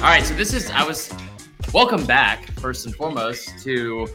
All 0.00 0.06
right, 0.06 0.24
so 0.24 0.32
this 0.32 0.54
is 0.54 0.70
I 0.70 0.82
was 0.82 1.12
welcome 1.74 2.06
back 2.06 2.50
first 2.52 2.86
and 2.86 2.94
foremost 2.94 3.62
to 3.64 4.08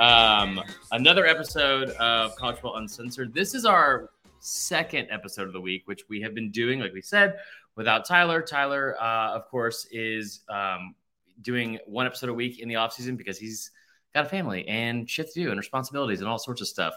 um, 0.00 0.60
another 0.90 1.24
episode 1.24 1.90
of 1.90 2.34
College 2.34 2.56
Football 2.56 2.78
Uncensored. 2.78 3.32
This 3.32 3.54
is 3.54 3.64
our 3.64 4.10
second 4.40 5.06
episode 5.12 5.46
of 5.46 5.52
the 5.52 5.60
week, 5.60 5.82
which 5.86 6.02
we 6.08 6.20
have 6.22 6.34
been 6.34 6.50
doing, 6.50 6.80
like 6.80 6.92
we 6.92 7.00
said, 7.00 7.36
without 7.76 8.04
Tyler. 8.04 8.42
Tyler, 8.42 8.96
uh, 9.00 9.30
of 9.30 9.46
course, 9.46 9.86
is 9.92 10.40
um, 10.48 10.96
doing 11.42 11.78
one 11.86 12.06
episode 12.06 12.28
a 12.28 12.34
week 12.34 12.58
in 12.58 12.68
the 12.68 12.74
off 12.74 12.92
season 12.92 13.14
because 13.14 13.38
he's 13.38 13.70
got 14.14 14.26
a 14.26 14.28
family 14.28 14.66
and 14.66 15.08
shit 15.08 15.32
to 15.32 15.44
do 15.44 15.50
and 15.50 15.58
responsibilities 15.58 16.22
and 16.22 16.28
all 16.28 16.40
sorts 16.40 16.60
of 16.60 16.66
stuff. 16.66 16.94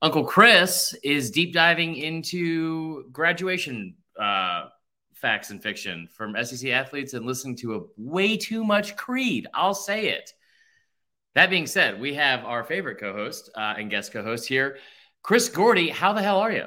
Uncle 0.00 0.24
Chris 0.24 0.94
is 1.04 1.30
deep 1.30 1.52
diving 1.52 1.96
into 1.96 3.10
graduation 3.12 3.94
uh, 4.18 4.68
facts 5.22 5.50
and 5.50 5.62
fiction 5.62 6.08
from 6.12 6.36
SEC 6.44 6.68
athletes 6.70 7.14
and 7.14 7.24
listening 7.24 7.56
to 7.56 7.76
a 7.76 7.80
way 7.96 8.36
too 8.36 8.64
much 8.64 8.96
Creed. 8.96 9.46
I'll 9.54 9.72
say 9.72 10.08
it. 10.08 10.34
That 11.36 11.48
being 11.48 11.68
said, 11.68 11.98
we 11.98 12.12
have 12.14 12.44
our 12.44 12.64
favorite 12.64 12.98
co-host 12.98 13.48
uh, 13.54 13.74
and 13.78 13.88
guest 13.88 14.12
co-host 14.12 14.46
here, 14.46 14.76
Chris 15.22 15.48
Gordy. 15.48 15.88
How 15.88 16.12
the 16.12 16.20
hell 16.20 16.40
are 16.40 16.52
you? 16.52 16.66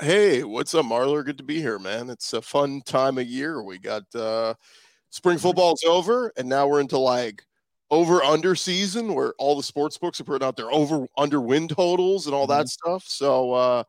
Hey, 0.00 0.42
what's 0.42 0.74
up, 0.74 0.86
Marler? 0.86 1.24
Good 1.24 1.38
to 1.38 1.44
be 1.44 1.60
here, 1.60 1.78
man. 1.78 2.10
It's 2.10 2.32
a 2.32 2.42
fun 2.42 2.80
time 2.84 3.18
of 3.18 3.26
year. 3.26 3.62
We 3.62 3.78
got 3.78 4.02
uh 4.12 4.54
spring 5.10 5.38
football's 5.38 5.84
over, 5.84 6.32
and 6.36 6.48
now 6.48 6.66
we're 6.66 6.80
into 6.80 6.98
like 6.98 7.44
over 7.92 8.20
under 8.24 8.56
season 8.56 9.14
where 9.14 9.34
all 9.38 9.54
the 9.54 9.62
sports 9.62 9.96
books 9.96 10.20
are 10.20 10.24
putting 10.24 10.44
out 10.44 10.56
their 10.56 10.72
over 10.72 11.06
under 11.16 11.40
win 11.40 11.68
totals 11.68 12.26
and 12.26 12.34
all 12.34 12.48
that 12.48 12.66
mm-hmm. 12.66 12.90
stuff. 12.90 13.04
So 13.06 13.52
uh 13.52 13.84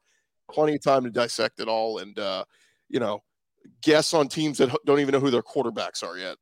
plenty 0.52 0.76
of 0.76 0.84
time 0.84 1.06
to 1.06 1.10
dissect 1.10 1.60
it 1.60 1.68
all 1.68 1.98
and 1.98 2.20
uh 2.20 2.46
you 2.88 3.00
know 3.00 3.24
guess 3.82 4.14
on 4.14 4.28
teams 4.28 4.58
that 4.58 4.76
don't 4.86 5.00
even 5.00 5.14
know 5.14 5.20
who 5.20 5.32
their 5.32 5.44
quarterbacks 5.44 6.04
are 6.04 6.18
yet. 6.18 6.38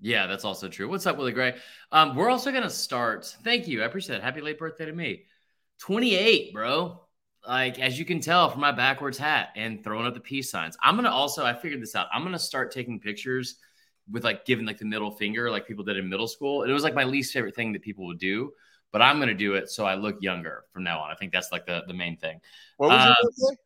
Yeah, 0.00 0.26
that's 0.26 0.44
also 0.44 0.68
true. 0.68 0.88
What's 0.88 1.06
up, 1.06 1.16
Willie 1.16 1.32
Gray? 1.32 1.56
Um, 1.90 2.16
we're 2.16 2.28
also 2.28 2.52
gonna 2.52 2.70
start. 2.70 3.34
Thank 3.42 3.66
you. 3.66 3.82
I 3.82 3.86
appreciate 3.86 4.16
it. 4.16 4.22
Happy 4.22 4.40
late 4.40 4.58
birthday 4.58 4.84
to 4.86 4.92
me. 4.92 5.24
28, 5.80 6.52
bro. 6.52 7.00
Like 7.46 7.78
as 7.78 7.98
you 7.98 8.04
can 8.04 8.20
tell 8.20 8.50
from 8.50 8.60
my 8.60 8.72
backwards 8.72 9.18
hat 9.18 9.50
and 9.56 9.82
throwing 9.82 10.06
up 10.06 10.14
the 10.14 10.20
peace 10.20 10.50
signs. 10.50 10.76
I'm 10.82 10.96
gonna 10.96 11.10
also, 11.10 11.44
I 11.44 11.54
figured 11.54 11.80
this 11.80 11.94
out. 11.94 12.08
I'm 12.12 12.24
gonna 12.24 12.38
start 12.38 12.72
taking 12.72 13.00
pictures 13.00 13.56
with 14.10 14.24
like 14.24 14.44
giving 14.44 14.66
like 14.66 14.78
the 14.78 14.84
middle 14.84 15.10
finger, 15.10 15.50
like 15.50 15.66
people 15.66 15.84
did 15.84 15.96
in 15.96 16.08
middle 16.08 16.28
school. 16.28 16.62
And 16.62 16.70
it 16.70 16.74
was 16.74 16.82
like 16.82 16.94
my 16.94 17.04
least 17.04 17.32
favorite 17.32 17.54
thing 17.54 17.72
that 17.72 17.82
people 17.82 18.06
would 18.06 18.18
do, 18.18 18.52
but 18.92 19.00
I'm 19.00 19.18
gonna 19.18 19.34
do 19.34 19.54
it 19.54 19.70
so 19.70 19.86
I 19.86 19.94
look 19.94 20.16
younger 20.20 20.64
from 20.72 20.84
now 20.84 21.00
on. 21.00 21.10
I 21.10 21.14
think 21.14 21.32
that's 21.32 21.52
like 21.52 21.66
the, 21.66 21.82
the 21.86 21.94
main 21.94 22.16
thing. 22.16 22.40
When 22.76 22.90
was 22.90 23.00
uh, 23.00 23.06
your 23.06 23.30
birthday? 23.30 23.62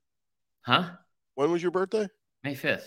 Huh? 0.62 0.90
When 1.34 1.50
was 1.50 1.62
your 1.62 1.72
birthday? 1.72 2.06
May 2.42 2.54
5th. 2.54 2.84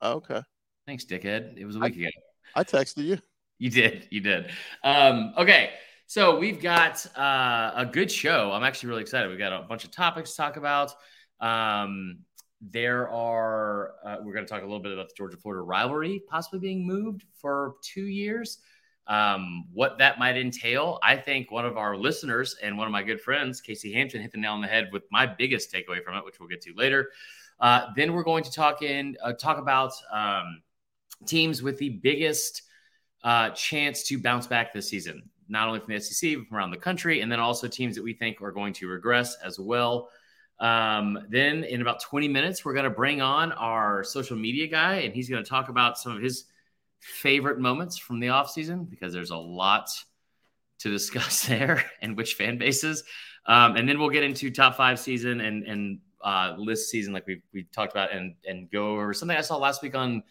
Oh, 0.00 0.12
okay. 0.14 0.42
Thanks, 0.86 1.04
dickhead. 1.04 1.58
It 1.58 1.64
was 1.64 1.76
a 1.76 1.80
week 1.80 1.94
I, 1.96 2.00
ago. 2.00 2.10
I 2.56 2.64
texted 2.64 3.04
you. 3.04 3.18
You 3.58 3.70
did. 3.70 4.08
You 4.10 4.20
did. 4.20 4.50
Um, 4.82 5.34
okay. 5.36 5.70
So 6.06 6.38
we've 6.38 6.60
got 6.60 7.06
uh, 7.16 7.72
a 7.76 7.86
good 7.86 8.10
show. 8.10 8.50
I'm 8.52 8.64
actually 8.64 8.88
really 8.88 9.02
excited. 9.02 9.28
We've 9.28 9.38
got 9.38 9.52
a 9.52 9.66
bunch 9.66 9.84
of 9.84 9.90
topics 9.90 10.30
to 10.30 10.36
talk 10.36 10.56
about. 10.56 10.92
Um, 11.40 12.20
there 12.60 13.08
are, 13.08 13.92
uh, 14.04 14.16
we're 14.22 14.32
going 14.32 14.44
to 14.44 14.50
talk 14.50 14.62
a 14.62 14.66
little 14.66 14.80
bit 14.80 14.92
about 14.92 15.08
the 15.08 15.14
Georgia 15.16 15.36
Florida 15.36 15.62
rivalry 15.62 16.22
possibly 16.28 16.58
being 16.58 16.86
moved 16.86 17.24
for 17.34 17.74
two 17.82 18.06
years. 18.06 18.58
Um, 19.06 19.64
what 19.72 19.98
that 19.98 20.18
might 20.18 20.36
entail. 20.36 20.98
I 21.02 21.16
think 21.16 21.50
one 21.50 21.66
of 21.66 21.76
our 21.76 21.96
listeners 21.96 22.56
and 22.62 22.76
one 22.76 22.86
of 22.86 22.92
my 22.92 23.02
good 23.02 23.20
friends, 23.20 23.60
Casey 23.60 23.92
Hampton, 23.92 24.22
hit 24.22 24.32
the 24.32 24.38
nail 24.38 24.52
on 24.52 24.60
the 24.60 24.68
head 24.68 24.90
with 24.92 25.02
my 25.10 25.26
biggest 25.26 25.72
takeaway 25.72 26.02
from 26.02 26.16
it, 26.16 26.24
which 26.24 26.38
we'll 26.38 26.48
get 26.48 26.60
to 26.62 26.74
later. 26.76 27.10
Uh, 27.60 27.86
then 27.94 28.12
we're 28.12 28.22
going 28.22 28.44
to 28.44 28.52
talk 28.52 28.82
in 28.82 29.16
uh, 29.22 29.32
talk 29.32 29.58
about 29.58 29.92
um, 30.12 30.62
teams 31.26 31.62
with 31.62 31.78
the 31.78 31.90
biggest 32.02 32.62
uh, 33.22 33.50
chance 33.50 34.04
to 34.04 34.18
bounce 34.18 34.46
back 34.46 34.72
this 34.72 34.88
season, 34.88 35.28
not 35.48 35.68
only 35.68 35.80
from 35.80 35.92
the 35.92 36.00
SEC 36.00 36.36
but 36.36 36.46
from 36.46 36.56
around 36.56 36.70
the 36.70 36.76
country, 36.76 37.20
and 37.20 37.30
then 37.30 37.40
also 37.40 37.68
teams 37.68 37.94
that 37.96 38.02
we 38.02 38.14
think 38.14 38.40
are 38.40 38.52
going 38.52 38.72
to 38.72 38.88
regress 38.88 39.36
as 39.44 39.58
well. 39.58 40.08
Um, 40.58 41.18
then 41.30 41.64
in 41.64 41.80
about 41.80 42.02
20 42.02 42.28
minutes, 42.28 42.64
we're 42.64 42.74
going 42.74 42.84
to 42.84 42.90
bring 42.90 43.22
on 43.22 43.52
our 43.52 44.04
social 44.04 44.36
media 44.36 44.66
guy, 44.66 44.96
and 44.96 45.14
he's 45.14 45.28
going 45.28 45.42
to 45.42 45.48
talk 45.48 45.68
about 45.68 45.98
some 45.98 46.16
of 46.16 46.22
his 46.22 46.44
favorite 47.00 47.58
moments 47.58 47.96
from 47.96 48.20
the 48.20 48.26
offseason 48.28 48.88
because 48.88 49.12
there's 49.12 49.30
a 49.30 49.36
lot 49.36 49.88
to 50.80 50.90
discuss 50.90 51.42
there 51.46 51.84
and 52.00 52.16
which 52.16 52.34
fan 52.34 52.58
bases. 52.58 53.04
Um, 53.46 53.76
and 53.76 53.88
then 53.88 53.98
we'll 53.98 54.10
get 54.10 54.22
into 54.22 54.50
top 54.50 54.76
five 54.76 55.00
season 55.00 55.40
and 55.40 55.64
and 55.64 55.98
uh, 56.22 56.54
list 56.58 56.90
season 56.90 57.12
like 57.12 57.26
we 57.26 57.42
we 57.52 57.64
talked 57.64 57.92
about 57.92 58.12
and 58.12 58.34
and 58.46 58.70
go 58.70 58.92
over 58.92 59.14
something 59.14 59.36
I 59.36 59.40
saw 59.40 59.56
last 59.56 59.82
week 59.82 59.94
on 59.94 60.22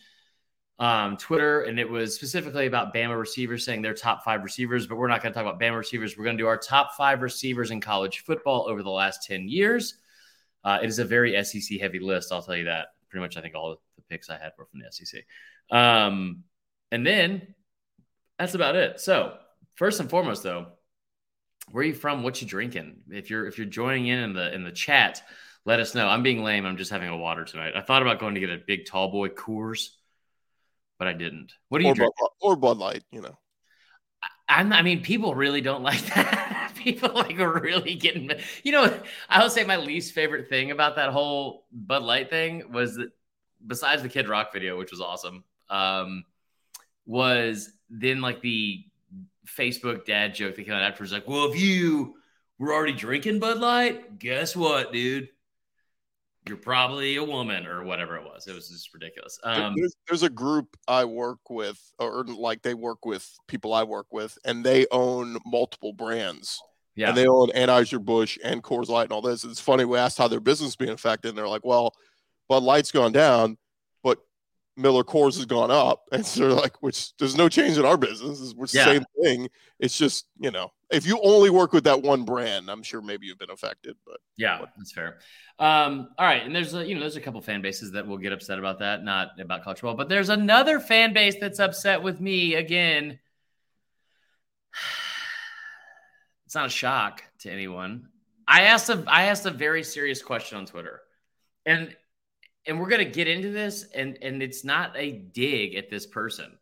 um, 0.79 1.17
Twitter, 1.17 1.63
and 1.63 1.77
it 1.77 1.89
was 1.89 2.15
specifically 2.15 2.65
about 2.65 2.93
Bama 2.93 3.19
receivers 3.19 3.65
saying 3.65 3.81
their 3.81 3.93
top 3.93 4.23
five 4.23 4.43
receivers, 4.43 4.87
but 4.87 4.97
we're 4.97 5.09
not 5.09 5.21
going 5.21 5.33
to 5.33 5.37
talk 5.37 5.45
about 5.45 5.59
Bama 5.59 5.77
receivers. 5.77 6.17
We're 6.17 6.23
going 6.23 6.37
to 6.37 6.43
do 6.43 6.47
our 6.47 6.57
top 6.57 6.95
five 6.95 7.21
receivers 7.21 7.71
in 7.71 7.81
college 7.81 8.19
football 8.19 8.65
over 8.69 8.81
the 8.81 8.89
last 8.89 9.27
10 9.27 9.49
years. 9.49 9.95
Uh, 10.63 10.79
it 10.81 10.87
is 10.87 10.99
a 10.99 11.05
very 11.05 11.41
SEC 11.43 11.79
heavy 11.79 11.99
list, 11.99 12.31
I'll 12.31 12.41
tell 12.41 12.55
you 12.55 12.65
that. 12.65 12.87
Pretty 13.09 13.21
much, 13.21 13.35
I 13.35 13.41
think 13.41 13.55
all 13.55 13.71
the 13.97 14.03
picks 14.09 14.29
I 14.29 14.37
had 14.37 14.53
were 14.57 14.65
from 14.65 14.79
the 14.79 14.91
SEC. 14.91 15.25
Um, 15.69 16.43
and 16.91 17.05
then 17.05 17.55
that's 18.37 18.55
about 18.55 18.75
it. 18.75 19.01
So, 19.01 19.33
first 19.75 19.99
and 19.99 20.09
foremost, 20.09 20.43
though, 20.43 20.67
where 21.71 21.81
are 21.81 21.87
you 21.87 21.93
from? 21.93 22.23
What 22.23 22.41
you 22.41 22.47
drinking? 22.47 23.01
If 23.09 23.29
you're 23.29 23.45
if 23.45 23.57
you're 23.57 23.67
joining 23.67 24.07
in 24.07 24.19
in 24.19 24.33
the 24.33 24.53
in 24.53 24.63
the 24.63 24.71
chat, 24.71 25.21
let 25.65 25.79
us 25.79 25.95
know. 25.95 26.07
I'm 26.07 26.23
being 26.23 26.43
lame. 26.43 26.65
I'm 26.65 26.77
just 26.77 26.91
having 26.91 27.09
a 27.09 27.17
water 27.17 27.45
tonight. 27.45 27.73
I 27.75 27.81
thought 27.81 28.01
about 28.01 28.19
going 28.19 28.35
to 28.35 28.39
get 28.39 28.49
a 28.49 28.57
big 28.57 28.85
tall 28.85 29.11
boy 29.11 29.29
Coors 29.29 29.89
but 30.99 31.07
I 31.07 31.13
didn't. 31.13 31.53
What 31.69 31.79
do 31.79 31.85
you 31.85 31.91
or 31.91 31.95
drink? 31.95 32.13
Bud, 32.19 32.29
or 32.41 32.55
Bud 32.57 32.77
Light, 32.77 33.03
you 33.09 33.21
know. 33.21 33.37
I'm, 34.47 34.73
I 34.73 34.81
mean, 34.81 35.01
people 35.01 35.33
really 35.33 35.61
don't 35.61 35.81
like 35.91 36.05
that. 36.13 36.73
people 36.75 37.11
like 37.13 37.39
are 37.39 37.59
really 37.59 37.95
getting. 37.95 38.29
You 38.63 38.73
know, 38.73 38.99
I 39.29 39.41
would 39.41 39.51
say 39.51 39.63
my 39.63 39.77
least 39.77 40.13
favorite 40.13 40.49
thing 40.49 40.69
about 40.71 40.97
that 40.97 41.11
whole 41.11 41.65
Bud 41.71 42.03
Light 42.03 42.29
thing 42.29 42.71
was 42.71 42.95
that, 42.97 43.09
besides 43.65 44.03
the 44.03 44.09
Kid 44.09 44.27
Rock 44.27 44.53
video, 44.53 44.77
which 44.77 44.91
was 44.91 45.01
awesome, 45.01 45.43
um, 45.69 46.25
was 47.05 47.71
then 47.89 48.21
like 48.21 48.41
the 48.41 48.83
Facebook 49.47 50.05
dad 50.05 50.35
joke 50.35 50.55
that 50.55 50.63
came 50.63 50.73
out 50.73 50.83
afterwards, 50.83 51.13
like, 51.13 51.27
"Well, 51.27 51.51
if 51.51 51.59
you 51.59 52.15
were 52.57 52.73
already 52.73 52.93
drinking 52.93 53.39
Bud 53.39 53.57
Light, 53.57 54.19
guess 54.19 54.55
what, 54.55 54.91
dude? 54.91 55.29
You're 56.49 56.57
probably 56.57 57.15
a 57.15 57.23
woman 57.23 57.65
or 57.65 57.83
whatever 57.83 58.17
it 58.17 58.23
was. 58.23 58.47
It 58.47 58.53
was 58.53 58.67
just 58.67 58.93
ridiculous. 58.93 59.39
Um, 59.43 59.75
there's, 59.77 59.95
there's, 60.07 60.23
a 60.23 60.29
group 60.29 60.75
I 60.87 61.05
work 61.05 61.39
with, 61.49 61.79
or 61.99 62.25
like 62.25 62.61
they 62.63 62.73
work 62.73 63.05
with 63.05 63.31
people 63.47 63.73
I 63.73 63.83
work 63.83 64.07
with, 64.11 64.37
and 64.43 64.65
they 64.65 64.87
own 64.91 65.37
multiple 65.45 65.93
brands. 65.93 66.61
Yeah. 66.95 67.09
And 67.09 67.17
they 67.17 67.27
own 67.27 67.49
Anheuser 67.51 68.03
Busch 68.03 68.37
and 68.43 68.61
Coors 68.61 68.89
Light 68.89 69.03
and 69.03 69.13
all 69.13 69.21
this. 69.21 69.45
It's 69.45 69.61
funny. 69.61 69.85
We 69.85 69.97
asked 69.97 70.17
how 70.17 70.27
their 70.27 70.41
business 70.41 70.75
being 70.75 70.91
affected, 70.91 71.29
and 71.29 71.37
they're 71.37 71.47
like, 71.47 71.63
"Well, 71.63 71.93
Bud 72.49 72.63
Light's 72.63 72.91
gone 72.91 73.13
down, 73.13 73.57
but 74.03 74.19
Miller 74.75 75.03
Coors 75.03 75.35
has 75.35 75.45
gone 75.45 75.71
up. 75.71 76.03
And 76.11 76.25
so 76.25 76.41
they're 76.41 76.59
like, 76.59 76.81
which 76.81 77.15
there's 77.17 77.37
no 77.37 77.47
change 77.47 77.77
in 77.77 77.85
our 77.85 77.97
business. 77.97 78.41
It's 78.41 78.71
the 78.73 78.77
yeah. 78.77 78.85
same 78.85 79.05
thing. 79.21 79.49
It's 79.79 79.97
just, 79.97 80.25
you 80.39 80.51
know, 80.51 80.71
if 80.91 81.05
you 81.05 81.19
only 81.21 81.49
work 81.49 81.73
with 81.73 81.83
that 81.83 82.01
one 82.01 82.23
brand, 82.23 82.69
I'm 82.69 82.83
sure 82.83 83.01
maybe 83.01 83.27
you've 83.27 83.39
been 83.39 83.51
affected, 83.51 83.95
but 84.05 84.17
yeah, 84.37 84.65
that's 84.77 84.91
fair. 84.91 85.19
Um, 85.59 86.09
all 86.17 86.25
right. 86.25 86.43
And 86.43 86.55
there's 86.55 86.73
a, 86.73 86.85
you 86.85 86.95
know, 86.95 87.01
there's 87.01 87.15
a 87.15 87.21
couple 87.21 87.41
fan 87.41 87.61
bases 87.61 87.91
that 87.91 88.07
will 88.07 88.17
get 88.17 88.33
upset 88.33 88.59
about 88.59 88.79
that, 88.79 89.03
not 89.03 89.39
about 89.39 89.63
culture 89.63 89.85
ball, 89.85 89.95
but 89.95 90.09
there's 90.09 90.29
another 90.29 90.79
fan 90.79 91.13
base 91.13 91.35
that's 91.39 91.59
upset 91.59 92.01
with 92.01 92.19
me 92.19 92.55
again. 92.55 93.19
It's 96.45 96.55
not 96.55 96.65
a 96.65 96.69
shock 96.69 97.21
to 97.41 97.51
anyone. 97.51 98.07
I 98.47 98.61
asked 98.61 98.89
a 98.89 99.03
I 99.05 99.25
asked 99.25 99.45
a 99.45 99.51
very 99.51 99.83
serious 99.83 100.23
question 100.23 100.57
on 100.57 100.65
Twitter. 100.65 101.01
And 101.63 101.95
and 102.65 102.79
we're 102.79 102.89
going 102.89 103.05
to 103.05 103.11
get 103.11 103.27
into 103.27 103.51
this 103.51 103.85
and 103.95 104.17
and 104.21 104.41
it's 104.41 104.63
not 104.63 104.95
a 104.95 105.11
dig 105.11 105.75
at 105.75 105.89
this 105.89 106.05
person 106.05 106.57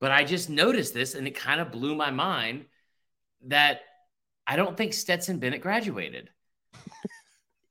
but 0.00 0.10
i 0.10 0.24
just 0.24 0.50
noticed 0.50 0.94
this 0.94 1.14
and 1.14 1.26
it 1.26 1.34
kind 1.34 1.60
of 1.60 1.72
blew 1.72 1.94
my 1.94 2.10
mind 2.10 2.66
that 3.48 3.80
i 4.46 4.56
don't 4.56 4.76
think 4.76 4.92
stetson 4.92 5.38
bennett 5.38 5.60
graduated 5.60 6.30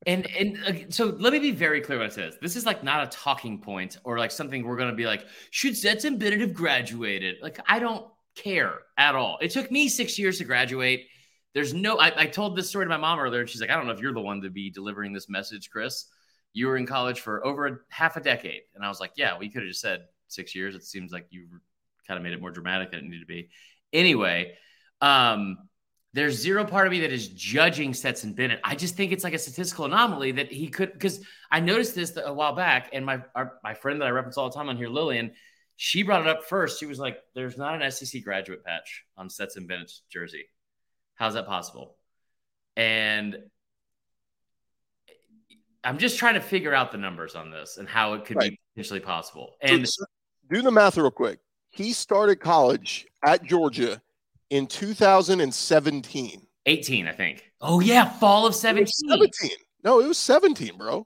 and 0.08 0.28
and 0.28 0.58
uh, 0.66 0.74
so 0.90 1.16
let 1.20 1.34
me 1.34 1.40
be 1.40 1.52
very 1.52 1.82
clear 1.82 1.98
what 1.98 2.08
it 2.08 2.14
says 2.14 2.38
this 2.42 2.56
is 2.56 2.66
like 2.66 2.84
not 2.84 3.04
a 3.04 3.18
talking 3.18 3.60
point 3.60 3.98
or 4.04 4.18
like 4.18 4.32
something 4.32 4.64
we're 4.64 4.78
going 4.78 4.90
to 4.90 4.96
be 4.96 5.06
like 5.06 5.26
should 5.52 5.76
stetson 5.76 6.18
bennett 6.18 6.40
have 6.40 6.54
graduated 6.54 7.36
like 7.42 7.60
i 7.68 7.80
don't 7.80 8.06
care 8.36 8.80
at 8.98 9.16
all 9.16 9.38
it 9.42 9.52
took 9.52 9.72
me 9.72 9.88
six 9.88 10.20
years 10.20 10.38
to 10.38 10.44
graduate 10.44 11.08
there's 11.54 11.74
no 11.74 11.98
I, 11.98 12.24
I 12.24 12.26
told 12.26 12.58
this 12.58 12.68
story 12.68 12.86
to 12.86 12.90
my 12.90 12.98
mom 12.98 13.20
earlier 13.20 13.42
and 13.42 13.50
she's 13.50 13.62
like 13.62 13.70
i 13.70 13.76
don't 13.76 13.88
know 13.88 13.94
if 13.94 14.00
you're 14.00 14.14
the 14.14 14.22
one 14.22 14.42
to 14.42 14.50
be 14.50 14.70
delivering 14.70 15.14
this 15.14 15.30
message 15.30 15.70
chris 15.70 16.08
you 16.56 16.68
were 16.68 16.78
in 16.78 16.88
college 16.88 17.20
for 17.20 17.46
over 17.46 17.68
a, 17.68 17.78
half 17.90 18.16
a 18.16 18.22
decade. 18.22 18.62
And 18.74 18.84
I 18.84 18.88
was 18.88 19.00
like, 19.00 19.12
yeah, 19.18 19.38
we 19.38 19.50
could 19.50 19.62
have 19.62 19.68
just 19.68 19.82
said 19.82 20.06
six 20.30 20.56
years. 20.56 20.74
It 20.74 20.86
seems 20.86 21.12
like 21.12 21.28
you 21.30 21.48
kind 22.08 22.18
of 22.18 22.24
made 22.24 22.34
it 22.34 22.42
more 22.42 22.50
dramatic 22.50 22.92
than 22.92 23.02
it 23.02 23.04
needed 23.04 23.20
to 23.20 23.26
be. 23.26 23.50
Anyway, 23.92 24.54
um, 25.02 25.58
there's 26.14 26.38
zero 26.38 26.64
part 26.64 26.88
of 26.88 26.92
me 26.92 27.02
that 27.02 27.12
is 27.12 27.28
judging 27.28 27.94
Stetson 27.94 28.34
Bennett. 28.34 28.62
I 28.64 28.76
just 28.76 28.96
think 28.96 29.12
it's 29.12 29.24
like 29.24 29.34
a 29.34 29.38
statistical 29.38 29.86
anomaly 29.86 30.32
that 30.34 30.52
he 30.52 30.70
could, 30.70 30.94
because 30.94 31.20
I 31.52 31.60
noticed 31.60 31.94
this 31.94 32.18
a 32.18 32.34
while 32.34 32.56
back, 32.56 32.90
and 32.94 33.06
my 33.06 33.22
our, 33.36 33.60
my 33.64 33.74
friend 33.74 34.00
that 34.02 34.06
I 34.06 34.12
reference 34.12 34.38
all 34.38 34.50
the 34.50 34.56
time 34.56 34.70
on 34.70 34.78
here, 34.78 34.88
Lillian, 34.88 35.34
She 35.76 36.04
brought 36.04 36.22
it 36.22 36.28
up 36.28 36.46
first. 36.46 36.80
She 36.80 36.86
was 36.86 37.00
like, 37.00 37.18
"There's 37.34 37.58
not 37.58 37.82
an 37.82 37.92
SEC 37.92 38.24
graduate 38.24 38.64
patch 38.64 39.04
on 39.18 39.30
Stetson 39.30 39.68
Bennett's 39.68 40.04
jersey. 40.10 40.46
How's 41.16 41.34
that 41.34 41.48
possible?" 41.48 41.98
And 42.78 43.38
I'm 45.84 45.98
just 45.98 46.18
trying 46.18 46.36
to 46.36 46.42
figure 46.42 46.74
out 46.74 46.92
the 46.92 46.98
numbers 46.98 47.36
on 47.36 47.52
this 47.52 47.78
and 47.78 47.88
how 47.88 48.14
it 48.14 48.26
could 48.26 48.38
right. 48.38 48.52
be 48.52 48.60
potentially 48.74 49.02
possible. 49.02 49.56
And 49.62 49.86
do 50.50 50.62
the 50.62 50.72
math 50.72 50.98
real 50.98 51.12
quick. 51.12 51.40
He 51.70 51.92
started 51.92 52.40
college 52.40 53.06
at 53.24 53.44
Georgia 53.44 54.02
in 54.50 54.68
2017. 54.68 56.48
18, 56.66 57.08
I 57.08 57.12
think. 57.12 57.52
Oh 57.62 57.80
yeah, 57.80 58.10
fall 58.10 58.46
of 58.46 58.56
17. 58.56 58.88
17. 59.10 59.52
No, 59.84 60.00
it 60.00 60.08
was 60.08 60.18
17, 60.18 60.78
bro. 60.78 61.06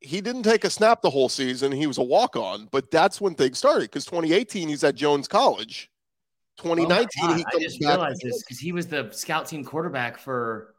He 0.00 0.20
didn't 0.20 0.42
take 0.42 0.64
a 0.64 0.70
snap 0.70 1.02
the 1.02 1.10
whole 1.10 1.28
season. 1.28 1.72
He 1.72 1.86
was 1.86 1.98
a 1.98 2.02
walk 2.02 2.36
on, 2.36 2.68
but 2.70 2.90
that's 2.90 3.20
when 3.20 3.34
things 3.34 3.58
started 3.58 3.90
because 3.90 4.04
2018 4.04 4.68
he's 4.68 4.84
at 4.84 4.94
Jones 4.94 5.26
College. 5.26 5.90
2019 6.58 7.08
oh 7.22 7.34
he 7.34 7.44
I 7.52 7.58
just 7.58 7.80
realized 7.80 8.20
this 8.22 8.42
because 8.42 8.60
he 8.60 8.70
was 8.70 8.86
the 8.86 9.10
scout 9.10 9.46
team 9.46 9.64
quarterback 9.64 10.18
for 10.18 10.74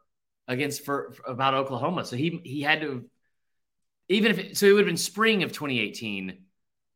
against 0.48 0.84
for, 0.84 1.12
for, 1.12 1.30
about 1.30 1.54
Oklahoma. 1.54 2.04
So 2.04 2.16
he 2.16 2.40
he 2.44 2.62
had 2.62 2.80
to 2.80 3.04
even 4.08 4.30
if 4.30 4.38
it, 4.38 4.56
so 4.56 4.66
it 4.66 4.72
would 4.72 4.80
have 4.80 4.86
been 4.86 4.96
spring 4.96 5.42
of 5.42 5.52
2018 5.52 6.38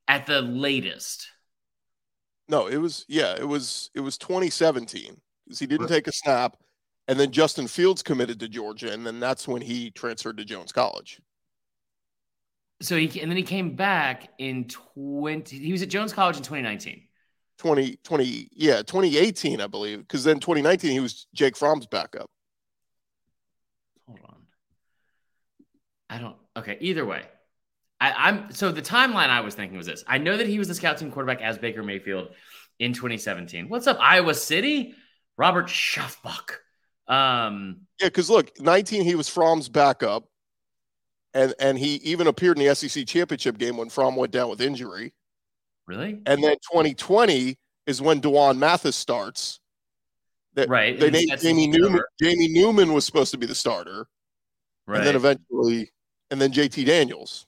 at 0.09 0.27
the 0.27 0.41
latest. 0.41 1.29
No, 2.50 2.67
it 2.67 2.79
was 2.79 3.06
yeah, 3.08 3.37
it 3.38 3.47
was 3.47 3.91
it 3.94 4.00
was 4.00 4.19
2017 4.19 5.20
because 5.44 5.61
he 5.61 5.69
didn't 5.69 5.87
take 5.87 6.08
a 6.08 6.12
snap, 6.12 6.56
and 7.06 7.19
then 7.19 7.31
Justin 7.31 7.69
Fields 7.69 8.02
committed 8.02 8.41
to 8.41 8.49
Georgia, 8.49 8.93
and 8.93 9.06
then 9.06 9.20
that's 9.20 9.47
when 9.47 9.62
he 9.62 9.93
transferred 9.93 10.37
to 10.38 10.44
Jones 10.44 10.73
College. 10.73 11.20
So 12.82 12.97
he 12.97 13.20
and 13.20 13.31
then 13.31 13.37
he 13.37 13.44
came 13.44 13.76
back 13.76 14.31
in 14.38 14.64
20. 14.64 15.58
He 15.58 15.70
was 15.70 15.82
at 15.82 15.91
Jones 15.91 16.12
College 16.12 16.38
in 16.38 16.43
2019. 16.43 17.05
20, 17.58 17.97
20 18.02 18.49
yeah, 18.52 18.79
2018, 18.79 19.61
I 19.61 19.69
believe, 19.69 20.00
because 20.00 20.25
then 20.25 20.41
2019 20.41 20.91
he 20.91 20.99
was 20.99 21.29
Jake 21.32 21.56
Fromm's 21.56 21.87
backup. 21.87 22.31
Hold 24.08 24.20
on. 24.29 24.37
I 26.08 26.19
don't. 26.19 26.37
Okay, 26.56 26.79
either 26.81 27.06
way, 27.06 27.23
I, 28.00 28.31
am 28.31 28.52
so 28.52 28.73
the 28.73 28.82
timeline 28.82 29.29
I 29.29 29.43
was 29.43 29.55
thinking 29.55 29.76
was 29.76 29.87
this. 29.87 30.02
I 30.06 30.19
know 30.19 30.37
that 30.37 30.47
he 30.47 30.58
was 30.58 30.69
the 30.69 30.75
scout 30.75 30.99
team 30.99 31.11
quarterback 31.11 31.43
as 31.43 31.58
Baker 31.58 31.82
Mayfield 31.82 32.31
in 32.79 32.94
2017. 32.94 33.69
What's 33.69 33.87
up, 33.87 33.99
Iowa 34.00 34.35
City? 34.35 34.94
Robert 35.37 35.67
Schafbach. 35.67 36.56
Um, 37.06 37.82
yeah, 38.00 38.08
because 38.08 38.31
look, 38.31 38.58
19 38.61 39.05
he 39.05 39.14
was 39.14 39.29
Fromm's 39.29 39.69
backup, 39.69 40.25
and 41.35 41.55
and 41.61 41.79
he 41.79 41.97
even 41.97 42.26
appeared 42.26 42.58
in 42.58 42.67
the 42.67 42.75
SEC 42.75 43.06
championship 43.06 43.58
game 43.58 43.76
when 43.76 43.91
Fromm 43.91 44.17
went 44.17 44.32
down 44.32 44.49
with 44.49 44.61
injury. 44.61 45.12
Really? 45.87 46.23
And 46.25 46.43
then 46.43 46.56
2020 46.73 47.58
is 47.87 48.00
when 48.00 48.20
D'Wan 48.20 48.58
Mathis 48.58 48.97
starts. 48.97 49.61
That 50.55 50.69
right. 50.69 50.99
They 50.99 51.11
named 51.11 51.38
Jamie 51.41 51.67
Newman. 51.67 52.02
Jamie 52.20 52.49
Newman 52.49 52.93
was 52.93 53.05
supposed 53.05 53.31
to 53.32 53.38
be 53.38 53.47
the 53.47 53.55
starter. 53.55 54.06
Right. 54.87 54.99
And 54.99 55.06
then 55.06 55.17
eventually, 55.17 55.91
and 56.31 56.41
then 56.41 56.52
JT 56.52 56.87
Daniels. 56.87 57.47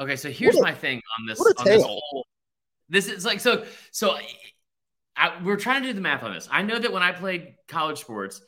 Okay, 0.00 0.16
so 0.16 0.30
here's 0.30 0.56
a, 0.56 0.62
my 0.62 0.74
thing 0.74 1.00
on 1.18 1.26
this. 1.26 1.40
on 1.40 1.64
this 1.64 1.82
whole. 1.82 2.26
This 2.88 3.08
is 3.08 3.24
like 3.24 3.40
so. 3.40 3.64
So 3.90 4.16
I, 5.16 5.42
we're 5.42 5.56
trying 5.56 5.82
to 5.82 5.88
do 5.88 5.92
the 5.92 6.00
math 6.00 6.22
on 6.22 6.32
this. 6.32 6.48
I 6.50 6.62
know 6.62 6.78
that 6.78 6.92
when 6.92 7.02
I 7.02 7.12
played 7.12 7.54
college 7.66 7.98
sports, 7.98 8.40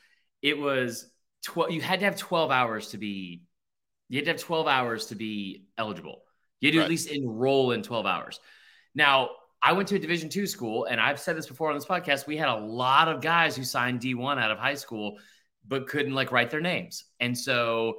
it 0.43 0.57
was 0.57 1.11
twelve. 1.45 1.73
You 1.73 1.81
had 1.81 2.01
to 2.01 2.07
have 2.07 2.17
twelve 2.17 2.51
hours 2.51 2.89
to 2.89 2.99
be. 2.99 3.43
You 4.09 4.19
had 4.19 4.25
to 4.27 4.31
have 4.33 4.41
twelve 4.41 4.67
hours 4.69 5.07
to 5.07 5.15
be 5.17 5.67
eligible. 5.77 6.23
You 6.61 6.69
had 6.69 6.73
to 6.73 6.79
right. 6.79 6.85
at 6.85 6.91
least 6.91 7.11
enroll 7.11 7.73
in 7.73 7.83
twelve 7.83 8.07
hours. 8.07 8.39
Now 8.95 9.31
I 9.61 9.73
went 9.73 9.89
to 9.89 9.97
a 9.97 9.99
Division 9.99 10.29
two 10.29 10.47
school, 10.47 10.85
and 10.85 11.01
I've 11.01 11.21
said 11.21 11.37
this 11.37 11.49
before 11.49 11.69
on 11.69 11.75
this 11.75 11.85
podcast. 11.85 12.27
We 12.27 12.37
had 12.37 12.49
a 12.49 12.57
lot 12.57 13.09
of 13.09 13.21
guys 13.21 13.57
who 13.57 13.65
signed 13.65 14.01
D 14.01 14.15
one 14.15 14.39
out 14.39 14.51
of 14.51 14.59
high 14.59 14.75
school, 14.75 15.19
but 15.67 15.89
couldn't 15.89 16.15
like 16.15 16.33
write 16.33 16.51
their 16.51 16.61
names, 16.61 17.05
and 17.19 17.37
so 17.37 17.99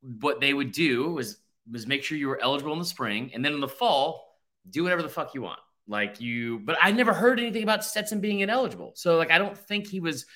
what 0.00 0.40
they 0.40 0.54
would 0.54 0.72
do 0.72 1.10
was 1.10 1.38
was 1.70 1.86
make 1.86 2.02
sure 2.02 2.16
you 2.16 2.28
were 2.28 2.40
eligible 2.40 2.72
in 2.72 2.78
the 2.78 2.84
spring, 2.84 3.30
and 3.34 3.44
then 3.44 3.52
in 3.52 3.60
the 3.60 3.68
fall, 3.68 4.38
do 4.68 4.82
whatever 4.82 5.02
the 5.02 5.08
fuck 5.08 5.34
you 5.34 5.42
want. 5.42 5.60
Like 5.86 6.20
you, 6.20 6.58
but 6.60 6.76
I 6.80 6.92
never 6.92 7.14
heard 7.14 7.40
anything 7.40 7.62
about 7.62 7.84
Stetson 7.84 8.20
being 8.20 8.40
ineligible. 8.40 8.92
So 8.94 9.16
like 9.16 9.30
I 9.30 9.38
don't 9.38 9.56
think 9.56 9.86
he 9.86 10.00
was 10.00 10.26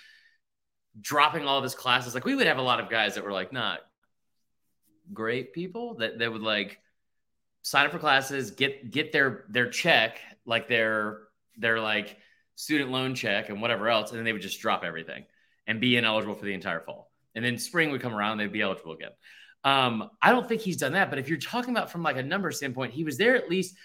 dropping 1.01 1.47
all 1.47 1.59
of 1.59 1.63
his 1.63 1.75
classes. 1.75 2.15
Like 2.15 2.25
we 2.25 2.35
would 2.35 2.47
have 2.47 2.59
a 2.59 2.63
lot 2.63 2.81
of 2.81 2.89
guys 2.89 3.17
that 3.17 3.25
were 3.25 3.33
like 3.33 3.53
not 3.53 3.81
great 5.13 5.53
people 5.53 5.97
that 5.97 6.19
that 6.19 6.33
would 6.33 6.43
like 6.43 6.79
sign 7.63 7.87
up 7.87 7.93
for 7.93 7.99
classes, 7.99 8.53
get 8.53 8.91
get 8.91 9.13
their 9.13 9.45
their 9.51 9.69
check, 9.69 10.21
like 10.47 10.69
their 10.69 11.21
their 11.57 11.81
like 11.81 12.17
student 12.55 12.91
loan 12.91 13.15
check 13.15 13.49
and 13.49 13.61
whatever 13.61 13.89
else, 13.89 14.11
and 14.11 14.19
then 14.19 14.25
they 14.25 14.33
would 14.33 14.43
just 14.43 14.61
drop 14.61 14.85
everything 14.85 15.25
and 15.67 15.81
be 15.81 15.97
ineligible 15.97 16.35
for 16.35 16.45
the 16.45 16.55
entire 16.55 16.81
fall. 16.81 17.11
And 17.35 17.45
then 17.45 17.59
spring 17.59 17.91
would 17.91 18.01
come 18.01 18.15
around, 18.15 18.39
they'd 18.39 18.53
be 18.53 18.61
eligible 18.61 18.93
again. 18.93 19.11
Um, 19.65 20.11
I 20.21 20.31
don't 20.31 20.49
think 20.49 20.61
he's 20.61 20.77
done 20.77 20.93
that. 20.93 21.11
But 21.11 21.19
if 21.19 21.29
you're 21.29 21.39
talking 21.39 21.71
about 21.71 21.91
from 21.91 22.03
like 22.03 22.17
a 22.17 22.23
number 22.23 22.51
standpoint, 22.51 22.93
he 22.93 23.05
was 23.05 23.17
there 23.19 23.37
at 23.37 23.49
least 23.49 23.77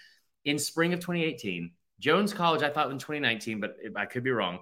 in 0.44 0.58
spring 0.58 0.92
of 0.92 1.00
2018. 1.00 1.72
Jones 2.00 2.32
College, 2.32 2.62
I 2.62 2.70
thought 2.70 2.90
in 2.90 2.98
2019, 2.98 3.60
but 3.60 3.76
I 3.96 4.06
could 4.06 4.22
be 4.22 4.30
wrong. 4.30 4.60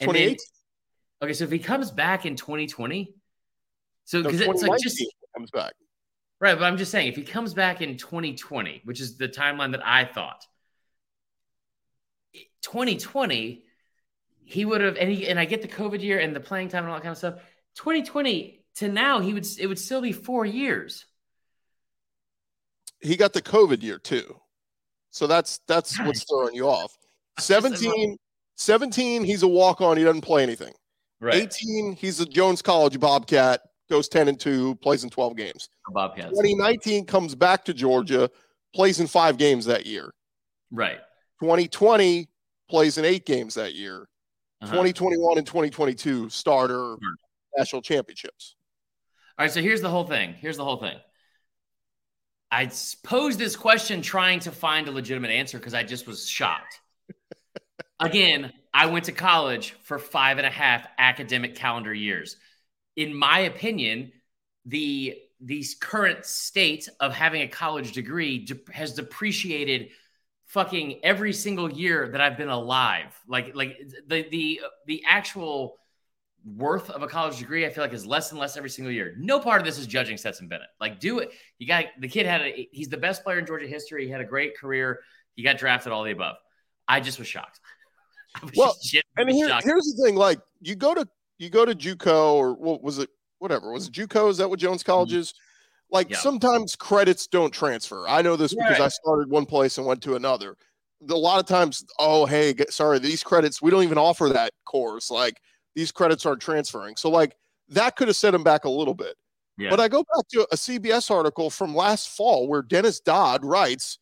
28. 0.00 0.40
Okay, 1.22 1.32
so 1.32 1.44
if 1.44 1.50
he 1.50 1.58
comes 1.58 1.90
back 1.90 2.26
in 2.26 2.34
2020, 2.34 3.14
so 4.04 4.22
because 4.22 4.40
no, 4.40 4.50
it's 4.50 4.62
like 4.62 4.80
just 4.80 5.04
comes 5.36 5.50
back, 5.52 5.72
right? 6.40 6.58
But 6.58 6.64
I'm 6.64 6.76
just 6.76 6.90
saying, 6.90 7.06
if 7.06 7.14
he 7.14 7.22
comes 7.22 7.54
back 7.54 7.80
in 7.80 7.96
2020, 7.96 8.82
which 8.84 9.00
is 9.00 9.16
the 9.16 9.28
timeline 9.28 9.70
that 9.70 9.86
I 9.86 10.04
thought, 10.04 10.44
2020, 12.62 13.62
he 14.44 14.64
would 14.64 14.80
have, 14.80 14.96
and 14.96 15.10
he 15.10 15.28
and 15.28 15.38
I 15.38 15.44
get 15.44 15.62
the 15.62 15.68
COVID 15.68 16.02
year 16.02 16.18
and 16.18 16.34
the 16.34 16.40
playing 16.40 16.68
time 16.68 16.82
and 16.82 16.92
all 16.92 16.96
that 16.96 17.04
kind 17.04 17.12
of 17.12 17.18
stuff. 17.18 17.34
2020 17.76 18.61
to 18.76 18.88
now, 18.88 19.20
he 19.20 19.34
would 19.34 19.46
it 19.58 19.66
would 19.66 19.78
still 19.78 20.00
be 20.00 20.12
four 20.12 20.44
years. 20.44 21.04
He 23.00 23.16
got 23.16 23.32
the 23.32 23.42
COVID 23.42 23.82
year 23.82 23.98
too. 23.98 24.36
So 25.10 25.26
that's 25.26 25.60
that's 25.68 25.96
God. 25.96 26.06
what's 26.06 26.24
throwing 26.24 26.54
you 26.54 26.68
off. 26.68 26.96
17, 27.38 28.16
17, 28.56 29.24
he's 29.24 29.42
a 29.42 29.48
walk 29.48 29.80
on. 29.80 29.96
He 29.96 30.04
doesn't 30.04 30.20
play 30.20 30.42
anything. 30.42 30.74
Right. 31.20 31.34
18, 31.34 31.96
he's 31.96 32.20
a 32.20 32.26
Jones 32.26 32.60
College 32.60 33.00
Bobcat, 33.00 33.62
goes 33.88 34.08
10 34.08 34.28
and 34.28 34.38
2, 34.38 34.74
plays 34.76 35.04
in 35.04 35.10
12 35.10 35.36
games. 35.36 35.68
Bobcats. 35.92 36.28
2019 36.30 37.06
comes 37.06 37.34
back 37.34 37.64
to 37.64 37.74
Georgia, 37.74 38.30
plays 38.74 39.00
in 39.00 39.06
five 39.06 39.38
games 39.38 39.64
that 39.64 39.86
year. 39.86 40.12
Right. 40.70 40.98
2020 41.40 42.28
plays 42.68 42.98
in 42.98 43.04
eight 43.04 43.24
games 43.24 43.54
that 43.54 43.74
year. 43.74 44.08
Uh-huh. 44.60 44.72
2021 44.72 45.38
and 45.38 45.46
2022 45.46 46.28
starter 46.28 46.96
national 47.56 47.82
championships. 47.82 48.56
All 49.38 49.44
right, 49.44 49.50
so 49.50 49.62
here's 49.62 49.80
the 49.80 49.88
whole 49.88 50.04
thing. 50.04 50.34
Here's 50.34 50.56
the 50.56 50.64
whole 50.64 50.76
thing. 50.76 50.98
I 52.50 52.70
posed 53.02 53.38
this 53.38 53.56
question 53.56 54.02
trying 54.02 54.40
to 54.40 54.52
find 54.52 54.86
a 54.86 54.90
legitimate 54.90 55.30
answer 55.30 55.58
because 55.58 55.72
I 55.72 55.84
just 55.84 56.06
was 56.06 56.28
shocked. 56.28 56.80
Again, 58.00 58.52
I 58.74 58.86
went 58.86 59.06
to 59.06 59.12
college 59.12 59.72
for 59.84 59.98
five 59.98 60.36
and 60.38 60.46
a 60.46 60.50
half 60.50 60.86
academic 60.98 61.54
calendar 61.54 61.94
years. 61.94 62.36
In 62.96 63.14
my 63.14 63.40
opinion, 63.40 64.12
the 64.66 65.16
the 65.40 65.64
current 65.80 66.24
state 66.24 66.88
of 67.00 67.12
having 67.12 67.42
a 67.42 67.48
college 67.48 67.92
degree 67.92 68.44
de- 68.44 68.60
has 68.72 68.94
depreciated 68.94 69.88
fucking 70.46 71.00
every 71.02 71.32
single 71.32 71.72
year 71.72 72.08
that 72.10 72.20
I've 72.20 72.36
been 72.36 72.48
alive. 72.48 73.18
Like 73.26 73.54
like 73.54 73.78
the 74.06 74.26
the 74.30 74.60
the 74.86 75.02
actual 75.08 75.78
worth 76.44 76.90
of 76.90 77.02
a 77.02 77.06
college 77.06 77.38
degree, 77.38 77.66
I 77.66 77.70
feel 77.70 77.84
like 77.84 77.92
is 77.92 78.06
less 78.06 78.30
and 78.30 78.40
less 78.40 78.56
every 78.56 78.70
single 78.70 78.92
year. 78.92 79.14
No 79.18 79.38
part 79.38 79.60
of 79.60 79.66
this 79.66 79.78
is 79.78 79.86
judging 79.86 80.16
Stetson 80.16 80.48
Bennett. 80.48 80.68
Like, 80.80 81.00
do 81.00 81.20
it. 81.20 81.32
You 81.58 81.66
got 81.66 81.86
the 82.00 82.08
kid 82.08 82.26
had 82.26 82.42
a 82.42 82.68
he's 82.72 82.88
the 82.88 82.96
best 82.96 83.22
player 83.22 83.38
in 83.38 83.46
Georgia 83.46 83.66
history. 83.66 84.04
He 84.04 84.10
had 84.10 84.20
a 84.20 84.24
great 84.24 84.56
career. 84.56 85.00
He 85.34 85.42
got 85.42 85.58
drafted, 85.58 85.92
all 85.92 86.04
the 86.04 86.10
above. 86.10 86.36
I 86.88 87.00
just 87.00 87.18
was 87.18 87.28
shocked. 87.28 87.60
Was 88.42 88.52
well, 88.56 88.74
and 89.18 89.28
here, 89.28 89.46
here's 89.62 89.94
the 89.94 90.02
thing: 90.02 90.14
like, 90.14 90.40
you 90.62 90.74
go 90.74 90.94
to 90.94 91.06
you 91.38 91.50
go 91.50 91.66
to 91.66 91.74
JUCO 91.74 92.32
or 92.32 92.54
what 92.54 92.82
was 92.82 92.98
it? 92.98 93.10
Whatever 93.40 93.72
was 93.72 93.88
it 93.88 93.92
JUCO? 93.92 94.30
Is 94.30 94.38
that 94.38 94.48
what 94.48 94.58
Jones 94.58 94.82
College 94.82 95.10
mm-hmm. 95.10 95.18
is? 95.18 95.34
Like, 95.90 96.08
yeah. 96.08 96.16
sometimes 96.16 96.74
credits 96.74 97.26
don't 97.26 97.52
transfer. 97.52 98.08
I 98.08 98.22
know 98.22 98.36
this 98.36 98.54
because 98.54 98.80
I 98.80 98.88
started 98.88 99.28
one 99.28 99.44
place 99.44 99.76
and 99.76 99.86
went 99.86 100.02
to 100.04 100.14
another. 100.14 100.56
A 101.10 101.14
lot 101.14 101.40
of 101.40 101.46
times, 101.46 101.84
oh 101.98 102.24
hey, 102.24 102.54
sorry, 102.70 102.98
these 103.00 103.22
credits 103.22 103.60
we 103.60 103.70
don't 103.70 103.82
even 103.82 103.98
offer 103.98 104.30
that 104.30 104.52
course. 104.64 105.10
Like 105.10 105.38
these 105.74 105.92
credits 105.92 106.26
aren't 106.26 106.42
transferring. 106.42 106.96
So 106.96 107.10
like 107.10 107.36
that 107.68 107.96
could 107.96 108.08
have 108.08 108.16
set 108.16 108.34
him 108.34 108.44
back 108.44 108.64
a 108.64 108.70
little 108.70 108.94
bit. 108.94 109.16
Yeah. 109.58 109.70
But 109.70 109.80
I 109.80 109.88
go 109.88 110.04
back 110.14 110.26
to 110.32 110.46
a 110.50 110.56
CBS 110.56 111.10
article 111.10 111.50
from 111.50 111.74
last 111.74 112.08
fall 112.08 112.48
where 112.48 112.62
Dennis 112.62 113.00
Dodd 113.00 113.44
writes, 113.44 113.98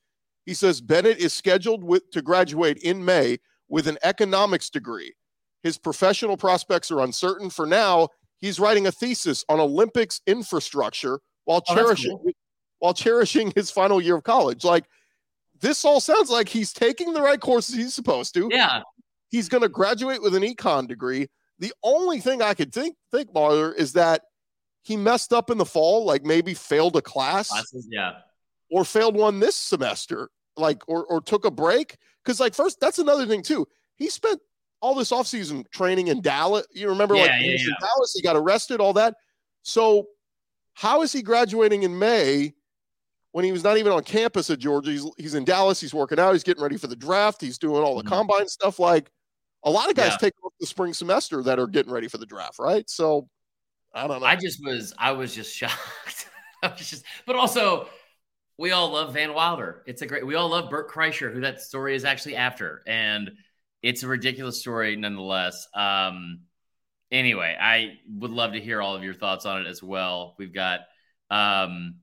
he 0.46 0.54
says 0.54 0.80
Bennett 0.80 1.18
is 1.18 1.32
scheduled 1.32 1.84
with, 1.84 2.10
to 2.12 2.22
graduate 2.22 2.78
in 2.78 3.04
May 3.04 3.38
with 3.68 3.86
an 3.86 3.98
economics 4.02 4.70
degree. 4.70 5.12
His 5.62 5.76
professional 5.76 6.36
prospects 6.36 6.90
are 6.90 7.00
uncertain. 7.00 7.50
For 7.50 7.66
now, 7.66 8.08
he's 8.38 8.58
writing 8.58 8.86
a 8.86 8.92
thesis 8.92 9.44
on 9.48 9.60
Olympics 9.60 10.20
infrastructure 10.26 11.20
while 11.44 11.62
oh, 11.68 11.74
cherishing 11.74 12.16
cool. 12.16 12.32
while 12.78 12.94
cherishing 12.94 13.52
his 13.54 13.70
final 13.70 14.00
year 14.00 14.16
of 14.16 14.22
college. 14.22 14.64
Like 14.64 14.84
this 15.60 15.84
all 15.84 16.00
sounds 16.00 16.30
like 16.30 16.48
he's 16.48 16.72
taking 16.72 17.12
the 17.12 17.20
right 17.20 17.40
courses 17.40 17.74
he's 17.74 17.94
supposed 17.94 18.34
to. 18.34 18.48
Yeah. 18.50 18.82
He's 19.28 19.48
going 19.48 19.62
to 19.62 19.68
graduate 19.68 20.22
with 20.22 20.34
an 20.34 20.42
econ 20.42 20.88
degree. 20.88 21.28
The 21.60 21.72
only 21.82 22.20
thing 22.20 22.42
I 22.42 22.54
could 22.54 22.72
think 22.72 22.96
think 23.12 23.32
Marler 23.32 23.74
is 23.74 23.92
that 23.92 24.22
he 24.82 24.96
messed 24.96 25.32
up 25.32 25.50
in 25.50 25.58
the 25.58 25.64
fall, 25.64 26.04
like 26.04 26.24
maybe 26.24 26.54
failed 26.54 26.96
a 26.96 27.02
class. 27.02 27.50
Classes, 27.50 27.86
yeah. 27.90 28.12
Or 28.70 28.84
failed 28.84 29.14
one 29.14 29.40
this 29.40 29.56
semester, 29.56 30.30
like 30.56 30.82
or 30.88 31.04
or 31.04 31.20
took 31.20 31.44
a 31.44 31.50
break. 31.50 31.96
Because 32.24 32.40
like 32.40 32.54
first, 32.54 32.80
that's 32.80 32.98
another 32.98 33.26
thing 33.26 33.42
too. 33.42 33.66
He 33.96 34.08
spent 34.08 34.40
all 34.80 34.94
this 34.94 35.10
offseason 35.10 35.70
training 35.70 36.08
in 36.08 36.22
Dallas. 36.22 36.66
You 36.72 36.88
remember, 36.88 37.14
yeah, 37.14 37.22
like 37.22 37.30
yeah, 37.40 37.50
yeah. 37.50 37.52
in 37.52 37.76
Dallas, 37.80 38.14
he 38.14 38.22
got 38.22 38.36
arrested, 38.36 38.80
all 38.80 38.94
that. 38.94 39.14
So, 39.62 40.06
how 40.74 41.02
is 41.02 41.12
he 41.12 41.22
graduating 41.22 41.82
in 41.82 41.98
May 41.98 42.54
when 43.32 43.44
he 43.44 43.52
was 43.52 43.62
not 43.62 43.76
even 43.76 43.92
on 43.92 44.02
campus 44.02 44.48
at 44.48 44.58
Georgia? 44.58 44.90
He's, 44.90 45.06
he's 45.18 45.34
in 45.34 45.44
Dallas. 45.44 45.80
He's 45.80 45.92
working 45.92 46.18
out. 46.18 46.32
He's 46.32 46.42
getting 46.42 46.62
ready 46.62 46.78
for 46.78 46.86
the 46.86 46.96
draft. 46.96 47.40
He's 47.42 47.58
doing 47.58 47.82
all 47.82 47.96
the 47.96 48.02
mm-hmm. 48.02 48.08
combine 48.08 48.48
stuff. 48.48 48.78
Like 48.78 49.10
a 49.64 49.70
lot 49.70 49.90
of 49.90 49.96
guys 49.96 50.12
yeah. 50.12 50.16
take 50.16 50.34
off 50.44 50.52
the 50.60 50.66
spring 50.66 50.92
semester 50.92 51.42
that 51.42 51.58
are 51.58 51.66
getting 51.66 51.92
ready 51.92 52.08
for 52.08 52.18
the 52.18 52.26
draft, 52.26 52.58
right? 52.58 52.88
So, 52.88 53.28
I 53.94 54.06
don't 54.06 54.20
know. 54.20 54.26
I 54.26 54.36
just 54.36 54.64
was, 54.64 54.94
I 54.98 55.12
was 55.12 55.34
just 55.34 55.54
shocked. 55.56 56.28
I 56.62 56.68
was 56.68 56.88
just, 56.88 57.04
but 57.26 57.36
also, 57.36 57.88
we 58.58 58.72
all 58.72 58.90
love 58.90 59.14
Van 59.14 59.32
Wilder. 59.32 59.82
It's 59.86 60.02
a 60.02 60.06
great. 60.06 60.26
We 60.26 60.34
all 60.34 60.50
love 60.50 60.68
Bert 60.68 60.90
Kreischer, 60.90 61.32
who 61.32 61.40
that 61.40 61.62
story 61.62 61.94
is 61.94 62.04
actually 62.04 62.36
after, 62.36 62.82
and 62.86 63.30
it's 63.82 64.02
a 64.02 64.06
ridiculous 64.06 64.60
story 64.60 64.96
nonetheless. 64.96 65.66
Um, 65.74 66.40
anyway, 67.10 67.56
I 67.58 67.98
would 68.06 68.30
love 68.30 68.52
to 68.52 68.60
hear 68.60 68.82
all 68.82 68.94
of 68.94 69.02
your 69.02 69.14
thoughts 69.14 69.46
on 69.46 69.62
it 69.62 69.66
as 69.66 69.82
well. 69.82 70.34
We've 70.38 70.52
got 70.52 70.80
um, 71.30 71.96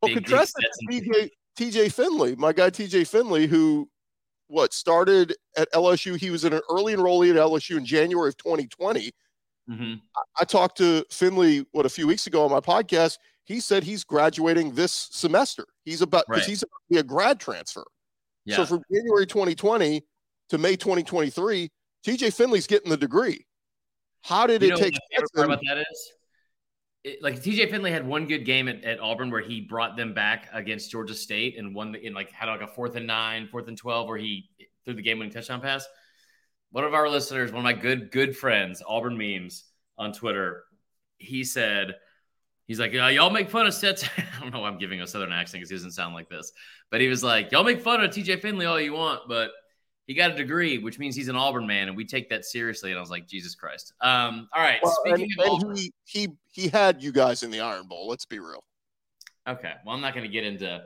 well, 0.00 0.14
contrast 0.14 0.54
TJ, 0.88 1.30
TJ 1.58 1.92
Finley, 1.92 2.36
my 2.36 2.52
guy 2.52 2.70
TJ 2.70 3.08
Finley, 3.08 3.46
who 3.46 3.88
what 4.48 4.72
started 4.72 5.34
at 5.56 5.72
LSU. 5.72 6.16
He 6.16 6.30
was 6.30 6.44
an 6.44 6.60
early 6.70 6.94
enrollee 6.94 7.30
at 7.30 7.36
LSU 7.36 7.76
in 7.76 7.84
January 7.84 8.28
of 8.28 8.36
2020. 8.36 9.10
Mm-hmm. 9.70 9.94
I, 10.16 10.42
I 10.42 10.44
talked 10.44 10.78
to 10.78 11.04
Finley 11.10 11.66
what 11.72 11.86
a 11.86 11.88
few 11.88 12.06
weeks 12.06 12.26
ago 12.26 12.44
on 12.44 12.50
my 12.50 12.60
podcast. 12.60 13.18
He 13.44 13.60
said 13.60 13.82
he's 13.82 14.04
graduating 14.04 14.74
this 14.74 15.08
semester. 15.10 15.66
He's 15.84 16.02
about 16.02 16.24
because 16.26 16.42
right. 16.42 16.48
he's 16.48 16.62
about 16.62 16.80
to 16.88 16.94
be 16.94 16.98
a 16.98 17.02
grad 17.02 17.40
transfer. 17.40 17.84
Yeah. 18.44 18.56
So 18.56 18.66
from 18.66 18.82
January 18.92 19.26
2020 19.26 20.02
to 20.50 20.58
May 20.58 20.76
2023, 20.76 21.70
TJ 22.06 22.34
Finley's 22.34 22.66
getting 22.66 22.90
the 22.90 22.96
degree. 22.96 23.46
How 24.22 24.46
did 24.46 24.62
you 24.62 24.72
it 24.72 24.76
take? 24.76 24.94
About 25.36 25.60
that 25.66 25.78
is 25.78 26.12
it, 27.04 27.22
like 27.22 27.36
TJ 27.36 27.70
Finley 27.70 27.92
had 27.92 28.06
one 28.06 28.26
good 28.26 28.44
game 28.44 28.66
at, 28.66 28.82
at, 28.82 28.98
Auburn 28.98 29.30
where 29.30 29.42
he 29.42 29.60
brought 29.60 29.96
them 29.96 30.14
back 30.14 30.48
against 30.52 30.90
Georgia 30.90 31.14
State 31.14 31.58
and 31.58 31.74
won 31.74 31.92
the, 31.92 32.04
in 32.04 32.14
like 32.14 32.30
had 32.32 32.48
like 32.48 32.62
a 32.62 32.66
fourth 32.66 32.96
and 32.96 33.06
nine, 33.06 33.46
fourth 33.46 33.68
and 33.68 33.76
twelve 33.76 34.08
where 34.08 34.16
he 34.16 34.48
threw 34.84 34.94
the 34.94 35.02
game 35.02 35.18
winning 35.18 35.32
touchdown 35.32 35.60
pass. 35.60 35.86
One 36.70 36.84
of 36.84 36.94
our 36.94 37.08
listeners, 37.08 37.52
one 37.52 37.60
of 37.60 37.64
my 37.64 37.74
good 37.74 38.10
good 38.10 38.36
friends, 38.36 38.82
Auburn 38.86 39.16
memes 39.16 39.64
on 39.98 40.12
Twitter, 40.12 40.64
he 41.18 41.44
said. 41.44 41.94
He's 42.66 42.80
like, 42.80 42.94
yeah, 42.94 43.10
y'all 43.10 43.28
make 43.28 43.50
fun 43.50 43.66
of 43.66 43.74
Stetson. 43.74 44.08
I 44.16 44.40
don't 44.40 44.50
know 44.50 44.60
why 44.60 44.68
I'm 44.68 44.78
giving 44.78 45.02
a 45.02 45.06
southern 45.06 45.32
accent 45.32 45.60
because 45.60 45.68
he 45.68 45.76
doesn't 45.76 45.90
sound 45.90 46.14
like 46.14 46.30
this. 46.30 46.50
But 46.90 47.02
he 47.02 47.08
was 47.08 47.22
like, 47.22 47.52
y'all 47.52 47.62
make 47.62 47.82
fun 47.82 48.02
of 48.02 48.10
TJ 48.10 48.40
Finley 48.40 48.64
all 48.64 48.80
you 48.80 48.94
want, 48.94 49.28
but 49.28 49.50
he 50.06 50.14
got 50.14 50.30
a 50.30 50.34
degree, 50.34 50.78
which 50.78 50.98
means 50.98 51.14
he's 51.14 51.28
an 51.28 51.36
Auburn 51.36 51.66
man, 51.66 51.88
and 51.88 51.96
we 51.96 52.06
take 52.06 52.30
that 52.30 52.46
seriously. 52.46 52.90
And 52.90 52.96
I 52.96 53.02
was 53.02 53.10
like, 53.10 53.26
Jesus 53.26 53.54
Christ. 53.54 53.92
Um, 54.00 54.48
all 54.54 54.62
right. 54.62 54.78
Well, 54.82 54.96
speaking 55.04 55.28
and, 55.36 55.46
of 55.46 55.52
Auburn, 55.52 55.76
he, 55.76 55.92
he 56.04 56.28
he 56.54 56.68
had 56.68 57.02
you 57.02 57.12
guys 57.12 57.42
in 57.42 57.50
the 57.50 57.60
Iron 57.60 57.86
Bowl. 57.86 58.08
Let's 58.08 58.26
be 58.26 58.38
real. 58.38 58.62
Okay. 59.46 59.72
Well, 59.84 59.94
I'm 59.94 60.00
not 60.00 60.14
going 60.14 60.24
to 60.24 60.32
get 60.32 60.44
into 60.44 60.84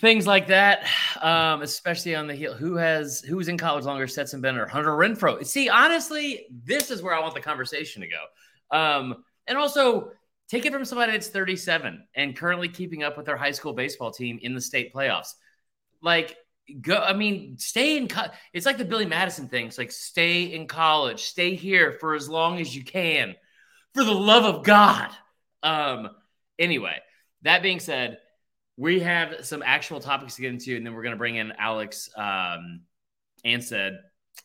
things 0.00 0.26
like 0.26 0.48
that, 0.48 0.86
um, 1.22 1.62
especially 1.62 2.14
on 2.14 2.26
the 2.26 2.34
heel. 2.34 2.52
Who 2.52 2.76
has 2.76 3.20
who's 3.20 3.48
in 3.48 3.56
college 3.56 3.84
longer? 3.84 4.06
Stetson 4.06 4.40
Bennett 4.40 4.60
or 4.60 4.66
Hunter 4.66 4.90
Renfrow? 4.90 5.44
See, 5.44 5.68
honestly, 5.70 6.46
this 6.64 6.90
is 6.90 7.02
where 7.02 7.14
I 7.14 7.20
want 7.20 7.34
the 7.34 7.40
conversation 7.40 8.02
to 8.02 8.08
go. 8.08 8.76
Um, 8.76 9.24
and 9.46 9.56
also 9.56 10.10
take 10.48 10.66
it 10.66 10.72
from 10.72 10.84
somebody 10.84 11.12
that's 11.12 11.28
37 11.28 12.06
and 12.14 12.36
currently 12.36 12.68
keeping 12.68 13.02
up 13.02 13.16
with 13.16 13.26
their 13.26 13.36
high 13.36 13.50
school 13.52 13.72
baseball 13.72 14.10
team 14.10 14.38
in 14.42 14.54
the 14.54 14.60
state 14.60 14.92
playoffs. 14.92 15.32
Like 16.02 16.36
go 16.80 16.96
i 16.96 17.12
mean 17.12 17.56
stay 17.58 17.96
in 17.96 18.08
co- 18.08 18.30
it's 18.52 18.66
like 18.66 18.76
the 18.76 18.84
billy 18.84 19.06
madison 19.06 19.48
thing 19.48 19.66
it's 19.66 19.78
like 19.78 19.92
stay 19.92 20.42
in 20.42 20.66
college 20.66 21.22
stay 21.22 21.54
here 21.54 21.96
for 22.00 22.14
as 22.14 22.28
long 22.28 22.58
as 22.58 22.74
you 22.74 22.82
can 22.82 23.36
for 23.96 24.04
the 24.04 24.12
love 24.12 24.44
of 24.44 24.62
god 24.62 25.10
um 25.62 26.08
anyway 26.58 26.98
that 27.42 27.62
being 27.62 27.80
said 27.80 28.18
we 28.76 29.00
have 29.00 29.44
some 29.44 29.62
actual 29.64 30.00
topics 30.00 30.36
to 30.36 30.42
get 30.42 30.52
into 30.52 30.76
and 30.76 30.84
then 30.84 30.94
we're 30.94 31.02
going 31.02 31.14
to 31.14 31.18
bring 31.18 31.36
in 31.36 31.52
alex 31.58 32.10
um 32.16 32.80
said 33.60 34.00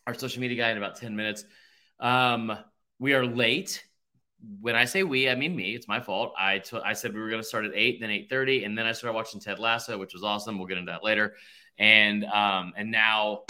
our 0.06 0.14
social 0.14 0.40
media 0.40 0.56
guy 0.56 0.70
in 0.70 0.78
about 0.78 0.96
10 0.96 1.14
minutes 1.14 1.44
um 2.00 2.56
we 2.98 3.14
are 3.14 3.26
late 3.26 3.84
when 4.60 4.74
I 4.74 4.86
say 4.86 5.04
we, 5.04 5.28
I 5.28 5.36
mean 5.36 5.54
me. 5.54 5.72
It's 5.72 5.86
my 5.86 6.00
fault. 6.00 6.32
I, 6.36 6.58
t- 6.58 6.76
I 6.84 6.94
said 6.94 7.14
we 7.14 7.20
were 7.20 7.28
going 7.28 7.40
to 7.40 7.46
start 7.46 7.64
at 7.64 7.70
eight, 7.76 8.00
then 8.00 8.10
eight 8.10 8.28
thirty, 8.28 8.64
and 8.64 8.76
then 8.76 8.86
I 8.86 8.90
started 8.90 9.14
watching 9.14 9.38
Ted 9.38 9.60
Lasso, 9.60 9.96
which 9.96 10.14
was 10.14 10.24
awesome. 10.24 10.58
We'll 10.58 10.66
get 10.66 10.78
into 10.78 10.90
that 10.90 11.04
later 11.04 11.34
and 11.78 12.24
um, 12.24 12.72
and 12.76 12.90
now 12.90 13.42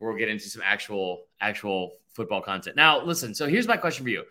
we'll 0.00 0.16
get 0.16 0.28
into 0.28 0.48
some 0.48 0.62
actual 0.64 1.24
actual 1.40 1.92
football 2.12 2.42
content. 2.42 2.76
Now, 2.76 3.04
listen. 3.04 3.34
So 3.34 3.46
here's 3.46 3.68
my 3.68 3.76
question 3.76 4.04
for 4.04 4.10
you. 4.10 4.24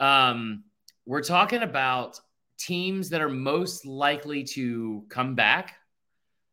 Um, 0.00 0.64
we're 1.06 1.22
talking 1.22 1.62
about 1.62 2.18
teams 2.58 3.10
that 3.10 3.20
are 3.20 3.28
most 3.28 3.86
likely 3.86 4.44
to 4.44 5.04
come 5.08 5.34
back, 5.34 5.74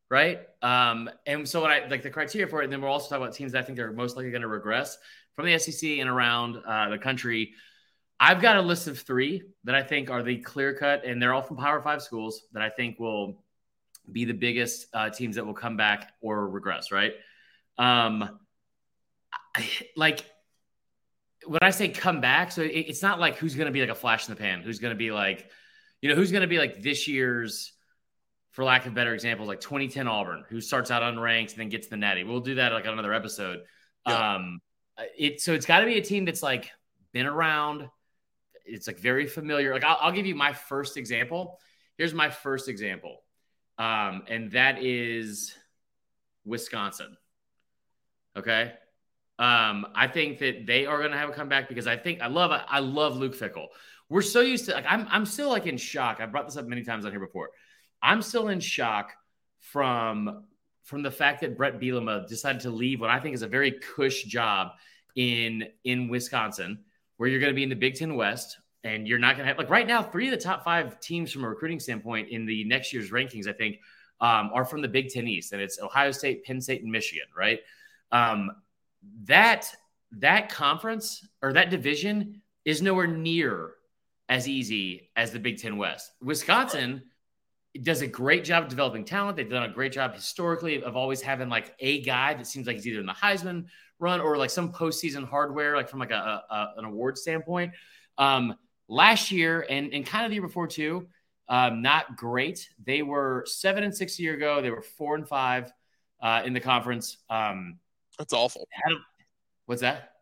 right? 0.09 0.41
Um, 0.61 1.09
and 1.25 1.47
so 1.47 1.61
what 1.61 1.71
I 1.71 1.87
like 1.87 2.03
the 2.03 2.09
criteria 2.09 2.47
for 2.47 2.61
it, 2.61 2.65
and 2.65 2.73
then 2.73 2.81
we're 2.81 2.89
also 2.89 3.09
talking 3.09 3.23
about 3.23 3.35
teams 3.35 3.53
that 3.53 3.63
I 3.63 3.65
think 3.65 3.79
are 3.79 3.91
most 3.91 4.15
likely 4.15 4.31
going 4.31 4.41
to 4.41 4.47
regress 4.47 4.97
from 5.35 5.45
the 5.45 5.57
SEC 5.57 5.89
and 5.99 6.09
around 6.09 6.57
uh, 6.67 6.89
the 6.89 6.97
country. 6.97 7.53
I've 8.19 8.41
got 8.41 8.57
a 8.57 8.61
list 8.61 8.87
of 8.87 8.99
three 8.99 9.43
that 9.63 9.75
I 9.75 9.83
think 9.83 10.09
are 10.09 10.23
the 10.23 10.37
clear 10.37 10.73
cut, 10.73 11.05
and 11.05 11.21
they're 11.21 11.33
all 11.33 11.41
from 11.41 11.57
Power 11.57 11.81
Five 11.81 12.01
schools 12.01 12.43
that 12.53 12.63
I 12.63 12.69
think 12.69 12.99
will 12.99 13.43
be 14.11 14.25
the 14.25 14.33
biggest 14.33 14.87
uh, 14.93 15.09
teams 15.09 15.35
that 15.35 15.45
will 15.45 15.53
come 15.53 15.77
back 15.77 16.13
or 16.21 16.47
regress, 16.47 16.91
right? 16.91 17.13
Um, 17.77 18.39
like 19.95 20.25
when 21.47 21.59
I 21.61 21.69
say 21.69 21.89
come 21.89 22.21
back, 22.21 22.51
so 22.51 22.61
it, 22.61 22.69
it's 22.69 23.01
not 23.01 23.19
like 23.19 23.37
who's 23.37 23.55
going 23.55 23.67
to 23.67 23.71
be 23.71 23.81
like 23.81 23.89
a 23.89 23.95
flash 23.95 24.27
in 24.27 24.33
the 24.33 24.39
pan, 24.39 24.61
who's 24.61 24.79
going 24.79 24.93
to 24.93 24.97
be 24.97 25.11
like, 25.11 25.49
you 26.01 26.09
know, 26.09 26.15
who's 26.15 26.31
going 26.31 26.41
to 26.41 26.47
be 26.47 26.57
like 26.57 26.81
this 26.81 27.07
year's, 27.07 27.73
for 28.51 28.63
lack 28.63 28.85
of 28.85 28.93
better 28.93 29.13
examples, 29.13 29.47
like 29.47 29.59
2010 29.59 30.07
Auburn, 30.07 30.43
who 30.49 30.59
starts 30.61 30.89
out 30.89 31.03
unranked 31.03 31.51
and 31.51 31.59
then 31.59 31.69
gets 31.69 31.87
the 31.87 31.97
natty. 31.97 32.23
We'll 32.23 32.39
do 32.39 32.55
that 32.55 32.71
like 32.71 32.87
on 32.87 32.93
another 32.93 33.13
episode. 33.13 33.59
Yeah. 34.07 34.35
Um, 34.35 34.59
it 35.17 35.41
so 35.41 35.53
it's 35.53 35.67
got 35.67 35.81
to 35.81 35.85
be 35.85 35.97
a 35.97 36.01
team 36.01 36.25
that's 36.25 36.41
like 36.41 36.71
been 37.13 37.27
around. 37.27 37.87
It's 38.65 38.87
like 38.87 38.99
very 38.99 39.27
familiar. 39.27 39.73
Like 39.73 39.83
I'll, 39.83 39.97
I'll 40.01 40.11
give 40.11 40.25
you 40.25 40.33
my 40.33 40.53
first 40.53 40.97
example. 40.97 41.59
Here's 41.97 42.13
my 42.13 42.29
first 42.29 42.67
example 42.67 43.21
um, 43.77 44.23
and 44.27 44.51
that 44.51 44.83
is 44.83 45.53
Wisconsin. 46.45 47.15
Okay. 48.35 48.73
Um, 49.39 49.87
I 49.93 50.07
think 50.07 50.39
that 50.39 50.65
they 50.65 50.85
are 50.85 50.97
going 50.99 51.11
to 51.11 51.17
have 51.17 51.29
a 51.29 51.33
comeback 51.33 51.69
because 51.69 51.87
I 51.87 51.95
think 51.95 52.21
I 52.21 52.27
love 52.27 52.51
I 52.51 52.79
love 52.79 53.17
Luke 53.17 53.35
Fickell. 53.35 53.67
We're 54.09 54.21
so 54.21 54.41
used 54.41 54.65
to 54.65 54.73
like 54.73 54.85
I'm 54.87 55.07
I'm 55.09 55.25
still 55.25 55.49
like 55.49 55.67
in 55.67 55.77
shock. 55.77 56.19
I 56.19 56.25
brought 56.25 56.45
this 56.45 56.57
up 56.57 56.65
many 56.65 56.83
times 56.83 57.05
on 57.05 57.11
here 57.11 57.19
before. 57.19 57.51
I'm 58.01 58.21
still 58.21 58.47
in 58.47 58.59
shock 58.59 59.11
from 59.59 60.45
from 60.83 61.03
the 61.03 61.11
fact 61.11 61.41
that 61.41 61.57
Bret 61.57 61.79
Bielema 61.79 62.27
decided 62.27 62.61
to 62.61 62.69
leave 62.69 63.01
what 63.01 63.09
I 63.09 63.19
think 63.19 63.35
is 63.35 63.41
a 63.41 63.47
very 63.47 63.71
cush 63.71 64.23
job 64.23 64.71
in 65.15 65.67
in 65.83 66.07
Wisconsin, 66.07 66.79
where 67.17 67.29
you're 67.29 67.39
going 67.39 67.51
to 67.51 67.55
be 67.55 67.63
in 67.63 67.69
the 67.69 67.75
Big 67.75 67.95
Ten 67.95 68.15
West, 68.15 68.57
and 68.87 69.07
you're 69.07 69.19
not 69.19 69.35
going 69.35 69.43
to 69.43 69.47
have 69.47 69.57
like 69.57 69.69
right 69.69 69.87
now 69.87 70.01
three 70.01 70.27
of 70.27 70.31
the 70.31 70.43
top 70.43 70.63
five 70.63 70.99
teams 70.99 71.31
from 71.31 71.43
a 71.43 71.49
recruiting 71.49 71.79
standpoint 71.79 72.29
in 72.29 72.45
the 72.45 72.63
next 72.65 72.93
year's 72.93 73.11
rankings 73.11 73.47
i 73.47 73.53
think 73.53 73.79
um, 74.19 74.49
are 74.53 74.65
from 74.65 74.81
the 74.81 74.87
big 74.87 75.09
ten 75.09 75.27
east 75.27 75.53
and 75.53 75.61
it's 75.61 75.79
ohio 75.79 76.11
state 76.11 76.43
penn 76.43 76.61
state 76.61 76.81
and 76.81 76.91
michigan 76.91 77.25
right 77.35 77.59
um, 78.11 78.51
that 79.23 79.73
that 80.11 80.49
conference 80.49 81.27
or 81.41 81.53
that 81.53 81.69
division 81.69 82.41
is 82.65 82.81
nowhere 82.81 83.07
near 83.07 83.71
as 84.29 84.47
easy 84.47 85.09
as 85.15 85.31
the 85.31 85.39
big 85.39 85.57
ten 85.57 85.77
west 85.77 86.11
wisconsin 86.21 87.01
does 87.83 88.01
a 88.01 88.07
great 88.07 88.43
job 88.43 88.63
of 88.63 88.69
developing 88.69 89.05
talent 89.05 89.37
they've 89.37 89.49
done 89.49 89.69
a 89.69 89.73
great 89.73 89.91
job 89.91 90.13
historically 90.13 90.81
of 90.83 90.95
always 90.95 91.21
having 91.21 91.49
like 91.49 91.75
a 91.79 92.01
guy 92.01 92.33
that 92.33 92.47
seems 92.47 92.65
like 92.65 92.75
he's 92.75 92.87
either 92.87 92.99
in 92.99 93.05
the 93.05 93.13
heisman 93.13 93.65
run 93.99 94.19
or 94.19 94.37
like 94.37 94.49
some 94.49 94.71
postseason 94.71 95.27
hardware 95.27 95.75
like 95.75 95.89
from 95.89 95.99
like 95.99 96.11
a, 96.11 96.43
a 96.49 96.73
an 96.77 96.85
award 96.85 97.17
standpoint 97.17 97.71
um, 98.17 98.55
Last 98.89 99.31
year 99.31 99.65
and, 99.69 99.93
and 99.93 100.05
kind 100.05 100.23
of 100.23 100.31
the 100.31 100.35
year 100.35 100.41
before 100.41 100.67
too, 100.67 101.07
um, 101.49 101.81
not 101.81 102.15
great. 102.15 102.69
They 102.85 103.01
were 103.01 103.43
seven 103.45 103.83
and 103.83 103.93
six 103.93 104.17
a 104.17 104.21
year 104.21 104.35
ago. 104.35 104.61
They 104.61 104.71
were 104.71 104.81
four 104.81 105.15
and 105.15 105.27
five 105.27 105.73
uh, 106.21 106.43
in 106.45 106.53
the 106.53 106.61
conference. 106.61 107.17
Um, 107.29 107.79
That's 108.17 108.33
awful. 108.33 108.67
A, 108.87 108.93
what's 109.65 109.81
that? 109.81 110.13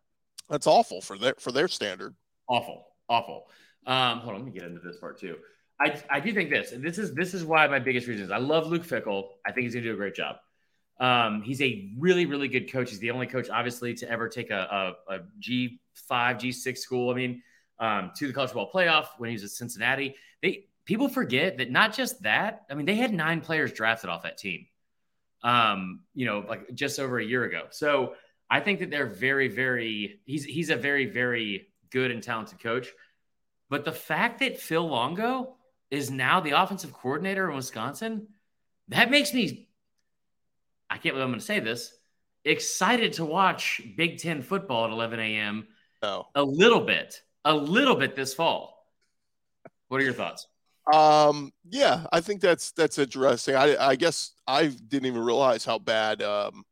That's 0.50 0.68
awful 0.68 1.02
for 1.02 1.18
their 1.18 1.36
for 1.40 1.52
their 1.52 1.68
standard. 1.68 2.16
Awful, 2.48 2.86
awful. 3.10 3.48
Um, 3.88 4.20
hold 4.20 4.36
on, 4.36 4.42
let 4.42 4.54
me 4.54 4.60
get 4.60 4.68
into 4.68 4.82
this 4.82 4.98
part 4.98 5.20
too. 5.20 5.38
I, 5.80 6.02
I 6.10 6.20
do 6.20 6.34
think 6.34 6.50
this, 6.50 6.72
and 6.72 6.84
this 6.84 6.98
is 6.98 7.14
this 7.14 7.34
is 7.34 7.44
why 7.44 7.68
my 7.68 7.80
biggest 7.80 8.08
reason 8.08 8.26
is 8.26 8.32
I 8.32 8.38
love 8.38 8.68
Luke 8.68 8.84
Fickell. 8.84 9.30
I 9.46 9.52
think 9.52 9.66
he's 9.66 9.74
gonna 9.74 9.86
do 9.86 9.94
a 9.94 9.98
great 9.98 10.16
job. 10.16 10.38
Um, 11.00 11.42
he's 11.42 11.62
a 11.62 11.92
really, 11.98 12.26
really 12.26 12.48
good 12.48 12.72
coach. 12.72 12.90
He's 12.90 13.00
the 13.00 13.12
only 13.12 13.28
coach, 13.28 13.50
obviously, 13.50 13.94
to 13.96 14.10
ever 14.10 14.30
take 14.30 14.50
a, 14.50 14.96
a, 15.10 15.16
a 15.16 15.20
G5, 15.42 15.78
G6 16.10 16.78
school. 16.78 17.12
I 17.12 17.16
mean, 17.16 17.42
um, 17.80 18.12
to 18.16 18.28
the 18.28 18.34
college 18.34 18.52
football 18.52 18.72
playoff 18.74 19.08
when 19.18 19.30
he 19.30 19.34
was 19.34 19.44
at 19.44 19.50
Cincinnati. 19.50 20.16
They 20.42 20.68
people 20.86 21.10
forget 21.10 21.58
that 21.58 21.72
not 21.72 21.94
just 21.94 22.22
that. 22.24 22.64
I 22.70 22.76
mean, 22.76 22.86
they 22.86 22.96
had 22.96 23.14
nine 23.14 23.42
players 23.42 23.74
drafted 23.74 24.10
off 24.10 24.24
that 24.24 24.38
team. 24.38 24.66
Um, 25.46 26.02
you 26.14 26.26
know, 26.26 26.44
like 26.48 26.74
just 26.74 27.00
over 27.00 27.20
a 27.20 27.24
year 27.24 27.46
ago. 27.46 27.68
So 27.70 28.16
I 28.50 28.60
think 28.60 28.80
that 28.80 28.90
they're 28.92 29.06
very, 29.06 29.48
very. 29.48 30.20
He's 30.26 30.44
he's 30.44 30.70
a 30.70 30.76
very, 30.76 31.06
very 31.06 31.68
good 31.92 32.12
and 32.12 32.22
talented 32.22 32.60
coach. 32.60 32.92
But 33.70 33.86
the 33.86 33.92
fact 33.92 34.40
that 34.40 34.60
Phil 34.60 34.88
Longo 34.88 35.56
is 35.90 36.12
now 36.12 36.40
the 36.40 36.52
offensive 36.52 36.92
coordinator 36.92 37.50
in 37.50 37.56
Wisconsin, 37.56 38.28
that 38.90 39.10
makes 39.10 39.34
me 39.34 39.66
I 40.90 40.98
can't 40.98 41.16
believe 41.16 41.24
I'm 41.24 41.32
going 41.32 41.40
to 41.40 41.46
say 41.46 41.60
this. 41.60 41.94
Excited 42.44 43.14
to 43.14 43.26
watch 43.26 43.82
Big 43.98 44.20
Ten 44.20 44.42
football 44.42 44.86
at 44.86 44.92
11 44.92 45.20
a.m. 45.20 45.68
Oh. 46.04 46.28
A 46.36 46.44
little 46.44 46.82
bit, 46.82 47.22
a 47.44 47.56
little 47.56 47.96
bit 47.96 48.16
this 48.16 48.34
fall. 48.34 48.88
What 49.88 50.00
are 50.00 50.04
your 50.04 50.14
thoughts? 50.14 50.48
Um, 50.94 51.52
yeah, 51.70 52.06
I 52.12 52.22
think 52.22 52.42
that's 52.42 52.72
that's 52.72 53.00
interesting. 53.00 53.56
I 53.56 53.76
I 53.78 53.96
guess 53.96 54.32
I 54.48 54.68
didn't 54.68 55.08
even 55.08 55.22
realize 55.24 55.66
how 55.66 55.80
bad 55.80 56.22
um 56.22 56.64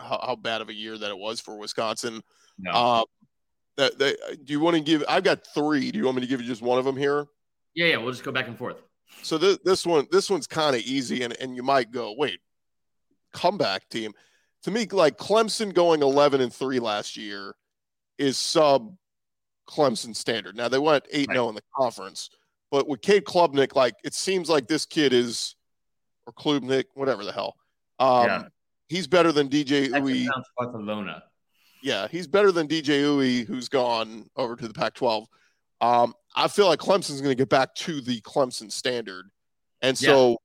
how, 0.00 0.20
how 0.26 0.36
bad 0.36 0.60
of 0.60 0.68
a 0.68 0.74
year 0.74 0.98
that 0.98 1.10
it 1.10 1.18
was 1.18 1.40
for 1.40 1.56
Wisconsin. 1.56 2.22
No. 2.58 2.72
Um, 2.72 3.04
that, 3.76 3.98
that 3.98 4.44
do 4.44 4.52
you 4.52 4.60
want 4.60 4.76
to 4.76 4.82
give? 4.82 5.04
I've 5.08 5.24
got 5.24 5.46
three. 5.54 5.90
Do 5.90 5.98
you 5.98 6.04
want 6.04 6.16
me 6.16 6.22
to 6.22 6.28
give 6.28 6.40
you 6.40 6.46
just 6.46 6.62
one 6.62 6.78
of 6.78 6.84
them 6.84 6.96
here? 6.96 7.26
Yeah, 7.74 7.86
yeah. 7.86 7.96
We'll 7.98 8.10
just 8.12 8.24
go 8.24 8.32
back 8.32 8.48
and 8.48 8.58
forth. 8.58 8.82
So 9.22 9.38
this 9.38 9.58
this 9.64 9.86
one 9.86 10.06
this 10.10 10.28
one's 10.28 10.46
kind 10.46 10.74
of 10.74 10.82
easy, 10.82 11.22
and 11.22 11.34
and 11.40 11.56
you 11.56 11.62
might 11.62 11.90
go, 11.90 12.14
wait, 12.16 12.40
comeback 13.32 13.88
team. 13.88 14.12
To 14.64 14.70
me, 14.70 14.86
like 14.86 15.18
Clemson 15.18 15.74
going 15.74 16.02
11 16.02 16.40
and 16.40 16.52
3 16.52 16.78
last 16.78 17.16
year 17.16 17.52
is 18.16 18.38
sub 18.38 18.94
Clemson 19.68 20.14
standard. 20.14 20.56
Now 20.56 20.68
they 20.68 20.78
went 20.78 21.04
8 21.10 21.30
0 21.32 21.48
in 21.48 21.54
the 21.56 21.62
conference, 21.76 22.30
but 22.72 22.88
with 22.88 23.02
Cade 23.02 23.24
Klubnik, 23.24 23.76
like 23.76 23.94
it 24.02 24.14
seems 24.14 24.48
like 24.48 24.66
this 24.66 24.86
kid 24.86 25.12
is, 25.12 25.54
or 26.26 26.32
Klubnik, 26.32 26.86
whatever 26.94 27.22
the 27.22 27.30
hell. 27.30 27.54
Um, 28.00 28.26
yeah. 28.26 28.42
He's 28.88 29.06
better 29.06 29.30
than 29.30 29.48
DJ 29.48 29.90
Uwe. 29.90 30.26
Barcelona. 30.56 31.22
Yeah, 31.82 32.08
he's 32.08 32.26
better 32.26 32.50
than 32.50 32.66
DJ 32.66 33.02
Uwe, 33.02 33.46
who's 33.46 33.68
gone 33.68 34.28
over 34.36 34.56
to 34.56 34.66
the 34.66 34.72
Pac 34.72 34.94
12. 34.94 35.28
Um, 35.82 36.14
I 36.34 36.48
feel 36.48 36.66
like 36.66 36.78
Clemson's 36.78 37.20
going 37.20 37.32
to 37.32 37.40
get 37.40 37.50
back 37.50 37.74
to 37.74 38.00
the 38.00 38.20
Clemson 38.22 38.72
standard. 38.72 39.26
And 39.82 39.96
so 39.98 40.38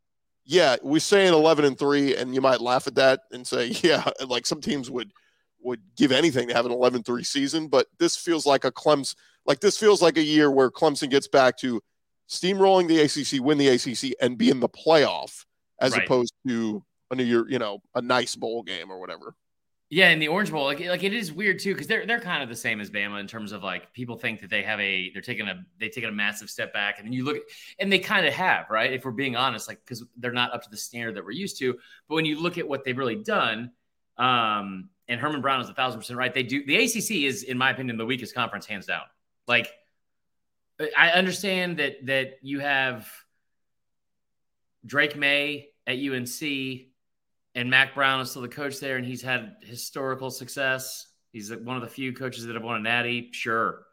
yeah, 0.44 0.76
we're 0.84 1.00
saying 1.00 1.34
11 1.34 1.64
and 1.64 1.80
3 1.80 2.16
and 2.16 2.36
you 2.36 2.42
might 2.42 2.60
laugh 2.60 2.88
at 2.88 2.96
that 2.96 3.22
and 3.32 3.48
say, 3.48 3.68
yeah, 3.84 4.04
like 4.28 4.46
some 4.46 4.60
teams 4.60 4.92
would 4.92 5.12
would 5.62 5.82
give 5.96 6.12
anything 6.12 6.48
to 6.48 6.54
have 6.54 6.66
an 6.66 6.72
11-3 6.72 7.26
season, 7.26 7.68
but 7.68 7.88
this 7.98 8.16
feels 8.16 8.46
like 8.46 8.66
a 8.66 8.72
Clemson 8.72 9.16
like 9.46 9.62
this 9.62 9.78
feels 9.78 10.02
like 10.02 10.18
a 10.18 10.24
year 10.24 10.52
where 10.52 10.70
Clemson 10.70 11.10
gets 11.10 11.28
back 11.28 11.58
to 11.60 11.82
steamrolling 12.28 12.88
the 12.88 13.00
ACC, 13.00 13.44
win 13.44 13.58
the 13.58 13.68
ACC 13.70 14.16
and 14.22 14.38
be 14.38 14.50
in 14.50 14.60
the 14.60 14.70
playoff 14.70 15.46
as 15.80 15.94
right. 15.94 16.04
opposed 16.04 16.34
to 16.48 16.84
a 17.12 17.16
new 17.16 17.24
year, 17.24 17.48
you 17.50 17.60
know, 17.60 17.82
a 17.96 18.02
nice 18.02 18.36
bowl 18.36 18.64
game 18.64 18.92
or 18.92 19.00
whatever. 19.00 19.36
Yeah, 19.90 20.10
in 20.10 20.20
the 20.20 20.28
Orange 20.28 20.52
Bowl, 20.52 20.66
like 20.66 20.82
like 20.82 21.04
it 21.04 21.14
is 21.14 21.32
weird 21.32 21.60
too 21.60 21.74
because 21.74 21.88
they're 21.88 22.06
they're 22.06 22.20
kind 22.20 22.44
of 22.44 22.50
the 22.50 22.56
same 22.58 22.82
as 22.82 22.90
Bama 22.90 23.22
in 23.22 23.28
terms 23.28 23.54
of 23.54 23.64
like 23.64 23.94
people 23.94 24.18
think 24.18 24.42
that 24.42 24.50
they 24.50 24.62
have 24.62 24.82
a 24.82 25.12
they're 25.14 25.22
taking 25.22 25.48
a 25.48 25.66
they 25.80 25.88
taking 25.88 26.10
a 26.10 26.12
massive 26.12 26.50
step 26.50 26.74
back, 26.74 26.98
and 26.98 27.08
then 27.08 27.14
you 27.14 27.24
look 27.24 27.38
and 27.80 27.90
they 27.90 28.00
kind 28.00 28.26
of 28.26 28.34
have 28.34 28.70
right 28.70 28.92
if 28.92 29.06
we're 29.06 29.12
being 29.12 29.38
honest, 29.38 29.70
like 29.70 29.80
because 29.86 30.04
they're 30.18 30.34
not 30.34 30.54
up 30.54 30.62
to 30.64 30.70
the 30.70 30.76
standard 30.76 31.16
that 31.16 31.24
we're 31.24 31.32
used 31.32 31.58
to. 31.60 31.74
But 32.10 32.16
when 32.16 32.26
you 32.26 32.38
look 32.42 32.58
at 32.58 32.68
what 32.68 32.84
they've 32.84 32.98
really 32.98 33.16
done, 33.16 33.72
um, 34.18 34.90
and 35.08 35.22
Herman 35.22 35.40
Brown 35.40 35.62
is 35.62 35.70
a 35.70 35.74
thousand 35.74 36.02
percent 36.02 36.20
right. 36.20 36.34
They 36.34 36.44
do 36.44 36.66
the 36.66 36.76
ACC 36.76 37.24
is 37.26 37.44
in 37.44 37.58
my 37.58 37.70
opinion 37.70 37.96
the 37.98 38.06
weakest 38.06 38.36
conference 38.36 38.66
hands 38.66 38.88
down. 38.88 39.04
Like 39.48 39.72
I 40.98 41.10
understand 41.12 41.78
that 41.78 42.06
that 42.06 42.40
you 42.42 42.60
have 42.60 43.08
Drake 44.86 45.16
Maye 45.16 45.70
at 45.86 45.98
UNC 45.98 46.42
and 47.56 47.70
Mack 47.70 47.96
Brown 47.96 48.22
is 48.22 48.30
still 48.30 48.44
the 48.44 48.48
coach 48.48 48.80
there, 48.80 48.98
and 48.98 49.06
he's 49.06 49.22
had 49.22 49.56
historical 49.62 50.30
success. 50.30 51.08
He's 51.32 51.54
one 51.54 51.76
of 51.76 51.82
the 51.82 51.90
few 51.90 52.14
coaches 52.14 52.46
that 52.46 52.54
have 52.54 52.64
won 52.64 52.78
a 52.78 52.80
natty. 52.80 53.30
Sure. 53.32 53.84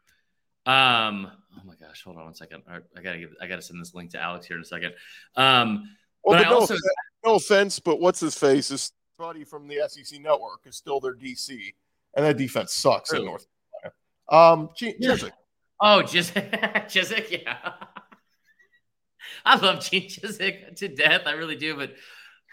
Um, 0.66 1.30
oh 1.56 1.62
my 1.64 1.74
gosh, 1.74 2.02
hold 2.04 2.16
on 2.16 2.24
one 2.24 2.34
second. 2.34 2.62
I 2.68 3.00
gotta 3.00 3.18
give, 3.18 3.30
I 3.40 3.46
gotta 3.46 3.62
send 3.62 3.80
this 3.80 3.94
link 3.94 4.10
to 4.10 4.20
Alex 4.20 4.46
here 4.46 4.56
in 4.56 4.62
a 4.62 4.66
second. 4.66 4.92
Um, 5.36 5.88
well, 6.22 6.38
but, 6.38 6.44
but 6.44 6.50
no, 6.50 6.54
also, 6.60 6.74
offense, 6.74 6.84
no 7.24 7.34
offense, 7.34 7.80
but 7.80 8.00
what's 8.00 8.20
his 8.20 8.36
face 8.36 8.70
is 8.70 8.92
buddy 9.18 9.44
from 9.44 9.68
the 9.68 9.80
SEC 9.88 10.20
network 10.20 10.60
is 10.66 10.76
still 10.76 11.00
their 11.00 11.14
DC, 11.14 11.74
and 12.14 12.24
that 12.24 12.36
defense 12.36 12.72
sucks 12.74 13.12
in 13.12 13.24
North 13.24 13.46
Carolina. 13.82 14.62
Um, 14.62 14.68
Chizik. 14.78 15.32
Oh, 15.80 16.02
Chizik, 16.04 16.50
Chizik, 16.88 17.42
yeah. 17.42 17.72
I 19.44 19.56
love 19.56 19.84
Gene 19.84 20.08
Chizik 20.08 20.76
to 20.76 20.88
death. 20.88 21.22
I 21.26 21.32
really 21.32 21.56
do, 21.56 21.76
but 21.76 21.94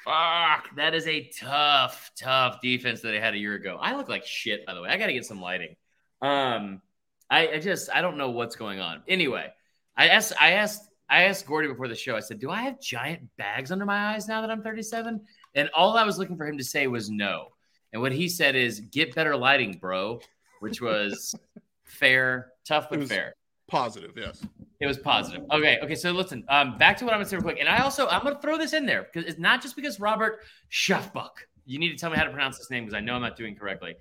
Fuck, 0.04 0.76
that 0.78 0.96
is 0.96 1.06
a 1.08 1.30
tough, 1.40 2.12
tough 2.20 2.60
defense 2.60 3.02
that 3.02 3.10
they 3.10 3.20
had 3.20 3.36
a 3.36 3.38
year 3.38 3.54
ago. 3.54 3.78
I 3.80 3.96
look 3.96 4.10
like 4.10 4.26
shit, 4.26 4.66
by 4.66 4.74
the 4.74 4.82
way. 4.82 4.90
I 4.90 4.98
got 4.98 5.08
to 5.08 5.14
get 5.14 5.26
some 5.26 5.40
lighting. 5.40 5.76
Um, 6.22 6.82
I, 7.30 7.50
I, 7.50 7.60
just 7.60 7.90
I 7.94 8.02
don't 8.02 8.18
know 8.18 8.32
what's 8.32 8.56
going 8.56 8.80
on. 8.80 9.04
Anyway, 9.08 9.48
I 9.96 10.08
asked 10.08 10.34
I 10.40 10.54
asked 10.54 10.90
I 11.08 11.24
asked 11.24 11.46
Gordy 11.46 11.68
before 11.68 11.88
the 11.88 11.96
show. 11.96 12.16
I 12.16 12.20
said, 12.20 12.40
"Do 12.40 12.50
I 12.50 12.64
have 12.64 12.82
giant 12.82 13.30
bags 13.38 13.72
under 13.72 13.86
my 13.86 14.14
eyes 14.14 14.28
now 14.28 14.42
that 14.42 14.50
I'm 14.50 14.64
37?" 14.64 15.22
And 15.54 15.70
all 15.76 15.96
I 15.96 16.04
was 16.04 16.18
looking 16.18 16.38
for 16.38 16.48
him 16.48 16.58
to 16.58 16.64
say 16.64 16.88
was 16.88 17.12
no. 17.12 17.50
And 17.94 18.02
what 18.02 18.12
he 18.12 18.28
said 18.28 18.56
is, 18.56 18.80
"Get 18.80 19.14
better 19.14 19.36
lighting, 19.36 19.78
bro," 19.80 20.20
which 20.62 20.82
was 20.82 21.36
fair, 21.92 22.52
tough 22.68 22.88
but 22.90 23.08
fair. 23.08 23.34
Positive, 23.68 24.12
yes. 24.16 24.42
It 24.80 24.88
was 24.88 24.98
positive. 24.98 25.44
Okay, 25.52 25.78
okay. 25.84 25.96
So 25.96 26.12
listen, 26.12 26.44
um, 26.50 26.78
back 26.78 26.98
to 26.98 27.06
what 27.06 27.14
I'm 27.14 27.20
gonna 27.20 27.30
say 27.30 27.38
real 27.38 27.44
quick, 27.44 27.60
and 27.60 27.70
I 27.70 27.84
also 27.84 28.08
I'm 28.08 28.24
gonna 28.24 28.42
throw 28.42 28.58
this 28.58 28.74
in 28.74 28.86
there 28.86 29.04
because 29.04 29.30
it's 29.30 29.40
not 29.40 29.62
just 29.62 29.76
because 29.76 30.00
Robert 30.00 30.40
Schaffbuck. 30.72 31.30
You 31.66 31.78
need 31.78 31.90
to 31.90 31.98
tell 31.98 32.10
me 32.10 32.18
how 32.18 32.24
to 32.24 32.32
pronounce 32.32 32.58
this 32.58 32.72
name 32.72 32.84
because 32.84 32.96
I 32.96 33.00
know 33.00 33.16
I'm 33.16 33.22
not 33.22 33.38
doing 33.38 33.56
correctly. 33.56 33.96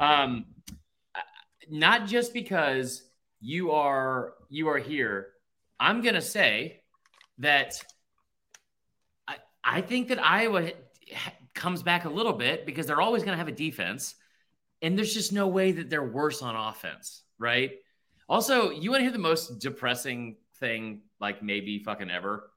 Um, 0.00 0.46
not 1.70 2.06
just 2.06 2.32
because 2.32 3.04
you 3.40 3.70
are 3.70 4.34
you 4.48 4.68
are 4.68 4.78
here. 4.78 5.28
I'm 5.78 6.02
gonna 6.02 6.20
say 6.20 6.80
that 7.38 7.74
I 9.28 9.36
I 9.62 9.80
think 9.80 10.08
that 10.08 10.22
Iowa 10.22 10.72
comes 11.54 11.82
back 11.82 12.04
a 12.04 12.10
little 12.10 12.32
bit 12.32 12.66
because 12.66 12.86
they're 12.86 13.00
always 13.00 13.22
gonna 13.22 13.36
have 13.36 13.48
a 13.48 13.52
defense, 13.52 14.14
and 14.82 14.98
there's 14.98 15.14
just 15.14 15.32
no 15.32 15.46
way 15.48 15.72
that 15.72 15.90
they're 15.90 16.04
worse 16.04 16.42
on 16.42 16.56
offense, 16.56 17.22
right? 17.38 17.72
Also, 18.28 18.70
you 18.70 18.90
want 18.90 19.00
to 19.00 19.04
hear 19.04 19.12
the 19.12 19.18
most 19.18 19.58
depressing 19.58 20.36
thing, 20.58 21.02
like 21.20 21.42
maybe 21.42 21.78
fucking 21.78 22.10
ever? 22.10 22.50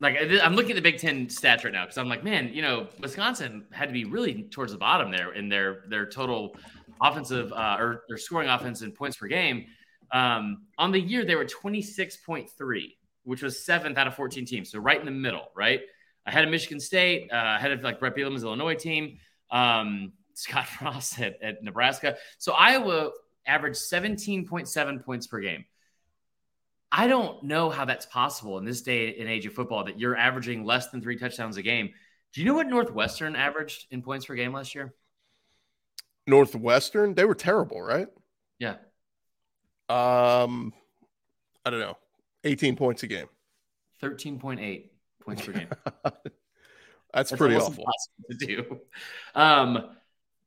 Like 0.00 0.16
I'm 0.42 0.56
looking 0.56 0.72
at 0.72 0.76
the 0.76 0.82
Big 0.82 0.98
Ten 0.98 1.26
stats 1.26 1.64
right 1.64 1.72
now 1.72 1.84
because 1.84 1.98
I'm 1.98 2.08
like, 2.08 2.24
man, 2.24 2.50
you 2.52 2.62
know, 2.62 2.88
Wisconsin 3.00 3.64
had 3.70 3.86
to 3.86 3.92
be 3.92 4.04
really 4.04 4.44
towards 4.44 4.72
the 4.72 4.78
bottom 4.78 5.12
there 5.12 5.32
in 5.32 5.48
their 5.48 5.84
their 5.88 6.06
total 6.06 6.56
offensive 7.00 7.52
uh, 7.52 7.76
or 7.78 8.02
their 8.08 8.18
scoring 8.18 8.48
offense 8.48 8.82
and 8.82 8.94
points 8.94 9.16
per 9.16 9.28
game. 9.28 9.66
Um, 10.10 10.66
on 10.76 10.90
the 10.90 11.00
year, 11.00 11.24
they 11.24 11.36
were 11.36 11.44
26.3, 11.44 12.48
which 13.24 13.42
was 13.42 13.64
seventh 13.64 13.96
out 13.96 14.06
of 14.06 14.14
14 14.14 14.44
teams, 14.44 14.70
so 14.70 14.78
right 14.78 14.98
in 14.98 15.06
the 15.06 15.12
middle, 15.12 15.48
right 15.54 15.80
ahead 16.26 16.44
of 16.44 16.50
Michigan 16.50 16.80
State, 16.80 17.30
uh, 17.32 17.54
ahead 17.56 17.72
of 17.72 17.82
like 17.82 17.98
Bret 17.98 18.14
Bielema's 18.14 18.44
Illinois 18.44 18.74
team, 18.74 19.18
um, 19.50 20.12
Scott 20.34 20.66
Frost 20.78 21.20
at, 21.20 21.42
at 21.42 21.62
Nebraska. 21.62 22.16
So 22.38 22.52
Iowa 22.52 23.10
averaged 23.46 23.78
17.7 23.78 25.04
points 25.04 25.26
per 25.26 25.40
game. 25.40 25.64
I 26.94 27.06
don't 27.06 27.42
know 27.44 27.70
how 27.70 27.86
that's 27.86 28.04
possible 28.04 28.58
in 28.58 28.66
this 28.66 28.82
day 28.82 29.16
and 29.18 29.28
age 29.28 29.46
of 29.46 29.54
football 29.54 29.84
that 29.84 29.98
you're 29.98 30.16
averaging 30.16 30.64
less 30.64 30.90
than 30.90 31.00
three 31.00 31.16
touchdowns 31.16 31.56
a 31.56 31.62
game. 31.62 31.90
Do 32.34 32.40
you 32.40 32.46
know 32.46 32.54
what 32.54 32.66
Northwestern 32.66 33.34
averaged 33.34 33.86
in 33.90 34.02
points 34.02 34.26
per 34.26 34.34
game 34.34 34.52
last 34.52 34.74
year? 34.74 34.94
Northwestern, 36.26 37.14
they 37.14 37.24
were 37.24 37.34
terrible, 37.34 37.80
right? 37.80 38.08
Yeah. 38.58 38.76
Um, 39.88 40.72
I 41.64 41.70
don't 41.70 41.80
know, 41.80 41.96
18 42.44 42.76
points 42.76 43.02
a 43.02 43.06
game. 43.06 43.26
13.8 44.02 44.90
points 45.20 45.46
per 45.46 45.52
game. 45.52 45.68
that's, 46.04 46.20
that's, 47.12 47.32
pretty 47.32 47.56
awful 47.56 47.84
to 48.30 48.46
do. 48.46 48.80
Um, 49.34 49.90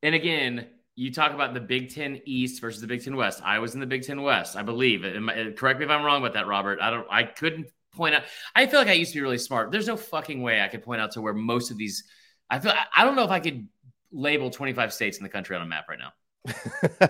and 0.05 0.13
again, 0.13 0.67
you 0.95 1.11
talk 1.11 1.33
about 1.33 1.55
the 1.55 1.59
Big 1.59 1.89
Ten 1.89 2.21
East 2.25 2.61
versus 2.61 2.79
the 2.79 2.85
Big 2.85 3.03
Ten 3.03 3.15
West. 3.15 3.41
I 3.43 3.57
was 3.57 3.73
in 3.73 3.79
the 3.79 3.87
Big 3.87 4.03
Ten 4.03 4.21
West, 4.21 4.55
I 4.55 4.61
believe. 4.61 5.03
Uh, 5.03 5.51
correct 5.57 5.79
me 5.79 5.85
if 5.85 5.91
I'm 5.91 6.03
wrong 6.03 6.21
about 6.21 6.33
that, 6.33 6.45
Robert. 6.45 6.79
I 6.79 6.91
don't. 6.91 7.07
I 7.09 7.23
couldn't 7.23 7.67
point 7.91 8.13
out. 8.13 8.21
I 8.55 8.67
feel 8.67 8.79
like 8.79 8.87
I 8.87 8.93
used 8.93 9.13
to 9.13 9.17
be 9.17 9.23
really 9.23 9.39
smart. 9.39 9.71
There's 9.71 9.87
no 9.87 9.97
fucking 9.97 10.43
way 10.43 10.61
I 10.61 10.67
could 10.67 10.83
point 10.83 11.01
out 11.01 11.11
to 11.13 11.21
where 11.21 11.33
most 11.33 11.71
of 11.71 11.79
these. 11.79 12.03
I 12.51 12.59
feel. 12.59 12.71
I 12.95 13.03
don't 13.03 13.15
know 13.15 13.23
if 13.23 13.31
I 13.31 13.39
could 13.39 13.67
label 14.11 14.51
25 14.51 14.93
states 14.93 15.17
in 15.17 15.23
the 15.23 15.29
country 15.29 15.55
on 15.55 15.63
a 15.63 15.65
map 15.65 15.85
right 15.89 15.99
now. 15.99 17.09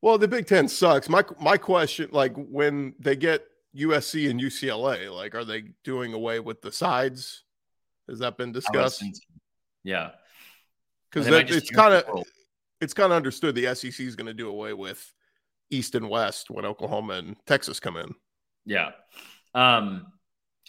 well, 0.00 0.16
the 0.16 0.26
Big 0.26 0.46
Ten 0.46 0.66
sucks. 0.66 1.10
My 1.10 1.22
my 1.38 1.58
question, 1.58 2.08
like 2.12 2.32
when 2.34 2.94
they 2.98 3.14
get 3.14 3.46
USC 3.76 4.30
and 4.30 4.40
UCLA, 4.40 5.14
like 5.14 5.34
are 5.34 5.44
they 5.44 5.64
doing 5.84 6.14
away 6.14 6.40
with 6.40 6.62
the 6.62 6.72
sides? 6.72 7.44
Has 8.08 8.20
that 8.20 8.38
been 8.38 8.52
discussed? 8.52 9.04
Yeah, 9.84 10.12
because 11.24 11.56
it's 11.56 11.70
kind 11.70 11.94
of 11.94 12.24
it's 12.80 12.94
kind 12.94 13.12
of 13.12 13.16
understood 13.16 13.54
the 13.54 13.74
SEC 13.74 14.00
is 14.00 14.16
going 14.16 14.26
to 14.26 14.34
do 14.34 14.48
away 14.48 14.72
with 14.72 15.12
East 15.70 15.94
and 15.94 16.08
West 16.08 16.50
when 16.50 16.64
Oklahoma 16.64 17.14
and 17.14 17.36
Texas 17.46 17.80
come 17.80 17.96
in. 17.96 18.14
Yeah. 18.64 18.90
Um, 19.54 20.06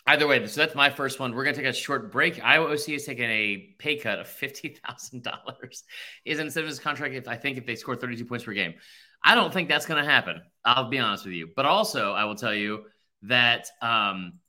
either 0.06 0.28
way, 0.28 0.46
so 0.48 0.62
that's 0.62 0.76
my 0.76 0.90
first 0.90 1.20
one. 1.20 1.36
We're 1.36 1.44
going 1.44 1.56
to 1.56 1.62
take 1.62 1.70
a 1.70 1.74
short 1.74 2.12
break. 2.12 2.44
Iowa 2.44 2.72
OC 2.72 2.90
is 2.90 3.06
taking 3.06 3.30
a 3.30 3.76
pay 3.78 3.98
cut 3.98 4.20
of 4.20 4.28
fifty 4.28 4.78
thousand 4.86 5.24
dollars. 5.24 5.84
Is 6.26 6.40
instead 6.40 6.64
of 6.64 6.70
his 6.70 6.80
contract, 6.80 7.14
if 7.14 7.28
I 7.28 7.36
think 7.36 7.58
if 7.58 7.66
they 7.66 7.76
score 7.76 7.96
thirty-two 7.96 8.26
points 8.26 8.46
per 8.46 8.54
game, 8.54 8.76
I 9.24 9.36
don't 9.36 9.52
think 9.52 9.68
that's 9.68 9.86
going 9.86 10.04
to 10.04 10.10
happen. 10.10 10.42
I'll 10.64 10.90
be 10.90 11.00
honest 11.00 11.26
with 11.26 11.34
you. 11.34 11.50
But 11.56 11.66
also, 11.66 12.14
I 12.14 12.26
will 12.26 12.36
tell 12.36 12.54
you 12.54 12.86
that 13.24 13.68
um, 13.82 14.40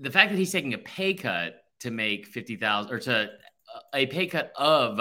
the 0.00 0.10
fact 0.10 0.30
that 0.30 0.38
he's 0.38 0.52
taking 0.52 0.74
a 0.74 0.78
pay 0.78 1.14
cut 1.14 1.56
to 1.80 1.90
make 1.90 2.26
fifty 2.26 2.56
thousand 2.56 2.92
or 2.92 3.00
to 3.00 3.30
a 3.94 4.06
pay 4.06 4.26
cut 4.26 4.52
of 4.56 5.00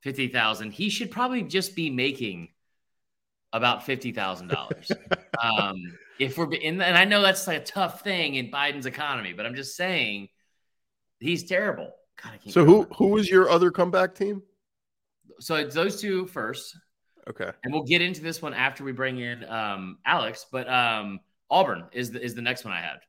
fifty 0.00 0.28
thousand, 0.28 0.72
he 0.72 0.88
should 0.90 1.10
probably 1.10 1.42
just 1.42 1.74
be 1.74 1.90
making 1.90 2.48
about 3.52 3.84
fifty 3.84 4.12
thousand 4.12 4.48
dollars. 4.48 4.90
um, 5.42 5.76
if 6.18 6.36
we're 6.36 6.52
in, 6.52 6.80
and 6.80 6.96
I 6.96 7.04
know 7.04 7.22
that's 7.22 7.46
like 7.46 7.62
a 7.62 7.64
tough 7.64 8.02
thing 8.02 8.34
in 8.34 8.50
Biden's 8.50 8.86
economy, 8.86 9.32
but 9.32 9.46
I'm 9.46 9.54
just 9.54 9.76
saying 9.76 10.28
he's 11.20 11.44
terrible. 11.44 11.92
God, 12.22 12.38
so 12.48 12.64
who 12.64 12.82
who 12.96 13.16
is 13.18 13.30
your 13.30 13.48
other 13.48 13.70
comeback 13.70 14.14
team? 14.14 14.42
So 15.40 15.54
it's 15.54 15.74
those 15.74 16.00
two 16.00 16.26
first. 16.26 16.76
Okay. 17.28 17.50
And 17.62 17.72
we'll 17.72 17.84
get 17.84 18.00
into 18.00 18.22
this 18.22 18.40
one 18.40 18.54
after 18.54 18.82
we 18.82 18.92
bring 18.92 19.18
in 19.18 19.44
um, 19.44 19.98
Alex, 20.06 20.46
but 20.50 20.68
um, 20.68 21.20
Auburn 21.50 21.84
is 21.92 22.10
the 22.10 22.22
is 22.22 22.34
the 22.34 22.42
next 22.42 22.64
one 22.64 22.72
I 22.72 22.80
have. 22.80 23.00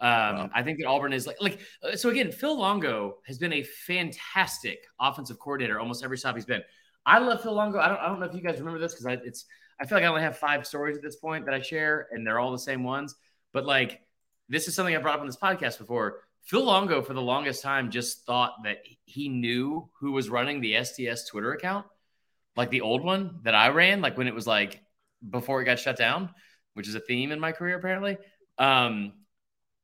Um, 0.00 0.08
wow. 0.08 0.50
I 0.54 0.62
think 0.62 0.78
that 0.78 0.86
Auburn 0.86 1.12
is 1.12 1.26
like 1.26 1.36
like 1.40 1.60
uh, 1.82 1.94
so 1.94 2.08
again. 2.08 2.32
Phil 2.32 2.58
Longo 2.58 3.18
has 3.26 3.38
been 3.38 3.52
a 3.52 3.62
fantastic 3.62 4.86
offensive 4.98 5.38
coordinator 5.38 5.78
almost 5.78 6.02
every 6.02 6.16
stop 6.16 6.34
he's 6.34 6.46
been. 6.46 6.62
I 7.04 7.18
love 7.18 7.42
Phil 7.42 7.52
Longo. 7.52 7.78
I 7.78 7.88
don't 7.88 8.00
I 8.00 8.06
don't 8.08 8.20
know 8.20 8.26
if 8.26 8.34
you 8.34 8.40
guys 8.40 8.58
remember 8.58 8.78
this 8.78 8.94
because 8.94 9.18
it's 9.24 9.44
I 9.78 9.86
feel 9.86 9.96
like 9.96 10.04
I 10.04 10.08
only 10.08 10.22
have 10.22 10.38
five 10.38 10.66
stories 10.66 10.96
at 10.96 11.02
this 11.02 11.16
point 11.16 11.44
that 11.44 11.54
I 11.54 11.60
share, 11.60 12.08
and 12.12 12.26
they're 12.26 12.38
all 12.38 12.52
the 12.52 12.58
same 12.58 12.82
ones. 12.82 13.14
But 13.52 13.66
like 13.66 14.00
this 14.48 14.68
is 14.68 14.74
something 14.74 14.96
I 14.96 14.98
brought 14.98 15.14
up 15.14 15.20
on 15.20 15.26
this 15.26 15.36
podcast 15.36 15.78
before. 15.78 16.20
Phil 16.42 16.64
Longo, 16.64 17.02
for 17.02 17.12
the 17.12 17.22
longest 17.22 17.62
time, 17.62 17.90
just 17.90 18.24
thought 18.24 18.54
that 18.64 18.78
he 19.04 19.28
knew 19.28 19.88
who 20.00 20.12
was 20.12 20.30
running 20.30 20.60
the 20.60 20.74
SDS 20.74 21.28
Twitter 21.28 21.52
account, 21.52 21.86
like 22.56 22.70
the 22.70 22.80
old 22.80 23.04
one 23.04 23.40
that 23.42 23.54
I 23.54 23.68
ran, 23.68 24.00
like 24.00 24.16
when 24.16 24.26
it 24.26 24.34
was 24.34 24.46
like 24.46 24.80
before 25.28 25.60
it 25.60 25.66
got 25.66 25.78
shut 25.78 25.96
down, 25.96 26.30
which 26.72 26.88
is 26.88 26.94
a 26.94 27.00
theme 27.00 27.32
in 27.32 27.38
my 27.38 27.52
career 27.52 27.76
apparently. 27.76 28.16
Um, 28.58 29.12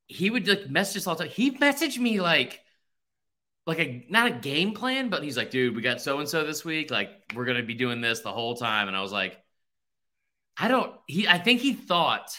he 0.08 0.30
would 0.30 0.46
like 0.46 0.68
message 0.68 0.98
us 0.98 1.06
all 1.06 1.14
the 1.14 1.24
time. 1.24 1.32
He 1.32 1.50
messaged 1.52 1.98
me 1.98 2.20
like 2.20 2.60
like 3.66 3.80
a 3.80 4.06
not 4.08 4.28
a 4.28 4.34
game 4.34 4.72
plan, 4.72 5.08
but 5.08 5.22
he's 5.22 5.36
like, 5.36 5.50
dude, 5.50 5.74
we 5.74 5.82
got 5.82 6.00
so 6.00 6.20
and 6.20 6.28
so 6.28 6.44
this 6.44 6.64
week. 6.64 6.90
Like, 6.90 7.10
we're 7.34 7.44
gonna 7.44 7.62
be 7.62 7.74
doing 7.74 8.00
this 8.00 8.20
the 8.20 8.32
whole 8.32 8.54
time. 8.54 8.88
And 8.88 8.96
I 8.96 9.02
was 9.02 9.12
like, 9.12 9.36
I 10.56 10.68
don't 10.68 10.94
he 11.06 11.26
I 11.26 11.38
think 11.38 11.60
he 11.60 11.74
thought 11.74 12.36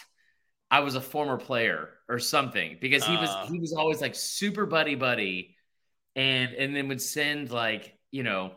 I 0.71 0.79
was 0.81 0.95
a 0.95 1.01
former 1.01 1.37
player 1.37 1.89
or 2.09 2.19
something 2.19 2.77
because 2.79 3.05
he 3.05 3.15
was 3.15 3.29
uh, 3.29 3.47
he 3.47 3.59
was 3.59 3.73
always 3.73 4.01
like 4.01 4.15
super 4.15 4.65
buddy 4.65 4.95
buddy 4.95 5.55
and 6.15 6.53
and 6.53 6.75
then 6.75 6.87
would 6.87 7.01
send 7.01 7.51
like, 7.51 7.97
you 8.11 8.23
know, 8.23 8.53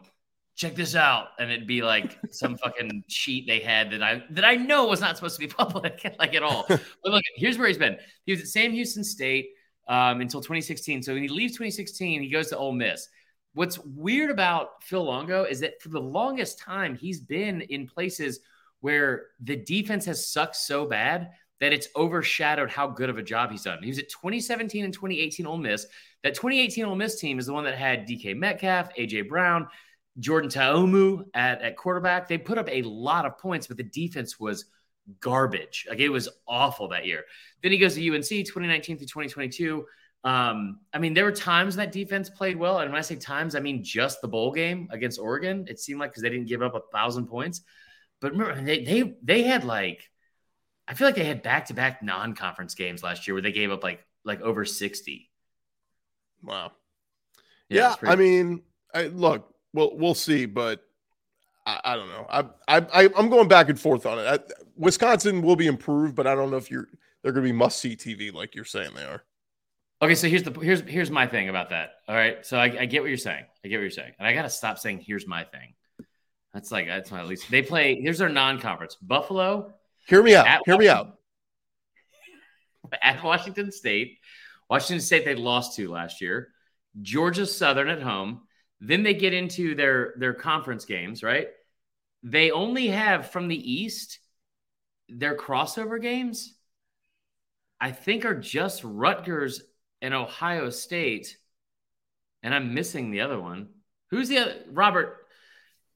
check 0.60 0.74
this 0.74 0.94
out. 0.94 1.28
And 1.38 1.50
it'd 1.50 1.66
be 1.66 1.82
like 1.82 2.18
some 2.30 2.56
fucking 2.58 3.04
sheet 3.08 3.46
they 3.46 3.60
had 3.60 3.90
that 3.92 4.02
i 4.02 4.22
that 4.30 4.44
i 4.44 4.56
know 4.56 4.86
was 4.86 5.00
not 5.00 5.16
supposed 5.16 5.36
to 5.36 5.40
be 5.40 5.46
public 5.58 6.14
like 6.18 6.34
at 6.34 6.42
all. 6.42 6.66
But 6.68 7.12
look 7.12 7.22
here's 7.36 7.56
where 7.56 7.66
he's 7.66 7.78
been. 7.78 7.96
He 8.26 8.32
was 8.32 8.42
at 8.42 8.48
sam 8.48 8.72
houston 8.72 9.02
state 9.02 9.50
um, 9.88 10.20
until 10.20 10.40
2016 10.40 11.02
so 11.02 11.14
when 11.14 11.22
he 11.22 11.28
leaves 11.28 11.54
2016 11.54 12.22
he 12.22 12.28
goes 12.28 12.48
to 12.48 12.58
Ole 12.58 12.72
miss. 12.72 13.08
What's 13.54 13.78
weird 13.78 14.30
about 14.30 14.82
phil 14.82 15.04
longo 15.04 15.44
is 15.44 15.60
that 15.60 15.80
for 15.80 15.88
the 15.88 16.00
longest 16.00 16.58
time 16.58 16.94
he's 16.94 17.20
been 17.20 17.62
in 17.62 17.86
places 17.86 18.40
where 18.80 19.28
the 19.40 19.56
defense 19.56 20.04
has 20.04 20.26
sucked 20.30 20.56
so 20.56 20.84
bad 20.84 21.30
that 21.60 21.72
it's 21.72 21.88
overshadowed 21.94 22.70
how 22.70 22.86
good 22.86 23.10
of 23.10 23.18
a 23.18 23.22
job 23.22 23.50
he's 23.50 23.64
done. 23.64 23.82
He 23.82 23.90
was 23.90 23.98
at 23.98 24.08
2017 24.08 24.82
and 24.82 24.94
2018 24.94 25.46
Ole 25.46 25.58
Miss. 25.58 25.86
That 26.22 26.34
2018 26.34 26.86
Ole 26.86 26.94
Miss 26.96 27.20
team 27.20 27.38
is 27.38 27.44
the 27.44 27.52
one 27.52 27.64
that 27.64 27.76
had 27.76 28.08
DK 28.08 28.34
Metcalf, 28.34 28.94
AJ 28.96 29.28
Brown, 29.28 29.68
Jordan 30.18 30.50
Ta'amu 30.50 31.24
at, 31.34 31.62
at 31.62 31.76
quarterback. 31.76 32.28
They 32.28 32.38
put 32.38 32.58
up 32.58 32.68
a 32.70 32.82
lot 32.82 33.26
of 33.26 33.38
points, 33.38 33.66
but 33.66 33.76
the 33.76 33.82
defense 33.84 34.38
was 34.38 34.66
garbage. 35.20 35.86
Like 35.88 36.00
it 36.00 36.08
was 36.08 36.28
awful 36.46 36.88
that 36.88 37.06
year. 37.06 37.24
Then 37.62 37.72
he 37.72 37.78
goes 37.78 37.94
to 37.94 38.14
UNC 38.14 38.28
2019 38.28 38.98
through 38.98 39.06
2022. 39.06 39.86
Um, 40.22 40.80
I 40.92 40.98
mean, 40.98 41.14
there 41.14 41.24
were 41.24 41.32
times 41.32 41.76
that 41.76 41.92
defense 41.92 42.28
played 42.28 42.56
well. 42.56 42.80
And 42.80 42.90
when 42.90 42.98
I 42.98 43.02
say 43.02 43.16
times, 43.16 43.54
I 43.54 43.60
mean 43.60 43.82
just 43.82 44.20
the 44.20 44.28
bowl 44.28 44.52
game 44.52 44.88
against 44.90 45.18
Oregon. 45.18 45.66
It 45.68 45.80
seemed 45.80 46.00
like 46.00 46.10
because 46.10 46.22
they 46.22 46.28
didn't 46.28 46.48
give 46.48 46.62
up 46.62 46.74
a 46.74 46.82
thousand 46.92 47.26
points. 47.26 47.62
But 48.20 48.32
remember, 48.32 48.60
they 48.60 48.84
they 48.84 49.14
they 49.22 49.42
had 49.42 49.64
like 49.64 50.10
I 50.86 50.94
feel 50.94 51.08
like 51.08 51.14
they 51.14 51.24
had 51.24 51.42
back 51.42 51.66
to 51.66 51.74
back 51.74 52.02
non 52.02 52.34
conference 52.34 52.74
games 52.74 53.02
last 53.02 53.26
year 53.26 53.34
where 53.34 53.42
they 53.42 53.52
gave 53.52 53.70
up 53.70 53.82
like 53.82 54.04
like 54.24 54.40
over 54.42 54.64
60. 54.64 55.30
Wow. 56.42 56.72
Yeah, 57.68 57.94
yeah 58.02 58.10
I 58.10 58.16
mean, 58.16 58.62
I, 58.92 59.06
look, 59.06 59.54
we'll 59.72 59.96
we'll 59.96 60.14
see, 60.14 60.46
but 60.46 60.84
I, 61.66 61.80
I 61.84 61.96
don't 61.96 62.08
know. 62.08 62.26
I 62.28 62.44
I 62.68 63.08
I'm 63.16 63.28
going 63.28 63.48
back 63.48 63.68
and 63.68 63.78
forth 63.78 64.06
on 64.06 64.18
it. 64.18 64.26
I, 64.26 64.38
Wisconsin 64.76 65.42
will 65.42 65.56
be 65.56 65.66
improved, 65.66 66.14
but 66.14 66.26
I 66.26 66.34
don't 66.34 66.50
know 66.50 66.56
if 66.56 66.70
you're 66.70 66.88
they're 67.22 67.32
going 67.32 67.44
to 67.44 67.52
be 67.52 67.56
must 67.56 67.78
see 67.78 67.96
TV 67.96 68.32
like 68.32 68.54
you're 68.54 68.64
saying 68.64 68.90
they 68.94 69.04
are. 69.04 69.24
Okay, 70.02 70.14
so 70.14 70.28
here's 70.28 70.42
the 70.42 70.52
here's 70.60 70.80
here's 70.80 71.10
my 71.10 71.26
thing 71.26 71.50
about 71.50 71.70
that. 71.70 71.96
All 72.08 72.14
right, 72.14 72.44
so 72.44 72.56
I, 72.56 72.64
I 72.64 72.86
get 72.86 73.02
what 73.02 73.08
you're 73.08 73.18
saying. 73.18 73.44
I 73.64 73.68
get 73.68 73.76
what 73.76 73.82
you're 73.82 73.90
saying, 73.90 74.12
and 74.18 74.26
I 74.26 74.32
got 74.32 74.42
to 74.42 74.50
stop 74.50 74.78
saying 74.78 75.04
here's 75.06 75.26
my 75.26 75.44
thing. 75.44 75.74
That's 76.54 76.72
like 76.72 76.86
that's 76.86 77.10
my 77.10 77.22
least. 77.22 77.50
They 77.50 77.62
play. 77.62 78.00
Here's 78.00 78.18
their 78.18 78.30
non-conference. 78.30 78.96
Buffalo. 78.96 79.74
Hear 80.06 80.22
me 80.22 80.34
out. 80.34 80.60
Hear 80.64 80.78
me 80.78 80.88
out. 80.88 81.18
At 83.02 83.22
Washington 83.22 83.70
State. 83.70 84.18
Washington 84.70 85.00
State 85.00 85.24
they 85.26 85.34
lost 85.34 85.76
to 85.76 85.90
last 85.90 86.20
year. 86.20 86.48
Georgia 87.02 87.44
Southern 87.46 87.88
at 87.88 88.02
home. 88.02 88.42
Then 88.80 89.02
they 89.02 89.14
get 89.14 89.34
into 89.34 89.74
their 89.74 90.14
their 90.16 90.34
conference 90.34 90.84
games, 90.84 91.22
right? 91.22 91.48
They 92.22 92.50
only 92.50 92.88
have 92.88 93.30
from 93.30 93.48
the 93.48 93.72
East 93.72 94.18
their 95.08 95.36
crossover 95.36 96.00
games. 96.00 96.54
I 97.80 97.92
think 97.92 98.24
are 98.24 98.34
just 98.34 98.82
Rutgers 98.84 99.62
and 100.02 100.14
Ohio 100.14 100.70
State, 100.70 101.36
and 102.42 102.54
I'm 102.54 102.74
missing 102.74 103.10
the 103.10 103.22
other 103.22 103.40
one. 103.40 103.68
Who's 104.10 104.28
the 104.28 104.38
other? 104.38 104.54
Robert? 104.70 105.16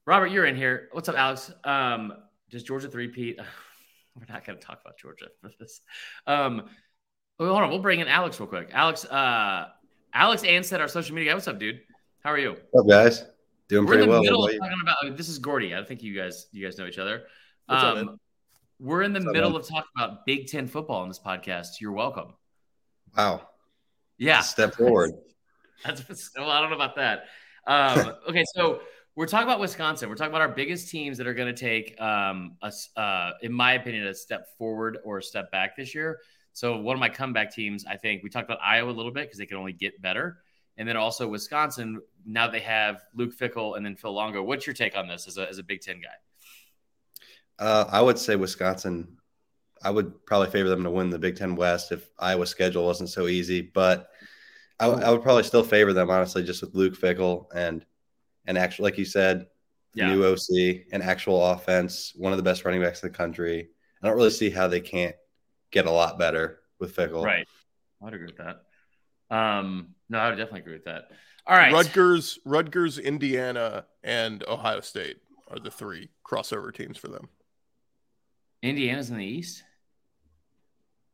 Robert, 0.05 0.27
you're 0.27 0.45
in 0.45 0.55
here. 0.55 0.89
What's 0.91 1.09
up, 1.09 1.17
Alex? 1.17 1.51
Um, 1.63 2.13
does 2.49 2.63
Georgia 2.63 2.87
three 2.87 3.07
Pete? 3.07 3.39
We're 4.15 4.33
not 4.33 4.45
going 4.45 4.57
to 4.57 4.65
talk 4.65 4.79
about 4.81 4.97
Georgia 4.97 5.27
for 5.41 5.51
this. 5.59 5.81
Um, 6.25 6.69
hold 7.37 7.61
on, 7.61 7.69
we'll 7.69 7.79
bring 7.79 7.99
in 7.99 8.07
Alex 8.07 8.39
real 8.39 8.47
quick. 8.47 8.69
Alex, 8.71 9.03
uh, 9.05 9.67
Alex 10.13 10.43
Ansted 10.43 10.79
our 10.79 10.87
social 10.87 11.15
media. 11.15 11.33
What's 11.33 11.47
up, 11.47 11.59
dude? 11.59 11.81
How 12.25 12.31
are 12.31 12.39
you? 12.39 12.57
What's 12.71 12.85
up, 12.85 12.89
guys? 12.89 13.23
Doing 13.69 13.85
we're 13.85 13.97
pretty 13.97 14.09
well. 14.09 14.23
Middle 14.23 14.47
of 14.47 14.57
talking 14.57 14.79
about, 14.81 15.15
this 15.15 15.29
is 15.29 15.37
Gordy. 15.37 15.75
I 15.75 15.83
think 15.83 16.01
you 16.01 16.15
guys 16.15 16.47
you 16.51 16.65
guys 16.65 16.75
know 16.75 16.87
each 16.87 16.97
other. 16.97 17.25
Um, 17.69 17.97
up, 17.97 18.15
we're 18.79 19.03
in 19.03 19.13
the 19.13 19.19
What's 19.19 19.31
middle 19.31 19.55
up, 19.55 19.61
of 19.61 19.69
talking 19.69 19.91
about 19.95 20.25
Big 20.25 20.47
Ten 20.47 20.65
football 20.65 21.03
in 21.03 21.07
this 21.07 21.19
podcast. 21.19 21.79
You're 21.79 21.91
welcome. 21.91 22.33
Wow. 23.15 23.47
Yeah. 24.17 24.41
Step 24.41 24.73
forward. 24.73 25.11
That's 25.85 26.31
well, 26.35 26.49
I 26.49 26.61
don't 26.61 26.71
know 26.71 26.77
about 26.77 26.95
that. 26.95 27.25
Um, 27.67 28.15
okay, 28.29 28.43
so 28.55 28.79
we're 29.15 29.27
talking 29.27 29.47
about 29.47 29.59
Wisconsin. 29.59 30.09
We're 30.09 30.15
talking 30.15 30.31
about 30.31 30.41
our 30.41 30.55
biggest 30.55 30.89
teams 30.89 31.19
that 31.19 31.27
are 31.27 31.35
going 31.35 31.53
to 31.53 31.61
take 31.61 32.01
um, 32.01 32.57
us, 32.63 32.89
uh, 32.97 33.33
in 33.43 33.53
my 33.53 33.73
opinion, 33.73 34.07
a 34.07 34.15
step 34.15 34.47
forward 34.57 34.97
or 35.05 35.19
a 35.19 35.23
step 35.23 35.51
back 35.51 35.77
this 35.77 35.93
year. 35.93 36.17
So 36.53 36.77
one 36.77 36.95
of 36.95 36.99
my 36.99 37.09
comeback 37.09 37.53
teams, 37.53 37.85
I 37.85 37.97
think 37.97 38.23
we 38.23 38.31
talked 38.31 38.45
about 38.49 38.61
Iowa 38.63 38.89
a 38.89 38.93
little 38.93 39.11
bit 39.11 39.27
because 39.27 39.37
they 39.37 39.45
can 39.45 39.57
only 39.57 39.73
get 39.73 40.01
better. 40.01 40.39
And 40.77 40.87
then 40.87 40.97
also 40.97 41.27
Wisconsin, 41.27 42.01
now 42.25 42.49
they 42.49 42.59
have 42.59 43.03
Luke 43.13 43.37
Fickell 43.37 43.77
and 43.77 43.85
then 43.85 43.95
Phil 43.95 44.13
Longo. 44.13 44.43
What's 44.43 44.67
your 44.67 44.73
take 44.73 44.97
on 44.97 45.07
this 45.07 45.27
as 45.27 45.37
a, 45.37 45.47
as 45.47 45.57
a 45.57 45.63
Big 45.63 45.81
Ten 45.81 46.01
guy? 46.01 47.63
Uh, 47.63 47.85
I 47.89 48.01
would 48.01 48.19
say 48.19 48.35
Wisconsin. 48.35 49.17
I 49.81 49.89
would 49.89 50.25
probably 50.25 50.49
favor 50.49 50.67
them 50.67 50.83
to 50.83 50.89
win 50.89 51.09
the 51.09 51.19
Big 51.19 51.37
Ten 51.37 51.55
West 51.55 51.91
if 51.91 52.09
Iowa's 52.19 52.49
schedule 52.49 52.85
wasn't 52.85 53.09
so 53.09 53.27
easy. 53.27 53.61
But 53.61 54.09
I, 54.79 54.87
I 54.87 55.09
would 55.11 55.23
probably 55.23 55.43
still 55.43 55.63
favor 55.63 55.93
them, 55.93 56.09
honestly, 56.09 56.43
just 56.43 56.61
with 56.61 56.75
Luke 56.75 56.99
Fickell 56.99 57.47
and 57.53 57.85
and 58.47 58.57
actually, 58.57 58.91
like 58.91 58.97
you 58.97 59.05
said, 59.05 59.47
yeah. 59.95 60.13
new 60.13 60.25
OC, 60.25 60.85
and 60.91 61.01
actual 61.01 61.43
offense, 61.43 62.13
one 62.15 62.33
of 62.33 62.37
the 62.37 62.43
best 62.43 62.65
running 62.65 62.81
backs 62.81 63.01
in 63.01 63.11
the 63.11 63.17
country. 63.17 63.69
I 64.01 64.07
don't 64.07 64.17
really 64.17 64.29
see 64.29 64.49
how 64.49 64.67
they 64.67 64.81
can't 64.81 65.15
get 65.71 65.87
a 65.87 65.91
lot 65.91 66.19
better 66.19 66.59
with 66.79 66.95
Fickell. 66.95 67.23
Right. 67.23 67.47
I'd 68.03 68.13
agree 68.13 68.27
with 68.27 68.37
that. 68.37 68.61
Um, 69.29 69.95
no, 70.09 70.17
I 70.19 70.29
would 70.29 70.37
definitely 70.37 70.61
agree 70.61 70.73
with 70.73 70.85
that. 70.85 71.09
All 71.47 71.55
right. 71.55 71.71
Rutgers, 71.71 72.39
Rutgers, 72.45 72.97
Indiana, 72.97 73.85
and 74.03 74.43
Ohio 74.47 74.81
State 74.81 75.17
are 75.47 75.59
the 75.59 75.71
three 75.71 76.09
crossover 76.25 76.73
teams 76.73 76.97
for 76.97 77.07
them. 77.07 77.29
Indiana's 78.61 79.09
in 79.09 79.17
the 79.17 79.25
East. 79.25 79.63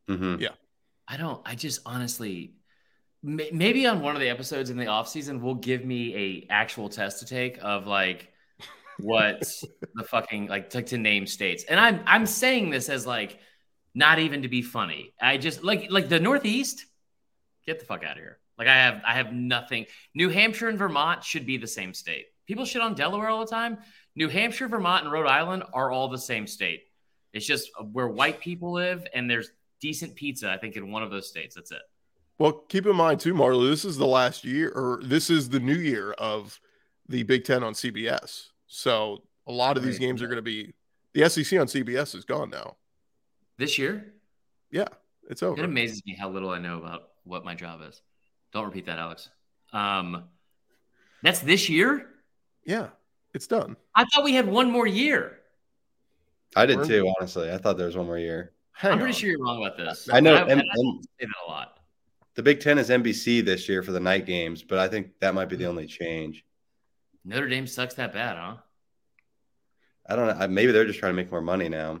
Mm-hmm. 0.08 0.40
Yeah. 0.40 0.50
I 1.06 1.16
don't. 1.16 1.42
I 1.44 1.54
just 1.54 1.80
honestly, 1.84 2.54
maybe 3.22 3.86
on 3.86 4.00
one 4.00 4.14
of 4.14 4.20
the 4.20 4.30
episodes 4.30 4.70
in 4.70 4.76
the 4.76 4.86
off 4.86 5.08
season, 5.08 5.42
we'll 5.42 5.54
give 5.56 5.84
me 5.84 6.16
a 6.16 6.46
actual 6.50 6.88
test 6.88 7.20
to 7.20 7.26
take 7.26 7.58
of 7.60 7.86
like 7.86 8.32
what 8.98 9.40
the 9.94 10.04
fucking 10.04 10.46
like 10.46 10.70
to, 10.70 10.82
to 10.82 10.98
name 10.98 11.26
states. 11.26 11.64
And 11.64 11.78
I'm 11.78 12.00
I'm 12.06 12.26
saying 12.26 12.70
this 12.70 12.88
as 12.88 13.06
like 13.06 13.38
not 13.94 14.18
even 14.18 14.42
to 14.42 14.48
be 14.48 14.62
funny. 14.62 15.12
I 15.20 15.36
just 15.36 15.62
like 15.62 15.88
like 15.90 16.08
the 16.08 16.20
Northeast. 16.20 16.86
Get 17.66 17.78
the 17.78 17.86
fuck 17.86 18.04
out 18.04 18.12
of 18.12 18.18
here. 18.18 18.38
Like 18.58 18.68
I 18.68 18.74
have 18.74 19.02
I 19.06 19.14
have 19.14 19.32
nothing. 19.32 19.86
New 20.14 20.28
Hampshire 20.28 20.68
and 20.68 20.78
Vermont 20.78 21.24
should 21.24 21.46
be 21.46 21.56
the 21.56 21.66
same 21.66 21.94
state. 21.94 22.26
People 22.46 22.64
shit 22.64 22.82
on 22.82 22.94
Delaware 22.94 23.28
all 23.28 23.40
the 23.40 23.50
time. 23.50 23.78
New 24.14 24.28
Hampshire, 24.28 24.68
Vermont, 24.68 25.04
and 25.04 25.12
Rhode 25.12 25.26
Island 25.26 25.62
are 25.72 25.90
all 25.90 26.08
the 26.08 26.18
same 26.18 26.46
state. 26.46 26.82
It's 27.32 27.46
just 27.46 27.70
where 27.92 28.08
white 28.08 28.40
people 28.40 28.72
live, 28.72 29.06
and 29.14 29.30
there's 29.30 29.50
decent 29.80 30.14
pizza. 30.14 30.50
I 30.50 30.58
think 30.58 30.76
in 30.76 30.90
one 30.90 31.02
of 31.02 31.10
those 31.10 31.28
states. 31.28 31.54
That's 31.54 31.70
it. 31.70 31.82
Well, 32.38 32.52
keep 32.52 32.86
in 32.86 32.96
mind 32.96 33.20
too, 33.20 33.34
Marley. 33.34 33.68
This 33.68 33.84
is 33.84 33.96
the 33.96 34.06
last 34.06 34.44
year, 34.44 34.70
or 34.74 35.00
this 35.04 35.30
is 35.30 35.48
the 35.48 35.60
new 35.60 35.76
year 35.76 36.12
of 36.12 36.60
the 37.08 37.22
Big 37.22 37.44
Ten 37.44 37.62
on 37.62 37.74
CBS. 37.74 38.48
So 38.66 39.22
a 39.46 39.52
lot 39.52 39.76
of 39.76 39.82
these 39.82 39.98
games 39.98 40.22
are 40.22 40.26
going 40.26 40.36
to 40.36 40.42
be 40.42 40.72
the 41.14 41.28
SEC 41.28 41.58
on 41.58 41.66
CBS 41.66 42.14
is 42.14 42.24
gone 42.24 42.50
now. 42.50 42.76
This 43.58 43.78
year? 43.78 44.14
Yeah, 44.70 44.88
it's 45.28 45.42
over. 45.42 45.60
It 45.60 45.64
amazes 45.64 46.02
me 46.06 46.16
how 46.18 46.30
little 46.30 46.50
I 46.50 46.58
know 46.58 46.78
about 46.78 47.11
what 47.24 47.44
my 47.44 47.54
job 47.54 47.80
is. 47.88 48.00
Don't 48.52 48.64
repeat 48.64 48.86
that, 48.86 48.98
Alex. 48.98 49.28
Um, 49.72 50.24
that's 51.22 51.40
this 51.40 51.68
year. 51.68 52.08
Yeah, 52.64 52.88
it's 53.34 53.46
done. 53.46 53.76
I 53.94 54.04
thought 54.04 54.24
we 54.24 54.34
had 54.34 54.46
one 54.46 54.70
more 54.70 54.86
year. 54.86 55.38
I 56.54 56.66
did 56.66 56.84
too, 56.84 57.12
honestly. 57.18 57.50
I 57.50 57.56
thought 57.58 57.78
there 57.78 57.86
was 57.86 57.96
one 57.96 58.06
more 58.06 58.18
year. 58.18 58.52
Hang 58.72 58.92
I'm 58.92 58.98
pretty 58.98 59.14
sure 59.14 59.30
you're 59.30 59.42
wrong 59.42 59.64
about 59.64 59.76
this. 59.76 60.08
I 60.12 60.20
know. 60.20 60.34
I, 60.34 60.48
and, 60.48 60.60
I 60.60 60.74
say 60.74 61.00
that 61.20 61.28
a 61.46 61.50
lot. 61.50 61.78
The 62.34 62.42
Big 62.42 62.60
Ten 62.60 62.78
is 62.78 62.88
NBC 62.88 63.44
this 63.44 63.68
year 63.68 63.82
for 63.82 63.92
the 63.92 64.00
night 64.00 64.26
games, 64.26 64.62
but 64.62 64.78
I 64.78 64.88
think 64.88 65.18
that 65.20 65.34
might 65.34 65.48
be 65.48 65.56
the 65.56 65.66
only 65.66 65.86
change. 65.86 66.44
Notre 67.24 67.48
Dame 67.48 67.66
sucks 67.66 67.94
that 67.94 68.12
bad, 68.12 68.36
huh? 68.36 68.56
I 70.06 70.16
don't 70.16 70.38
know. 70.38 70.48
Maybe 70.48 70.72
they're 70.72 70.86
just 70.86 70.98
trying 70.98 71.12
to 71.12 71.16
make 71.16 71.30
more 71.30 71.42
money 71.42 71.68
now. 71.68 72.00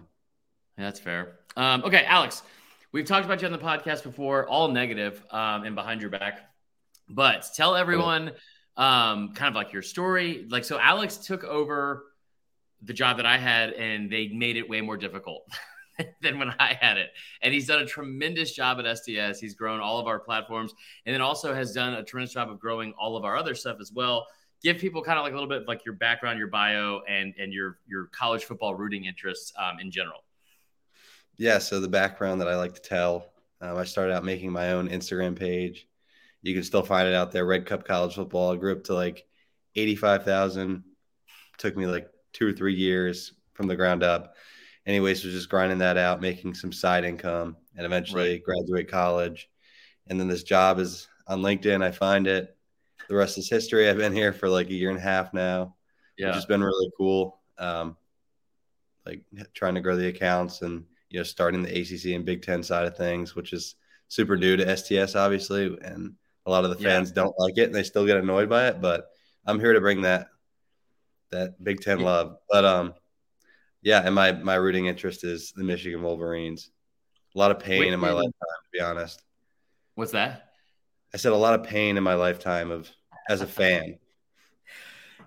Yeah, 0.78 0.84
that's 0.84 1.00
fair. 1.00 1.38
Um, 1.56 1.84
okay, 1.84 2.04
Alex, 2.06 2.42
we've 2.92 3.06
talked 3.06 3.24
about 3.24 3.40
you 3.40 3.46
on 3.46 3.52
the 3.52 3.58
podcast 3.58 4.02
before, 4.02 4.46
all 4.48 4.68
negative 4.68 5.24
um, 5.30 5.64
and 5.64 5.74
behind 5.74 6.00
your 6.00 6.10
back. 6.10 6.40
But 7.08 7.46
tell 7.54 7.74
everyone 7.74 8.32
um, 8.76 9.34
kind 9.34 9.48
of 9.48 9.54
like 9.54 9.72
your 9.72 9.82
story. 9.82 10.46
Like, 10.48 10.64
so 10.64 10.78
Alex 10.78 11.16
took 11.16 11.44
over 11.44 12.04
the 12.82 12.92
job 12.92 13.16
that 13.18 13.26
I 13.26 13.38
had, 13.38 13.70
and 13.70 14.10
they 14.10 14.28
made 14.28 14.56
it 14.56 14.68
way 14.68 14.80
more 14.80 14.96
difficult. 14.96 15.44
than 16.22 16.38
when 16.38 16.50
I 16.58 16.76
had 16.80 16.96
it. 16.96 17.10
And 17.42 17.52
he's 17.52 17.66
done 17.66 17.80
a 17.80 17.86
tremendous 17.86 18.52
job 18.52 18.78
at 18.78 18.84
SDS. 18.84 19.38
He's 19.38 19.54
grown 19.54 19.80
all 19.80 19.98
of 19.98 20.06
our 20.06 20.18
platforms 20.18 20.72
and 21.06 21.14
then 21.14 21.20
also 21.20 21.54
has 21.54 21.72
done 21.72 21.94
a 21.94 22.02
tremendous 22.02 22.32
job 22.32 22.50
of 22.50 22.58
growing 22.58 22.92
all 22.98 23.16
of 23.16 23.24
our 23.24 23.36
other 23.36 23.54
stuff 23.54 23.76
as 23.80 23.92
well. 23.92 24.26
Give 24.62 24.78
people 24.78 25.02
kind 25.02 25.18
of 25.18 25.24
like 25.24 25.32
a 25.32 25.34
little 25.34 25.48
bit 25.48 25.66
like 25.66 25.84
your 25.84 25.94
background, 25.94 26.38
your 26.38 26.48
bio, 26.48 27.02
and 27.08 27.34
and 27.36 27.52
your 27.52 27.78
your 27.86 28.06
college 28.06 28.44
football 28.44 28.74
rooting 28.76 29.06
interests 29.06 29.52
um, 29.58 29.80
in 29.80 29.90
general. 29.90 30.24
Yeah, 31.38 31.58
so 31.58 31.80
the 31.80 31.88
background 31.88 32.40
that 32.40 32.48
I 32.48 32.56
like 32.56 32.74
to 32.74 32.82
tell, 32.82 33.26
um, 33.60 33.76
I 33.76 33.84
started 33.84 34.14
out 34.14 34.24
making 34.24 34.52
my 34.52 34.72
own 34.72 34.88
Instagram 34.88 35.36
page. 35.36 35.88
You 36.42 36.54
can 36.54 36.62
still 36.62 36.82
find 36.82 37.08
it 37.08 37.14
out 37.14 37.32
there. 37.32 37.44
Red 37.44 37.66
Cup 37.66 37.84
College 37.84 38.14
Football. 38.14 38.52
I 38.52 38.56
grew 38.56 38.72
up 38.72 38.84
to 38.84 38.94
like 38.94 39.24
eighty-five 39.76 40.24
thousand. 40.24 40.84
Took 41.58 41.76
me 41.76 41.86
like 41.86 42.10
two 42.32 42.48
or 42.48 42.52
three 42.52 42.74
years 42.74 43.32
from 43.54 43.66
the 43.66 43.76
ground 43.76 44.02
up 44.02 44.34
anyways, 44.86 45.24
was 45.24 45.34
just 45.34 45.48
grinding 45.48 45.78
that 45.78 45.96
out, 45.96 46.20
making 46.20 46.54
some 46.54 46.72
side 46.72 47.04
income, 47.04 47.56
and 47.76 47.86
eventually 47.86 48.30
right. 48.30 48.42
graduate 48.42 48.90
college. 48.90 49.48
And 50.08 50.18
then 50.18 50.28
this 50.28 50.42
job 50.42 50.78
is 50.78 51.08
on 51.26 51.42
LinkedIn. 51.42 51.82
I 51.82 51.90
find 51.90 52.26
it. 52.26 52.56
The 53.08 53.14
rest 53.14 53.38
is 53.38 53.48
history. 53.48 53.88
I've 53.88 53.96
been 53.96 54.14
here 54.14 54.32
for 54.32 54.48
like 54.48 54.68
a 54.68 54.74
year 54.74 54.90
and 54.90 54.98
a 54.98 55.02
half 55.02 55.34
now, 55.34 55.76
yeah. 56.16 56.28
which 56.28 56.36
has 56.36 56.46
been 56.46 56.62
really 56.62 56.90
cool. 56.96 57.40
Um, 57.58 57.96
like 59.04 59.22
trying 59.54 59.74
to 59.74 59.80
grow 59.80 59.96
the 59.96 60.08
accounts 60.08 60.62
and 60.62 60.84
you 61.12 61.20
know 61.20 61.24
starting 61.24 61.62
the 61.62 61.68
ACC 61.68 62.16
and 62.16 62.24
Big 62.24 62.42
Ten 62.42 62.62
side 62.62 62.86
of 62.86 62.96
things, 62.96 63.36
which 63.36 63.52
is 63.52 63.76
super 64.08 64.36
new 64.36 64.56
to 64.56 64.64
SDS, 64.64 65.14
obviously, 65.14 65.66
and 65.82 66.14
a 66.46 66.50
lot 66.50 66.64
of 66.64 66.70
the 66.70 66.82
fans 66.82 67.10
yeah. 67.10 67.22
don't 67.22 67.38
like 67.38 67.58
it 67.58 67.64
and 67.64 67.74
they 67.74 67.82
still 67.82 68.06
get 68.06 68.16
annoyed 68.16 68.48
by 68.48 68.68
it. 68.68 68.80
But 68.80 69.04
I'm 69.46 69.60
here 69.60 69.74
to 69.74 69.80
bring 69.80 70.02
that 70.02 70.28
that 71.30 71.62
Big 71.62 71.80
Ten 71.80 72.00
love. 72.00 72.36
But 72.50 72.64
um, 72.64 72.94
yeah, 73.82 74.02
and 74.04 74.14
my 74.14 74.32
my 74.32 74.54
rooting 74.54 74.86
interest 74.86 75.22
is 75.22 75.52
the 75.52 75.64
Michigan 75.64 76.02
Wolverines. 76.02 76.70
A 77.34 77.38
lot 77.38 77.50
of 77.50 77.58
pain 77.58 77.80
Wait, 77.80 77.92
in 77.92 78.00
my 78.00 78.12
lifetime, 78.12 78.32
to 78.32 78.70
be 78.72 78.80
honest. 78.80 79.22
What's 79.94 80.12
that? 80.12 80.48
I 81.12 81.18
said 81.18 81.32
a 81.32 81.36
lot 81.36 81.60
of 81.60 81.66
pain 81.66 81.98
in 81.98 82.02
my 82.02 82.14
lifetime 82.14 82.70
of 82.70 82.90
as 83.28 83.42
a 83.42 83.46
fan. 83.60 83.98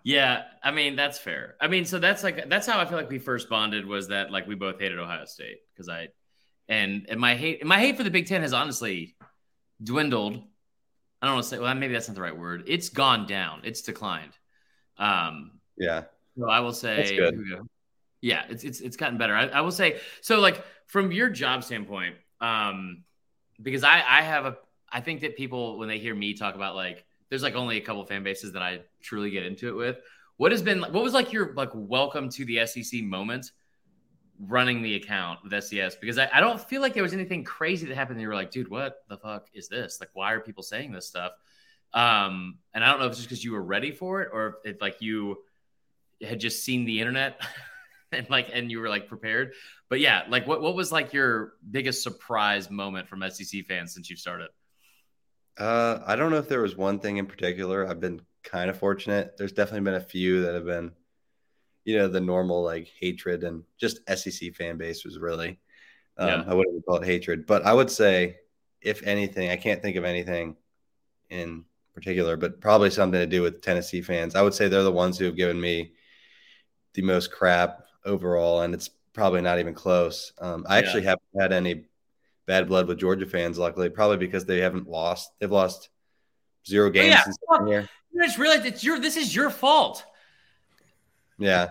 Yeah, 0.06 0.44
I 0.64 0.70
mean 0.70 0.96
that's 0.96 1.18
fair. 1.18 1.56
I 1.60 1.68
mean, 1.68 1.84
so 1.84 1.98
that's 1.98 2.24
like 2.24 2.48
that's 2.48 2.68
how 2.68 2.80
I 2.80 2.86
feel 2.86 2.96
like 2.96 3.10
we 3.10 3.18
first 3.18 3.50
bonded 3.50 3.88
was 3.88 4.10
that 4.10 4.32
like 4.32 4.46
we 4.46 4.54
both 4.54 4.80
hated 4.80 5.00
Ohio 5.00 5.26
State 5.26 5.58
because 5.74 5.90
I 5.90 6.10
and 6.70 7.08
and 7.10 7.20
my 7.20 7.34
hate 7.36 7.66
my 7.66 7.80
hate 7.80 7.98
for 7.98 8.04
the 8.04 8.12
Big 8.12 8.28
Ten 8.28 8.44
has 8.44 8.54
honestly 8.54 9.16
dwindled. 9.84 10.36
I 11.22 11.26
don't 11.26 11.34
want 11.34 11.46
to 11.46 11.50
say 11.50 11.58
well 11.58 11.74
maybe 11.74 11.92
that's 11.92 12.08
not 12.08 12.14
the 12.14 12.22
right 12.22 12.38
word. 12.38 12.66
It's 12.68 12.90
gone 12.90 13.26
down. 13.26 13.62
It's 13.64 13.82
declined. 13.82 14.34
Um, 15.00 15.60
yeah. 15.76 16.04
So 16.38 16.48
I 16.48 16.60
will 16.60 16.74
say 16.74 17.18
yeah, 18.22 18.44
it's 18.48 18.64
it's 18.64 18.82
it's 18.82 18.98
gotten 18.98 19.18
better. 19.18 19.36
I, 19.36 19.48
I 19.48 19.62
will 19.62 19.72
say 19.72 20.00
so. 20.22 20.40
Like 20.40 20.64
from 20.86 21.12
your 21.12 21.30
job 21.30 21.64
standpoint, 21.64 22.14
um, 22.42 23.06
because 23.60 23.84
I 23.84 24.04
I 24.08 24.22
have 24.22 24.46
a 24.46 24.58
I 24.88 25.02
think 25.02 25.22
that 25.22 25.36
people 25.36 25.80
when 25.80 25.88
they 25.88 25.98
hear 25.98 26.14
me 26.14 26.36
talk 26.36 26.54
about 26.54 26.76
like 26.76 27.04
there's 27.30 27.44
like 27.44 27.56
only 27.56 27.78
a 27.78 27.82
couple 27.82 28.06
fan 28.06 28.24
bases 28.24 28.54
that 28.54 28.62
I 28.62 28.82
truly 29.02 29.30
get 29.30 29.46
into 29.46 29.70
it 29.70 29.76
with. 29.76 29.98
What 30.38 30.52
has 30.52 30.62
been 30.62 30.82
what 30.82 31.04
was 31.04 31.14
like 31.14 31.32
your 31.32 31.54
like 31.54 31.72
welcome 31.74 32.30
to 32.30 32.46
the 32.46 32.66
SEC 32.66 33.02
moment 33.04 33.52
running 34.40 34.82
the 34.82 34.96
account 34.96 35.40
with 35.44 35.54
SDS? 35.54 36.00
Because 36.00 36.18
I, 36.18 36.30
I 36.34 36.42
don't 36.42 36.60
feel 36.60 36.82
like 36.82 36.94
there 36.94 37.04
was 37.04 37.14
anything 37.14 37.44
crazy 37.44 37.88
that 37.88 37.96
happened. 37.96 38.20
You 38.20 38.28
were 38.28 38.36
like, 38.36 38.52
dude, 38.52 38.70
what 38.70 38.98
the 39.08 39.18
fuck 39.18 39.48
is 39.54 39.68
this? 39.70 40.00
Like, 40.00 40.10
why 40.14 40.34
are 40.34 40.40
people 40.40 40.64
saying 40.64 40.92
this 40.92 41.08
stuff? 41.08 41.32
Um, 41.94 42.60
and 42.74 42.84
I 42.84 42.90
don't 42.90 43.00
know 43.00 43.06
if 43.06 43.12
it's 43.12 43.20
just 43.20 43.30
because 43.30 43.44
you 43.44 43.54
were 43.54 43.64
ready 43.64 43.92
for 43.92 44.22
it 44.22 44.30
or 44.34 44.58
if 44.66 44.82
like 44.82 45.02
you 45.02 45.38
had 46.22 46.40
just 46.40 46.64
seen 46.64 46.86
the 46.86 47.00
internet 47.00 47.42
and 48.12 48.30
like 48.30 48.50
and 48.54 48.70
you 48.70 48.80
were 48.80 48.90
like 48.90 49.08
prepared. 49.08 49.54
But 49.90 50.00
yeah, 50.02 50.24
like 50.30 50.46
what 50.46 50.62
what 50.62 50.76
was 50.76 50.92
like 50.92 51.14
your 51.14 51.54
biggest 51.72 52.04
surprise 52.04 52.70
moment 52.70 53.08
from 53.08 53.24
SEC 53.30 53.66
fans 53.66 53.94
since 53.94 54.10
you 54.10 54.18
started? 54.18 54.50
Uh, 55.58 56.00
I 56.06 56.16
don't 56.16 56.32
know 56.32 56.38
if 56.38 56.50
there 56.50 56.62
was 56.62 56.76
one 56.76 57.00
thing 57.00 57.18
in 57.18 57.26
particular. 57.26 57.88
I've 57.88 58.00
been 58.00 58.22
kind 58.44 58.70
of 58.70 58.78
fortunate. 58.78 59.36
There's 59.38 59.54
definitely 59.54 59.86
been 59.86 59.96
a 59.96 60.02
few 60.02 60.42
that 60.44 60.54
have 60.54 60.66
been, 60.66 60.92
you 61.84 61.98
know, 61.98 62.08
the 62.08 62.20
normal 62.20 62.64
like 62.64 62.88
hatred 63.00 63.44
and 63.44 63.64
just 63.78 64.00
SEC 64.08 64.54
fan 64.56 64.78
base 64.78 65.06
was 65.06 65.18
really. 65.18 65.60
Um, 66.18 66.28
yeah. 66.28 66.44
I 66.48 66.54
wouldn't 66.54 66.86
call 66.86 66.98
it 66.98 67.06
hatred, 67.06 67.46
but 67.46 67.66
I 67.66 67.74
would 67.74 67.92
say, 67.92 68.38
if 68.82 69.04
anything, 69.04 69.50
I 69.50 69.58
can't 69.58 69.82
think 69.82 69.98
of 69.98 70.06
anything 70.06 70.56
in 71.30 71.66
particular, 71.94 72.38
but 72.38 72.62
probably 72.62 72.90
something 72.90 73.20
to 73.20 73.26
do 73.26 73.42
with 73.42 73.62
Tennessee 73.62 74.02
fans. 74.02 74.36
I 74.36 74.42
would 74.42 74.54
say 74.54 74.68
they're 74.68 74.84
the 74.84 74.92
ones 74.92 75.18
who 75.18 75.26
have 75.26 75.36
given 75.36 75.60
me 75.60 75.94
the 76.94 77.02
most 77.02 77.32
crap 77.32 77.86
overall, 78.06 78.62
and 78.62 78.74
it's 78.74 78.90
probably 79.14 79.42
not 79.42 79.60
even 79.60 79.74
close. 79.74 80.34
Um, 80.40 80.66
I 80.70 80.78
actually 80.78 81.04
haven't 81.04 81.24
had 81.40 81.52
any 81.52 81.86
bad 82.46 82.68
blood 82.68 82.88
with 82.88 83.00
Georgia 83.00 83.26
fans, 83.26 83.58
luckily, 83.58 83.90
probably 83.90 84.18
because 84.18 84.46
they 84.46 84.60
haven't 84.60 84.88
lost. 84.88 85.32
They've 85.40 85.52
lost 85.52 85.90
zero 86.68 86.90
games 86.90 87.14
yeah. 87.14 87.24
since 87.24 87.38
well, 87.48 87.66
here. 87.66 87.90
You 88.12 88.24
just 88.24 88.38
realized 88.38 88.66
it's 88.66 88.84
your 88.84 89.00
this 89.00 89.18
is 89.18 89.36
your 89.36 89.50
fault. 89.50 90.04
Yeah. 91.38 91.70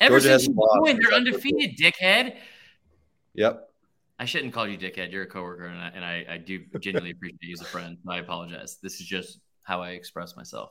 Ever 0.00 0.18
Georgia 0.18 0.40
since 0.40 0.48
you 0.48 0.68
joined, 0.84 1.02
they're 1.02 1.14
undefeated, 1.14 1.78
dickhead. 1.78 2.36
Yep. 3.34 3.68
I 4.18 4.24
shouldn't 4.24 4.52
call 4.52 4.68
you 4.68 4.76
dickhead. 4.78 5.12
You're 5.12 5.24
a 5.24 5.26
coworker, 5.26 5.66
and 5.66 5.80
I, 5.80 5.88
and 5.94 6.04
I, 6.04 6.26
I 6.34 6.38
do 6.38 6.60
genuinely 6.80 7.10
appreciate 7.10 7.38
you 7.42 7.54
as 7.54 7.60
a 7.60 7.64
friend. 7.64 7.98
I 8.08 8.18
apologize. 8.18 8.78
This 8.82 9.00
is 9.00 9.06
just 9.06 9.40
how 9.64 9.82
I 9.82 9.90
express 9.90 10.36
myself. 10.36 10.70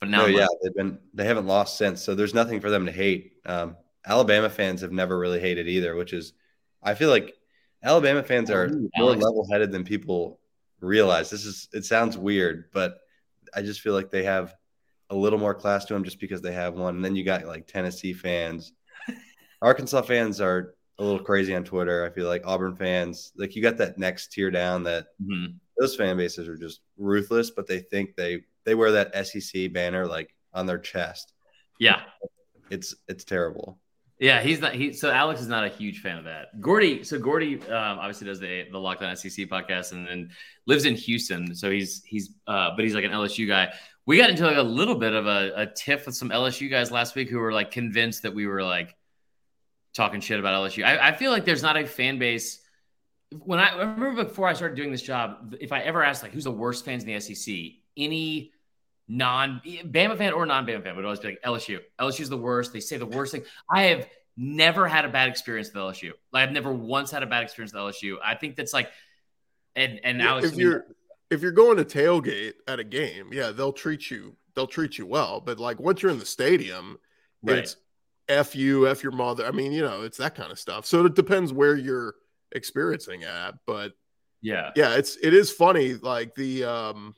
But 0.00 0.08
now, 0.08 0.22
no, 0.22 0.26
yeah, 0.26 0.46
they've 0.62 0.74
been 0.74 0.98
they 1.14 1.24
haven't 1.24 1.46
lost 1.46 1.78
since, 1.78 2.02
so 2.02 2.14
there's 2.14 2.34
nothing 2.34 2.60
for 2.60 2.70
them 2.70 2.86
to 2.86 2.92
hate. 2.92 3.34
Um, 3.46 3.76
Alabama 4.04 4.50
fans 4.50 4.80
have 4.80 4.92
never 4.92 5.16
really 5.16 5.40
hated 5.40 5.68
either, 5.68 5.94
which 5.94 6.12
is, 6.12 6.32
I 6.82 6.94
feel 6.94 7.08
like 7.08 7.34
Alabama 7.84 8.22
fans 8.22 8.50
are 8.50 8.66
Ooh, 8.66 8.90
more 8.96 9.16
level-headed 9.16 9.72
than 9.72 9.84
people 9.84 10.40
realize. 10.80 11.30
This 11.30 11.44
is 11.44 11.68
it 11.72 11.84
sounds 11.84 12.16
weird, 12.16 12.70
but 12.72 12.98
I 13.54 13.62
just 13.62 13.80
feel 13.80 13.94
like 13.94 14.10
they 14.10 14.24
have 14.24 14.54
a 15.10 15.16
little 15.16 15.38
more 15.38 15.54
class 15.54 15.84
to 15.86 15.94
them 15.94 16.04
just 16.04 16.20
because 16.20 16.40
they 16.40 16.52
have 16.52 16.74
one. 16.74 16.96
And 16.96 17.04
then 17.04 17.16
you 17.16 17.24
got 17.24 17.44
like 17.44 17.66
Tennessee 17.66 18.12
fans, 18.12 18.72
Arkansas 19.62 20.02
fans 20.02 20.40
are 20.40 20.74
a 20.98 21.04
little 21.04 21.24
crazy 21.24 21.54
on 21.54 21.64
Twitter. 21.64 22.04
I 22.04 22.10
feel 22.14 22.28
like 22.28 22.46
Auburn 22.46 22.76
fans, 22.76 23.32
like 23.36 23.56
you 23.56 23.62
got 23.62 23.76
that 23.78 23.98
next 23.98 24.32
tier 24.32 24.50
down 24.50 24.84
that 24.84 25.06
mm-hmm. 25.20 25.52
those 25.78 25.96
fan 25.96 26.16
bases 26.16 26.48
are 26.48 26.56
just 26.56 26.80
ruthless, 26.96 27.50
but 27.50 27.66
they 27.66 27.80
think 27.80 28.16
they 28.16 28.42
they 28.64 28.74
wear 28.74 28.92
that 28.92 29.26
SEC 29.26 29.72
banner 29.72 30.06
like 30.06 30.34
on 30.54 30.66
their 30.66 30.78
chest. 30.78 31.32
Yeah, 31.78 32.02
it's 32.70 32.94
it's 33.08 33.24
terrible. 33.24 33.78
Yeah, 34.22 34.40
he's 34.40 34.60
not. 34.60 34.72
He 34.72 34.92
so 34.92 35.10
Alex 35.10 35.40
is 35.40 35.48
not 35.48 35.64
a 35.64 35.68
huge 35.68 35.98
fan 35.98 36.16
of 36.16 36.22
that. 36.26 36.60
Gordy, 36.60 37.02
so 37.02 37.18
Gordy 37.18 37.56
um, 37.62 37.98
obviously 37.98 38.28
does 38.28 38.38
the 38.38 38.68
the 38.70 38.78
Locked 38.78 39.02
On 39.02 39.16
SEC 39.16 39.48
podcast 39.48 39.90
and 39.90 40.06
then 40.06 40.30
lives 40.64 40.84
in 40.84 40.94
Houston. 40.94 41.56
So 41.56 41.72
he's 41.72 42.04
he's 42.04 42.30
uh, 42.46 42.70
but 42.76 42.84
he's 42.84 42.94
like 42.94 43.04
an 43.04 43.10
LSU 43.10 43.48
guy. 43.48 43.72
We 44.06 44.18
got 44.18 44.30
into 44.30 44.46
like 44.46 44.58
a 44.58 44.62
little 44.62 44.94
bit 44.94 45.12
of 45.12 45.26
a, 45.26 45.52
a 45.56 45.66
tiff 45.66 46.06
with 46.06 46.14
some 46.14 46.30
LSU 46.30 46.70
guys 46.70 46.92
last 46.92 47.16
week 47.16 47.30
who 47.30 47.40
were 47.40 47.52
like 47.52 47.72
convinced 47.72 48.22
that 48.22 48.32
we 48.32 48.46
were 48.46 48.62
like 48.62 48.94
talking 49.92 50.20
shit 50.20 50.38
about 50.38 50.54
LSU. 50.54 50.84
I, 50.84 51.08
I 51.08 51.12
feel 51.16 51.32
like 51.32 51.44
there's 51.44 51.62
not 51.62 51.76
a 51.76 51.84
fan 51.84 52.20
base. 52.20 52.60
When 53.40 53.58
I, 53.58 53.70
I 53.70 53.80
remember 53.80 54.22
before 54.22 54.46
I 54.46 54.52
started 54.52 54.76
doing 54.76 54.92
this 54.92 55.02
job, 55.02 55.56
if 55.58 55.72
I 55.72 55.80
ever 55.80 56.00
asked 56.04 56.22
like 56.22 56.30
who's 56.30 56.44
the 56.44 56.52
worst 56.52 56.84
fans 56.84 57.02
in 57.02 57.12
the 57.12 57.18
SEC, 57.18 57.56
any 57.96 58.52
non 59.08 59.60
Bama 59.64 60.16
fan 60.16 60.32
or 60.32 60.46
non 60.46 60.66
Bama 60.66 60.82
fan 60.82 60.96
would 60.96 61.04
always 61.04 61.20
be 61.20 61.28
like 61.28 61.42
LSU. 61.44 61.80
LSU's 62.00 62.28
the 62.28 62.36
worst. 62.36 62.72
They 62.72 62.80
say 62.80 62.96
the 62.96 63.06
worst 63.06 63.32
thing. 63.32 63.44
I 63.70 63.82
have 63.84 64.08
never 64.36 64.88
had 64.88 65.04
a 65.04 65.08
bad 65.08 65.28
experience 65.28 65.68
with 65.72 65.82
LSU. 65.82 66.12
Like 66.32 66.48
I've 66.48 66.52
never 66.52 66.72
once 66.72 67.10
had 67.10 67.22
a 67.22 67.26
bad 67.26 67.42
experience 67.42 67.72
with 67.72 67.82
LSU. 67.82 68.16
I 68.24 68.34
think 68.34 68.56
that's 68.56 68.72
like, 68.72 68.90
and 69.76 70.00
and 70.04 70.18
now 70.18 70.38
if 70.38 70.54
you're 70.54 70.86
if 71.30 71.40
you're 71.40 71.52
going 71.52 71.78
to 71.78 71.84
tailgate 71.84 72.54
at 72.68 72.78
a 72.78 72.84
game, 72.84 73.30
yeah, 73.32 73.50
they'll 73.50 73.72
treat 73.72 74.10
you 74.10 74.36
they'll 74.54 74.66
treat 74.66 74.98
you 74.98 75.06
well. 75.06 75.40
But 75.40 75.58
like 75.58 75.80
once 75.80 76.02
you're 76.02 76.12
in 76.12 76.18
the 76.18 76.26
stadium, 76.26 76.98
right. 77.42 77.58
it's 77.58 77.76
f 78.28 78.54
you, 78.54 78.88
f 78.88 79.02
your 79.02 79.12
mother. 79.12 79.46
I 79.46 79.50
mean, 79.50 79.72
you 79.72 79.82
know, 79.82 80.02
it's 80.02 80.18
that 80.18 80.34
kind 80.34 80.52
of 80.52 80.58
stuff. 80.58 80.86
So 80.86 81.04
it 81.04 81.14
depends 81.14 81.52
where 81.52 81.76
you're 81.76 82.14
experiencing 82.52 83.24
at, 83.24 83.54
but 83.66 83.92
yeah, 84.40 84.70
yeah, 84.76 84.94
it's 84.94 85.16
it 85.22 85.34
is 85.34 85.50
funny. 85.50 85.94
Like 85.94 86.34
the 86.34 86.64
um 86.64 87.14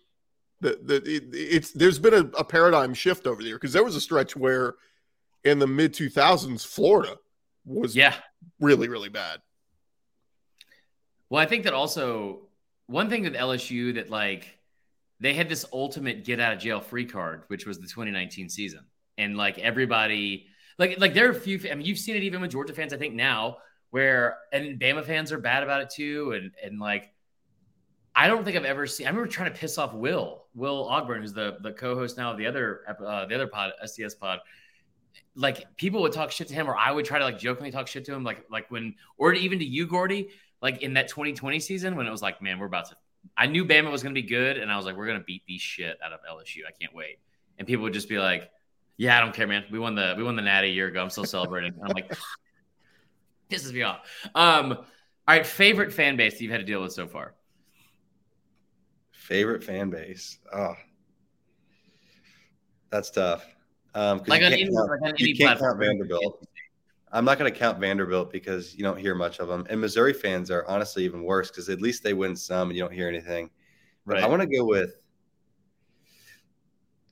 the, 0.60 0.78
the 0.82 0.96
it, 0.96 1.24
it's 1.32 1.72
there's 1.72 1.98
been 1.98 2.14
a, 2.14 2.38
a 2.38 2.44
paradigm 2.44 2.94
shift 2.94 3.26
over 3.26 3.42
there 3.42 3.56
because 3.56 3.72
there 3.72 3.84
was 3.84 3.96
a 3.96 4.00
stretch 4.00 4.36
where 4.36 4.74
in 5.44 5.58
the 5.58 5.66
mid 5.66 5.92
2000s 5.94 6.66
Florida 6.66 7.16
was 7.64 7.94
yeah 7.94 8.14
really 8.60 8.88
really 8.88 9.08
bad. 9.08 9.40
Well, 11.30 11.42
I 11.42 11.46
think 11.46 11.64
that 11.64 11.74
also 11.74 12.48
one 12.86 13.08
thing 13.08 13.22
with 13.22 13.34
LSU 13.34 13.94
that 13.94 14.10
like 14.10 14.58
they 15.20 15.34
had 15.34 15.48
this 15.48 15.64
ultimate 15.72 16.24
get 16.24 16.40
out 16.40 16.52
of 16.52 16.58
jail 16.58 16.80
free 16.80 17.06
card, 17.06 17.44
which 17.48 17.66
was 17.66 17.78
the 17.78 17.86
2019 17.86 18.48
season, 18.48 18.84
and 19.16 19.36
like 19.36 19.58
everybody 19.58 20.46
like 20.78 20.98
like 20.98 21.14
there 21.14 21.26
are 21.26 21.30
a 21.30 21.34
few. 21.34 21.60
I 21.70 21.74
mean, 21.74 21.86
you've 21.86 21.98
seen 21.98 22.16
it 22.16 22.22
even 22.24 22.40
with 22.40 22.50
Georgia 22.50 22.74
fans. 22.74 22.92
I 22.92 22.96
think 22.96 23.14
now 23.14 23.58
where 23.90 24.38
and 24.52 24.78
Bama 24.78 25.04
fans 25.04 25.32
are 25.32 25.38
bad 25.38 25.62
about 25.62 25.80
it 25.80 25.90
too, 25.90 26.32
and 26.32 26.50
and 26.62 26.80
like 26.80 27.13
I 28.16 28.28
don't 28.28 28.44
think 28.44 28.56
I've 28.56 28.64
ever 28.64 28.86
seen. 28.86 29.06
I 29.06 29.10
remember 29.10 29.28
trying 29.28 29.52
to 29.52 29.58
piss 29.58 29.76
off 29.76 29.92
Will 29.92 30.44
Will 30.54 30.88
Ogburn, 30.88 31.20
who's 31.20 31.32
the 31.32 31.58
the 31.60 31.72
co-host 31.72 32.16
now 32.16 32.30
of 32.30 32.38
the 32.38 32.46
other 32.46 32.82
uh, 32.88 33.26
the 33.26 33.34
other 33.34 33.46
pod 33.46 33.72
SDS 33.82 34.18
pod. 34.18 34.40
Like 35.34 35.76
people 35.76 36.02
would 36.02 36.12
talk 36.12 36.30
shit 36.30 36.48
to 36.48 36.54
him, 36.54 36.68
or 36.68 36.76
I 36.76 36.92
would 36.92 37.04
try 37.04 37.18
to 37.18 37.24
like 37.24 37.38
jokingly 37.38 37.72
talk 37.72 37.88
shit 37.88 38.04
to 38.06 38.14
him, 38.14 38.22
like 38.22 38.44
like 38.50 38.70
when 38.70 38.94
or 39.18 39.32
even 39.32 39.58
to 39.58 39.64
you, 39.64 39.86
Gordy, 39.86 40.28
like 40.62 40.82
in 40.82 40.94
that 40.94 41.08
2020 41.08 41.58
season 41.60 41.96
when 41.96 42.06
it 42.06 42.10
was 42.10 42.22
like, 42.22 42.40
man, 42.40 42.58
we're 42.58 42.66
about 42.66 42.88
to. 42.90 42.96
I 43.36 43.46
knew 43.46 43.64
Bama 43.64 43.90
was 43.90 44.02
going 44.02 44.14
to 44.14 44.20
be 44.20 44.26
good, 44.26 44.58
and 44.58 44.70
I 44.70 44.76
was 44.76 44.86
like, 44.86 44.96
we're 44.96 45.06
going 45.06 45.18
to 45.18 45.24
beat 45.24 45.42
the 45.46 45.58
shit 45.58 45.98
out 46.04 46.12
of 46.12 46.20
LSU. 46.30 46.60
I 46.68 46.72
can't 46.78 46.94
wait. 46.94 47.18
And 47.58 47.66
people 47.66 47.82
would 47.84 47.94
just 47.94 48.08
be 48.08 48.18
like, 48.18 48.50
yeah, 48.96 49.16
I 49.16 49.20
don't 49.20 49.34
care, 49.34 49.46
man. 49.46 49.64
We 49.70 49.78
won 49.78 49.94
the 49.94 50.14
we 50.16 50.22
won 50.22 50.36
the 50.36 50.42
Natty 50.42 50.68
a 50.68 50.72
year 50.72 50.86
ago. 50.86 51.02
I'm 51.02 51.10
still 51.10 51.24
celebrating. 51.24 51.74
I'm 51.82 51.88
like, 51.88 52.12
pisses 53.50 53.72
me 53.72 53.82
off. 53.82 54.00
Um, 54.34 54.72
all 54.72 54.84
right, 55.26 55.46
favorite 55.46 55.92
fan 55.92 56.16
base 56.16 56.34
that 56.34 56.42
you've 56.42 56.52
had 56.52 56.58
to 56.58 56.66
deal 56.66 56.82
with 56.82 56.92
so 56.92 57.08
far. 57.08 57.34
Favorite 59.24 59.64
fan 59.64 59.88
base. 59.88 60.38
Oh, 60.52 60.74
that's 62.90 63.10
tough. 63.10 63.46
Um, 63.94 64.18
like 64.26 64.42
you 64.42 64.46
on, 64.46 64.52
can't, 64.52 64.60
any, 64.60 64.64
count, 64.70 65.02
like 65.02 65.18
you 65.18 65.34
can't 65.34 65.58
count 65.58 65.78
Vanderbilt. 65.78 66.46
I'm 67.10 67.24
not 67.24 67.38
going 67.38 67.50
to 67.50 67.58
count 67.58 67.80
Vanderbilt 67.80 68.30
because 68.30 68.74
you 68.74 68.84
don't 68.84 68.98
hear 68.98 69.14
much 69.14 69.38
of 69.38 69.48
them. 69.48 69.66
And 69.70 69.80
Missouri 69.80 70.12
fans 70.12 70.50
are 70.50 70.66
honestly 70.68 71.06
even 71.06 71.22
worse 71.22 71.48
because 71.48 71.70
at 71.70 71.80
least 71.80 72.02
they 72.02 72.12
win 72.12 72.36
some 72.36 72.68
and 72.68 72.76
you 72.76 72.82
don't 72.82 72.92
hear 72.92 73.08
anything. 73.08 73.48
But 74.04 74.16
right. 74.16 74.24
I 74.24 74.26
want 74.26 74.42
to 74.42 74.46
go 74.46 74.62
with 74.62 75.00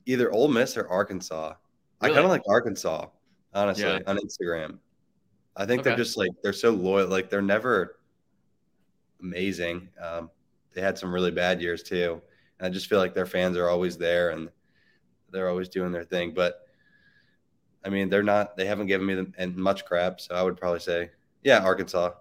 either 0.05 0.31
Ole 0.31 0.49
Miss 0.49 0.77
or 0.77 0.87
Arkansas. 0.89 1.53
Really? 1.99 2.11
I 2.11 2.13
kind 2.13 2.25
of 2.25 2.29
like 2.29 2.43
Arkansas, 2.47 3.07
honestly, 3.55 3.85
yeah. 3.85 3.99
on 4.05 4.19
Instagram. 4.19 4.77
I 5.55 5.65
think 5.65 5.79
okay. 5.79 5.89
they're 5.89 5.97
just 5.97 6.15
like 6.15 6.29
they're 6.43 6.53
so 6.53 6.69
loyal. 6.69 7.07
Like 7.07 7.31
they're 7.31 7.41
never 7.41 7.97
amazing. 9.19 9.89
Um, 9.99 10.29
they 10.73 10.81
had 10.81 10.97
some 10.97 11.13
really 11.13 11.31
bad 11.31 11.61
years 11.61 11.83
too. 11.83 12.21
And 12.59 12.67
I 12.67 12.69
just 12.69 12.87
feel 12.87 12.99
like 12.99 13.13
their 13.13 13.25
fans 13.25 13.57
are 13.57 13.69
always 13.69 13.97
there 13.97 14.31
and 14.31 14.49
they're 15.31 15.49
always 15.49 15.69
doing 15.69 15.91
their 15.91 16.03
thing. 16.03 16.33
But 16.33 16.61
I 17.85 17.89
mean, 17.89 18.09
they're 18.09 18.23
not. 18.23 18.55
They 18.55 18.65
haven't 18.65 18.87
given 18.87 19.05
me 19.05 19.15
them 19.15 19.33
and 19.37 19.55
much 19.55 19.85
crap. 19.85 20.21
So 20.21 20.35
I 20.35 20.43
would 20.43 20.57
probably 20.57 20.79
say, 20.79 21.11
yeah, 21.43 21.59
Arkansas. 21.59 22.11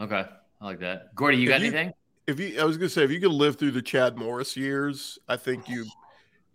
Okay, 0.00 0.24
I 0.60 0.64
like 0.64 0.80
that. 0.80 1.14
Gordy, 1.14 1.38
you 1.38 1.48
got 1.48 1.60
you, 1.60 1.68
anything? 1.68 1.92
If 2.26 2.38
you, 2.38 2.60
I 2.60 2.64
was 2.64 2.76
gonna 2.76 2.90
say, 2.90 3.04
if 3.04 3.10
you 3.10 3.20
could 3.20 3.32
live 3.32 3.56
through 3.56 3.72
the 3.72 3.82
Chad 3.82 4.16
Morris 4.16 4.56
years, 4.56 5.18
I 5.28 5.36
think 5.36 5.68
you 5.68 5.86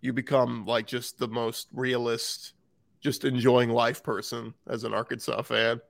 you 0.01 0.13
become 0.13 0.65
like 0.65 0.85
just 0.85 1.17
the 1.17 1.27
most 1.27 1.67
realist, 1.73 2.53
just 3.01 3.25
enjoying 3.25 3.69
life 3.69 4.03
person 4.03 4.53
as 4.67 4.83
an 4.83 4.93
Arkansas 4.93 5.41
fan. 5.41 5.81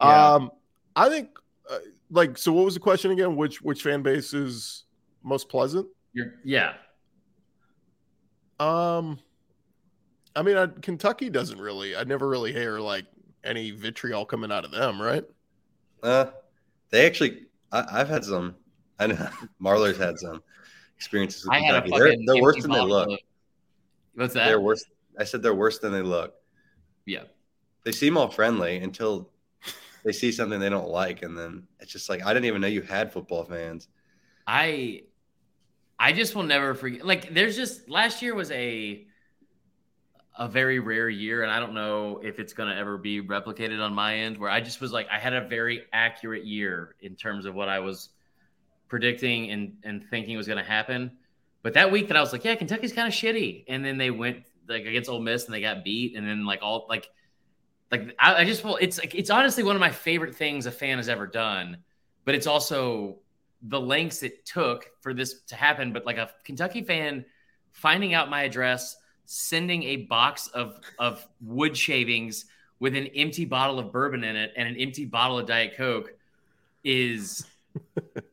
Yeah. 0.00 0.34
Um, 0.34 0.50
I 0.94 1.08
think, 1.08 1.30
uh, 1.68 1.78
like, 2.10 2.38
so 2.38 2.52
what 2.52 2.64
was 2.64 2.74
the 2.74 2.80
question 2.80 3.10
again? 3.10 3.36
Which 3.36 3.60
which 3.60 3.82
fan 3.82 4.02
base 4.02 4.32
is 4.32 4.84
most 5.26 5.48
pleasant? 5.48 5.86
You're, 6.12 6.34
yeah. 6.44 6.74
Um, 8.58 9.18
I 10.34 10.42
mean, 10.42 10.56
I, 10.56 10.68
Kentucky 10.68 11.28
doesn't 11.28 11.60
really. 11.60 11.96
I 11.96 12.04
never 12.04 12.28
really 12.28 12.52
hear 12.52 12.78
like 12.78 13.04
any 13.44 13.72
vitriol 13.72 14.24
coming 14.24 14.50
out 14.50 14.64
of 14.64 14.70
them, 14.70 15.02
right? 15.02 15.24
Uh, 16.02 16.26
they 16.90 17.06
actually. 17.06 17.42
I, 17.72 17.98
have 17.98 18.08
had 18.08 18.24
some. 18.24 18.54
I 18.98 19.08
know 19.08 19.28
Marlar's 19.60 19.98
had 19.98 20.18
some 20.18 20.42
experiences 20.96 21.44
with 21.44 21.52
I 21.52 21.60
Kentucky. 21.60 21.90
They're, 21.90 22.16
they're 22.26 22.42
worse 22.42 22.62
than 22.62 22.70
they 22.70 22.80
look. 22.80 23.10
Of, 23.10 23.18
what's 24.14 24.34
that? 24.34 24.46
They're 24.46 24.60
worse. 24.60 24.84
I 25.18 25.24
said 25.24 25.42
they're 25.42 25.54
worse 25.54 25.78
than 25.80 25.92
they 25.92 26.02
look. 26.02 26.34
Yeah. 27.04 27.24
They 27.84 27.92
seem 27.92 28.16
all 28.16 28.30
friendly 28.30 28.78
until 28.78 29.30
they 30.04 30.12
see 30.12 30.32
something 30.32 30.60
they 30.60 30.68
don't 30.68 30.88
like, 30.88 31.22
and 31.22 31.36
then 31.36 31.64
it's 31.80 31.92
just 31.92 32.08
like 32.08 32.24
I 32.24 32.32
didn't 32.32 32.46
even 32.46 32.60
know 32.60 32.68
you 32.68 32.82
had 32.82 33.12
football 33.12 33.44
fans. 33.44 33.88
I 34.46 35.02
I 35.98 36.12
just 36.12 36.34
will 36.34 36.42
never 36.42 36.74
forget. 36.74 37.04
Like, 37.04 37.32
there's 37.32 37.56
just 37.56 37.88
last 37.88 38.22
year 38.22 38.34
was 38.34 38.50
a 38.50 39.06
a 40.38 40.46
very 40.46 40.78
rare 40.80 41.08
year, 41.08 41.42
and 41.42 41.50
I 41.50 41.58
don't 41.58 41.72
know 41.72 42.20
if 42.22 42.38
it's 42.38 42.52
to 42.68 42.76
ever 42.76 42.98
be 42.98 43.22
replicated 43.22 43.82
on 43.82 43.94
my 43.94 44.18
end. 44.18 44.36
Where 44.36 44.50
I 44.50 44.60
just 44.60 44.80
was 44.80 44.92
like, 44.92 45.08
I 45.10 45.18
had 45.18 45.32
a 45.32 45.48
very 45.48 45.84
accurate 45.92 46.44
year 46.44 46.94
in 47.00 47.16
terms 47.16 47.46
of 47.46 47.54
what 47.54 47.68
I 47.68 47.80
was 47.80 48.10
predicting 48.88 49.50
and 49.50 49.76
and 49.82 50.04
thinking 50.04 50.36
was 50.36 50.46
to 50.58 50.64
happen. 50.70 51.12
But 51.62 51.74
that 51.74 51.90
week 51.90 52.08
that 52.08 52.16
I 52.16 52.20
was 52.20 52.32
like, 52.32 52.44
yeah, 52.44 52.54
Kentucky's 52.54 52.92
kind 52.92 53.08
of 53.08 53.14
shitty, 53.14 53.64
and 53.68 53.84
then 53.84 53.96
they 53.96 54.10
went 54.10 54.44
like 54.68 54.84
against 54.84 55.08
Ole 55.08 55.20
Miss 55.20 55.46
and 55.46 55.54
they 55.54 55.60
got 55.60 55.84
beat, 55.84 56.16
and 56.16 56.26
then 56.26 56.44
like 56.44 56.60
all 56.62 56.86
like 56.88 57.08
like 57.90 58.14
I, 58.18 58.42
I 58.42 58.44
just 58.44 58.62
well, 58.62 58.76
it's 58.80 58.98
like 58.98 59.14
it's 59.14 59.30
honestly 59.30 59.62
one 59.62 59.76
of 59.76 59.80
my 59.80 59.90
favorite 59.90 60.34
things 60.34 60.66
a 60.66 60.70
fan 60.70 60.98
has 60.98 61.08
ever 61.08 61.26
done, 61.26 61.78
but 62.24 62.34
it's 62.34 62.46
also 62.46 63.20
the 63.62 63.80
lengths 63.80 64.22
it 64.22 64.44
took 64.44 64.90
for 65.00 65.14
this 65.14 65.42
to 65.48 65.56
happen. 65.56 65.92
But 65.92 66.06
like 66.06 66.18
a 66.18 66.30
Kentucky 66.44 66.82
fan 66.82 67.24
finding 67.72 68.14
out 68.14 68.30
my 68.30 68.42
address, 68.42 68.96
sending 69.26 69.82
a 69.84 69.96
box 69.96 70.48
of 70.48 70.80
of 70.98 71.26
wood 71.40 71.76
shavings 71.76 72.46
with 72.78 72.94
an 72.94 73.06
empty 73.08 73.44
bottle 73.44 73.78
of 73.78 73.92
bourbon 73.92 74.22
in 74.22 74.36
it 74.36 74.52
and 74.56 74.68
an 74.68 74.76
empty 74.76 75.04
bottle 75.04 75.38
of 75.38 75.46
Diet 75.46 75.76
Coke 75.76 76.12
is 76.84 77.46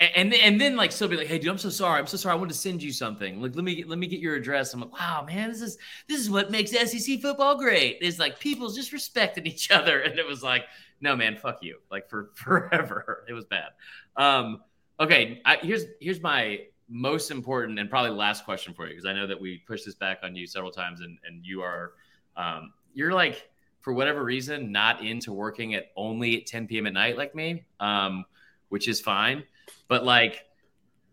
and 0.00 0.32
and 0.32 0.60
then 0.60 0.76
like 0.76 0.92
still 0.92 1.08
be 1.08 1.16
like, 1.16 1.26
hey 1.26 1.38
dude, 1.38 1.50
I'm 1.50 1.58
so 1.58 1.70
sorry. 1.70 1.98
I'm 1.98 2.06
so 2.06 2.16
sorry. 2.16 2.34
I 2.34 2.36
want 2.36 2.50
to 2.50 2.56
send 2.56 2.82
you 2.82 2.92
something. 2.92 3.42
Like 3.42 3.56
let 3.56 3.64
me 3.64 3.84
let 3.84 3.98
me 3.98 4.06
get 4.06 4.20
your 4.20 4.36
address. 4.36 4.72
I'm 4.72 4.80
like, 4.80 4.92
wow, 4.92 5.24
man, 5.26 5.50
this 5.50 5.60
is 5.60 5.78
this 6.08 6.20
is 6.20 6.30
what 6.30 6.50
makes 6.50 6.70
SEC 6.70 7.20
football 7.20 7.56
great. 7.56 7.98
Is 8.00 8.18
like 8.18 8.38
people 8.38 8.70
just 8.70 8.92
respecting 8.92 9.46
each 9.46 9.70
other. 9.70 10.00
And 10.08 10.18
it 10.18 10.26
was 10.26 10.42
like, 10.42 10.64
no 11.00 11.16
man, 11.16 11.36
fuck 11.36 11.58
you. 11.62 11.78
Like 11.90 12.08
for 12.08 12.30
forever. 12.34 13.24
It 13.28 13.32
was 13.32 13.44
bad. 13.44 13.70
Um, 14.16 14.62
Okay, 15.00 15.40
I, 15.44 15.56
here's 15.56 15.84
here's 16.00 16.20
my 16.20 16.60
most 16.88 17.30
important 17.30 17.78
and 17.78 17.90
probably 17.90 18.10
last 18.10 18.44
question 18.44 18.72
for 18.72 18.86
you 18.86 18.92
because 18.94 19.06
I 19.06 19.12
know 19.12 19.26
that 19.26 19.40
we 19.40 19.58
pushed 19.58 19.84
this 19.84 19.94
back 19.94 20.20
on 20.22 20.34
you 20.34 20.46
several 20.46 20.72
times 20.72 21.00
and 21.00 21.18
and 21.26 21.44
you 21.44 21.62
are 21.62 21.92
um, 22.36 22.72
you're 22.94 23.12
like 23.12 23.48
for 23.80 23.92
whatever 23.92 24.24
reason 24.24 24.72
not 24.72 25.04
into 25.04 25.32
working 25.32 25.74
at 25.74 25.86
only 25.96 26.36
at 26.36 26.46
10 26.46 26.66
p.m. 26.66 26.86
at 26.86 26.92
night 26.92 27.16
like 27.16 27.34
me, 27.34 27.64
um, 27.80 28.24
which 28.68 28.88
is 28.88 29.00
fine. 29.00 29.42
But 29.86 30.04
like, 30.04 30.44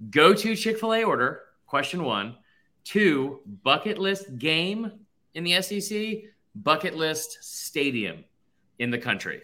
go 0.10 0.34
to 0.34 0.56
Chick 0.56 0.80
Fil 0.80 0.94
A 0.94 1.04
order. 1.04 1.42
Question 1.68 2.04
one, 2.04 2.36
two 2.84 3.42
bucket 3.64 3.98
list 3.98 4.38
game 4.38 4.92
in 5.34 5.44
the 5.44 5.62
SEC, 5.62 6.30
bucket 6.56 6.96
list 6.96 7.38
stadium 7.42 8.24
in 8.80 8.92
the 8.92 8.98
country. 8.98 9.42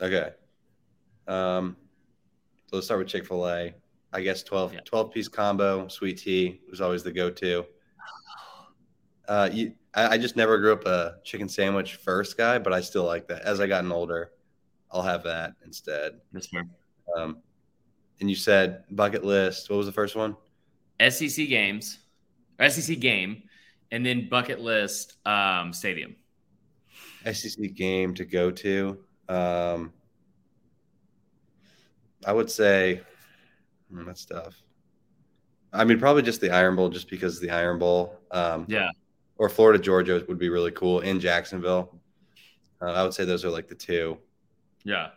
Okay. 0.00 0.30
Um, 1.28 1.76
let's 2.76 2.86
start 2.86 3.00
with 3.00 3.08
Chick 3.08 3.26
fil 3.26 3.48
A. 3.48 3.74
I 4.12 4.20
guess 4.20 4.42
12, 4.42 4.74
yeah. 4.74 4.80
12 4.84 5.12
piece 5.12 5.28
combo, 5.28 5.86
sweet 5.88 6.18
tea 6.18 6.60
was 6.68 6.80
always 6.80 7.02
the 7.02 7.12
go 7.12 7.30
to. 7.30 7.64
Uh, 9.28 9.48
you, 9.52 9.72
I, 9.94 10.14
I 10.14 10.18
just 10.18 10.34
never 10.34 10.58
grew 10.58 10.72
up 10.72 10.84
a 10.86 11.16
chicken 11.22 11.48
sandwich 11.48 11.94
first 11.96 12.36
guy, 12.36 12.58
but 12.58 12.72
I 12.72 12.80
still 12.80 13.04
like 13.04 13.28
that. 13.28 13.42
As 13.42 13.60
I 13.60 13.68
gotten 13.68 13.92
older, 13.92 14.32
I'll 14.90 15.02
have 15.02 15.22
that 15.24 15.54
instead. 15.64 16.20
That's 16.32 16.48
fair. 16.48 16.66
Um, 17.16 17.38
and 18.20 18.28
you 18.28 18.36
said 18.36 18.84
bucket 18.90 19.24
list. 19.24 19.70
What 19.70 19.76
was 19.76 19.86
the 19.86 19.92
first 19.92 20.16
one? 20.16 20.36
SEC 21.08 21.48
games, 21.48 21.98
SEC 22.68 22.98
game, 22.98 23.42
and 23.92 24.04
then 24.04 24.28
bucket 24.28 24.60
list 24.60 25.16
um, 25.26 25.72
stadium. 25.72 26.16
SEC 27.32 27.74
game 27.74 28.14
to 28.14 28.24
go 28.24 28.50
to. 28.50 28.98
Um, 29.28 29.92
I 32.24 32.32
would 32.32 32.50
say 32.50 33.00
mm, 33.92 34.06
that's 34.06 34.24
tough. 34.24 34.62
I 35.72 35.84
mean, 35.84 35.98
probably 35.98 36.22
just 36.22 36.40
the 36.40 36.50
Iron 36.50 36.76
Bowl, 36.76 36.88
just 36.88 37.08
because 37.08 37.40
the 37.40 37.50
Iron 37.50 37.78
Bowl. 37.78 38.18
Um, 38.30 38.66
yeah. 38.68 38.90
Or 39.38 39.48
Florida 39.48 39.78
Georgia 39.78 40.24
would 40.28 40.38
be 40.38 40.48
really 40.48 40.72
cool 40.72 41.00
in 41.00 41.20
Jacksonville. 41.20 41.98
Uh, 42.82 42.92
I 42.92 43.02
would 43.02 43.14
say 43.14 43.24
those 43.24 43.44
are 43.44 43.50
like 43.50 43.68
the 43.68 43.74
two. 43.74 44.18
Yeah. 44.84 45.10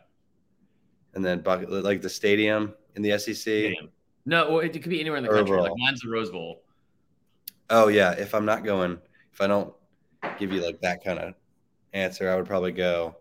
And 1.13 1.23
then 1.23 1.39
bucket 1.39 1.71
like 1.71 2.01
the 2.01 2.09
stadium 2.09 2.73
in 2.95 3.01
the 3.01 3.17
SEC. 3.17 3.35
Stadium. 3.35 3.89
No, 4.25 4.49
well, 4.49 4.59
it 4.59 4.71
could 4.71 4.89
be 4.89 5.01
anywhere 5.01 5.17
in 5.17 5.23
the 5.23 5.29
country. 5.29 5.55
Overall. 5.55 5.63
Like 5.63 5.73
mine's 5.77 6.01
the 6.01 6.09
Rose 6.09 6.31
Bowl. 6.31 6.63
Oh 7.69 7.87
yeah, 7.87 8.11
if 8.11 8.33
I'm 8.33 8.45
not 8.45 8.63
going, 8.63 8.99
if 9.31 9.41
I 9.41 9.47
don't 9.47 9.73
give 10.39 10.51
you 10.51 10.63
like 10.63 10.79
that 10.81 11.03
kind 11.03 11.19
of 11.19 11.33
answer, 11.93 12.29
I 12.29 12.35
would 12.35 12.45
probably 12.45 12.71
go. 12.71 13.15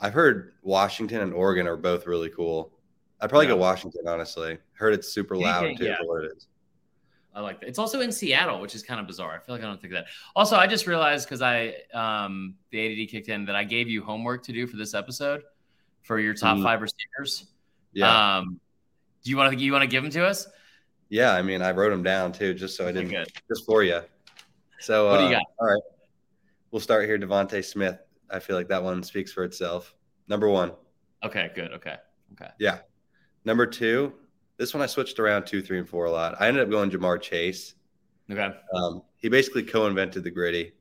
I've 0.00 0.12
heard 0.12 0.52
Washington 0.62 1.20
and 1.20 1.32
Oregon 1.32 1.66
are 1.66 1.76
both 1.76 2.06
really 2.06 2.30
cool. 2.30 2.72
I'd 3.20 3.30
probably 3.30 3.46
yeah. 3.46 3.52
go 3.52 3.58
Washington, 3.58 4.02
honestly. 4.06 4.58
Heard 4.72 4.94
it's 4.94 5.08
super 5.08 5.36
loud 5.36 5.76
too. 5.76 5.84
Yeah. 5.84 5.96
it 6.00 6.32
is. 6.36 6.46
I 7.34 7.40
like 7.40 7.60
that. 7.60 7.68
It's 7.68 7.78
also 7.78 8.00
in 8.00 8.12
Seattle, 8.12 8.60
which 8.60 8.74
is 8.74 8.82
kind 8.82 9.00
of 9.00 9.06
bizarre. 9.06 9.34
I 9.34 9.44
feel 9.44 9.54
like 9.54 9.64
I 9.64 9.66
don't 9.66 9.80
think 9.80 9.92
that. 9.92 10.06
Also, 10.36 10.56
I 10.56 10.66
just 10.66 10.86
realized 10.86 11.26
because 11.26 11.42
I 11.42 11.74
um 11.92 12.54
the 12.70 13.02
ADD 13.02 13.10
kicked 13.10 13.28
in 13.28 13.44
that 13.46 13.56
I 13.56 13.64
gave 13.64 13.88
you 13.88 14.02
homework 14.04 14.44
to 14.44 14.52
do 14.52 14.66
for 14.66 14.76
this 14.76 14.94
episode 14.94 15.42
for 16.02 16.18
your 16.18 16.34
top 16.34 16.58
mm. 16.58 16.62
five 16.62 16.80
receivers. 16.80 17.46
Yeah. 17.92 18.36
Um, 18.38 18.60
do 19.24 19.30
you 19.30 19.36
want 19.36 19.52
to 19.52 19.58
you 19.58 19.72
want 19.72 19.82
to 19.82 19.88
give 19.88 20.02
them 20.02 20.12
to 20.12 20.26
us? 20.26 20.46
Yeah, 21.08 21.32
I 21.32 21.42
mean, 21.42 21.62
I 21.62 21.70
wrote 21.72 21.90
them 21.90 22.02
down 22.02 22.32
too, 22.32 22.54
just 22.54 22.76
so 22.76 22.86
I 22.86 22.92
didn't 22.92 23.28
just 23.48 23.64
for 23.66 23.82
you. 23.82 24.02
So, 24.80 25.10
what 25.10 25.18
do 25.18 25.24
you 25.24 25.30
uh, 25.30 25.32
got? 25.32 25.42
All 25.58 25.66
right, 25.66 25.82
we'll 26.70 26.80
start 26.80 27.06
here. 27.06 27.18
DeVonta 27.18 27.64
Smith. 27.64 27.98
I 28.30 28.38
feel 28.38 28.56
like 28.56 28.68
that 28.68 28.82
one 28.82 29.02
speaks 29.02 29.32
for 29.32 29.44
itself. 29.44 29.94
Number 30.28 30.48
one. 30.48 30.72
Okay. 31.22 31.50
Good. 31.54 31.72
Okay. 31.72 31.96
Okay. 32.32 32.50
Yeah. 32.58 32.78
Number 33.44 33.66
two. 33.66 34.12
This 34.56 34.72
one 34.72 34.82
I 34.82 34.86
switched 34.86 35.18
around 35.18 35.46
two, 35.46 35.60
three, 35.62 35.78
and 35.78 35.88
four 35.88 36.04
a 36.04 36.10
lot. 36.10 36.36
I 36.40 36.46
ended 36.46 36.62
up 36.62 36.70
going 36.70 36.90
Ja'Marr 36.90 37.20
Chase. 37.20 37.74
Okay. 38.30 38.54
Um, 38.74 39.02
he 39.16 39.28
basically 39.28 39.64
co-invented 39.64 40.22
the 40.22 40.30
griddy. 40.30 40.72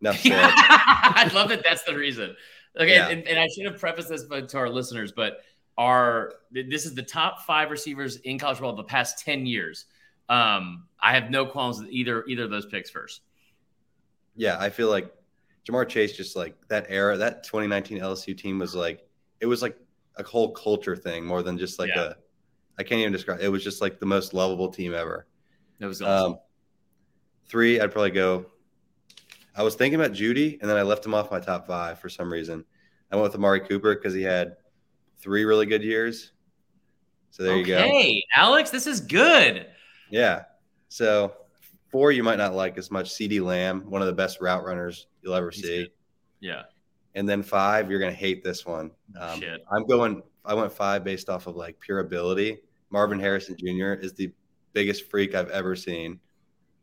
Enough 0.00 0.18
said. 0.20 0.32
I 0.34 1.30
love 1.32 1.48
that. 1.50 1.62
That's 1.62 1.84
the 1.84 1.96
reason. 1.96 2.34
Okay, 2.78 2.94
yeah. 2.94 3.08
and, 3.08 3.26
and 3.28 3.38
I 3.38 3.46
should 3.48 3.66
have 3.66 3.78
prefaced 3.78 4.08
this 4.08 4.24
to 4.24 4.58
our 4.58 4.68
listeners, 4.68 5.12
but 5.12 5.42
are 5.78 6.34
this 6.50 6.84
is 6.84 6.94
the 6.94 7.02
top 7.02 7.42
five 7.42 7.70
receivers 7.70 8.16
in 8.16 8.38
college 8.38 8.58
football 8.58 8.76
the 8.76 8.84
past 8.84 9.24
10 9.24 9.46
years. 9.46 9.86
Um, 10.28 10.84
I 11.00 11.14
have 11.14 11.30
no 11.30 11.46
qualms 11.46 11.80
with 11.80 11.90
either 11.90 12.24
either 12.26 12.44
of 12.44 12.50
those 12.50 12.66
picks 12.66 12.90
first. 12.90 13.22
Yeah, 14.36 14.56
I 14.58 14.70
feel 14.70 14.88
like 14.88 15.12
Ja'Marr 15.68 15.88
Chase 15.88 16.16
just 16.16 16.36
like 16.36 16.56
that 16.68 16.86
era, 16.88 17.16
that 17.16 17.44
2019 17.44 17.98
LSU 17.98 18.36
team 18.36 18.58
was 18.58 18.74
like 18.74 19.06
it 19.40 19.46
was 19.46 19.62
like 19.62 19.76
a 20.16 20.24
whole 20.24 20.52
culture 20.52 20.96
thing 20.96 21.24
more 21.24 21.42
than 21.42 21.58
just 21.58 21.78
like 21.78 21.90
yeah. 21.94 22.02
a 22.02 22.14
I 22.78 22.82
can't 22.82 23.00
even 23.00 23.12
describe 23.12 23.40
it 23.40 23.48
was 23.48 23.62
just 23.62 23.80
like 23.80 24.00
the 24.00 24.06
most 24.06 24.34
lovable 24.34 24.68
team 24.68 24.94
ever. 24.94 25.26
It 25.80 25.86
was 25.86 26.00
awesome. 26.00 26.32
Um, 26.32 26.38
three, 27.46 27.80
I'd 27.80 27.92
probably 27.92 28.10
go. 28.10 28.46
I 29.54 29.62
was 29.62 29.74
thinking 29.74 30.00
about 30.00 30.12
Jeudy, 30.12 30.58
and 30.60 30.70
then 30.70 30.76
I 30.76 30.82
left 30.82 31.04
him 31.04 31.12
off 31.12 31.30
my 31.30 31.40
top 31.40 31.66
five 31.66 31.98
for 31.98 32.08
some 32.08 32.32
reason. 32.32 32.64
I 33.10 33.16
went 33.16 33.24
with 33.24 33.34
Amari 33.34 33.60
Cooper 33.60 33.94
because 33.94 34.14
he 34.14 34.22
had 34.22 34.56
three 35.18 35.44
really 35.44 35.66
good 35.66 35.82
years. 35.82 36.32
So 37.30 37.42
there 37.42 37.52
okay. 37.52 37.60
you 37.60 37.66
go. 37.66 37.78
Hey, 37.78 38.24
Alex, 38.34 38.70
this 38.70 38.86
is 38.86 39.00
good. 39.00 39.66
Yeah. 40.10 40.44
So 40.88 41.34
four, 41.92 42.10
you 42.10 42.24
might 42.24 42.38
not 42.38 42.54
like 42.54 42.78
as 42.78 42.90
much. 42.90 43.10
CeeDee 43.10 43.42
Lamb, 43.42 43.88
one 43.88 44.00
of 44.00 44.06
the 44.06 44.12
best 44.12 44.40
route 44.40 44.64
runners 44.64 45.06
you'll 45.22 45.34
ever 45.34 45.50
He's 45.50 45.62
see. 45.62 45.78
Good. 45.82 45.90
Yeah. 46.40 46.62
And 47.14 47.28
then 47.28 47.42
five, 47.42 47.90
you're 47.90 48.00
gonna 48.00 48.10
hate 48.10 48.42
this 48.42 48.66
one. 48.66 48.90
Um, 49.20 49.38
Shit. 49.38 49.62
I'm 49.70 49.86
going. 49.86 50.22
I 50.44 50.54
went 50.54 50.72
five 50.72 51.04
based 51.04 51.28
off 51.28 51.46
of 51.46 51.54
like 51.54 51.78
pure 51.78 52.00
ability. 52.00 52.58
Marvin 52.90 53.20
Harrison 53.20 53.56
Jr. 53.56 53.92
is 53.92 54.14
the 54.14 54.32
biggest 54.72 55.08
freak 55.08 55.34
I've 55.34 55.50
ever 55.50 55.76
seen. 55.76 56.18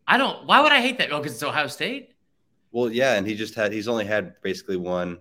I 0.08 0.18
don't. 0.18 0.46
Why 0.46 0.62
would 0.62 0.72
I 0.72 0.80
hate 0.80 0.98
that? 1.00 1.12
Oh, 1.12 1.18
because 1.18 1.34
it's 1.34 1.44
Ohio 1.44 1.68
State. 1.68 2.14
Well, 2.72 2.92
yeah, 2.92 3.16
and 3.16 3.28
he 3.28 3.36
just 3.36 3.56
had. 3.56 3.74
He's 3.74 3.88
only 3.88 4.06
had 4.06 4.40
basically 4.44 4.78
one 4.78 5.20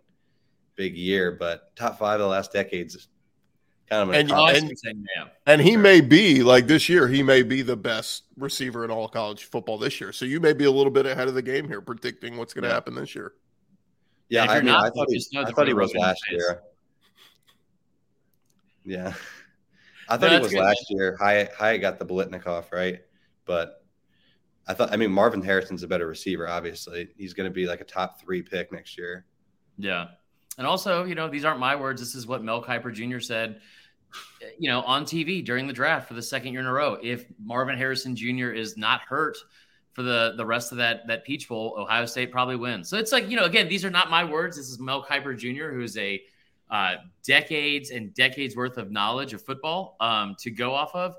big 0.76 0.97
year, 0.97 1.32
but 1.32 1.74
top 1.74 1.99
five 1.99 2.14
of 2.14 2.20
the 2.20 2.26
last 2.26 2.53
decades. 2.53 3.09
Kind 3.89 4.11
of 4.11 4.14
and, 4.14 4.30
and, 4.30 4.72
and 5.47 5.61
he 5.62 5.76
may 5.76 6.03
be 6.03 6.43
like 6.43 6.66
this 6.66 6.91
year, 6.91 7.09
he 7.09 7.22
may 7.22 7.43
be 7.43 7.62
the 7.62 7.76
best 7.76 8.24
receiver 8.36 8.84
in 8.84 8.91
all 8.91 9.09
college 9.09 9.45
football 9.45 9.78
this 9.78 9.99
year. 9.99 10.12
So 10.12 10.26
you 10.26 10.41
may 10.41 10.53
be 10.53 10.64
a 10.66 10.70
little 10.70 10.91
bit 10.91 11.07
ahead 11.07 11.26
of 11.26 11.32
the 11.32 11.41
game 11.41 11.66
here, 11.66 11.80
predicting 11.80 12.36
what's 12.36 12.53
going 12.53 12.64
to 12.64 12.68
yeah. 12.68 12.74
happen 12.74 12.95
this 12.95 13.14
year. 13.14 13.32
Yeah, 14.28 14.45
I, 14.45 14.61
mean, 14.61 14.74
I, 14.74 14.91
thought 14.91 15.07
he, 15.09 15.39
I 15.39 15.51
thought 15.51 15.66
he 15.66 15.72
was 15.72 15.95
last 15.95 16.20
year. 16.30 16.61
Yeah, 18.84 19.14
I 20.07 20.18
thought 20.18 20.30
no, 20.30 20.36
he 20.36 20.43
was 20.43 20.53
good. 20.53 20.61
last 20.62 20.84
year. 20.91 21.16
Hyatt, 21.18 21.53
Hyatt 21.57 21.80
got 21.80 21.99
the 21.99 22.05
Biletnikoff 22.05 22.70
right, 22.70 23.01
but 23.47 23.82
I 24.66 24.74
thought. 24.74 24.93
I 24.93 24.97
mean, 24.97 25.11
Marvin 25.11 25.41
Harrison's 25.41 25.82
a 25.82 25.89
better 25.89 26.07
receiver. 26.07 26.47
Obviously, 26.47 27.09
he's 27.16 27.32
going 27.32 27.49
to 27.49 27.55
be 27.55 27.66
like 27.66 27.80
a 27.80 27.84
top 27.84 28.20
three 28.20 28.43
pick 28.43 28.70
next 28.70 28.99
year. 28.99 29.24
Yeah, 29.78 30.09
and 30.59 30.66
also, 30.66 31.05
you 31.05 31.14
know, 31.14 31.28
these 31.28 31.45
aren't 31.45 31.61
my 31.61 31.74
words. 31.74 32.01
This 32.01 32.14
is 32.14 32.26
what 32.26 32.43
Mel 32.43 32.62
Kiper 32.62 32.93
Jr. 32.93 33.20
said, 33.20 33.61
you 34.59 34.69
know, 34.69 34.83
on 34.83 35.05
TV 35.05 35.45
during 35.45 35.67
the 35.67 35.73
draft 35.73 36.09
for 36.09 36.15
the 36.15 36.23
second 36.23 36.53
year 36.53 36.61
in 36.61 36.67
a 36.67 36.73
row. 36.73 36.99
If 37.03 37.27
Marvin 37.43 37.77
Harrison 37.77 38.15
Jr. 38.17 38.51
is 38.51 38.77
not 38.77 39.01
hurt 39.03 39.37
for 39.93 40.03
the 40.03 40.35
the 40.37 40.47
rest 40.47 40.73
of 40.73 40.79
that 40.79 41.07
that 41.09 41.25
Peach 41.25 41.49
Bowl, 41.49 41.75
Ohio 41.79 42.07
State 42.07 42.31
probably 42.31 42.57
wins. 42.57 42.89
So 42.89 42.97
it's 42.97 43.13
like, 43.13 43.29
you 43.29 43.37
know, 43.37 43.45
again, 43.45 43.69
these 43.69 43.85
are 43.85 43.91
not 43.91 44.11
my 44.11 44.25
words. 44.25 44.57
This 44.57 44.69
is 44.69 44.79
Mel 44.79 45.05
Kiper 45.05 45.37
Jr., 45.37 45.75
who 45.75 45.83
is 45.83 45.97
a 45.97 46.23
uh, 46.71 46.95
decades 47.25 47.91
and 47.91 48.13
decades 48.15 48.55
worth 48.55 48.77
of 48.77 48.91
knowledge 48.91 49.33
of 49.33 49.43
football 49.43 49.97
um, 50.01 50.37
to 50.39 50.51
go 50.51 50.75
off 50.75 50.95
of. 50.95 51.17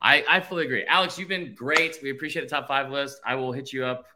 I, 0.00 0.24
I 0.28 0.40
fully 0.40 0.64
agree. 0.64 0.84
Alex, 0.86 1.18
you've 1.18 1.28
been 1.28 1.54
great. 1.54 1.98
We 2.02 2.10
appreciate 2.10 2.42
the 2.42 2.48
top 2.48 2.68
five 2.68 2.90
list. 2.90 3.20
I 3.24 3.34
will 3.34 3.52
hit 3.52 3.72
you 3.72 3.84
up 3.84 4.06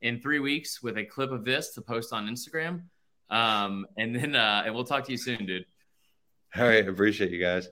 in 0.00 0.20
three 0.20 0.40
weeks 0.40 0.82
with 0.82 0.98
a 0.98 1.04
clip 1.04 1.30
of 1.30 1.44
this 1.44 1.70
to 1.74 1.80
post 1.80 2.12
on 2.12 2.26
Instagram. 2.26 2.82
Um, 3.30 3.86
and 3.96 4.14
then 4.14 4.36
uh, 4.36 4.62
and 4.66 4.74
we'll 4.74 4.84
talk 4.84 5.04
to 5.06 5.12
you 5.12 5.18
soon, 5.18 5.46
dude. 5.46 5.64
All 6.56 6.64
right, 6.64 6.84
I 6.84 6.88
appreciate 6.88 7.30
you 7.30 7.40
guys. 7.40 7.68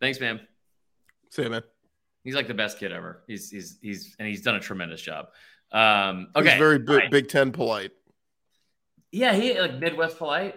Thanks, 0.00 0.18
man. 0.20 0.40
See 1.30 1.42
you, 1.42 1.50
man. 1.50 1.62
He's 2.24 2.34
like 2.34 2.48
the 2.48 2.54
best 2.54 2.78
kid 2.78 2.92
ever. 2.92 3.22
He's 3.26 3.50
he's 3.50 3.78
he's 3.80 4.16
and 4.18 4.28
he's 4.28 4.42
done 4.42 4.56
a 4.56 4.60
tremendous 4.60 5.00
job. 5.00 5.28
Um, 5.72 6.28
okay, 6.34 6.50
he's 6.50 6.58
very 6.58 6.78
big, 6.78 6.88
right. 6.88 7.10
Big 7.10 7.28
Ten 7.28 7.52
polite. 7.52 7.92
Yeah, 9.12 9.34
he 9.34 9.58
like 9.58 9.78
Midwest 9.78 10.18
polite. 10.18 10.56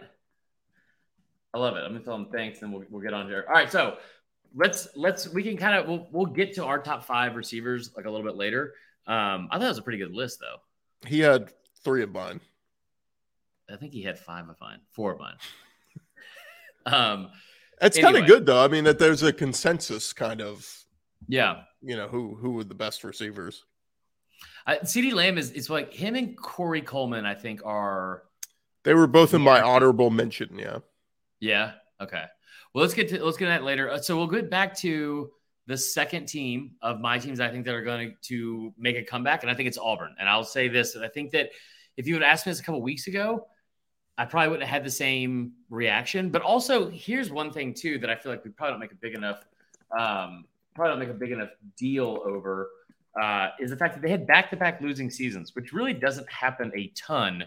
I 1.54 1.60
love 1.60 1.76
it. 1.76 1.82
I'm 1.82 1.94
gonna 1.94 2.04
tell 2.04 2.16
him 2.16 2.28
thanks, 2.32 2.62
and 2.62 2.74
we'll 2.74 2.84
we'll 2.90 3.02
get 3.02 3.14
on 3.14 3.28
here. 3.28 3.46
All 3.48 3.54
right, 3.54 3.72
so 3.72 3.98
let's 4.56 4.88
let's 4.96 5.30
we 5.30 5.44
can 5.44 5.58
kind 5.58 5.76
of 5.76 5.88
we'll 5.88 6.08
we'll 6.12 6.26
get 6.26 6.54
to 6.56 6.66
our 6.66 6.80
top 6.80 7.04
five 7.04 7.36
receivers 7.36 7.92
like 7.96 8.06
a 8.06 8.10
little 8.10 8.26
bit 8.26 8.36
later. 8.36 8.74
Um, 9.06 9.48
I 9.52 9.58
thought 9.58 9.66
it 9.66 9.70
was 9.70 9.78
a 9.78 9.84
pretty 9.84 10.00
good 10.00 10.14
list 10.14 10.40
though. 10.40 11.08
He 11.08 11.20
had 11.20 11.52
three 11.84 12.04
of 12.04 12.12
mine. 12.12 12.42
I 13.72 13.76
think 13.78 13.94
he 13.94 14.02
had 14.02 14.20
five 14.20 14.50
of 14.50 14.56
mine, 14.60 14.80
four 14.92 15.14
of 15.14 15.20
mine. 15.20 15.36
um, 16.94 17.30
it's 17.82 17.98
anyway. 17.98 18.12
kind 18.14 18.24
of 18.24 18.28
good 18.28 18.46
though. 18.46 18.64
I 18.64 18.68
mean, 18.68 18.84
that 18.86 19.00
there's 19.00 19.24
a 19.24 19.34
consensus 19.34 20.14
kind 20.14 20.42
of. 20.42 20.68
Yeah. 21.28 21.62
You 21.82 21.96
know 21.96 22.08
who 22.08 22.36
who 22.36 22.52
were 22.52 22.64
the 22.64 22.76
best 22.76 23.04
receivers. 23.04 23.66
CeeDee 24.68 25.14
Lamb 25.14 25.38
is 25.38 25.52
it's 25.52 25.70
like 25.70 25.94
him 25.94 26.16
and 26.16 26.38
Corey 26.38 26.82
Coleman. 26.82 27.26
I 27.26 27.34
think 27.34 27.62
are. 27.66 28.24
They 28.84 28.94
were 28.94 29.08
both 29.08 29.34
in 29.34 29.42
my 29.42 29.62
honorable 29.62 30.10
mention. 30.10 30.58
Yeah. 30.58 30.80
Yeah. 31.40 31.72
Okay. 32.02 32.24
Well, 32.74 32.82
let's 32.82 32.94
get 32.94 33.10
to 33.10 33.24
let's 33.24 33.38
get 33.38 33.46
to 33.46 33.52
that 33.52 33.64
later. 33.64 33.90
Uh, 33.90 34.00
so 34.00 34.18
we'll 34.18 34.28
get 34.28 34.50
back 34.50 34.76
to 34.80 35.32
the 35.68 35.78
second 35.78 36.28
team 36.28 36.72
of 36.82 37.00
my 37.00 37.18
teams. 37.20 37.40
I 37.40 37.50
think 37.50 37.66
that 37.66 37.76
are 37.76 37.84
going 37.84 38.16
to 38.24 38.74
make 38.78 38.98
a 38.98 39.04
comeback, 39.04 39.44
and 39.44 39.52
I 39.52 39.54
think 39.54 39.68
it's 39.68 39.78
Auburn. 39.78 40.16
And 40.20 40.28
I'll 40.28 40.44
say 40.44 40.68
this: 40.68 40.96
I 40.96 41.08
think 41.08 41.32
that 41.32 41.50
if 41.98 42.08
you 42.08 42.14
had 42.16 42.24
asked 42.24 42.46
me 42.46 42.52
this 42.52 42.60
a 42.60 42.64
couple 42.64 42.82
weeks 42.82 43.08
ago, 43.08 43.48
I 44.18 44.26
probably 44.26 44.50
wouldn't 44.50 44.68
have 44.70 44.82
had 44.82 44.86
the 44.86 44.92
same 44.92 45.54
reaction. 45.70 46.30
But 46.30 46.42
also, 46.42 46.90
here's 46.90 47.32
one 47.32 47.52
thing 47.52 47.74
too 47.74 47.98
that 48.00 48.10
I 48.10 48.16
feel 48.16 48.32
like 48.32 48.44
we 48.44 48.52
probably 48.52 48.74
don't 48.74 48.80
make 48.80 48.92
a 48.92 48.96
big 48.96 49.16
enough, 49.16 49.44
um, 49.98 50.46
probably 50.76 50.92
don't 50.92 51.00
make 51.00 51.10
a 51.10 51.20
big 51.20 51.32
enough 51.32 51.50
deal 51.78 52.22
over, 52.26 52.70
uh, 53.20 53.50
is 53.60 53.70
the 53.70 53.78
fact 53.78 53.96
that 53.96 54.02
they 54.02 54.10
had 54.10 54.28
back-to-back 54.28 54.82
losing 54.82 55.10
seasons, 55.10 55.56
which 55.56 55.74
really 55.74 55.94
doesn't 55.94 56.30
happen 56.32 56.72
a 56.76 56.92
ton 56.96 57.44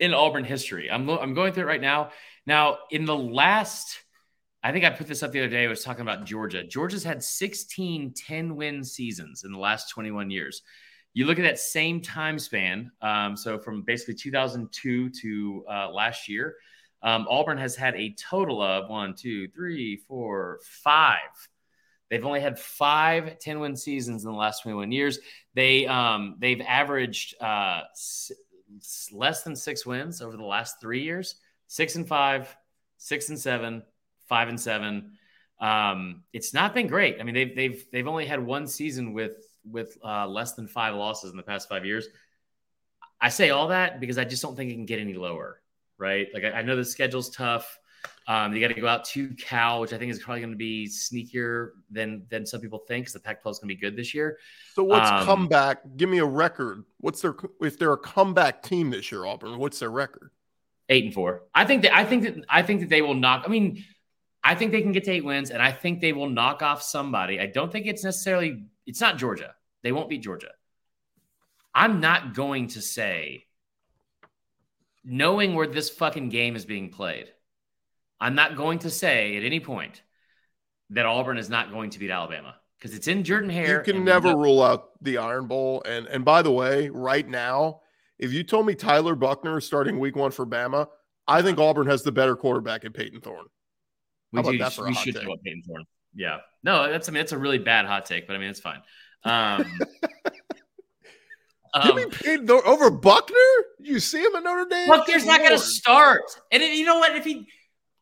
in 0.00 0.14
Auburn 0.14 0.44
history. 0.44 0.90
I'm 0.90 1.08
I'm 1.08 1.34
going 1.34 1.52
through 1.52 1.64
it 1.64 1.66
right 1.66 1.80
now. 1.80 2.10
Now, 2.46 2.78
in 2.90 3.04
the 3.04 3.16
last, 3.16 3.98
I 4.62 4.72
think 4.72 4.84
I 4.84 4.90
put 4.90 5.06
this 5.06 5.22
up 5.22 5.32
the 5.32 5.40
other 5.40 5.48
day. 5.48 5.64
I 5.64 5.68
was 5.68 5.84
talking 5.84 6.02
about 6.02 6.24
Georgia. 6.24 6.64
Georgia's 6.64 7.04
had 7.04 7.22
16 7.22 8.14
10 8.14 8.56
win 8.56 8.84
seasons 8.84 9.44
in 9.44 9.52
the 9.52 9.58
last 9.58 9.90
21 9.90 10.30
years. 10.30 10.62
You 11.18 11.26
look 11.26 11.40
at 11.40 11.42
that 11.42 11.58
same 11.58 12.00
time 12.00 12.38
span, 12.38 12.92
um, 13.02 13.36
so 13.36 13.58
from 13.58 13.82
basically 13.82 14.14
2002 14.14 15.10
to 15.10 15.64
uh, 15.68 15.90
last 15.90 16.28
year, 16.28 16.54
um, 17.02 17.26
Auburn 17.28 17.58
has 17.58 17.74
had 17.74 17.96
a 17.96 18.14
total 18.14 18.62
of 18.62 18.88
one, 18.88 19.16
two, 19.16 19.48
three, 19.48 19.96
four, 19.96 20.60
five. 20.62 21.18
They've 22.08 22.24
only 22.24 22.38
had 22.38 22.56
five 22.56 23.40
10 23.40 23.58
win 23.58 23.74
seasons 23.74 24.24
in 24.24 24.30
the 24.30 24.36
last 24.36 24.62
21 24.62 24.92
years. 24.92 25.18
They 25.54 25.88
um, 25.88 26.36
they've 26.38 26.60
averaged 26.60 27.34
uh, 27.42 27.80
s- 27.90 28.30
less 29.10 29.42
than 29.42 29.56
six 29.56 29.84
wins 29.84 30.22
over 30.22 30.36
the 30.36 30.44
last 30.44 30.80
three 30.80 31.02
years. 31.02 31.34
Six 31.66 31.96
and 31.96 32.06
five, 32.06 32.56
six 32.96 33.28
and 33.28 33.40
seven, 33.40 33.82
five 34.28 34.48
and 34.48 34.60
seven. 34.60 35.14
Um, 35.60 36.22
it's 36.32 36.54
not 36.54 36.74
been 36.74 36.86
great. 36.86 37.16
I 37.18 37.24
mean, 37.24 37.34
they've 37.34 37.56
they've 37.56 37.84
they've 37.90 38.06
only 38.06 38.26
had 38.26 38.38
one 38.38 38.68
season 38.68 39.14
with 39.14 39.32
with 39.70 39.96
uh, 40.04 40.26
less 40.26 40.54
than 40.54 40.66
five 40.66 40.94
losses 40.94 41.30
in 41.30 41.36
the 41.36 41.42
past 41.42 41.68
five 41.68 41.84
years. 41.84 42.06
I 43.20 43.30
say 43.30 43.50
all 43.50 43.68
that 43.68 44.00
because 44.00 44.18
I 44.18 44.24
just 44.24 44.42
don't 44.42 44.56
think 44.56 44.70
it 44.70 44.74
can 44.74 44.86
get 44.86 45.00
any 45.00 45.14
lower 45.14 45.60
right? 45.98 46.28
Like 46.32 46.44
I, 46.44 46.50
I 46.52 46.62
know 46.62 46.76
the 46.76 46.84
schedule's 46.84 47.30
tough. 47.30 47.78
Um, 48.28 48.54
you 48.54 48.60
got 48.60 48.72
to 48.72 48.80
go 48.80 48.86
out 48.86 49.04
to 49.06 49.34
Cal, 49.34 49.80
which 49.80 49.92
I 49.92 49.98
think 49.98 50.12
is 50.12 50.20
probably 50.20 50.40
going 50.40 50.52
to 50.52 50.56
be 50.56 50.86
sneakier 50.86 51.70
than 51.90 52.24
than 52.30 52.46
some 52.46 52.60
people 52.60 52.78
think, 52.78 53.06
because 53.06 53.14
the 53.14 53.20
Pac-12 53.20 53.50
is 53.50 53.58
going 53.58 53.68
to 53.68 53.74
be 53.74 53.80
good 53.80 53.96
this 53.96 54.14
year. 54.14 54.38
So 54.74 54.84
what's 54.84 55.10
um, 55.10 55.24
comeback? 55.24 55.80
Give 55.96 56.08
me 56.08 56.18
a 56.18 56.24
record. 56.24 56.84
What's 56.98 57.20
their 57.20 57.34
if 57.60 57.78
they're 57.78 57.92
a 57.92 57.98
comeback 57.98 58.62
team 58.62 58.90
this 58.90 59.10
year, 59.10 59.26
Auburn? 59.26 59.58
What's 59.58 59.80
their 59.80 59.90
record? 59.90 60.30
Eight 60.88 61.04
and 61.04 61.12
four. 61.12 61.42
I 61.54 61.64
think 61.64 61.82
that 61.82 61.94
I 61.94 62.04
think 62.04 62.22
that 62.22 62.44
I 62.48 62.62
think 62.62 62.80
that 62.80 62.88
they 62.88 63.02
will 63.02 63.14
knock. 63.14 63.44
I 63.44 63.48
mean, 63.48 63.84
I 64.44 64.54
think 64.54 64.72
they 64.72 64.82
can 64.82 64.92
get 64.92 65.04
to 65.04 65.10
eight 65.10 65.24
wins, 65.24 65.50
and 65.50 65.60
I 65.60 65.72
think 65.72 66.00
they 66.00 66.12
will 66.12 66.30
knock 66.30 66.62
off 66.62 66.82
somebody. 66.82 67.40
I 67.40 67.46
don't 67.46 67.72
think 67.72 67.86
it's 67.86 68.04
necessarily. 68.04 68.66
It's 68.86 69.00
not 69.00 69.18
Georgia. 69.18 69.54
They 69.82 69.92
won't 69.92 70.08
beat 70.08 70.22
Georgia. 70.22 70.50
I'm 71.74 72.00
not 72.00 72.34
going 72.34 72.68
to 72.68 72.82
say 72.82 73.44
knowing 75.04 75.54
where 75.54 75.66
this 75.66 75.90
fucking 75.90 76.28
game 76.28 76.56
is 76.56 76.64
being 76.64 76.90
played, 76.90 77.28
I'm 78.20 78.34
not 78.34 78.56
going 78.56 78.80
to 78.80 78.90
say 78.90 79.36
at 79.36 79.44
any 79.44 79.60
point 79.60 80.02
that 80.90 81.06
Auburn 81.06 81.38
is 81.38 81.48
not 81.48 81.70
going 81.70 81.90
to 81.90 81.98
beat 81.98 82.10
Alabama 82.10 82.56
because 82.78 82.94
it's 82.96 83.08
in 83.08 83.24
Jordan 83.24 83.50
Hare. 83.50 83.78
You 83.78 83.92
can 83.92 84.04
never 84.04 84.36
rule 84.36 84.62
out 84.62 84.90
the 85.02 85.18
Iron 85.18 85.46
Bowl. 85.46 85.82
And 85.84 86.06
and 86.06 86.24
by 86.24 86.42
the 86.42 86.50
way, 86.50 86.88
right 86.88 87.26
now, 87.26 87.80
if 88.18 88.32
you 88.32 88.42
told 88.42 88.66
me 88.66 88.74
Tyler 88.74 89.14
Buchner 89.14 89.58
is 89.58 89.66
starting 89.66 89.98
Week 89.98 90.16
One 90.16 90.30
for 90.30 90.46
Bama, 90.46 90.88
I 91.26 91.42
think 91.42 91.58
Auburn 91.58 91.86
has 91.86 92.02
the 92.02 92.12
better 92.12 92.36
quarterback 92.36 92.84
in 92.84 92.92
Payton 92.92 93.20
Thorne. 93.20 93.46
We, 94.32 94.42
do, 94.42 94.50
we 94.50 94.94
should 94.94 95.14
take? 95.14 95.26
know 95.26 95.36
Payton 95.44 95.62
Thorne. 95.66 95.84
Yeah, 96.14 96.38
no, 96.62 96.90
that's 96.90 97.08
I 97.08 97.12
mean 97.12 97.20
that's 97.20 97.32
a 97.32 97.38
really 97.38 97.58
bad 97.58 97.86
hot 97.86 98.06
take, 98.06 98.26
but 98.26 98.34
I 98.34 98.38
mean 98.38 98.50
it's 98.50 98.60
fine. 98.60 98.82
Um, 99.24 99.64
um, 101.74 102.10
paid 102.10 102.50
over 102.50 102.90
Buchner? 102.90 103.36
You 103.78 104.00
see 104.00 104.22
him 104.22 104.34
at 104.36 104.42
Notre 104.42 104.66
Dame. 104.68 104.88
Buchner's 104.88 105.26
not 105.26 105.40
going 105.40 105.52
to 105.52 105.58
start. 105.58 106.22
And 106.50 106.62
you 106.62 106.84
know 106.84 106.98
what? 106.98 107.16
If 107.16 107.24
he, 107.24 107.46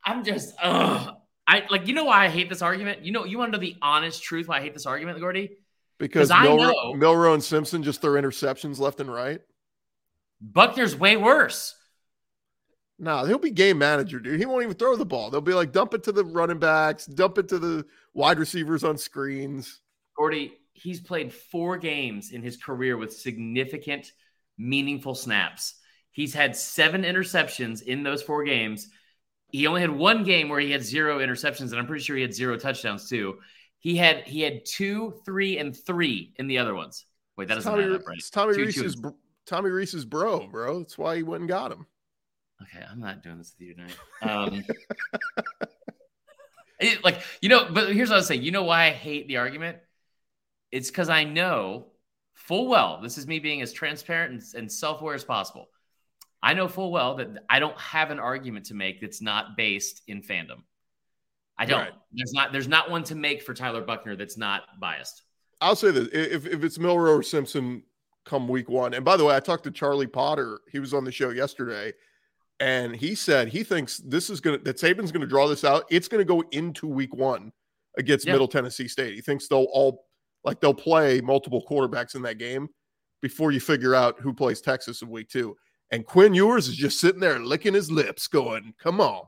I'm 0.05 0.25
just, 0.25 0.55
ugh. 0.63 1.17
I 1.47 1.65
like. 1.71 1.87
You 1.87 1.95
know 1.95 2.05
why 2.05 2.25
I 2.25 2.29
hate 2.29 2.49
this 2.49 2.61
argument? 2.63 3.05
You 3.05 3.13
know, 3.13 3.25
you 3.25 3.39
want 3.39 3.53
to 3.53 3.59
know 3.59 3.61
the 3.61 3.77
honest 3.81 4.23
truth 4.23 4.49
why 4.49 4.59
I 4.59 4.61
hate 4.61 4.75
this 4.75 4.87
argument, 4.87 5.21
Gordy? 5.21 5.51
Because 5.99 6.31
I 6.31 6.45
know 6.45 6.95
Milroe 6.95 7.35
and 7.35 7.43
Simpson 7.43 7.83
just 7.83 8.03
throw 8.03 8.21
interceptions 8.21 8.79
left 8.79 9.01
and 9.01 9.13
right. 9.13 9.41
Buchner's 10.41 10.97
way 10.97 11.17
worse. 11.17 11.75
No, 12.99 13.17
nah, 13.17 13.25
he'll 13.27 13.39
be 13.39 13.51
game 13.51 13.79
manager, 13.79 14.19
dude. 14.19 14.41
He 14.41 14.47
won't 14.47 14.63
even 14.63 14.75
throw 14.75 14.97
the 14.97 15.07
ball. 15.07 15.31
They'll 15.31 15.41
be 15.41 15.55
like, 15.55 15.71
dump 15.71 15.95
it 15.95 16.03
to 16.05 16.13
the 16.13 16.25
running 16.25 16.59
backs, 16.59 17.07
dump 17.07 17.39
it 17.39 17.49
to 17.49 17.59
the 17.59 17.87
wide 18.15 18.39
receivers 18.39 18.85
on 18.85 18.97
screens. 18.97 19.81
Gordy, 20.17 20.55
he's 20.77 21.01
played 21.01 21.33
four 21.33 21.79
games 21.79 22.33
in 22.33 22.43
his 22.43 22.57
career 22.57 22.97
with 22.97 23.17
significant, 23.17 24.13
meaningful 24.59 25.15
snaps. 25.15 25.75
He's 26.11 26.35
had 26.35 26.57
seven 26.57 27.03
interceptions 27.03 27.83
in 27.83 28.03
those 28.03 28.23
four 28.23 28.45
games. 28.45 28.89
He 29.51 29.67
only 29.67 29.81
had 29.81 29.91
one 29.91 30.25
game 30.25 30.49
where 30.49 30.61
he 30.61 30.71
had 30.71 30.83
zero 30.83 31.19
interceptions, 31.19 31.71
and 31.71 31.77
I'm 31.77 31.87
pretty 31.87 32.03
sure 32.03 32.17
he 32.17 32.23
had 32.23 32.35
zero 32.35 32.57
touchdowns 32.57 33.09
too. 33.09 33.39
He 33.79 33.97
had 33.97 34.27
he 34.27 34.41
had 34.41 34.65
two, 34.65 35.15
three, 35.25 35.59
and 35.59 35.77
three 35.77 36.33
in 36.37 36.47
the 36.47 36.59
other 36.59 36.75
ones. 36.75 37.05
Wait, 37.37 37.49
that 37.49 37.55
doesn't 37.55 37.71
Tommy, 37.71 37.95
up, 37.95 38.07
right? 38.07 38.19
It's 38.19 38.31
Tommy 38.31 38.55
two, 38.55 38.65
Rees's 38.65 38.97
two. 38.97 39.15
Tommy 39.47 39.71
Rees's 39.71 40.05
bro, 40.05 40.47
bro. 40.49 40.81
That's 40.81 40.99
why 40.99 41.17
he 41.17 41.23
went 41.23 41.43
and 41.43 41.49
got 41.49 41.73
him. 41.73 41.87
Okay, 42.63 42.85
I'm 42.91 43.01
not 43.01 43.23
doing 43.23 43.39
this 43.39 43.55
with 43.59 43.69
you 43.69 43.75
tonight. 43.75 43.97
Um, 44.23 44.65
it, 46.81 47.05
like 47.05 47.21
you 47.41 47.49
know, 47.49 47.69
but 47.71 47.93
here's 47.93 48.09
what 48.09 48.17
I 48.17 48.19
was 48.19 48.27
saying. 48.27 48.43
You 48.43 48.51
know 48.51 48.65
why 48.65 48.87
I 48.87 48.91
hate 48.91 49.29
the 49.29 49.37
argument? 49.37 49.79
It's 50.73 50.91
because 50.91 51.09
I 51.09 51.25
know 51.25 51.87
full 52.35 52.69
well, 52.69 53.01
this 53.03 53.19
is 53.19 53.27
me 53.27 53.39
being 53.39 53.63
as 53.63 53.73
transparent 53.73 54.33
and, 54.33 54.63
and 54.63 54.73
self 54.73 55.01
aware 55.01 55.15
as 55.15 55.25
possible. 55.25 55.69
I 56.43 56.55
know 56.55 56.69
full 56.69 56.93
well 56.93 57.17
that 57.17 57.45
I 57.51 57.59
don't 57.59 57.79
have 57.79 58.11
an 58.11 58.19
argument 58.21 58.67
to 58.67 58.75
make 58.75 59.01
that's 59.01 59.21
not 59.21 59.57
based 59.57 60.03
in 60.07 60.23
fandom. 60.23 60.63
I 61.59 61.65
don't. 61.65 61.81
Right. 61.81 61.93
There's 62.13 62.33
not. 62.33 62.53
There's 62.53 62.69
not 62.69 62.91
one 62.91 63.03
to 63.05 63.15
make 63.15 63.43
for 63.43 63.55
Tyler 63.55 63.81
Buchner 63.81 64.17
that's 64.17 64.37
not 64.37 64.63
biased. 64.79 65.23
I'll 65.61 65.77
say 65.77 65.91
this: 65.91 66.09
if 66.13 66.47
if 66.47 66.63
it's 66.63 66.79
Milroe 66.79 67.17
or 67.17 67.23
Simpson 67.23 67.83
come 68.25 68.47
week 68.47 68.69
one, 68.69 68.95
and 68.95 69.05
by 69.05 69.17
the 69.17 69.25
way, 69.25 69.35
I 69.35 69.41
talked 69.41 69.65
to 69.65 69.71
Charlie 69.71 70.07
Potter. 70.07 70.61
He 70.71 70.79
was 70.79 70.93
on 70.93 71.05
the 71.05 71.13
show 71.13 71.31
yesterday, 71.31 71.95
and 72.61 72.95
he 72.95 73.15
said 73.15 73.49
he 73.49 73.65
thinks 73.65 73.99
this 73.99 74.29
is 74.29 74.41
gonna 74.41 74.59
that 74.59 74.77
Saban's 74.77 75.13
gonna 75.13 75.27
draw 75.27 75.49
this 75.49 75.65
out. 75.65 75.85
It's 75.91 76.09
gonna 76.09 76.25
go 76.25 76.45
into 76.53 76.87
week 76.87 77.15
one 77.15 77.53
against 77.97 78.27
yeah. 78.27 78.33
Middle 78.33 78.49
Tennessee 78.49 78.89
State. 78.89 79.15
He 79.15 79.23
thinks 79.23 79.49
they'll 79.49 79.69
all 79.73 80.06
like 80.47 80.61
they'll 80.61 80.73
play 80.73 81.21
multiple 81.21 81.63
quarterbacks 81.69 82.15
in 82.15 82.23
that 82.23 82.39
game 82.39 82.69
before 83.21 83.51
you 83.51 83.61
figure 83.61 83.95
out 83.95 84.19
who 84.21 84.33
plays 84.33 84.61
Texas 84.61 85.03
in 85.03 85.11
week 85.11 85.29
two. 85.29 85.57
And 85.91 86.07
Quinn 86.07 86.35
Ewers 86.35 86.69
is 86.69 86.77
just 86.77 87.01
sitting 87.01 87.21
there 87.21 87.39
licking 87.39 87.75
his 87.75 87.91
lips, 87.91 88.27
going, 88.29 88.73
"Come 88.83 89.01
on." 89.01 89.25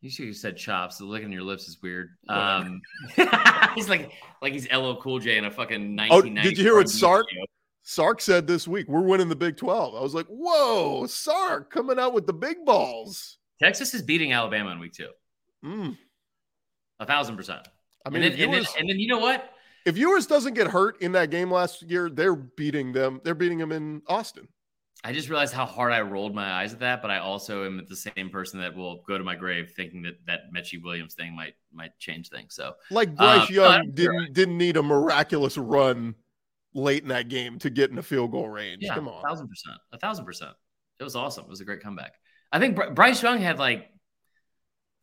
You 0.00 0.10
should 0.10 0.26
have 0.26 0.36
said 0.36 0.56
chops. 0.56 0.98
The 0.98 1.04
licking 1.04 1.32
your 1.32 1.42
lips 1.42 1.68
is 1.68 1.78
weird. 1.82 2.10
Um, 2.28 2.82
he's 3.74 3.88
like 3.88 4.12
like 4.42 4.52
he's 4.52 4.70
LL 4.70 4.96
Cool 4.96 5.18
J 5.18 5.38
in 5.38 5.46
a 5.46 5.50
fucking 5.50 5.96
1990. 5.96 6.10
Oh, 6.10 6.42
did 6.42 6.58
you 6.58 6.64
hear 6.64 6.76
what 6.76 6.88
Sark 6.88 7.26
Sark 7.82 8.20
said 8.20 8.46
this 8.46 8.68
week? 8.68 8.86
We're 8.88 9.00
winning 9.00 9.28
the 9.28 9.36
Big 9.36 9.56
12. 9.56 9.94
I 9.94 10.00
was 10.00 10.14
like, 10.14 10.26
whoa, 10.26 11.06
Sark 11.06 11.72
coming 11.72 11.98
out 11.98 12.12
with 12.12 12.26
the 12.26 12.32
big 12.32 12.64
balls. 12.64 13.38
Texas 13.60 13.94
is 13.94 14.02
beating 14.02 14.32
Alabama 14.32 14.70
in 14.70 14.78
week 14.78 14.92
two. 14.92 15.08
Mm. 15.64 15.96
A 17.00 17.06
thousand 17.06 17.36
percent. 17.36 17.66
I 18.04 18.10
mean, 18.10 18.22
and 18.22 18.34
then, 18.34 18.40
and, 18.40 18.54
then, 18.54 18.64
and 18.78 18.88
then 18.88 19.00
you 19.00 19.08
know 19.08 19.18
what? 19.18 19.50
If 19.86 19.96
Ewers 19.96 20.26
doesn't 20.26 20.54
get 20.54 20.66
hurt 20.66 21.00
in 21.00 21.12
that 21.12 21.30
game 21.30 21.50
last 21.50 21.82
year, 21.82 22.10
they're 22.10 22.34
beating 22.34 22.92
them. 22.92 23.20
They're 23.24 23.34
beating 23.34 23.58
them 23.58 23.72
in 23.72 24.02
Austin. 24.08 24.48
I 25.04 25.12
just 25.12 25.28
realized 25.28 25.54
how 25.54 25.66
hard 25.66 25.92
I 25.92 26.00
rolled 26.00 26.34
my 26.34 26.50
eyes 26.50 26.72
at 26.72 26.80
that, 26.80 27.00
but 27.00 27.12
I 27.12 27.18
also 27.18 27.64
am 27.64 27.80
the 27.88 27.94
same 27.94 28.28
person 28.30 28.58
that 28.60 28.74
will 28.74 29.04
go 29.06 29.16
to 29.16 29.22
my 29.22 29.36
grave 29.36 29.72
thinking 29.76 30.02
that 30.02 30.14
that 30.26 30.52
Metchie 30.52 30.82
Williams 30.82 31.14
thing 31.14 31.34
might 31.34 31.54
might 31.72 31.96
change 31.98 32.28
things. 32.28 32.56
So, 32.56 32.72
like 32.90 33.14
Bryce 33.14 33.48
um, 33.48 33.54
Young 33.54 33.90
didn't 33.92 34.32
didn't 34.32 34.58
need 34.58 34.76
a 34.76 34.82
miraculous 34.82 35.56
run 35.56 36.16
late 36.74 37.04
in 37.04 37.08
that 37.10 37.28
game 37.28 37.58
to 37.60 37.70
get 37.70 37.90
in 37.90 37.96
the 37.96 38.02
field 38.02 38.32
goal 38.32 38.48
range. 38.48 38.78
Yeah, 38.80 38.94
Come 38.94 39.06
on, 39.06 39.24
a 39.24 39.28
thousand 39.28 39.48
percent, 39.48 39.76
a 39.92 39.98
thousand 39.98 40.24
percent. 40.24 40.52
It 40.98 41.04
was 41.04 41.14
awesome. 41.14 41.44
It 41.44 41.50
was 41.50 41.60
a 41.60 41.64
great 41.64 41.80
comeback. 41.80 42.14
I 42.50 42.58
think 42.58 42.76
Bryce 42.94 43.22
Young 43.22 43.38
had 43.38 43.60
like 43.60 43.90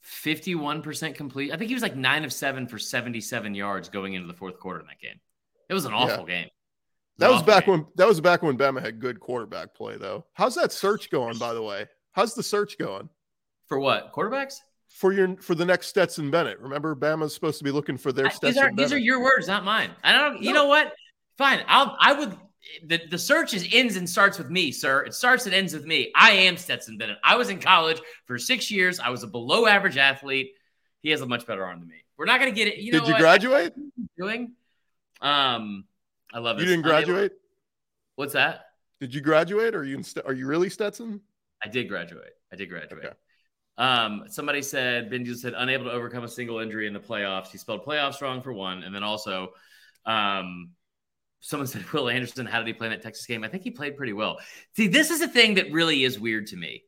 51% 0.06 1.16
complete. 1.16 1.52
I 1.54 1.58
think 1.58 1.70
he 1.70 1.74
was 1.74 1.84
like 1.84 1.96
nine 1.96 2.24
of 2.24 2.34
seven 2.34 2.68
for 2.68 2.78
77 2.78 3.56
yards 3.56 3.90
going 3.90 4.14
into 4.14 4.28
the 4.28 4.34
fourth 4.34 4.60
quarter 4.60 4.80
in 4.80 4.88
that 4.88 5.00
game. 5.00 5.20
It 5.70 5.74
was 5.74 5.86
an 5.86 5.94
awful 5.94 6.30
yeah. 6.30 6.42
game. 6.42 6.50
That 7.20 7.32
was 7.32 7.44
back 7.44 7.66
game. 7.66 7.76
when 7.76 7.86
that 7.96 8.08
was 8.08 8.20
back 8.20 8.42
when 8.42 8.58
Bama 8.58 8.82
had 8.82 9.00
good 9.00 9.20
quarterback 9.20 9.76
play, 9.76 9.98
though. 9.98 10.26
How's 10.34 10.56
that 10.56 10.72
search 10.72 11.12
going, 11.12 11.38
by 11.38 11.54
the 11.54 11.62
way? 11.62 11.86
How's 12.12 12.34
the 12.34 12.44
search 12.44 12.78
going? 12.78 13.08
For 13.68 13.80
what? 13.80 14.12
Quarterbacks? 14.12 14.56
For 14.90 15.14
your 15.14 15.38
for 15.38 15.56
the 15.56 15.66
next 15.66 15.88
Stetson 15.88 16.32
Bennett. 16.32 16.60
Remember, 16.60 16.96
Bama's 16.96 17.34
supposed 17.34 17.60
to 17.60 17.64
be 17.64 17.72
looking 17.72 17.98
for 17.98 18.12
their 18.12 18.30
Stetson. 18.30 18.50
These 18.50 18.58
are, 18.58 18.76
these 18.76 18.94
are 18.94 18.98
your 18.98 19.22
words, 19.22 19.48
not 19.48 19.64
mine. 19.64 19.92
I 20.04 20.14
don't. 20.14 20.42
You 20.42 20.54
know 20.54 20.66
what? 20.66 20.94
Fine. 21.38 21.64
I'll. 21.68 21.96
I 22.00 22.14
would 22.14 22.36
the, 22.86 23.02
the 23.10 23.18
search 23.18 23.54
is 23.54 23.68
ends 23.72 23.96
and 23.96 24.10
starts 24.10 24.38
with 24.38 24.50
me, 24.50 24.72
sir. 24.72 25.04
It 25.04 25.14
starts 25.14 25.46
and 25.46 25.54
ends 25.54 25.74
with 25.74 25.86
me. 25.86 26.12
I 26.16 26.32
am 26.32 26.58
Stetson 26.58 26.98
Bennett. 26.98 27.18
I 27.24 27.36
was 27.36 27.50
in 27.50 27.60
college 27.60 28.02
for 28.26 28.38
six 28.38 28.72
years. 28.72 29.00
I 29.00 29.10
was 29.10 29.24
a 29.24 29.28
below 29.28 29.68
average 29.68 29.98
athlete. 29.98 30.52
He 31.02 31.10
has 31.10 31.22
a 31.22 31.26
much 31.26 31.46
better 31.46 31.64
arm 31.64 31.80
than 31.80 31.90
me. 31.90 32.04
We're 32.18 32.26
not 32.26 32.40
going 32.40 32.54
to 32.54 32.56
get 32.56 32.68
it. 32.68 32.78
You 32.78 32.92
Did 32.94 33.08
you 33.08 33.14
what? 33.14 33.20
graduate? 33.20 33.74
Doing? 34.18 34.54
Um, 35.22 35.86
I 36.34 36.40
love 36.40 36.58
it. 36.58 36.62
You 36.62 36.68
didn't 36.68 36.84
graduate. 36.84 37.34
What's 38.16 38.34
that? 38.34 38.66
Did 39.00 39.14
you 39.14 39.22
graduate? 39.22 39.76
Or 39.76 39.80
are 39.80 39.84
you 39.84 39.98
in, 39.98 40.06
are 40.26 40.34
you 40.34 40.48
really 40.48 40.70
Stetson? 40.70 41.22
I 41.64 41.68
did 41.68 41.90
graduate. 41.90 42.34
I 42.52 42.56
did 42.56 42.70
graduate. 42.70 43.06
Okay. 43.06 43.16
Um, 43.78 44.26
somebody 44.28 44.62
said 44.62 45.10
Ben 45.10 45.26
Benji 45.26 45.36
said 45.36 45.54
unable 45.58 45.86
to 45.86 45.92
overcome 45.92 46.24
a 46.24 46.28
single 46.28 46.60
injury 46.60 46.88
in 46.88 46.94
the 46.94 47.00
playoffs. 47.00 47.48
He 47.48 47.58
spelled 47.58 47.84
playoffs 47.84 48.22
wrong 48.22 48.42
for 48.42 48.54
one, 48.54 48.84
and 48.84 48.94
then 48.94 49.04
also, 49.04 49.50
um, 50.06 50.72
someone 51.44 51.68
said 51.68 51.84
Will 51.92 52.10
Anderson, 52.10 52.46
how 52.46 52.60
did 52.60 52.68
he 52.68 52.74
play 52.74 52.88
in 52.88 52.92
that 52.94 53.02
Texas 53.02 53.26
game? 53.26 53.44
I 53.44 53.50
think 53.50 53.64
he 53.64 53.72
played 53.72 53.98
pretty 53.98 54.14
well. 54.14 54.38
See, 54.76 54.88
this 54.88 55.12
is 55.12 55.22
a 55.22 55.28
thing 55.28 55.56
that 55.56 55.72
really 55.72 56.04
is 56.06 56.18
weird 56.18 56.48
to 56.48 56.56
me. 56.56 56.84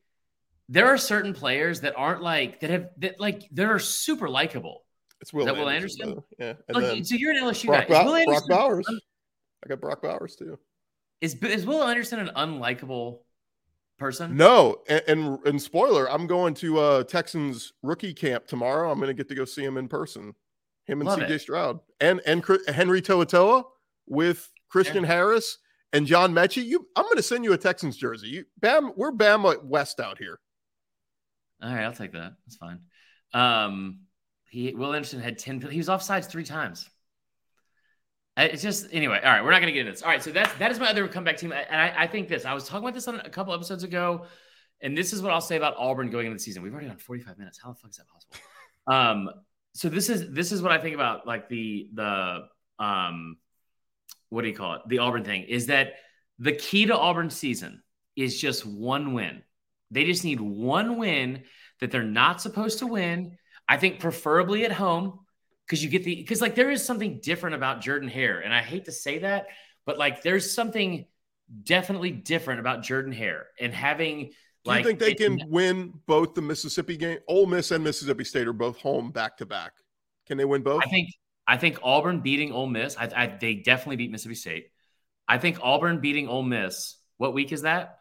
There 0.68 0.86
are 0.86 0.98
certain 0.98 1.34
players 1.34 1.82
that 1.82 1.94
aren't 1.96 2.22
like 2.22 2.60
that 2.60 2.70
have 2.70 2.88
that 2.98 3.20
like 3.20 3.42
that 3.52 3.66
are 3.66 3.78
super 3.78 4.28
likable. 4.28 4.82
It's 5.20 5.32
Will, 5.32 5.44
Will 5.44 5.68
Anderson. 5.68 6.22
Anderson? 6.40 6.64
Yeah. 6.74 7.02
so 7.02 7.14
you're 7.14 7.32
an 7.32 7.44
LSU 7.44 7.66
Brock 7.66 7.86
guy. 7.86 8.02
Ba- 8.02 8.24
Brock 8.24 8.42
Bowers. 8.48 8.86
I 9.64 9.68
got 9.68 9.80
Brock 9.80 10.02
Bowers 10.02 10.34
too. 10.34 10.58
is 11.20 11.34
is 11.34 11.66
Will 11.66 11.84
Anderson 11.84 12.18
an 12.18 12.30
unlikable 12.34 13.20
person? 13.98 14.36
No, 14.36 14.78
and, 14.88 15.02
and, 15.06 15.38
and 15.46 15.62
spoiler, 15.62 16.10
I'm 16.10 16.26
going 16.26 16.54
to 16.54 16.78
uh 16.78 17.04
Texans 17.04 17.74
rookie 17.82 18.14
camp 18.14 18.46
tomorrow. 18.46 18.90
I'm 18.90 18.98
going 18.98 19.08
to 19.08 19.14
get 19.14 19.28
to 19.28 19.34
go 19.34 19.44
see 19.44 19.62
him 19.62 19.76
in 19.76 19.86
person. 19.86 20.34
Him 20.86 21.00
and 21.02 21.10
CJ 21.10 21.40
Stroud 21.40 21.80
and 22.00 22.20
and 22.26 22.44
Henry 22.68 23.02
To'oTo'o 23.02 23.64
with 24.06 24.50
Christian 24.68 25.02
yeah. 25.02 25.08
Harris 25.08 25.58
and 25.92 26.06
John 26.06 26.32
Metchie. 26.32 26.64
You, 26.64 26.86
I'm 26.96 27.04
going 27.04 27.16
to 27.16 27.22
send 27.22 27.44
you 27.44 27.52
a 27.52 27.58
Texans 27.58 27.96
jersey. 27.96 28.28
You, 28.28 28.44
Bam, 28.58 28.92
we're 28.96 29.12
Bama 29.12 29.62
West 29.64 30.00
out 30.00 30.18
here. 30.18 30.38
All 31.62 31.72
right, 31.72 31.84
I'll 31.84 31.92
take 31.92 32.12
that. 32.12 32.34
That's 32.46 32.56
fine. 32.56 32.80
Um, 33.32 34.00
he 34.50 34.74
Will 34.74 34.94
Anderson 34.94 35.20
had 35.20 35.38
ten. 35.38 35.60
He 35.60 35.78
was 35.78 35.88
offsides 35.88 36.26
three 36.26 36.44
times. 36.44 36.88
It's 38.36 38.62
just 38.62 38.88
anyway. 38.92 39.18
All 39.24 39.30
right, 39.30 39.42
we're 39.42 39.50
not 39.50 39.60
going 39.60 39.68
to 39.68 39.72
get 39.72 39.80
into 39.80 39.92
this. 39.92 40.02
All 40.02 40.10
right, 40.10 40.22
so 40.22 40.30
that's 40.30 40.52
that 40.54 40.70
is 40.70 40.78
my 40.78 40.90
other 40.90 41.08
comeback 41.08 41.38
team, 41.38 41.52
and 41.52 41.80
I, 41.80 42.04
I 42.04 42.06
think 42.06 42.28
this. 42.28 42.44
I 42.44 42.52
was 42.52 42.64
talking 42.64 42.84
about 42.84 42.94
this 42.94 43.08
on 43.08 43.20
a 43.20 43.30
couple 43.30 43.54
episodes 43.54 43.82
ago, 43.82 44.26
and 44.82 44.96
this 44.96 45.12
is 45.14 45.22
what 45.22 45.32
I'll 45.32 45.40
say 45.40 45.56
about 45.56 45.74
Auburn 45.78 46.10
going 46.10 46.26
into 46.26 46.36
the 46.36 46.42
season. 46.42 46.62
We've 46.62 46.72
already 46.72 46.88
gone 46.88 46.98
45 46.98 47.38
minutes. 47.38 47.58
How 47.62 47.70
the 47.70 47.76
fuck 47.76 47.90
is 47.90 47.96
that 47.96 48.08
possible? 48.08 48.36
Um, 48.88 49.30
so 49.72 49.88
this 49.88 50.08
is 50.08 50.32
this 50.32 50.52
is 50.52 50.62
what 50.62 50.70
I 50.70 50.78
think 50.78 50.94
about 50.94 51.26
like 51.26 51.48
the 51.48 51.88
the 51.92 52.46
um, 52.78 53.36
what 54.30 54.42
do 54.42 54.48
you 54.48 54.54
call 54.54 54.74
it? 54.74 54.82
The 54.88 54.98
Auburn 54.98 55.24
thing 55.24 55.44
is 55.44 55.66
that 55.66 55.94
the 56.38 56.52
key 56.52 56.86
to 56.86 56.96
Auburn 56.96 57.30
season 57.30 57.82
is 58.16 58.40
just 58.40 58.66
one 58.66 59.12
win. 59.12 59.42
They 59.90 60.04
just 60.04 60.24
need 60.24 60.40
one 60.40 60.98
win 60.98 61.44
that 61.80 61.90
they're 61.90 62.02
not 62.02 62.40
supposed 62.40 62.80
to 62.80 62.86
win. 62.86 63.38
I 63.68 63.76
think 63.76 64.00
preferably 64.00 64.64
at 64.64 64.72
home 64.72 65.20
because 65.66 65.82
you 65.82 65.90
get 65.90 66.04
the 66.04 66.16
because 66.16 66.40
like 66.40 66.54
there 66.54 66.70
is 66.70 66.84
something 66.84 67.20
different 67.22 67.56
about 67.56 67.80
Jordan 67.80 68.08
Hare, 68.08 68.40
and 68.40 68.54
I 68.54 68.60
hate 68.60 68.84
to 68.86 68.92
say 68.92 69.18
that, 69.18 69.46
but 69.84 69.98
like 69.98 70.22
there's 70.22 70.52
something 70.52 71.06
definitely 71.62 72.10
different 72.10 72.60
about 72.60 72.82
Jordan 72.82 73.12
Hare 73.12 73.46
and 73.60 73.72
having. 73.72 74.32
Do 74.64 74.74
you 74.74 74.82
think 74.82 74.98
they 74.98 75.12
it, 75.12 75.18
can 75.18 75.40
win 75.48 75.92
both 76.06 76.34
the 76.34 76.42
Mississippi 76.42 76.96
game? 76.96 77.18
Ole 77.28 77.46
Miss 77.46 77.70
and 77.70 77.84
Mississippi 77.84 78.24
State 78.24 78.48
are 78.48 78.52
both 78.52 78.78
home 78.78 79.12
back 79.12 79.36
to 79.36 79.46
back. 79.46 79.72
Can 80.26 80.38
they 80.38 80.44
win 80.44 80.62
both? 80.62 80.82
I 80.84 80.88
think 80.88 81.10
I 81.46 81.56
think 81.56 81.78
Auburn 81.82 82.20
beating 82.20 82.52
Ole 82.52 82.66
Miss. 82.66 82.96
I, 82.96 83.08
I, 83.14 83.26
they 83.26 83.54
definitely 83.54 83.96
beat 83.96 84.10
Mississippi 84.10 84.34
State. 84.34 84.70
I 85.28 85.38
think 85.38 85.58
Auburn 85.62 86.00
beating 86.00 86.28
Ole 86.28 86.42
Miss. 86.42 86.96
What 87.18 87.34
week 87.34 87.52
is 87.52 87.62
that? 87.62 88.00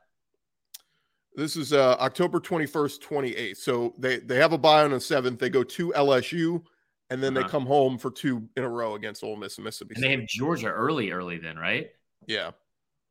This 1.35 1.57
is 1.57 1.73
uh, 1.73 1.95
October 1.99 2.39
21st, 2.39 2.99
28th. 3.01 3.57
So 3.57 3.93
they, 3.97 4.19
they 4.19 4.37
have 4.37 4.53
a 4.53 4.57
bye 4.57 4.83
on 4.83 4.91
the 4.91 4.97
7th. 4.97 5.37
They 5.37 5.49
go 5.49 5.63
to 5.63 5.91
LSU, 5.91 6.63
and 7.09 7.21
then 7.21 7.35
uh-huh. 7.35 7.45
they 7.45 7.51
come 7.51 7.65
home 7.65 7.97
for 7.97 8.09
two 8.09 8.47
in 8.55 8.63
a 8.63 8.69
row 8.69 8.95
against 8.95 9.23
Ole 9.23 9.35
Miss 9.35 9.57
and 9.57 9.65
Mississippi 9.65 9.95
and 9.95 10.03
State. 10.03 10.07
they 10.07 10.15
have 10.15 10.27
Georgia 10.27 10.67
early, 10.67 11.11
early 11.11 11.37
then, 11.37 11.57
right? 11.57 11.89
Yeah. 12.25 12.51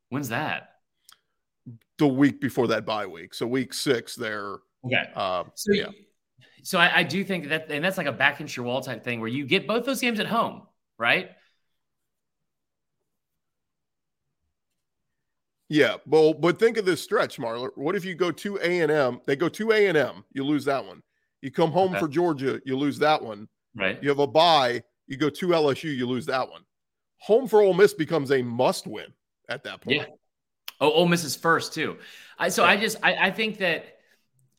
When's 0.09 0.29
that? 0.29 0.71
The 1.97 2.07
week 2.07 2.41
before 2.41 2.67
that 2.67 2.85
bye 2.85 3.05
week. 3.05 3.33
So 3.33 3.47
week 3.47 3.73
six, 3.73 4.15
they're 4.15 4.57
okay. 4.85 5.09
Uh, 5.15 5.45
so 5.55 5.71
yeah. 5.71 5.87
So 6.65 6.79
I, 6.79 6.97
I, 6.97 7.03
do 7.03 7.23
think 7.23 7.49
that, 7.49 7.69
and 7.69 7.85
that's 7.85 7.95
like 7.95 8.07
a 8.07 8.11
back 8.11 8.41
inch 8.41 8.57
your 8.57 8.65
wall 8.65 8.81
type 8.81 9.03
thing 9.03 9.19
where 9.19 9.29
you 9.29 9.45
get 9.45 9.67
both 9.67 9.85
those 9.85 10.01
games 10.01 10.19
at 10.19 10.25
home, 10.25 10.63
right? 10.97 11.29
Yeah, 15.69 15.97
well, 16.07 16.33
but 16.33 16.57
think 16.57 16.77
of 16.77 16.85
this 16.85 17.01
stretch, 17.01 17.37
Marler. 17.37 17.69
What 17.75 17.95
if 17.95 18.03
you 18.03 18.15
go 18.15 18.31
to 18.31 18.57
A 18.57 18.81
and 18.81 18.91
M? 18.91 19.21
They 19.27 19.35
go 19.35 19.47
to 19.47 19.71
A 19.73 19.87
and 19.87 19.95
M, 19.95 20.23
you 20.31 20.43
lose 20.43 20.65
that 20.65 20.83
one. 20.83 21.03
You 21.41 21.51
come 21.51 21.71
home 21.71 21.91
okay. 21.91 21.99
for 21.99 22.07
Georgia, 22.07 22.59
you 22.65 22.75
lose 22.75 22.97
that 22.97 23.21
one. 23.21 23.47
Right. 23.75 24.01
You 24.01 24.09
have 24.09 24.19
a 24.19 24.27
bye, 24.27 24.81
you 25.05 25.17
go 25.17 25.29
to 25.29 25.47
LSU, 25.49 25.95
you 25.95 26.07
lose 26.07 26.25
that 26.25 26.49
one. 26.49 26.63
Home 27.19 27.47
for 27.47 27.61
Ole 27.61 27.75
Miss 27.75 27.93
becomes 27.93 28.31
a 28.31 28.41
must 28.41 28.87
win 28.87 29.13
at 29.49 29.63
that 29.65 29.81
point. 29.81 29.97
Yeah. 29.97 30.05
Oh, 30.81 30.89
Ole 30.91 31.07
Miss 31.07 31.23
is 31.23 31.35
first 31.35 31.75
too. 31.75 31.97
I, 32.39 32.49
so 32.49 32.63
yeah. 32.63 32.71
I 32.71 32.77
just 32.77 32.97
I, 33.03 33.27
I 33.27 33.31
think 33.31 33.59
that 33.59 33.94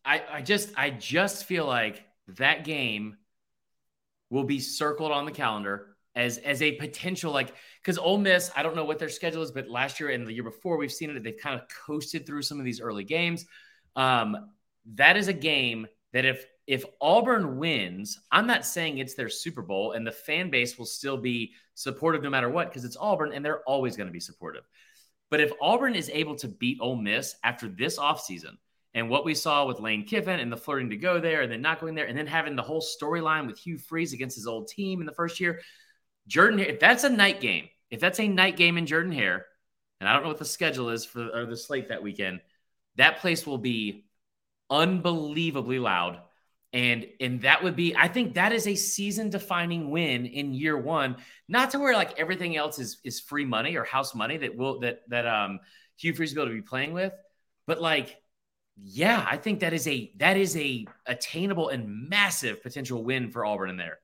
I, 0.06 0.22
I 0.30 0.42
just 0.42 0.70
I 0.76 0.90
just 0.90 1.44
feel 1.44 1.66
like 1.66 2.04
that 2.28 2.64
game 2.64 3.16
will 4.30 4.44
be 4.44 4.60
circled 4.60 5.12
on 5.12 5.24
the 5.24 5.32
calendar 5.32 5.96
as 6.14 6.38
as 6.38 6.62
a 6.62 6.72
potential 6.72 7.32
like 7.32 7.52
because 7.82 7.98
Ole 7.98 8.18
Miss, 8.18 8.50
I 8.56 8.62
don't 8.62 8.76
know 8.76 8.84
what 8.84 8.98
their 8.98 9.08
schedule 9.08 9.42
is, 9.42 9.50
but 9.50 9.68
last 9.68 10.00
year 10.00 10.10
and 10.10 10.26
the 10.26 10.32
year 10.32 10.44
before 10.44 10.78
we've 10.78 10.92
seen 10.92 11.10
it, 11.10 11.22
they've 11.22 11.36
kind 11.36 11.60
of 11.60 11.66
coasted 11.86 12.26
through 12.26 12.42
some 12.42 12.58
of 12.58 12.64
these 12.64 12.80
early 12.80 13.04
games. 13.04 13.46
Um, 13.96 14.36
that 14.94 15.16
is 15.16 15.28
a 15.28 15.32
game 15.32 15.86
that 16.12 16.24
if 16.24 16.46
if 16.66 16.84
Auburn 17.00 17.58
wins, 17.58 18.18
I'm 18.30 18.46
not 18.46 18.64
saying 18.64 18.98
it's 18.98 19.14
their 19.14 19.28
Super 19.28 19.62
Bowl 19.62 19.92
and 19.92 20.06
the 20.06 20.12
fan 20.12 20.50
base 20.50 20.78
will 20.78 20.86
still 20.86 21.16
be 21.16 21.52
supportive 21.74 22.22
no 22.22 22.30
matter 22.30 22.48
what 22.48 22.68
because 22.68 22.84
it's 22.84 22.96
Auburn 22.98 23.32
and 23.32 23.44
they're 23.44 23.62
always 23.62 23.96
going 23.96 24.08
to 24.08 24.12
be 24.12 24.20
supportive. 24.20 24.64
But 25.30 25.40
if 25.40 25.52
Auburn 25.60 25.94
is 25.94 26.10
able 26.12 26.36
to 26.36 26.48
beat 26.48 26.78
Ole 26.80 26.96
Miss 26.96 27.36
after 27.44 27.68
this 27.68 27.98
offseason, 27.98 28.56
and 28.96 29.10
what 29.10 29.26
we 29.26 29.34
saw 29.34 29.66
with 29.66 29.78
Lane 29.78 30.06
Kiffin 30.06 30.40
and 30.40 30.50
the 30.50 30.56
flirting 30.56 30.88
to 30.88 30.96
go 30.96 31.20
there 31.20 31.42
and 31.42 31.52
then 31.52 31.60
not 31.60 31.80
going 31.80 31.94
there 31.94 32.06
and 32.06 32.16
then 32.16 32.26
having 32.26 32.56
the 32.56 32.62
whole 32.62 32.80
storyline 32.80 33.46
with 33.46 33.58
Hugh 33.58 33.76
Freeze 33.76 34.14
against 34.14 34.36
his 34.36 34.46
old 34.46 34.68
team 34.68 35.00
in 35.00 35.06
the 35.06 35.12
first 35.12 35.38
year. 35.38 35.60
Jordan, 36.26 36.60
if 36.60 36.80
that's 36.80 37.04
a 37.04 37.10
night 37.10 37.42
game, 37.42 37.68
if 37.90 38.00
that's 38.00 38.18
a 38.18 38.26
night 38.26 38.56
game 38.56 38.78
in 38.78 38.86
Jordan 38.86 39.12
Hare, 39.12 39.44
and 40.00 40.08
I 40.08 40.14
don't 40.14 40.22
know 40.22 40.30
what 40.30 40.38
the 40.38 40.46
schedule 40.46 40.88
is 40.88 41.04
for 41.04 41.28
or 41.28 41.44
the 41.44 41.58
slate 41.58 41.88
that 41.88 42.02
weekend, 42.02 42.40
that 42.96 43.18
place 43.18 43.46
will 43.46 43.58
be 43.58 44.06
unbelievably 44.70 45.78
loud. 45.78 46.22
And 46.72 47.06
and 47.20 47.42
that 47.42 47.62
would 47.62 47.76
be, 47.76 47.94
I 47.94 48.08
think 48.08 48.34
that 48.34 48.52
is 48.52 48.66
a 48.66 48.74
season 48.74 49.28
defining 49.28 49.90
win 49.90 50.24
in 50.24 50.54
year 50.54 50.76
one. 50.76 51.16
Not 51.48 51.70
to 51.72 51.78
where 51.78 51.92
like 51.92 52.18
everything 52.18 52.56
else 52.56 52.78
is 52.78 52.98
is 53.04 53.20
free 53.20 53.44
money 53.44 53.76
or 53.76 53.84
house 53.84 54.14
money 54.14 54.38
that 54.38 54.56
will 54.56 54.80
that 54.80 55.02
that 55.08 55.26
um 55.26 55.60
Hugh 55.96 56.14
Freeze 56.14 56.34
will 56.34 56.46
be 56.46 56.50
able 56.50 56.56
to 56.56 56.62
be 56.62 56.66
playing 56.66 56.94
with, 56.94 57.12
but 57.66 57.80
like 57.80 58.16
yeah, 58.82 59.26
I 59.28 59.36
think 59.36 59.60
that 59.60 59.72
is 59.72 59.86
a 59.88 60.12
that 60.16 60.36
is 60.36 60.56
a 60.56 60.86
attainable 61.06 61.70
and 61.70 62.08
massive 62.08 62.62
potential 62.62 63.02
win 63.02 63.30
for 63.30 63.44
Auburn 63.44 63.70
in 63.70 63.76
there. 63.76 63.98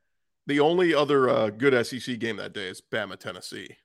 The 0.47 0.61
only 0.61 0.95
other 0.95 1.29
uh, 1.29 1.51
good 1.51 1.87
SEC 1.87 2.19
game 2.19 2.37
that 2.37 2.53
day 2.53 2.69
is 2.69 2.81
Bama 2.81 3.19
Tennessee. 3.19 3.77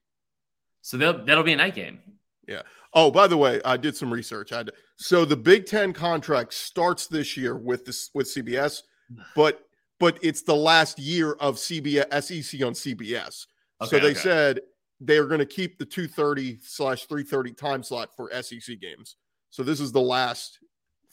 So 0.81 0.97
that'll 0.97 1.43
be 1.43 1.53
a 1.53 1.57
night 1.57 1.75
game. 1.75 1.99
Yeah. 2.47 2.61
Oh, 2.93 3.11
by 3.11 3.27
the 3.27 3.37
way, 3.37 3.61
I 3.65 3.77
did 3.77 3.95
some 3.95 4.11
research. 4.11 4.53
I 4.53 4.63
so 4.95 5.25
the 5.25 5.35
Big 5.35 5.65
Ten 5.65 5.91
contract 5.91 6.53
starts 6.53 7.07
this 7.07 7.35
year 7.35 7.57
with 7.57 7.85
this 7.85 8.09
with 8.13 8.27
CBS, 8.27 8.83
but 9.35 9.61
but 9.99 10.17
it's 10.21 10.43
the 10.43 10.55
last 10.55 10.99
year 10.99 11.33
of 11.33 11.55
CBS 11.55 12.23
SEC 12.23 12.65
on 12.65 12.73
CBS. 12.73 13.47
Okay, 13.81 13.89
so 13.89 13.99
they 13.99 14.11
okay. 14.11 14.13
said 14.13 14.61
they 14.99 15.17
are 15.17 15.25
going 15.25 15.39
to 15.39 15.45
keep 15.45 15.77
the 15.77 15.85
230 15.85 16.59
slash 16.63 17.05
330 17.05 17.53
time 17.53 17.83
slot 17.83 18.15
for 18.15 18.31
SEC 18.41 18.79
games. 18.79 19.17
So 19.49 19.63
this 19.63 19.79
is 19.79 19.91
the 19.91 20.01
last 20.01 20.59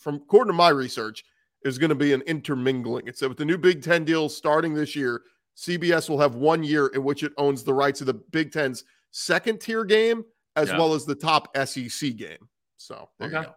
from 0.05 0.17
according 0.17 0.53
to 0.53 0.57
my 0.57 0.69
research, 0.69 1.25
is 1.65 1.79
going 1.79 1.89
to 1.89 1.97
be 1.97 2.13
an 2.13 2.21
intermingling. 2.23 3.09
It 3.09 3.17
said 3.17 3.31
with 3.31 3.39
the 3.39 3.45
new 3.45 3.57
Big 3.57 3.83
Ten 3.83 4.05
deal 4.05 4.29
starting 4.29 4.75
this 4.75 4.95
year, 4.95 5.23
CBS 5.57 6.11
will 6.11 6.21
have 6.21 6.35
one 6.35 6.63
year 6.63 6.89
in 6.89 7.03
which 7.03 7.23
it 7.23 7.33
owns 7.39 7.65
the 7.65 7.73
rights 7.73 8.03
of 8.03 8.07
the 8.07 8.15
Big 8.15 8.53
Ten's 8.53 8.85
second 9.11 9.61
tier 9.61 9.85
game 9.85 10.25
as 10.57 10.69
yeah. 10.69 10.79
well 10.79 10.93
as 10.93 11.07
the 11.07 11.15
top 11.15 11.57
SEC 11.57 12.17
game. 12.17 12.49
So 12.77 13.09
there 13.19 13.29
okay. 13.29 13.39
you 13.39 13.45
go. 13.45 13.53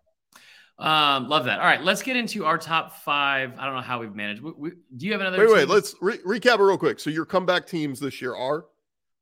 Um, 0.80 1.28
love 1.28 1.46
that. 1.46 1.60
All 1.60 1.66
right, 1.66 1.82
let's 1.82 2.02
get 2.02 2.16
into 2.16 2.46
our 2.46 2.58
top 2.58 2.98
five. 2.98 3.58
I 3.58 3.66
don't 3.66 3.76
know 3.76 3.82
how 3.82 4.00
we've 4.00 4.16
managed. 4.16 4.42
We, 4.42 4.52
we, 4.56 4.72
do 4.96 5.08
you 5.08 5.12
have 5.12 5.22
another? 5.22 5.40
Wait, 5.40 5.48
team? 5.48 5.56
wait. 5.56 5.68
Let's 5.68 5.96
re- 6.02 6.20
recap 6.20 6.60
it 6.60 6.64
real 6.64 6.78
quick. 6.78 7.00
So 7.00 7.10
your 7.10 7.26
comeback 7.26 7.68
teams 7.68 8.00
this 8.00 8.22
year 8.22 8.36
are 8.36 8.66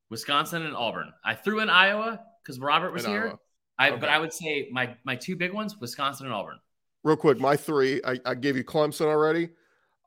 Wisconsin 0.09 0.63
and 0.63 0.75
Auburn. 0.75 1.11
I 1.23 1.33
threw 1.33 1.61
in 1.61 1.69
Iowa 1.69 2.19
because 2.43 2.59
Robert 2.59 2.91
was 2.91 3.05
in 3.05 3.11
here. 3.11 3.35
I, 3.79 3.89
okay. 3.89 3.99
But 3.99 4.09
I 4.09 4.19
would 4.19 4.33
say 4.33 4.67
my 4.71 4.95
my 5.05 5.15
two 5.15 5.37
big 5.37 5.53
ones: 5.53 5.77
Wisconsin 5.79 6.25
and 6.25 6.35
Auburn 6.35 6.59
real 7.05 7.15
quick, 7.15 7.39
my 7.39 7.55
three, 7.55 8.01
I, 8.03 8.19
I 8.25 8.35
gave 8.35 8.57
you 8.57 8.65
Clemson 8.65 9.05
already. 9.05 9.49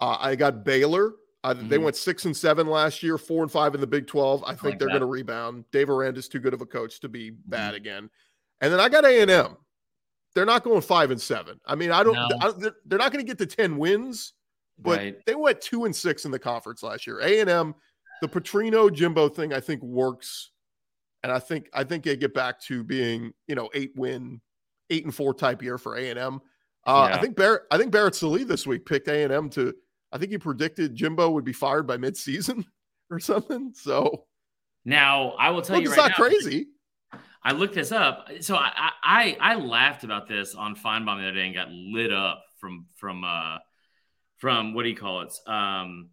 Uh, 0.00 0.18
I 0.20 0.36
got 0.36 0.64
Baylor. 0.64 1.14
Uh, 1.44 1.54
mm-hmm. 1.54 1.68
They 1.68 1.78
went 1.78 1.96
six 1.96 2.24
and 2.26 2.36
seven 2.36 2.66
last 2.66 3.02
year, 3.02 3.16
four 3.16 3.42
and 3.42 3.50
five 3.50 3.74
in 3.74 3.80
the 3.80 3.86
Big 3.86 4.06
12. 4.08 4.42
I 4.44 4.48
think 4.48 4.62
like 4.62 4.78
they're 4.78 4.88
going 4.88 5.00
to 5.00 5.06
rebound. 5.06 5.64
Dave 5.70 5.88
Aranda's 5.88 6.28
too 6.28 6.40
good 6.40 6.52
of 6.52 6.60
a 6.60 6.66
coach 6.66 7.00
to 7.00 7.08
be 7.08 7.30
mm-hmm. 7.30 7.50
bad 7.50 7.74
again. 7.74 8.10
And 8.60 8.72
then 8.72 8.80
I 8.80 8.88
got 8.88 9.04
A 9.04 9.22
and 9.22 9.30
M. 9.30 9.56
They're 10.34 10.44
not 10.44 10.64
going 10.64 10.82
five 10.82 11.10
and 11.10 11.20
seven. 11.20 11.58
I 11.64 11.74
mean, 11.76 11.90
I 11.90 12.02
don't. 12.02 12.14
No. 12.14 12.28
I, 12.40 12.50
they're, 12.50 12.74
they're, 12.84 12.98
not 12.98 13.12
going 13.12 13.24
to 13.24 13.28
get 13.28 13.38
to 13.38 13.46
ten 13.46 13.78
wins, 13.78 14.34
but 14.78 14.98
right. 14.98 15.16
they 15.26 15.34
went 15.34 15.60
two 15.60 15.84
and 15.84 15.94
six 15.94 16.24
in 16.24 16.30
the 16.30 16.38
conference 16.38 16.82
last 16.82 17.06
year. 17.06 17.20
A 17.20 17.40
and 17.40 17.48
M, 17.48 17.74
the 18.20 18.28
Petrino 18.28 18.92
Jimbo 18.92 19.30
thing, 19.30 19.52
I 19.52 19.60
think 19.60 19.82
works, 19.82 20.50
and 21.22 21.32
I 21.32 21.38
think 21.38 21.70
I 21.72 21.82
think 21.82 22.04
they 22.04 22.16
get 22.16 22.34
back 22.34 22.60
to 22.62 22.84
being 22.84 23.32
you 23.46 23.54
know 23.54 23.70
eight 23.74 23.92
win, 23.96 24.40
eight 24.90 25.04
and 25.04 25.14
four 25.14 25.34
type 25.34 25.62
year 25.62 25.78
for 25.78 25.96
A 25.96 26.10
and 26.10 26.18
M. 26.18 26.40
Uh, 26.86 27.08
yeah. 27.10 27.16
I 27.16 27.20
think 27.20 27.36
Barrett. 27.36 27.62
I 27.70 27.78
think 27.78 27.92
Barrett 27.92 28.14
Sallee 28.14 28.44
this 28.44 28.66
week 28.66 28.86
picked 28.86 29.08
A 29.08 29.24
and 29.24 29.32
M 29.32 29.50
to. 29.50 29.74
I 30.12 30.18
think 30.18 30.30
he 30.30 30.38
predicted 30.38 30.94
Jimbo 30.94 31.30
would 31.30 31.44
be 31.44 31.52
fired 31.52 31.86
by 31.86 31.96
midseason 31.96 32.64
or 33.10 33.20
something. 33.20 33.72
So 33.74 34.24
now 34.84 35.30
I 35.32 35.50
will 35.50 35.62
tell 35.62 35.76
Look, 35.76 35.84
you, 35.84 35.90
it's 35.90 35.98
right 35.98 36.10
not 36.10 36.18
now, 36.18 36.24
crazy. 36.24 36.68
I 37.42 37.52
looked 37.52 37.74
this 37.74 37.92
up. 37.92 38.28
So 38.40 38.56
I, 38.56 38.90
I 39.02 39.36
I 39.40 39.54
laughed 39.56 40.04
about 40.04 40.28
this 40.28 40.54
on 40.54 40.74
Finebaum 40.74 41.18
the 41.18 41.24
other 41.24 41.32
day 41.32 41.46
and 41.46 41.54
got 41.54 41.70
lit 41.70 42.12
up 42.12 42.42
from 42.58 42.86
from 42.96 43.24
uh 43.24 43.58
from 44.38 44.74
what 44.74 44.82
do 44.82 44.88
you 44.88 44.96
call 44.96 45.22
it? 45.22 45.32
Um 45.46 46.10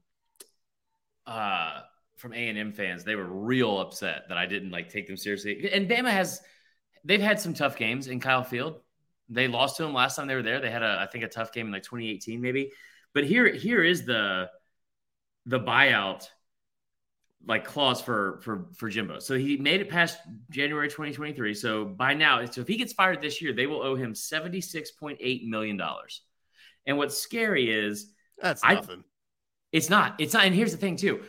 uh 1.25 1.81
from 2.17 2.33
A 2.33 2.47
and 2.49 2.57
M 2.57 2.73
fans. 2.73 3.03
They 3.03 3.15
were 3.15 3.25
real 3.25 3.79
upset 3.79 4.23
that 4.29 4.37
I 4.37 4.45
didn't 4.45 4.71
like 4.71 4.89
take 4.89 5.07
them 5.07 5.17
seriously. 5.17 5.69
And 5.71 5.89
Bama 5.89 6.11
has 6.11 6.41
they've 7.03 7.21
had 7.21 7.39
some 7.39 7.53
tough 7.53 7.77
games 7.77 8.07
in 8.07 8.19
Kyle 8.19 8.43
Field. 8.43 8.79
They 9.29 9.47
lost 9.47 9.77
to 9.77 9.83
him 9.83 9.93
last 9.93 10.15
time 10.15 10.27
they 10.27 10.35
were 10.35 10.43
there. 10.43 10.59
They 10.59 10.69
had 10.69 10.83
a 10.83 10.99
I 11.01 11.07
think 11.07 11.23
a 11.23 11.27
tough 11.27 11.51
game 11.51 11.67
in 11.67 11.71
like 11.71 11.83
2018 11.83 12.41
maybe. 12.41 12.71
But 13.13 13.25
here 13.25 13.51
here 13.53 13.83
is 13.83 14.05
the 14.05 14.49
the 15.45 15.59
buyout 15.59 16.27
like 17.47 17.65
clause 17.65 18.01
for 18.01 18.39
for 18.41 18.67
for 18.75 18.89
Jimbo. 18.89 19.19
So 19.19 19.37
he 19.37 19.57
made 19.57 19.81
it 19.81 19.89
past 19.89 20.17
January 20.49 20.87
2023. 20.87 21.53
So 21.53 21.85
by 21.85 22.13
now, 22.13 22.43
so 22.45 22.61
if 22.61 22.67
he 22.67 22.77
gets 22.77 22.93
fired 22.93 23.21
this 23.21 23.41
year, 23.41 23.53
they 23.53 23.67
will 23.67 23.81
owe 23.81 23.95
him 23.95 24.13
76.8 24.13 25.47
million 25.47 25.77
dollars. 25.77 26.21
And 26.85 26.97
what's 26.97 27.17
scary 27.17 27.71
is 27.71 28.11
that's 28.41 28.63
nothing. 28.63 28.99
I, 28.99 29.03
it's 29.71 29.89
not. 29.89 30.15
It's 30.19 30.33
not. 30.33 30.45
And 30.45 30.55
here's 30.55 30.71
the 30.71 30.77
thing 30.77 30.95
too, 30.95 31.21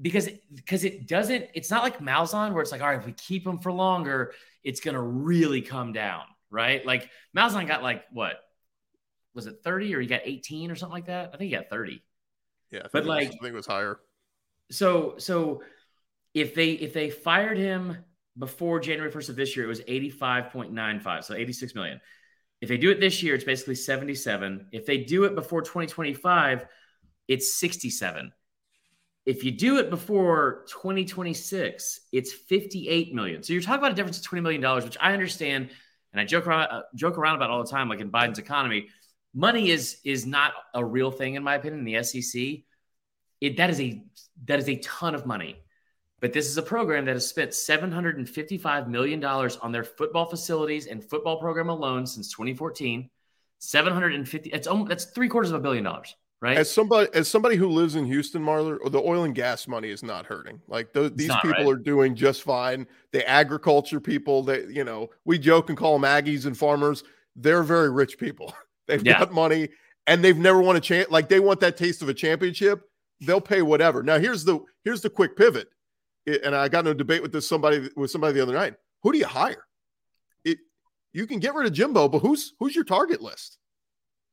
because 0.00 0.28
because 0.54 0.84
it 0.84 1.08
doesn't. 1.08 1.46
It's 1.54 1.70
not 1.70 1.82
like 1.82 1.98
Malzahn 1.98 2.52
where 2.52 2.62
it's 2.62 2.72
like, 2.72 2.80
all 2.80 2.88
right, 2.88 2.98
if 2.98 3.06
we 3.06 3.12
keep 3.12 3.46
him 3.46 3.58
for 3.58 3.72
longer, 3.72 4.32
it's 4.62 4.80
gonna 4.80 5.02
really 5.02 5.62
come 5.62 5.92
down, 5.92 6.22
right? 6.54 6.84
Like 6.86 7.10
Malzahn 7.36 7.66
got 7.66 7.82
like 7.82 8.04
what 8.12 8.36
was 9.34 9.46
it 9.46 9.56
30 9.64 9.94
or 9.94 10.00
he 10.00 10.06
got 10.06 10.20
18 10.24 10.70
or 10.70 10.76
something 10.76 10.94
like 10.94 11.06
that? 11.06 11.30
I 11.34 11.36
think 11.36 11.50
he 11.50 11.56
got 11.56 11.68
30. 11.68 12.02
Yeah, 12.70 12.86
but 12.92 13.04
like 13.04 13.28
was, 13.28 13.36
I 13.36 13.38
think 13.42 13.52
it 13.52 13.54
was 13.54 13.66
higher. 13.66 14.00
So 14.70 15.16
so 15.18 15.62
if 16.32 16.54
they 16.54 16.70
if 16.70 16.92
they 16.92 17.10
fired 17.10 17.58
him 17.58 17.98
before 18.38 18.80
January 18.80 19.12
1st 19.12 19.28
of 19.30 19.36
this 19.36 19.56
year, 19.56 19.64
it 19.64 19.68
was 19.68 19.80
85.95, 19.82 21.24
so 21.24 21.34
86 21.34 21.74
million. 21.74 22.00
If 22.60 22.68
they 22.68 22.76
do 22.76 22.90
it 22.90 22.98
this 22.98 23.22
year, 23.22 23.34
it's 23.34 23.44
basically 23.44 23.76
77. 23.76 24.68
If 24.72 24.86
they 24.86 24.98
do 24.98 25.24
it 25.24 25.34
before 25.34 25.62
2025, 25.62 26.66
it's 27.28 27.56
67. 27.56 28.32
If 29.26 29.44
you 29.44 29.52
do 29.52 29.78
it 29.78 29.88
before 29.88 30.64
2026, 30.68 32.00
it's 32.12 32.32
58 32.32 33.14
million. 33.14 33.42
So 33.42 33.52
you're 33.52 33.62
talking 33.62 33.78
about 33.78 33.92
a 33.92 33.94
difference 33.94 34.18
of 34.18 34.24
20 34.24 34.42
million 34.42 34.60
dollars, 34.60 34.84
which 34.84 34.98
I 35.00 35.12
understand, 35.12 35.70
and 36.14 36.20
I 36.20 36.24
joke 36.24 36.46
around 36.46 36.68
uh, 36.68 36.82
joke 36.94 37.18
around 37.18 37.36
about 37.36 37.50
all 37.50 37.62
the 37.62 37.68
time, 37.68 37.88
like 37.88 38.00
in 38.00 38.10
Biden's 38.10 38.38
economy. 38.38 38.88
Money 39.34 39.70
is 39.70 39.98
is 40.04 40.24
not 40.24 40.52
a 40.72 40.84
real 40.84 41.10
thing 41.10 41.34
in 41.34 41.42
my 41.42 41.56
opinion 41.56 41.80
in 41.80 41.84
the 41.84 42.02
SEC. 42.04 42.40
It, 43.40 43.56
that 43.56 43.68
is 43.68 43.80
a 43.80 44.00
that 44.44 44.60
is 44.60 44.68
a 44.68 44.76
ton 44.76 45.16
of 45.16 45.26
money. 45.26 45.56
But 46.20 46.32
this 46.32 46.46
is 46.46 46.56
a 46.56 46.62
program 46.62 47.04
that 47.04 47.14
has 47.14 47.26
spent 47.26 47.50
$755 47.50 48.88
million 48.88 49.22
on 49.22 49.72
their 49.72 49.84
football 49.84 50.24
facilities 50.24 50.86
and 50.86 51.04
football 51.04 51.38
program 51.38 51.68
alone 51.68 52.06
since 52.06 52.30
2014. 52.30 53.10
750 53.58 54.50
it's 54.50 54.66
almost 54.66 54.88
that's 54.88 55.06
three 55.06 55.28
quarters 55.28 55.50
of 55.50 55.56
a 55.56 55.62
billion 55.62 55.84
dollars 55.84 56.14
right 56.44 56.56
as 56.56 56.72
somebody 56.72 57.08
as 57.14 57.28
somebody 57.28 57.56
who 57.56 57.68
lives 57.68 57.94
in 57.96 58.04
houston 58.04 58.42
marler 58.42 58.78
the 58.90 59.00
oil 59.00 59.24
and 59.24 59.34
gas 59.34 59.66
money 59.66 59.90
is 59.90 60.02
not 60.02 60.26
hurting 60.26 60.60
like 60.68 60.92
the, 60.92 61.10
these 61.10 61.28
not, 61.28 61.42
people 61.42 61.64
right? 61.64 61.72
are 61.72 61.76
doing 61.76 62.14
just 62.14 62.42
fine 62.42 62.86
the 63.12 63.28
agriculture 63.28 64.00
people 64.00 64.42
that 64.42 64.70
you 64.70 64.84
know 64.84 65.08
we 65.24 65.38
joke 65.38 65.68
and 65.68 65.78
call 65.78 65.98
them 65.98 66.08
aggies 66.08 66.46
and 66.46 66.56
farmers 66.56 67.02
they're 67.36 67.62
very 67.62 67.90
rich 67.90 68.18
people 68.18 68.54
they've 68.86 69.04
yeah. 69.04 69.18
got 69.18 69.32
money 69.32 69.68
and 70.06 70.22
they've 70.22 70.36
never 70.36 70.60
won 70.60 70.76
a 70.76 70.80
chance 70.80 71.10
like 71.10 71.28
they 71.28 71.40
want 71.40 71.60
that 71.60 71.76
taste 71.76 72.02
of 72.02 72.08
a 72.08 72.14
championship 72.14 72.84
they'll 73.20 73.40
pay 73.40 73.62
whatever. 73.62 74.02
Now 74.02 74.18
here's 74.18 74.44
the 74.44 74.60
here's 74.84 75.00
the 75.00 75.10
quick 75.10 75.36
pivot, 75.36 75.68
it, 76.26 76.42
and 76.44 76.54
I 76.54 76.68
got 76.68 76.86
in 76.86 76.92
a 76.92 76.94
debate 76.94 77.22
with 77.22 77.32
this 77.32 77.48
somebody 77.48 77.88
with 77.96 78.10
somebody 78.10 78.34
the 78.34 78.42
other 78.42 78.54
night. 78.54 78.74
Who 79.02 79.12
do 79.12 79.18
you 79.18 79.26
hire? 79.26 79.64
It 80.44 80.58
you 81.12 81.26
can 81.26 81.38
get 81.38 81.54
rid 81.54 81.66
of 81.66 81.72
Jimbo, 81.72 82.08
but 82.08 82.20
who's 82.20 82.54
who's 82.58 82.74
your 82.74 82.84
target 82.84 83.20
list? 83.20 83.58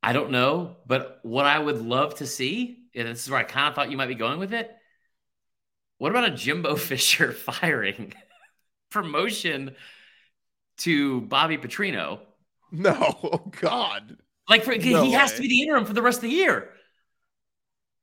I 0.04 0.14
don't 0.14 0.32
know, 0.32 0.78
but 0.88 1.20
what 1.24 1.46
I 1.46 1.60
would 1.60 1.82
love 1.82 2.16
to 2.16 2.26
see, 2.26 2.86
and 2.96 3.08
this 3.08 3.24
is 3.24 3.30
where 3.30 3.40
I 3.40 3.44
kind 3.44 3.68
of 3.68 3.76
thought 3.76 3.92
you 3.92 3.98
might 3.98 4.08
be 4.08 4.16
going 4.16 4.40
with 4.40 4.54
it. 4.54 4.72
What 5.98 6.12
about 6.12 6.26
a 6.26 6.32
Jimbo 6.32 6.76
Fisher 6.78 7.32
firing 7.32 8.14
promotion 8.90 9.76
to 10.80 11.22
Bobby 11.22 11.58
Petrino? 11.58 12.20
No, 12.72 12.96
oh 13.24 13.52
God. 13.60 14.18
Like 14.50 14.64
for, 14.64 14.76
no 14.76 14.80
he 14.80 14.94
way. 14.94 15.10
has 15.12 15.34
to 15.36 15.42
be 15.42 15.48
the 15.48 15.62
interim 15.62 15.86
for 15.86 15.94
the 15.94 16.02
rest 16.02 16.18
of 16.18 16.24
the 16.24 16.30
year. 16.30 16.72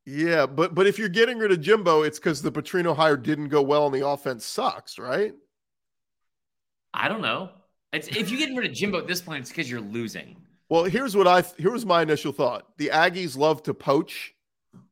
Yeah, 0.06 0.46
but 0.46 0.74
but 0.74 0.86
if 0.86 0.98
you're 0.98 1.10
getting 1.10 1.38
rid 1.38 1.52
of 1.52 1.60
Jimbo, 1.60 2.02
it's 2.02 2.18
because 2.18 2.40
the 2.40 2.52
Petrino 2.52 2.96
hire 2.96 3.16
didn't 3.16 3.48
go 3.48 3.60
well 3.60 3.86
and 3.86 3.94
the 3.94 4.06
offense 4.06 4.46
sucks, 4.46 4.98
right? 4.98 5.34
I 6.94 7.08
don't 7.08 7.20
know. 7.20 7.50
It's, 7.92 8.08
if 8.08 8.30
you 8.30 8.38
get 8.38 8.56
rid 8.56 8.70
of 8.70 8.74
Jimbo 8.74 8.98
at 8.98 9.06
this 9.06 9.20
point, 9.20 9.40
it's 9.40 9.50
because 9.50 9.70
you're 9.70 9.80
losing. 9.80 10.36
Well, 10.68 10.84
here's 10.84 11.16
what 11.16 11.26
I 11.26 11.42
here's 11.56 11.86
my 11.86 12.02
initial 12.02 12.32
thought. 12.32 12.66
The 12.76 12.88
Aggies 12.88 13.36
love 13.36 13.62
to 13.64 13.74
poach 13.74 14.34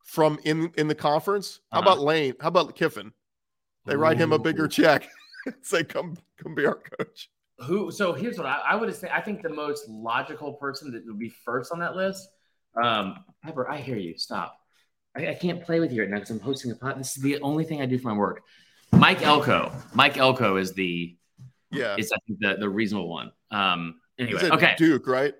from 0.03 0.39
in 0.45 0.73
in 0.79 0.89
the 0.89 0.95
conference. 0.95 1.61
How 1.71 1.81
uh-huh. 1.81 1.91
about 1.91 2.03
Lane? 2.03 2.35
How 2.41 2.49
about 2.49 2.75
Kiffin? 2.75 3.13
They 3.85 3.95
Ooh. 3.95 3.99
write 3.99 4.19
him 4.19 4.33
a 4.33 4.39
bigger 4.39 4.69
check. 4.69 5.09
Say, 5.63 5.85
come 5.85 6.17
come 6.43 6.55
be 6.55 6.67
our 6.67 6.81
coach. 6.99 7.31
Who? 7.61 7.91
So 7.91 8.13
here's 8.13 8.37
what 8.37 8.47
I, 8.47 8.61
I 8.69 8.75
would 8.75 8.95
say. 8.95 9.09
I 9.13 9.21
think 9.21 9.43
the 9.43 9.49
most 9.49 9.89
logical 9.89 10.55
person 10.55 10.93
that 10.93 11.07
would 11.07 11.19
be 11.19 11.29
first 11.29 11.73
on 11.73 11.79
that 11.81 11.97
list. 11.97 12.29
Um, 12.83 13.25
Pepper, 13.43 13.69
I 13.71 13.79
hear 13.79 13.97
you. 13.97 14.19
Stop. 14.19 14.59
I, 15.17 15.29
I 15.29 15.35
can't 15.35 15.63
play 15.65 15.81
with 15.81 15.93
you 15.93 16.03
right 16.03 16.11
now 16.11 16.17
because 16.17 16.31
I'm 16.31 16.41
hosting 16.41 16.71
a 16.71 16.75
pot. 16.75 16.99
This 16.99 17.17
is 17.17 17.23
the 17.23 17.41
only 17.41 17.65
thing 17.65 17.81
I 17.81 17.87
do 17.87 17.99
for 17.99 18.09
my 18.09 18.17
work. 18.17 18.43
Mike 18.93 19.23
Elko. 19.23 19.73
Mike 19.95 20.19
Elko 20.19 20.57
is 20.57 20.73
the 20.73 21.17
yeah. 21.71 21.97
Is 21.97 22.13
I 22.13 22.19
think 22.27 22.41
the 22.41 22.57
the 22.59 22.69
reasonable 22.69 23.09
one. 23.09 23.33
Um. 23.51 24.01
Anyway, 24.19 24.51
okay. 24.51 24.75
Duke, 24.79 25.07
right? 25.07 25.35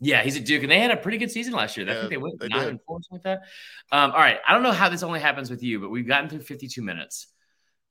Yeah, 0.00 0.22
he's 0.22 0.36
a 0.36 0.40
Duke, 0.40 0.62
and 0.62 0.70
they 0.70 0.78
had 0.78 0.90
a 0.90 0.96
pretty 0.96 1.18
good 1.18 1.30
season 1.30 1.54
last 1.54 1.76
year. 1.76 1.86
Yeah, 1.86 1.92
I 1.92 1.96
think 1.96 2.10
they 2.10 2.16
went 2.18 2.38
they 2.38 2.48
nine 2.48 2.60
did. 2.60 2.68
and 2.68 2.80
four, 2.86 3.00
something 3.02 3.30
like 3.30 3.40
that. 3.40 3.96
Um, 3.96 4.10
all 4.12 4.18
right, 4.18 4.38
I 4.46 4.52
don't 4.52 4.62
know 4.62 4.72
how 4.72 4.88
this 4.88 5.02
only 5.02 5.20
happens 5.20 5.48
with 5.48 5.62
you, 5.62 5.80
but 5.80 5.88
we've 5.88 6.06
gotten 6.06 6.28
through 6.28 6.40
52 6.40 6.82
minutes. 6.82 7.28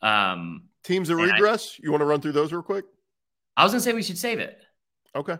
Um, 0.01 0.65
Teams 0.83 1.09
of 1.09 1.17
regress. 1.17 1.77
I, 1.79 1.83
you 1.83 1.91
want 1.91 2.01
to 2.01 2.05
run 2.05 2.21
through 2.21 2.33
those 2.33 2.53
real 2.53 2.61
quick? 2.61 2.85
I 3.57 3.63
was 3.63 3.71
gonna 3.71 3.81
say 3.81 3.93
we 3.93 4.03
should 4.03 4.19
save 4.19 4.39
it. 4.39 4.61
Okay, 5.15 5.37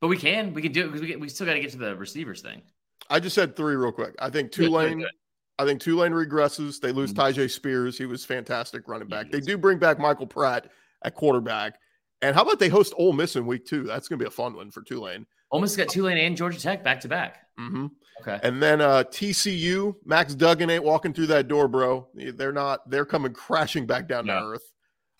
but 0.00 0.08
we 0.08 0.16
can. 0.16 0.52
We 0.52 0.62
can 0.62 0.72
do 0.72 0.86
it 0.86 0.92
because 0.92 1.00
we, 1.00 1.16
we 1.16 1.28
still 1.28 1.46
got 1.46 1.54
to 1.54 1.60
get 1.60 1.70
to 1.72 1.78
the 1.78 1.94
receivers 1.94 2.42
thing. 2.42 2.62
I 3.08 3.20
just 3.20 3.34
said 3.34 3.54
three 3.54 3.76
real 3.76 3.92
quick. 3.92 4.14
I 4.18 4.30
think 4.30 4.50
Tulane. 4.50 5.00
Good, 5.00 5.10
I 5.58 5.64
think 5.64 5.80
Tulane 5.80 6.12
regresses. 6.12 6.80
They 6.80 6.90
lose 6.90 7.12
mm-hmm. 7.12 7.38
Tyjae 7.40 7.50
Spears. 7.50 7.96
He 7.96 8.06
was 8.06 8.24
fantastic 8.24 8.88
running 8.88 9.08
back. 9.08 9.30
They 9.30 9.40
do 9.40 9.56
bring 9.56 9.78
back 9.78 9.98
Michael 9.98 10.26
Pratt 10.26 10.70
at 11.04 11.14
quarterback. 11.14 11.78
And 12.22 12.34
how 12.34 12.42
about 12.42 12.58
they 12.58 12.68
host 12.68 12.94
Ole 12.96 13.12
Miss 13.12 13.36
in 13.36 13.46
week 13.46 13.66
two? 13.66 13.84
That's 13.84 14.08
going 14.08 14.18
to 14.18 14.24
be 14.24 14.26
a 14.26 14.32
fun 14.32 14.54
one 14.54 14.70
for 14.70 14.82
Tulane. 14.82 15.26
Ole 15.54 15.60
Miss 15.60 15.76
got 15.76 15.88
Tulane 15.88 16.18
and 16.18 16.36
Georgia 16.36 16.60
Tech 16.60 16.82
back 16.82 17.00
to 17.02 17.08
back. 17.08 17.46
Mm-hmm. 17.60 17.86
Okay. 18.20 18.40
And 18.42 18.60
then 18.60 18.80
uh, 18.80 19.04
TCU, 19.04 19.94
Max 20.04 20.34
Duggan 20.34 20.68
ain't 20.68 20.82
walking 20.82 21.12
through 21.12 21.28
that 21.28 21.46
door, 21.46 21.68
bro. 21.68 22.08
They're 22.12 22.50
not. 22.50 22.90
They're 22.90 23.04
coming 23.04 23.32
crashing 23.32 23.86
back 23.86 24.08
down 24.08 24.26
to 24.26 24.32
earth. 24.32 24.72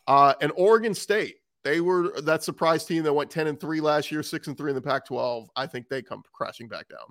Uh, 0.08 0.34
and 0.40 0.50
Oregon 0.56 0.92
State, 0.92 1.36
they 1.62 1.80
were 1.80 2.20
that 2.22 2.42
surprise 2.42 2.84
team 2.84 3.04
that 3.04 3.12
went 3.12 3.30
ten 3.30 3.46
and 3.46 3.60
three 3.60 3.80
last 3.80 4.10
year, 4.10 4.24
six 4.24 4.48
and 4.48 4.58
three 4.58 4.72
in 4.72 4.74
the 4.74 4.82
Pac-12. 4.82 5.46
I 5.54 5.68
think 5.68 5.88
they 5.88 6.02
come 6.02 6.24
crashing 6.32 6.66
back 6.66 6.88
down. 6.88 7.06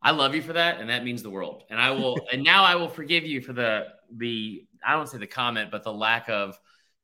I 0.00 0.12
love 0.12 0.36
you 0.36 0.42
for 0.42 0.52
that, 0.52 0.80
and 0.80 0.88
that 0.88 1.02
means 1.02 1.24
the 1.24 1.30
world. 1.30 1.64
And 1.70 1.80
I 1.80 1.90
will, 1.90 2.16
and 2.32 2.44
now 2.44 2.62
I 2.62 2.76
will 2.76 2.88
forgive 2.88 3.26
you 3.26 3.40
for 3.40 3.52
the 3.52 3.86
the 4.18 4.64
I 4.86 4.92
don't 4.92 5.08
say 5.08 5.18
the 5.18 5.26
comment, 5.26 5.72
but 5.72 5.82
the 5.82 5.92
lack 5.92 6.28
of 6.28 6.56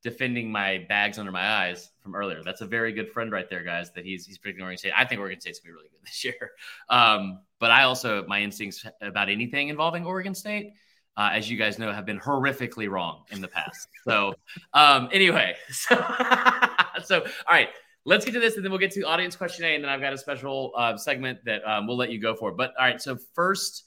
defending 0.04 0.52
my 0.52 0.86
bags 0.88 1.18
under 1.18 1.32
my 1.32 1.44
eyes 1.44 1.90
from 2.05 2.14
earlier. 2.14 2.42
That's 2.44 2.61
a 2.61 2.66
very 2.66 2.92
good 2.92 3.11
friend 3.11 3.32
right 3.32 3.48
there, 3.50 3.64
guys. 3.64 3.90
That 3.92 4.05
he's 4.05 4.24
he's 4.26 4.38
predicting 4.38 4.62
Oregon 4.62 4.78
State. 4.78 4.92
I 4.96 5.05
think 5.05 5.20
Oregon 5.20 5.40
State's 5.40 5.59
gonna 5.59 5.72
be 5.72 5.76
really 5.76 5.88
good 5.88 6.07
this 6.07 6.24
year. 6.24 6.52
Um, 6.88 7.40
but 7.59 7.72
I 7.72 7.82
also 7.82 8.24
my 8.26 8.40
instincts 8.40 8.86
about 9.00 9.28
anything 9.28 9.68
involving 9.68 10.05
Oregon 10.05 10.34
State, 10.34 10.74
uh, 11.16 11.30
as 11.32 11.50
you 11.50 11.57
guys 11.57 11.78
know, 11.78 11.90
have 11.90 12.07
been 12.07 12.20
horrifically 12.20 12.88
wrong 12.88 13.24
in 13.30 13.40
the 13.40 13.48
past. 13.48 13.88
So 14.05 14.34
um, 14.74 15.09
anyway, 15.11 15.57
so 15.70 15.96
so 17.05 17.20
all 17.20 17.55
right 17.55 17.70
let's 18.07 18.24
get 18.24 18.32
to 18.32 18.40
this 18.40 18.57
and 18.57 18.64
then 18.64 18.70
we'll 18.70 18.78
get 18.78 18.92
to 18.92 19.02
audience 19.02 19.34
question 19.34 19.64
A. 19.64 19.74
And 19.74 19.84
then 19.84 19.90
I've 19.90 20.00
got 20.00 20.12
a 20.12 20.18
special 20.18 20.72
uh, 20.76 20.96
segment 20.96 21.44
that 21.46 21.66
um, 21.66 21.86
we'll 21.86 21.96
let 21.96 22.11
you 22.11 22.20
go 22.20 22.34
for. 22.34 22.52
But 22.52 22.74
all 22.78 22.84
right, 22.84 23.00
so 23.00 23.16
first, 23.34 23.84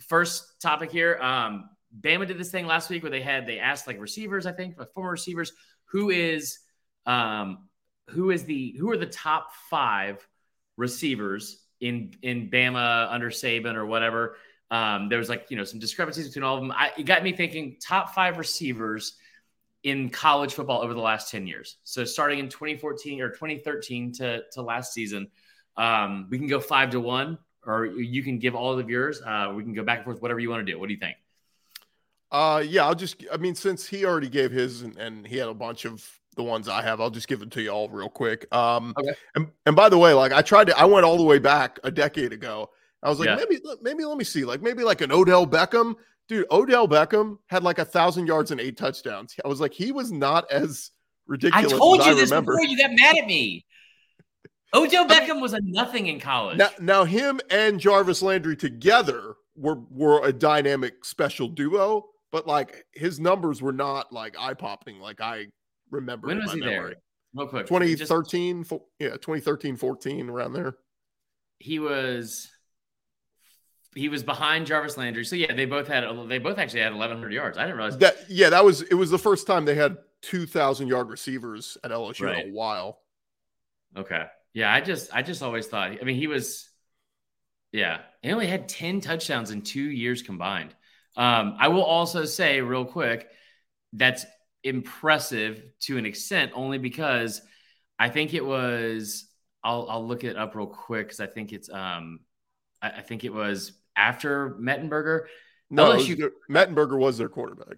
first 0.00 0.58
topic 0.60 0.90
here. 0.90 1.18
Um, 1.20 1.68
Bama 2.00 2.26
did 2.26 2.38
this 2.38 2.50
thing 2.50 2.66
last 2.66 2.88
week 2.88 3.02
where 3.02 3.10
they 3.10 3.20
had 3.20 3.46
they 3.46 3.58
asked 3.58 3.86
like 3.86 4.00
receivers, 4.00 4.46
I 4.46 4.52
think, 4.52 4.76
former 4.94 5.10
receivers, 5.10 5.52
who 5.84 6.10
is 6.10 6.58
um, 7.06 7.68
who 8.10 8.30
is 8.30 8.44
the 8.44 8.74
who 8.78 8.90
are 8.90 8.96
the 8.96 9.06
top 9.06 9.52
five 9.70 10.26
receivers 10.76 11.62
in 11.80 12.14
in 12.22 12.50
Bama 12.50 13.08
under 13.10 13.30
Saban 13.30 13.74
or 13.74 13.86
whatever. 13.86 14.36
Um, 14.70 15.08
there 15.08 15.18
was 15.18 15.28
like 15.28 15.46
you 15.50 15.56
know 15.56 15.64
some 15.64 15.80
discrepancies 15.80 16.28
between 16.28 16.44
all 16.44 16.56
of 16.56 16.62
them. 16.62 16.72
I, 16.72 16.92
it 16.96 17.04
got 17.04 17.22
me 17.22 17.32
thinking 17.32 17.76
top 17.80 18.14
five 18.14 18.38
receivers 18.38 19.16
in 19.82 20.10
college 20.10 20.54
football 20.54 20.82
over 20.82 20.94
the 20.94 21.00
last 21.00 21.30
10 21.30 21.46
years. 21.46 21.78
So 21.84 22.04
starting 22.04 22.38
in 22.38 22.48
2014 22.48 23.20
or 23.20 23.30
2013 23.30 24.12
to, 24.12 24.42
to 24.52 24.62
last 24.62 24.92
season, 24.92 25.28
um, 25.76 26.28
we 26.30 26.38
can 26.38 26.46
go 26.46 26.60
five 26.60 26.90
to 26.90 27.00
one, 27.00 27.38
or 27.66 27.86
you 27.86 28.22
can 28.22 28.38
give 28.38 28.54
all 28.54 28.78
of 28.78 28.88
yours. 28.88 29.20
Uh, 29.20 29.52
we 29.54 29.64
can 29.64 29.74
go 29.74 29.82
back 29.82 29.98
and 29.98 30.04
forth, 30.04 30.22
whatever 30.22 30.40
you 30.40 30.50
want 30.50 30.64
to 30.64 30.72
do. 30.72 30.78
What 30.78 30.86
do 30.86 30.94
you 30.94 31.00
think? 31.00 31.16
Uh, 32.30 32.62
yeah, 32.64 32.86
I'll 32.86 32.94
just, 32.94 33.24
I 33.32 33.36
mean, 33.36 33.54
since 33.54 33.86
he 33.86 34.04
already 34.04 34.28
gave 34.28 34.52
his 34.52 34.82
and, 34.82 34.96
and 34.96 35.26
he 35.26 35.36
had 35.36 35.48
a 35.48 35.54
bunch 35.54 35.84
of 35.84 36.08
the 36.36 36.42
ones 36.42 36.68
I 36.68 36.82
have, 36.82 37.00
I'll 37.00 37.10
just 37.10 37.28
give 37.28 37.42
it 37.42 37.50
to 37.52 37.62
you 37.62 37.70
all 37.70 37.88
real 37.88 38.08
quick. 38.08 38.52
Um, 38.54 38.94
okay. 38.98 39.14
and, 39.34 39.48
and 39.66 39.76
by 39.76 39.88
the 39.88 39.98
way, 39.98 40.12
like 40.14 40.32
I 40.32 40.42
tried 40.42 40.68
to, 40.68 40.78
I 40.78 40.84
went 40.84 41.04
all 41.04 41.16
the 41.16 41.22
way 41.22 41.38
back 41.38 41.78
a 41.84 41.90
decade 41.90 42.32
ago. 42.32 42.70
I 43.02 43.08
was 43.08 43.18
like, 43.18 43.28
yeah. 43.28 43.36
maybe, 43.36 43.60
maybe 43.82 44.04
let 44.04 44.16
me 44.16 44.24
see, 44.24 44.44
like 44.44 44.62
maybe 44.62 44.84
like 44.84 45.00
an 45.00 45.10
Odell 45.10 45.46
Beckham 45.46 45.96
dude, 46.28 46.46
Odell 46.50 46.88
Beckham 46.88 47.38
had 47.46 47.62
like 47.62 47.78
a 47.78 47.84
thousand 47.84 48.26
yards 48.26 48.50
and 48.50 48.60
eight 48.60 48.76
touchdowns. 48.76 49.34
I 49.44 49.48
was 49.48 49.60
like, 49.60 49.72
he 49.72 49.92
was 49.92 50.10
not 50.10 50.50
as 50.50 50.90
ridiculous. 51.26 51.72
I 51.72 51.76
told 51.76 52.04
you 52.04 52.14
this 52.14 52.30
remember. 52.30 52.52
before. 52.52 52.64
You 52.64 52.78
got 52.78 52.90
mad 52.90 53.18
at 53.18 53.26
me. 53.26 53.64
Odell 54.74 55.06
Beckham 55.06 55.22
I 55.30 55.32
mean, 55.34 55.40
was 55.40 55.52
a 55.52 55.60
nothing 55.62 56.06
in 56.06 56.20
college. 56.20 56.58
Now, 56.58 56.70
now, 56.80 57.04
him 57.04 57.40
and 57.50 57.78
Jarvis 57.78 58.22
Landry 58.22 58.56
together 58.56 59.34
were 59.56 59.80
were 59.90 60.24
a 60.24 60.32
dynamic 60.32 61.04
special 61.04 61.48
duo, 61.48 62.06
but 62.30 62.46
like 62.46 62.86
his 62.92 63.20
numbers 63.20 63.60
were 63.60 63.72
not 63.72 64.12
like 64.12 64.36
eye 64.38 64.54
popping 64.54 64.98
like 64.98 65.20
I 65.20 65.48
remember. 65.92 66.26
When 66.26 66.40
was 66.40 66.52
he 66.52 66.60
memory. 66.60 66.94
there? 66.94 67.02
Real 67.34 67.46
quick. 67.46 67.66
2013, 67.66 68.64
Just, 68.64 68.72
yeah, 68.98 69.10
2013, 69.10 69.76
14, 69.76 70.28
around 70.28 70.52
there. 70.52 70.76
He 71.58 71.78
was 71.78 72.50
he 73.94 74.08
was 74.08 74.22
behind 74.22 74.66
Jarvis 74.66 74.96
Landry. 74.96 75.24
So 75.24 75.36
yeah, 75.36 75.54
they 75.54 75.66
both 75.66 75.86
had 75.86 76.04
they 76.28 76.38
both 76.38 76.58
actually 76.58 76.80
had 76.80 76.92
1100 76.92 77.32
yards. 77.32 77.58
I 77.58 77.62
didn't 77.62 77.76
realize 77.76 77.98
that. 77.98 78.16
Yeah, 78.28 78.50
that 78.50 78.64
was 78.64 78.82
it 78.82 78.94
was 78.94 79.10
the 79.10 79.18
first 79.18 79.46
time 79.46 79.64
they 79.64 79.74
had 79.74 79.98
2000 80.22 80.88
yard 80.88 81.08
receivers 81.08 81.78
at 81.84 81.90
LSU 81.90 82.26
right. 82.26 82.44
in 82.44 82.50
a 82.50 82.54
while. 82.54 82.98
Okay. 83.96 84.24
Yeah, 84.54 84.72
I 84.72 84.80
just 84.80 85.14
I 85.14 85.22
just 85.22 85.42
always 85.42 85.66
thought 85.68 85.92
I 86.00 86.04
mean 86.04 86.16
he 86.16 86.26
was 86.26 86.68
yeah, 87.70 88.00
he 88.22 88.32
only 88.32 88.46
had 88.46 88.68
10 88.68 89.00
touchdowns 89.00 89.50
in 89.50 89.62
2 89.62 89.80
years 89.80 90.20
combined. 90.20 90.74
Um, 91.16 91.56
I 91.58 91.68
will 91.68 91.84
also 91.84 92.24
say 92.26 92.60
real 92.60 92.84
quick 92.84 93.28
that's 93.92 94.26
impressive 94.64 95.62
to 95.80 95.98
an 95.98 96.06
extent 96.06 96.52
only 96.54 96.78
because 96.78 97.42
I 97.98 98.08
think 98.08 98.34
it 98.34 98.44
was 98.44 99.28
I'll 99.64 99.86
I'll 99.88 100.06
look 100.06 100.24
it 100.24 100.36
up 100.36 100.54
real 100.54 100.66
quick 100.66 101.06
because 101.06 101.20
I 101.20 101.26
think 101.26 101.52
it's 101.52 101.68
um 101.70 102.20
I, 102.80 102.90
I, 102.90 103.00
think 103.02 103.24
it 103.24 103.32
was 103.32 103.72
after 103.96 104.50
Mettenberger. 104.50 105.26
No, 105.70 105.92
LSU, 105.92 106.30
Mettenberger 106.50 106.98
was 106.98 107.18
their 107.18 107.28
quarterback. 107.28 107.76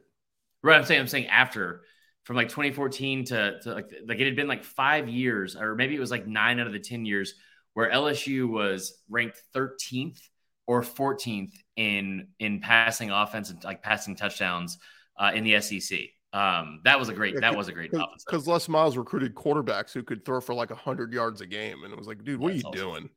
Right, 0.63 0.79
I'm 0.79 0.85
saying 0.85 1.01
I'm 1.01 1.09
saying 1.09 1.27
after 1.27 1.83
from 2.25 2.37
like 2.37 2.49
2014 2.49 3.27
to, 3.27 3.61
to 3.61 3.75
like 3.75 3.93
like 4.07 4.19
it 4.19 4.27
had 4.27 4.37
been 4.37 4.49
like 4.49 4.65
five 4.65 5.09
years 5.09 5.57
or 5.57 5.75
maybe 5.75 5.95
it 5.95 6.01
was 6.01 6.11
like 6.11 6.27
nine 6.27 6.59
out 6.59 6.67
of 6.67 6.73
the 6.73 6.81
ten 6.81 7.05
years 7.05 7.35
where 7.75 7.91
LSU 7.91 8.49
was 8.49 8.99
ranked 9.11 9.43
13th 9.55 10.19
or 10.67 10.81
14th 10.81 11.53
in 11.77 12.29
in 12.39 12.61
passing 12.61 13.11
offense 13.11 13.51
and 13.51 13.63
like 13.63 13.83
passing 13.83 14.17
touchdowns 14.17 14.79
uh, 15.19 15.33
in 15.35 15.45
the 15.45 15.61
SEC. 15.61 15.99
Um, 16.35 16.81
that 16.83 16.99
was 16.99 17.09
a 17.09 17.13
great. 17.13 17.35
Yeah, 17.35 17.41
that 17.41 17.57
was 17.57 17.69
a 17.69 17.73
great 17.73 17.95
offense. 17.95 18.25
Because 18.27 18.49
Les 18.49 18.69
Miles 18.69 18.97
recruited 18.97 19.37
quarterbacks 19.37 19.93
who 19.93 20.03
could 20.03 20.25
throw 20.25 20.41
for 20.41 20.53
like 20.53 20.71
hundred 20.73 21.13
yards 21.13 21.41
a 21.41 21.47
game, 21.47 21.85
and 21.85 21.93
it 21.93 21.97
was 21.97 22.09
like, 22.09 22.25
dude, 22.25 22.41
what 22.41 22.53
That's 22.53 22.65
are 22.65 22.69
you 22.69 22.71
awesome. 22.71 22.91
doing? 22.91 23.11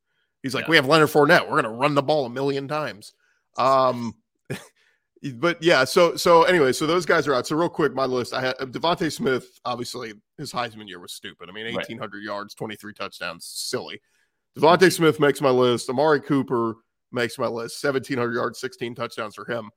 He's 0.44 0.54
like, 0.54 0.66
yeah. 0.66 0.70
we 0.70 0.76
have 0.76 0.86
Leonard 0.86 1.10
Fournette. 1.10 1.50
We're 1.50 1.60
gonna 1.60 1.74
run 1.74 1.96
the 1.96 2.04
ball 2.04 2.28
a 2.28 2.30
million 2.30 2.68
times. 2.68 3.14
Um, 3.58 4.14
but 5.34 5.62
yeah. 5.64 5.84
So 5.84 6.16
so 6.16 6.44
anyway, 6.44 6.74
so 6.74 6.86
those 6.86 7.08
guys 7.08 7.28
are 7.28 7.34
out. 7.34 7.48
So 7.48 7.56
real 7.56 7.70
quick, 7.70 7.96
my 7.96 8.06
list. 8.06 8.36
I 8.36 8.42
had 8.42 8.56
uh, 8.60 8.66
DeVonta 8.66 9.12
Smith. 9.12 9.60
Obviously, 9.66 10.14
his 10.38 10.54
Heisman 10.54 10.88
year 10.88 11.00
was 11.00 11.14
stupid. 11.14 11.50
I 11.50 11.54
mean, 11.54 11.66
eighteen 11.66 11.98
hundred 11.98 12.20
right. 12.20 12.26
yards, 12.26 12.54
twenty 12.54 12.76
three 12.76 12.94
touchdowns, 12.94 13.46
silly. 13.46 14.00
DeVonta 14.56 14.94
Smith 14.94 15.20
makes 15.20 15.42
my 15.42 15.50
list. 15.50 15.90
Amari 15.90 16.22
Cooper 16.22 16.76
makes 17.12 17.40
my 17.40 17.48
list. 17.48 17.82
Seventeen 17.82 18.20
hundred 18.20 18.36
yards, 18.36 18.60
sixteen 18.60 18.94
touchdowns 18.94 19.34
for 19.34 19.52
him. 19.52 19.72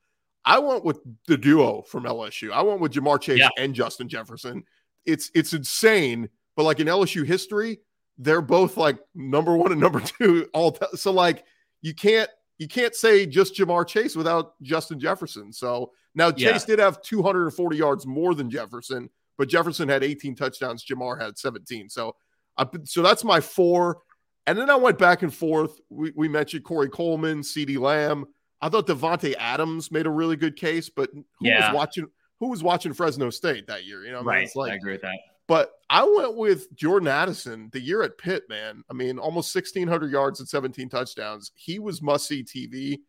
I 0.45 0.59
went 0.59 0.83
with 0.83 0.99
the 1.27 1.37
duo 1.37 1.83
from 1.83 2.03
LSU. 2.03 2.51
I 2.51 2.61
went 2.61 2.81
with 2.81 2.93
Ja'Marr 2.93 3.21
Chase 3.21 3.39
yeah. 3.39 3.49
and 3.57 3.75
Justin 3.75 4.09
Jefferson. 4.09 4.63
It's 5.05 5.31
it's 5.35 5.53
insane, 5.53 6.29
but 6.55 6.63
like 6.63 6.79
in 6.79 6.87
LSU 6.87 7.25
history, 7.25 7.79
they're 8.17 8.41
both 8.41 8.77
like 8.77 8.99
number 9.15 9.55
one 9.55 9.71
and 9.71 9.81
number 9.81 9.99
two 10.19 10.47
all. 10.53 10.71
T- 10.71 10.85
so 10.95 11.11
like 11.11 11.43
you 11.81 11.93
can't 11.93 12.29
you 12.57 12.67
can't 12.67 12.95
say 12.95 13.25
just 13.25 13.55
Ja'Marr 13.55 13.87
Chase 13.87 14.15
without 14.15 14.53
Justin 14.61 14.99
Jefferson. 14.99 15.51
So 15.51 15.91
now 16.13 16.31
Chase 16.31 16.61
yeah. 16.61 16.75
did 16.75 16.79
have 16.79 17.01
240 17.01 17.77
yards 17.77 18.05
more 18.05 18.35
than 18.35 18.49
Jefferson, 18.49 19.09
but 19.37 19.49
Jefferson 19.49 19.89
had 19.89 20.03
18 20.03 20.35
touchdowns. 20.35 20.85
Ja'Marr 20.85 21.19
had 21.19 21.37
17. 21.37 21.89
So 21.89 22.15
I, 22.57 22.67
so 22.83 23.01
that's 23.01 23.23
my 23.23 23.39
four. 23.39 23.99
And 24.47 24.57
then 24.57 24.69
I 24.69 24.75
went 24.75 24.97
back 24.97 25.21
and 25.21 25.33
forth. 25.33 25.79
We, 25.89 26.11
we 26.15 26.27
mentioned 26.27 26.63
Corey 26.63 26.89
Coleman, 26.89 27.41
CeeDee 27.41 27.79
Lamb. 27.79 28.25
I 28.61 28.69
thought 28.69 28.87
Davante 28.87 29.33
Adams 29.39 29.91
made 29.91 30.05
a 30.05 30.11
really 30.11 30.35
good 30.35 30.55
case, 30.55 30.89
but 30.89 31.09
who 31.13 31.25
yeah. 31.41 31.71
was 31.71 31.75
watching 31.75 32.07
who 32.39 32.49
was 32.49 32.63
watching 32.63 32.93
Fresno 32.93 33.29
State 33.29 33.67
that 33.67 33.85
year? 33.85 34.03
You 34.03 34.11
know, 34.11 34.23
right? 34.23 34.37
I, 34.37 34.41
mean, 34.41 34.49
like, 34.55 34.71
I 34.71 34.75
agree 34.75 34.93
with 34.93 35.01
that. 35.01 35.17
But 35.47 35.73
I 35.89 36.03
went 36.05 36.37
with 36.37 36.73
Jordan 36.75 37.07
Addison 37.07 37.69
the 37.73 37.79
year 37.79 38.03
at 38.03 38.17
Pitt, 38.17 38.43
man. 38.47 38.83
I 38.89 38.93
mean, 38.93 39.19
almost 39.19 39.53
1,600 39.53 40.11
yards 40.11 40.39
and 40.39 40.47
17 40.47 40.87
touchdowns. 40.87 41.51
He 41.55 41.77
was 41.77 42.01
must 42.01 42.27
see 42.27 42.43
TV. 42.43 42.99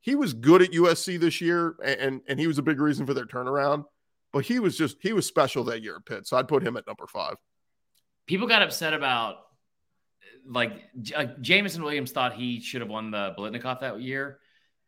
He 0.00 0.14
was 0.14 0.32
good 0.32 0.62
at 0.62 0.72
USC 0.72 1.20
this 1.20 1.40
year, 1.40 1.76
and, 1.84 2.22
and 2.26 2.40
he 2.40 2.46
was 2.46 2.56
a 2.56 2.62
big 2.62 2.80
reason 2.80 3.04
for 3.04 3.12
their 3.12 3.26
turnaround. 3.26 3.84
But 4.32 4.46
he 4.46 4.60
was 4.60 4.78
just, 4.78 4.96
he 5.02 5.12
was 5.12 5.26
special 5.26 5.62
that 5.64 5.82
year 5.82 5.96
at 5.96 6.06
Pitt. 6.06 6.26
So 6.26 6.38
I'd 6.38 6.48
put 6.48 6.62
him 6.62 6.76
at 6.76 6.86
number 6.86 7.06
five. 7.06 7.34
People 8.26 8.48
got 8.48 8.62
upset 8.62 8.94
about, 8.94 9.36
like, 10.46 10.72
Jameson 11.42 11.82
Williams 11.82 12.12
thought 12.12 12.32
he 12.32 12.60
should 12.60 12.80
have 12.80 12.88
won 12.88 13.10
the 13.10 13.34
Biletnikoff 13.38 13.80
that 13.80 14.00
year. 14.00 14.38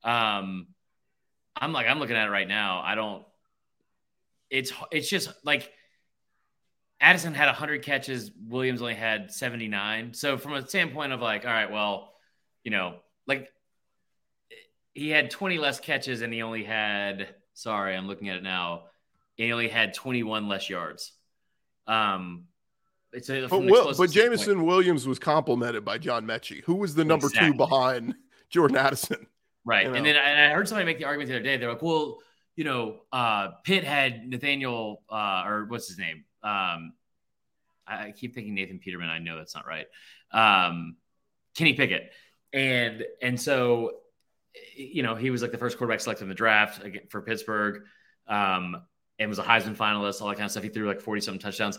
Um, 0.05 0.69
I'm 1.57 1.73
like, 1.73 1.87
I'm 1.87 1.99
looking 1.99 2.17
at 2.17 2.27
it 2.27 2.31
right 2.31 2.49
now. 2.49 2.83
I 2.85 2.95
don't, 2.95 3.25
it's, 4.51 4.73
it's 4.91 5.09
just 5.09 5.33
like, 5.45 5.71
Addison 7.03 7.35
had 7.35 7.47
100 7.47 7.83
catches. 7.83 8.31
Williams 8.49 8.81
only 8.81 8.95
had 8.95 9.33
79. 9.33 10.15
So 10.15 10.39
from 10.39 10.55
a 10.55 10.67
standpoint 10.67 11.13
of 11.13 11.21
like, 11.21 11.45
all 11.45 11.53
right, 11.53 11.71
well, 11.71 12.13
you 12.63 12.71
know, 12.71 12.95
like 13.27 13.49
he 14.95 15.09
had 15.09 15.31
20 15.31 15.59
less 15.59 15.81
catches 15.81 16.23
and 16.23 16.33
he 16.33 16.43
only 16.43 16.63
had, 16.63 17.35
sorry, 17.55 17.97
I'm 17.97 18.07
looking 18.07 18.29
at 18.29 18.37
it 18.37 18.45
now. 18.45 18.85
He 19.35 19.51
only 19.53 19.69
had 19.69 19.95
21 19.95 20.47
less 20.49 20.71
yards. 20.71 21.13
Um, 21.89 22.45
it's 23.13 23.29
a, 23.29 23.49
but, 23.49 23.65
Will, 23.65 23.93
but 23.97 24.11
Jameson. 24.11 24.65
Williams 24.65 25.07
was 25.07 25.19
complimented 25.19 25.85
by 25.85 25.99
John 25.99 26.25
Metchie, 26.25 26.63
who 26.63 26.77
was 26.77 26.95
the 26.95 27.05
number 27.05 27.27
exactly. 27.27 27.51
two 27.51 27.57
behind 27.59 28.15
Jordan 28.49 28.77
Addison. 28.77 29.27
Right. 29.65 29.85
You 29.85 29.91
know? 29.91 29.97
And 29.97 30.07
then 30.07 30.17
I, 30.17 30.51
I 30.51 30.55
heard 30.55 30.69
somebody 30.69 30.87
make 30.87 30.99
the 30.99 31.05
argument 31.05 31.29
the 31.29 31.37
other 31.37 31.45
day. 31.45 31.57
They're 31.57 31.71
like, 31.71 31.83
well, 31.83 32.19
you 32.57 32.65
know, 32.65 33.01
uh, 33.13 33.49
Pitt 33.65 33.85
had 33.85 34.29
Nathaniel, 34.29 35.03
uh, 35.09 35.45
or 35.47 35.65
what's 35.67 35.89
his 35.89 35.99
name? 35.99 36.25
Um, 36.43 36.93
I 37.87 38.13
keep 38.13 38.35
thinking 38.35 38.55
Nathan 38.55 38.79
Peterman. 38.79 39.09
I 39.09 39.19
know 39.19 39.37
that's 39.37 39.55
not 39.55 39.67
right. 39.67 39.87
Um, 40.33 40.97
Kenny 41.55 41.75
Pickett, 41.75 42.13
and 42.53 43.05
and 43.21 43.41
so 43.41 43.93
you 44.77 45.03
know 45.03 45.15
he 45.15 45.31
was 45.31 45.43
like 45.43 45.51
the 45.51 45.59
first 45.59 45.79
quarterback 45.79 46.01
selected 46.01 46.25
in 46.25 46.29
the 46.29 46.35
draft 46.35 46.83
for 47.11 47.23
Pittsburgh, 47.23 47.83
um, 48.29 48.77
and 49.19 49.29
was 49.29 49.39
a 49.39 49.43
Heisman 49.43 49.77
finalist, 49.77 50.23
all 50.23 50.29
that 50.29 50.37
kind 50.37 50.47
of 50.47 50.51
stuff. 50.51 50.63
He 50.63 50.69
threw 50.69 50.87
like 50.87 51.01
forty 51.01 51.21
something 51.21 51.41
touchdowns. 51.41 51.79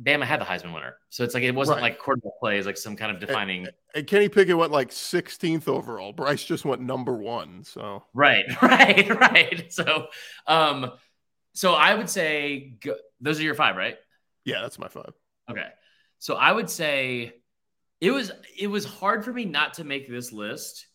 Bama 0.00 0.24
had 0.24 0.40
the 0.40 0.44
Heisman 0.44 0.72
winner, 0.72 0.96
so 1.08 1.24
it's 1.24 1.34
like 1.34 1.42
it 1.42 1.54
wasn't 1.54 1.76
right. 1.76 1.90
like 1.90 1.98
quarterback 1.98 2.32
plays, 2.40 2.64
like 2.66 2.76
some 2.76 2.96
kind 2.96 3.12
of 3.12 3.20
defining. 3.20 3.66
And, 3.66 3.74
and, 3.94 4.06
Kenny 4.06 4.28
Pickett 4.28 4.56
went 4.56 4.72
like 4.72 4.90
16th 4.90 5.68
overall. 5.68 6.12
Bryce 6.12 6.44
just 6.44 6.64
went 6.64 6.80
number 6.80 7.14
one. 7.14 7.64
So 7.64 8.04
right, 8.14 8.44
right, 8.62 9.08
right. 9.20 9.72
So, 9.72 10.06
um, 10.46 10.92
so 11.52 11.74
I 11.74 11.94
would 11.94 12.08
say 12.08 12.74
go, 12.80 12.94
those 13.20 13.40
are 13.40 13.42
your 13.42 13.54
five, 13.54 13.76
right? 13.76 13.96
Yeah, 14.44 14.62
that's 14.62 14.78
my 14.78 14.88
five. 14.88 15.12
Okay. 15.50 15.66
So 16.18 16.34
I 16.36 16.52
would 16.52 16.70
say 16.70 17.34
it 18.00 18.10
was 18.10 18.30
it 18.56 18.68
was 18.68 18.84
hard 18.84 19.24
for 19.24 19.32
me 19.32 19.44
not 19.44 19.74
to 19.74 19.84
make 19.84 20.08
this 20.08 20.32
list 20.32 20.86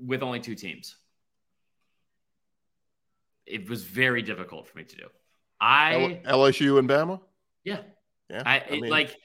with 0.00 0.22
only 0.22 0.40
two 0.40 0.54
teams. 0.54 0.96
It 3.46 3.68
was 3.68 3.84
very 3.84 4.22
difficult 4.22 4.68
for 4.68 4.76
me 4.78 4.84
to 4.84 4.96
do. 4.96 5.08
I 5.60 6.20
LSU 6.24 6.78
and 6.78 6.88
Bama. 6.88 7.20
Yeah, 7.64 7.80
yeah. 8.30 8.42
I, 8.44 8.60
I 8.60 8.70
mean, 8.72 8.90
like 8.90 9.16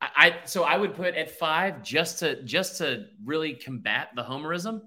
I 0.00 0.36
so 0.44 0.62
I 0.62 0.76
would 0.76 0.94
put 0.94 1.14
at 1.14 1.30
five 1.30 1.82
just 1.82 2.20
to 2.20 2.42
just 2.42 2.78
to 2.78 3.06
really 3.24 3.54
combat 3.54 4.10
the 4.14 4.22
homerism. 4.22 4.82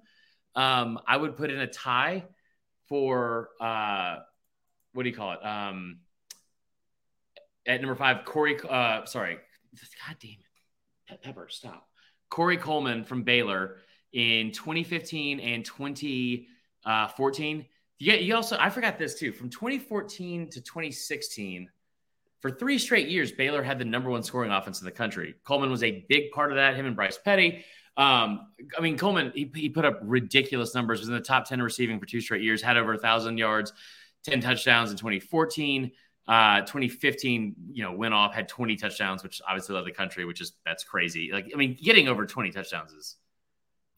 Um, 0.55 0.99
I 1.07 1.17
would 1.17 1.37
put 1.37 1.49
in 1.49 1.59
a 1.59 1.67
tie 1.67 2.25
for 2.87 3.49
uh, 3.59 4.17
what 4.93 5.03
do 5.03 5.09
you 5.09 5.15
call 5.15 5.33
it? 5.33 5.45
Um, 5.45 5.99
at 7.65 7.81
number 7.81 7.95
five, 7.95 8.25
Corey. 8.25 8.57
Uh, 8.67 9.05
sorry, 9.05 9.37
God 10.07 10.17
damn 10.19 10.37
it, 11.09 11.23
Pepper, 11.23 11.47
stop. 11.49 11.87
Corey 12.29 12.57
Coleman 12.57 13.03
from 13.03 13.23
Baylor 13.23 13.77
in 14.13 14.51
2015 14.51 15.39
and 15.39 15.65
2014. 15.65 17.65
Yeah, 17.99 18.15
you 18.15 18.35
also 18.35 18.57
I 18.57 18.69
forgot 18.69 18.97
this 18.97 19.15
too. 19.15 19.33
From 19.33 19.49
2014 19.49 20.49
to 20.51 20.61
2016, 20.61 21.69
for 22.39 22.49
three 22.49 22.79
straight 22.79 23.09
years, 23.09 23.31
Baylor 23.31 23.61
had 23.61 23.79
the 23.79 23.85
number 23.85 24.09
one 24.09 24.23
scoring 24.23 24.51
offense 24.51 24.79
in 24.79 24.85
the 24.85 24.91
country. 24.91 25.35
Coleman 25.43 25.69
was 25.69 25.83
a 25.83 26.05
big 26.07 26.31
part 26.31 26.51
of 26.51 26.55
that. 26.55 26.75
Him 26.75 26.85
and 26.85 26.95
Bryce 26.95 27.17
Petty. 27.17 27.65
Um, 27.97 28.47
I 28.77 28.81
mean, 28.81 28.97
Coleman 28.97 29.33
he, 29.35 29.51
he 29.53 29.67
put 29.69 29.83
up 29.83 29.99
ridiculous 30.01 30.73
numbers. 30.73 31.01
Was 31.01 31.09
in 31.09 31.15
the 31.15 31.19
top 31.19 31.45
10 31.45 31.61
receiving 31.61 31.99
for 31.99 32.05
two 32.05 32.21
straight 32.21 32.41
years. 32.41 32.61
Had 32.61 32.77
over 32.77 32.93
a 32.93 32.97
thousand 32.97 33.37
yards, 33.37 33.73
10 34.23 34.39
touchdowns 34.39 34.91
in 34.91 34.97
2014. 34.97 35.91
Uh, 36.25 36.61
2015, 36.61 37.55
you 37.71 37.83
know, 37.83 37.91
went 37.91 38.13
off, 38.13 38.35
had 38.35 38.47
20 38.47 38.75
touchdowns, 38.75 39.23
which 39.23 39.41
obviously 39.47 39.73
led 39.75 39.83
the 39.83 39.91
country, 39.91 40.25
which 40.25 40.41
is 40.41 40.53
that's 40.63 40.83
crazy. 40.83 41.31
Like, 41.33 41.49
I 41.53 41.57
mean, 41.57 41.75
getting 41.81 42.07
over 42.07 42.25
20 42.25 42.51
touchdowns 42.51 42.91
is, 42.91 43.15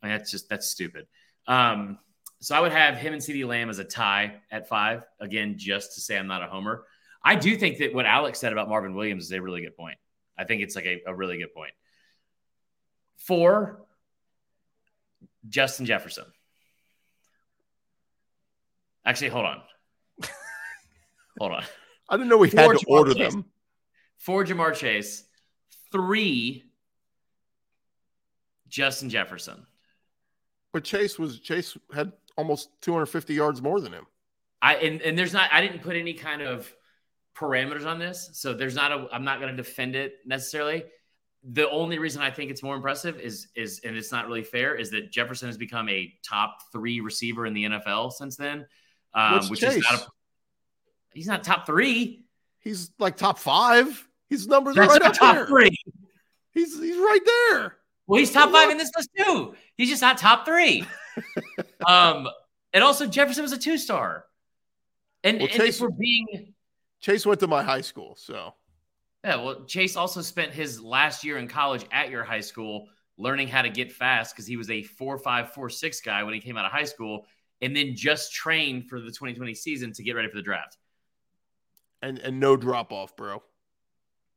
I 0.02 0.08
mean, 0.08 0.18
that's 0.18 0.32
just 0.32 0.50
that's 0.50 0.66
stupid. 0.68 1.08
Um, 1.46 2.00
so 2.42 2.56
I 2.56 2.60
would 2.60 2.72
have 2.72 2.98
him 2.98 3.14
and 3.14 3.22
CeeDee 3.22 3.48
Lamb 3.48 3.70
as 3.70 3.78
a 3.78 3.84
tie 3.84 4.42
at 4.50 4.68
five. 4.68 5.06
Again, 5.20 5.56
just 5.58 5.94
to 5.94 6.02
say 6.02 6.18
I'm 6.18 6.28
not 6.28 6.42
a 6.44 6.48
homer. 6.48 6.86
I 7.24 7.36
do 7.36 7.56
think 7.56 7.78
that 7.78 7.94
what 7.94 8.08
Alex 8.08 8.40
said 8.40 8.52
about 8.52 8.68
Marvin 8.68 8.96
Williams 8.96 9.26
is 9.26 9.32
a 9.32 9.40
really 9.40 9.62
good 9.62 9.78
point. 9.78 9.98
I 10.36 10.44
think 10.44 10.64
it's 10.64 10.76
like 10.76 10.86
a, 10.86 11.04
a 11.06 11.14
really 11.14 11.38
good 11.38 11.54
point. 11.54 11.74
Four, 13.18 13.86
Justin 15.48 15.86
Jefferson. 15.86 16.26
Actually, 19.06 19.30
hold 19.30 19.46
on. 19.46 19.62
hold 21.40 21.52
on. 21.52 21.64
I 22.10 22.18
didn't 22.18 22.30
know 22.30 22.38
we 22.38 22.50
Four, 22.50 22.74
had 22.74 22.80
to 22.80 22.86
Ja'Marr 22.86 22.90
order 22.90 23.14
Chase. 23.14 23.34
them. 23.34 23.46
Four, 24.18 24.46
Ja'Marr 24.46 24.76
Chase. 24.76 25.26
Three, 25.92 26.64
Justin 28.68 29.12
Jefferson. 29.12 29.68
But 30.74 30.84
Chase 30.84 31.20
was 31.20 31.40
Chase 31.40 31.78
had 31.94 32.14
almost 32.38 32.70
250 32.82 33.34
yards 33.34 33.62
more 33.62 33.80
than 33.80 33.94
him. 33.94 34.06
I 34.62 34.76
and, 34.76 35.02
and 35.02 35.18
there's 35.18 35.34
not 35.34 35.50
I 35.52 35.62
didn't 35.62 35.82
put 35.82 35.96
any 35.96 36.14
kind 36.14 36.42
of 36.42 36.72
parameters 37.36 37.86
on 37.86 38.00
this, 38.00 38.30
so 38.34 38.54
there's 38.54 38.76
not 38.76 38.92
a 38.92 39.08
I'm 39.12 39.24
not 39.24 39.40
going 39.40 39.52
to 39.52 39.58
defend 39.58 39.96
it 39.96 40.16
necessarily. 40.26 40.84
The 41.44 41.68
only 41.72 41.98
reason 41.98 42.22
I 42.22 42.30
think 42.30 42.52
it's 42.52 42.62
more 42.62 42.76
impressive 42.76 43.20
is 43.20 43.48
is 43.56 43.82
and 43.84 43.98
it's 43.98 44.12
not 44.12 44.28
really 44.28 44.44
fair 44.44 44.76
is 44.76 44.92
that 44.92 45.12
Jefferson 45.12 45.48
has 45.48 45.58
become 45.58 45.90
a 45.90 46.14
top 46.24 46.60
three 46.72 47.02
receiver 47.02 47.46
in 47.46 47.54
the 47.54 47.66
NFL 47.66 48.12
since 48.12 48.36
then, 48.36 48.66
um, 49.14 49.48
which 49.50 49.62
Chase? 49.62 49.78
is 49.78 49.84
not 49.90 50.02
a, 50.02 50.06
he's 51.14 51.28
not 51.28 51.44
top 51.44 51.66
three. 51.66 52.26
He's 52.60 52.92
like 53.00 53.18
top 53.18 53.40
five. 53.40 54.08
His 54.30 54.48
numbers 54.48 54.76
That's 54.76 54.88
right 54.88 55.02
up 55.02 55.14
top 55.14 55.36
there. 55.36 55.48
three. 55.48 55.76
He's 56.52 56.80
he's 56.80 56.98
right 56.98 57.20
there. 57.26 57.78
Well, 58.08 58.20
he's 58.20 58.32
top 58.32 58.52
five 58.52 58.70
in 58.70 58.78
this 58.78 58.92
list 58.96 59.10
too. 59.18 59.56
He's 59.76 59.90
just 59.90 60.02
not 60.02 60.18
top 60.18 60.46
three. 60.46 60.86
um, 61.88 62.28
and 62.74 62.84
also 62.84 63.08
Jefferson 63.08 63.44
was 63.44 63.52
a 63.52 63.58
two 63.58 63.78
star. 63.78 64.26
And, 65.24 65.38
well, 65.38 65.48
and 65.48 65.56
Chase, 65.56 65.76
if 65.76 65.82
we're 65.82 65.90
being 65.90 66.54
Chase 67.00 67.26
went 67.26 67.40
to 67.42 67.48
my 67.48 67.64
high 67.64 67.82
school, 67.82 68.16
so 68.18 68.54
yeah. 69.24 69.36
Well, 69.38 69.66
Chase 69.66 69.96
also 69.96 70.22
spent 70.22 70.54
his 70.54 70.82
last 70.82 71.24
year 71.24 71.38
in 71.38 71.48
college 71.48 71.86
at 71.92 72.10
your 72.10 72.24
high 72.24 72.42
school 72.42 72.88
learning 73.18 73.48
how 73.48 73.62
to 73.62 73.70
get 73.70 73.92
fast 73.92 74.34
because 74.34 74.48
he 74.48 74.58
was 74.58 74.70
a 74.70 74.82
four 74.82 75.18
five 75.18 75.54
four 75.54 75.70
six 75.70 76.02
guy 76.02 76.24
when 76.24 76.34
he 76.34 76.40
came 76.40 76.58
out 76.58 76.66
of 76.66 76.72
high 76.72 76.86
school, 76.86 77.26
and 77.62 77.76
then 77.76 77.96
just 77.96 78.34
trained 78.34 78.90
for 78.90 79.00
the 79.00 79.08
2020 79.08 79.54
season 79.54 79.94
to 79.94 80.04
get 80.04 80.16
ready 80.16 80.30
for 80.30 80.38
the 80.38 80.42
draft. 80.42 80.78
And 82.02 82.18
and 82.20 82.40
no 82.40 82.56
drop 82.58 82.92
off, 82.92 83.16
bro. 83.16 83.44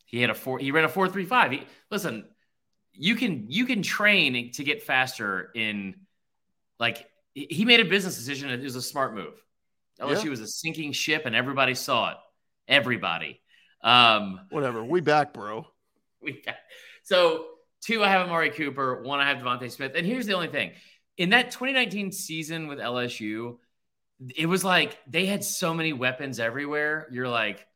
He 0.04 0.20
had 0.20 0.30
a 0.30 0.34
four. 0.34 0.58
He 0.58 0.70
ran 0.70 0.84
a 0.84 0.88
four 0.88 1.08
three 1.08 1.24
five. 1.24 1.50
He 1.52 1.62
listen. 1.90 2.26
You 2.96 3.16
can 3.16 3.46
you 3.48 3.66
can 3.66 3.82
train 3.82 4.52
to 4.52 4.62
get 4.62 4.82
faster 4.82 5.50
in 5.54 5.96
like 6.78 7.08
he 7.34 7.64
made 7.64 7.80
a 7.80 7.84
business 7.84 8.16
decision. 8.16 8.50
It 8.50 8.62
was 8.62 8.76
a 8.76 8.82
smart 8.82 9.14
move. 9.14 9.34
LSU 10.00 10.24
yeah. 10.24 10.30
was 10.30 10.40
a 10.40 10.46
sinking 10.46 10.92
ship, 10.92 11.26
and 11.26 11.34
everybody 11.34 11.74
saw 11.74 12.12
it. 12.12 12.16
Everybody. 12.68 13.40
Um, 13.82 14.40
Whatever. 14.50 14.84
We 14.84 15.00
back, 15.00 15.32
bro. 15.32 15.66
We 16.22 16.40
back. 16.46 16.56
So 17.02 17.44
two, 17.82 18.02
I 18.02 18.08
have 18.08 18.22
Amari 18.22 18.48
Cooper. 18.48 19.02
One, 19.02 19.20
I 19.20 19.28
have 19.28 19.42
DeVonta 19.42 19.70
Smith. 19.70 19.92
And 19.94 20.06
here's 20.06 20.24
the 20.24 20.32
only 20.32 20.48
thing: 20.48 20.72
in 21.18 21.30
that 21.30 21.50
2019 21.50 22.12
season 22.12 22.66
with 22.66 22.78
LSU, 22.78 23.58
it 24.34 24.46
was 24.46 24.64
like 24.64 24.98
they 25.06 25.26
had 25.26 25.44
so 25.44 25.74
many 25.74 25.92
weapons 25.92 26.40
everywhere. 26.40 27.08
You're 27.10 27.28
like, 27.28 27.66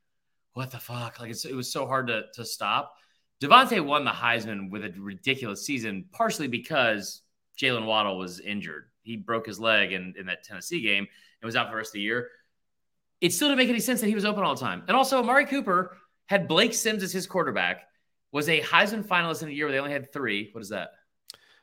what 0.54 0.70
the 0.70 0.78
fuck? 0.78 1.20
Like 1.20 1.30
it 1.30 1.54
was 1.54 1.70
so 1.70 1.86
hard 1.86 2.06
to 2.06 2.22
to 2.36 2.44
stop. 2.46 2.94
DeVonta 3.42 3.84
won 3.84 4.04
the 4.04 4.10
Heisman 4.10 4.70
with 4.70 4.84
a 4.84 4.92
ridiculous 4.98 5.66
season, 5.66 6.06
partially 6.10 6.48
because 6.48 7.20
Jaylen 7.60 7.84
Waddle 7.84 8.18
was 8.18 8.40
injured. 8.40 8.86
He 9.08 9.16
broke 9.16 9.46
his 9.46 9.58
leg 9.58 9.92
in, 9.92 10.14
in 10.18 10.26
that 10.26 10.44
Tennessee 10.44 10.80
game 10.80 11.06
and 11.40 11.46
was 11.46 11.56
out 11.56 11.66
for 11.66 11.72
the 11.72 11.76
rest 11.76 11.90
of 11.90 11.94
the 11.94 12.00
year. 12.00 12.28
It 13.20 13.32
still 13.32 13.48
didn't 13.48 13.58
make 13.58 13.68
any 13.68 13.80
sense 13.80 14.00
that 14.00 14.06
he 14.06 14.14
was 14.14 14.24
open 14.24 14.44
all 14.44 14.54
the 14.54 14.60
time. 14.60 14.84
And 14.86 14.96
also, 14.96 15.18
Amari 15.18 15.46
Cooper 15.46 15.96
had 16.26 16.46
Blake 16.46 16.74
Sims 16.74 17.02
as 17.02 17.12
his 17.12 17.26
quarterback, 17.26 17.84
was 18.32 18.48
a 18.48 18.60
Heisman 18.60 19.04
finalist 19.04 19.42
in 19.42 19.48
a 19.48 19.52
year 19.52 19.66
where 19.66 19.72
they 19.72 19.78
only 19.78 19.92
had 19.92 20.12
three. 20.12 20.50
What 20.52 20.60
is 20.60 20.68
that? 20.68 20.90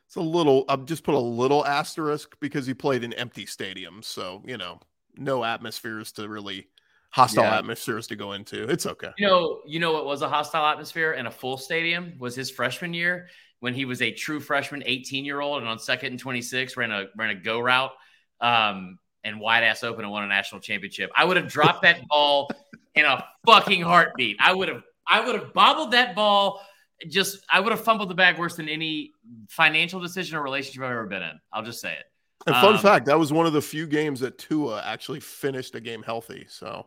It's 0.06 0.16
a 0.16 0.20
little, 0.20 0.64
I've 0.68 0.84
just 0.84 1.04
put 1.04 1.14
a 1.14 1.20
little 1.20 1.64
asterisk 1.64 2.36
because 2.40 2.66
he 2.66 2.74
played 2.74 3.04
in 3.04 3.12
empty 3.12 3.46
stadiums. 3.46 4.04
So, 4.04 4.42
you 4.44 4.56
know, 4.56 4.80
no 5.16 5.44
atmospheres 5.44 6.12
to 6.12 6.28
really 6.28 6.68
hostile 7.10 7.44
yeah. 7.44 7.58
atmospheres 7.58 8.06
to 8.08 8.16
go 8.16 8.32
into. 8.32 8.68
It's 8.68 8.86
okay. 8.86 9.10
You 9.18 9.26
know, 9.26 9.60
you 9.66 9.80
know 9.80 9.92
what 9.92 10.04
was 10.04 10.22
a 10.22 10.28
hostile 10.28 10.66
atmosphere 10.66 11.12
in 11.12 11.26
a 11.26 11.30
full 11.30 11.56
stadium 11.56 12.14
was 12.18 12.34
his 12.34 12.50
freshman 12.50 12.92
year 12.92 13.28
when 13.60 13.74
he 13.74 13.84
was 13.84 14.02
a 14.02 14.12
true 14.12 14.40
freshman, 14.40 14.82
18 14.84 15.24
year 15.24 15.40
old, 15.40 15.60
and 15.60 15.68
on 15.68 15.78
second 15.78 16.12
and 16.12 16.18
26 16.18 16.76
ran 16.76 16.90
a 16.90 17.06
ran 17.16 17.30
a 17.30 17.34
go 17.34 17.60
route 17.60 17.92
um, 18.40 18.98
and 19.24 19.40
wide 19.40 19.64
ass 19.64 19.82
open 19.82 20.04
and 20.04 20.12
won 20.12 20.24
a 20.24 20.28
national 20.28 20.60
championship. 20.60 21.10
I 21.16 21.24
would 21.24 21.36
have 21.36 21.48
dropped 21.48 21.82
that 21.82 22.06
ball 22.08 22.50
in 22.94 23.04
a 23.04 23.24
fucking 23.46 23.82
heartbeat. 23.82 24.36
I 24.40 24.54
would 24.54 24.68
have 24.68 24.82
I 25.06 25.24
would 25.24 25.34
have 25.34 25.52
bobbled 25.52 25.92
that 25.92 26.14
ball. 26.14 26.64
Just 27.08 27.44
I 27.50 27.60
would 27.60 27.72
have 27.72 27.82
fumbled 27.82 28.08
the 28.08 28.14
bag 28.14 28.38
worse 28.38 28.56
than 28.56 28.68
any 28.68 29.12
financial 29.48 30.00
decision 30.00 30.36
or 30.36 30.42
relationship 30.42 30.82
I've 30.82 30.92
ever 30.92 31.06
been 31.06 31.22
in. 31.22 31.38
I'll 31.52 31.64
just 31.64 31.80
say 31.80 31.92
it. 31.92 32.04
And 32.46 32.54
fun 32.56 32.74
um, 32.74 32.78
fact, 32.78 33.06
that 33.06 33.18
was 33.18 33.32
one 33.32 33.46
of 33.46 33.52
the 33.52 33.62
few 33.62 33.86
games 33.86 34.20
that 34.20 34.38
Tua 34.38 34.82
actually 34.84 35.20
finished 35.20 35.74
a 35.74 35.80
game 35.80 36.02
healthy. 36.02 36.46
So, 36.48 36.86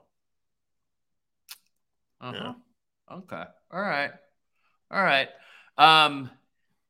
uh-huh. 2.21 2.33
yeah. 2.33 3.17
Okay. 3.17 3.43
All 3.71 3.81
right. 3.81 4.11
All 4.89 5.03
right. 5.03 5.27
Um, 5.77 6.29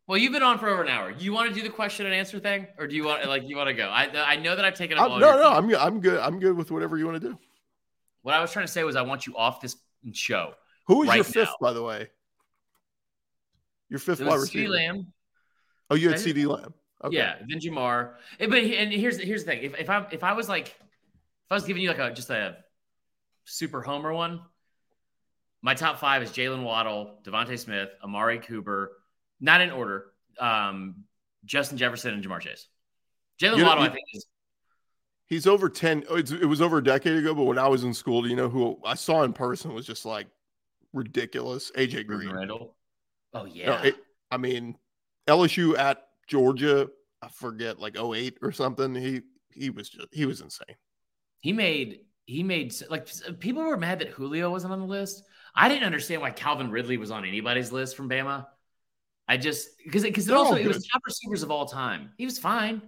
well, 0.09 0.17
you've 0.17 0.33
been 0.33 0.41
on 0.41 0.57
for 0.57 0.67
over 0.67 0.81
an 0.81 0.89
hour. 0.89 1.11
You 1.11 1.33
want 1.33 1.49
to 1.49 1.53
do 1.53 1.61
the 1.61 1.69
question 1.69 2.07
and 2.07 2.15
answer 2.15 2.39
thing, 2.39 2.65
or 2.79 2.87
do 2.87 2.95
you 2.95 3.03
want 3.03 3.27
like 3.27 3.43
you 3.45 3.55
want 3.55 3.67
to 3.67 3.75
go? 3.75 3.89
I 3.89 4.09
I 4.15 4.37
know 4.37 4.55
that 4.55 4.65
I've 4.65 4.73
taken 4.73 4.97
up. 4.97 5.07
no, 5.07 5.19
no, 5.19 5.51
I'm 5.51 5.73
I'm 5.75 5.99
good. 5.99 6.19
I'm 6.19 6.39
good 6.39 6.57
with 6.57 6.71
whatever 6.71 6.97
you 6.97 7.05
want 7.05 7.21
to 7.21 7.29
do. 7.29 7.37
What 8.23 8.33
I 8.33 8.41
was 8.41 8.51
trying 8.51 8.65
to 8.65 8.71
say 8.71 8.83
was 8.83 8.95
I 8.95 9.03
want 9.03 9.27
you 9.27 9.37
off 9.37 9.61
this 9.61 9.75
show. 10.13 10.55
Who 10.87 11.03
is 11.03 11.09
right 11.09 11.15
your 11.17 11.23
fifth, 11.23 11.49
now. 11.49 11.55
by 11.61 11.73
the 11.73 11.83
way? 11.83 12.09
Your 13.89 13.99
fifth 13.99 14.19
wide 14.19 14.39
receiver. 14.39 14.73
Lamb. 14.73 15.13
Oh, 15.91 15.95
you 15.95 16.09
had 16.09 16.17
CeeDee 16.17 16.47
Lamb. 16.47 16.73
Okay. 17.03 17.15
Yeah, 17.15 17.35
then 17.47 17.59
Ja'Marr. 17.59 18.13
Eh, 18.39 18.47
but 18.47 18.57
and 18.57 18.91
here's 18.91 19.19
here's 19.19 19.43
the 19.43 19.51
thing. 19.51 19.61
If 19.61 19.79
if 19.79 19.89
I 19.91 20.07
if 20.11 20.23
I 20.23 20.33
was 20.33 20.49
like 20.49 20.69
if 20.69 21.51
I 21.51 21.53
was 21.53 21.65
giving 21.65 21.83
you 21.83 21.89
like 21.89 21.99
a 21.99 22.11
just 22.11 22.31
a 22.31 22.57
super 23.45 23.83
homer 23.83 24.11
one, 24.11 24.41
my 25.61 25.75
top 25.75 25.99
five 25.99 26.23
is 26.23 26.31
Jaylen 26.31 26.63
Waddle, 26.63 27.19
DeVonta 27.23 27.59
Smith, 27.59 27.89
Amari 28.03 28.39
Cooper, 28.39 28.93
not 29.39 29.61
in 29.61 29.71
order. 29.71 30.07
Um, 30.39 31.03
Justin 31.45 31.77
Jefferson 31.77 32.13
and 32.13 32.23
Ja'Marr 32.23 32.41
Chase. 32.41 32.67
Jaylen 33.41 33.57
you 33.57 33.63
know, 33.63 33.69
Waddle, 33.69 33.83
I 33.85 33.89
think, 33.89 34.05
is 34.13 34.25
he's 35.27 35.47
over 35.47 35.69
10 35.69 36.05
it 36.09 36.45
was 36.45 36.59
over 36.59 36.79
a 36.79 36.83
decade 36.83 37.15
ago 37.15 37.35
but 37.35 37.43
when 37.43 37.59
i 37.59 37.67
was 37.67 37.83
in 37.83 37.93
school 37.93 38.23
do 38.23 38.29
you 38.29 38.35
know 38.35 38.49
who 38.49 38.79
i 38.83 38.95
saw 38.95 39.21
in 39.21 39.31
person 39.31 39.73
was 39.73 39.85
just 39.85 40.03
like 40.03 40.25
ridiculous? 40.91 41.71
Aj 41.77 42.07
green. 42.07 42.31
Randall. 42.31 42.75
oh 43.35 43.45
yeah. 43.45 43.65
no, 43.67 43.75
it, 43.83 43.95
i 44.31 44.37
mean 44.37 44.75
lsu 45.27 45.77
at 45.77 46.07
georgia 46.27 46.89
i 47.21 47.27
forget 47.27 47.79
like 47.79 47.97
08 47.97 48.37
or 48.41 48.51
something. 48.51 48.95
He 48.95 49.21
he 49.51 49.69
was 49.69 49.89
just 49.89 50.07
he 50.11 50.25
was 50.25 50.41
insane. 50.41 50.75
He 51.39 51.53
made 51.53 52.01
he 52.25 52.43
made 52.43 52.73
like 52.89 53.07
people 53.39 53.63
were 53.63 53.77
mad 53.77 53.99
that 53.99 54.09
julio 54.09 54.49
wasn't 54.49 54.73
on 54.73 54.79
the 54.79 54.85
list. 54.85 55.23
I 55.55 55.67
didn't 55.67 55.83
understand 55.83 56.21
why 56.21 56.31
calvin 56.31 56.71
ridley 56.71 56.97
was 56.97 57.11
on 57.11 57.25
anybody's 57.25 57.71
list 57.71 57.95
from 57.95 58.09
bama 58.09 58.45
I 59.29 59.37
just 59.37 59.77
because 59.83 60.01
because 60.01 60.27
it 60.27 60.33
also 60.33 60.55
it 60.55 60.65
was 60.65 60.87
top 60.87 61.03
receivers 61.05 61.43
of 61.43 61.51
all 61.51 61.67
time. 61.67 62.09
He 62.17 62.25
was 62.25 62.39
fine. 62.39 62.81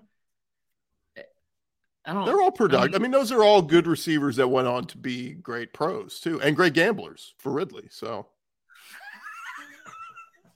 I 2.03 2.13
don't. 2.13 2.25
They're 2.25 2.41
all 2.41 2.51
productive. 2.51 2.95
I 2.95 2.97
mean, 2.97 3.01
I 3.01 3.03
mean, 3.03 3.11
those 3.11 3.31
are 3.31 3.43
all 3.43 3.61
good 3.61 3.85
receivers 3.85 4.37
that 4.37 4.47
went 4.47 4.67
on 4.67 4.87
to 4.87 4.97
be 4.97 5.33
great 5.33 5.71
pros 5.71 6.19
too, 6.19 6.41
and 6.41 6.55
great 6.55 6.73
gamblers 6.73 7.35
for 7.37 7.51
Ridley. 7.51 7.89
So, 7.91 8.25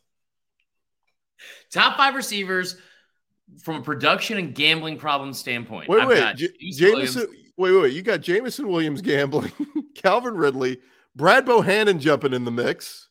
top 1.71 1.97
five 1.97 2.15
receivers 2.15 2.77
from 3.61 3.75
a 3.75 3.81
production 3.83 4.39
and 4.39 4.55
gambling 4.55 4.97
problem 4.97 5.33
standpoint. 5.33 5.87
Wait, 5.87 6.01
I've 6.01 6.07
wait, 6.07 6.35
J- 6.35 6.71
Jameson. 6.71 7.27
Wait, 7.57 7.71
wait, 7.71 7.93
you 7.93 8.01
got 8.01 8.21
Jameson 8.21 8.67
Williams 8.67 9.03
gambling, 9.03 9.51
Calvin 9.95 10.33
Ridley, 10.33 10.79
Brad 11.15 11.45
Bohannon 11.45 11.99
jumping 11.99 12.33
in 12.33 12.43
the 12.43 12.51
mix. 12.51 13.04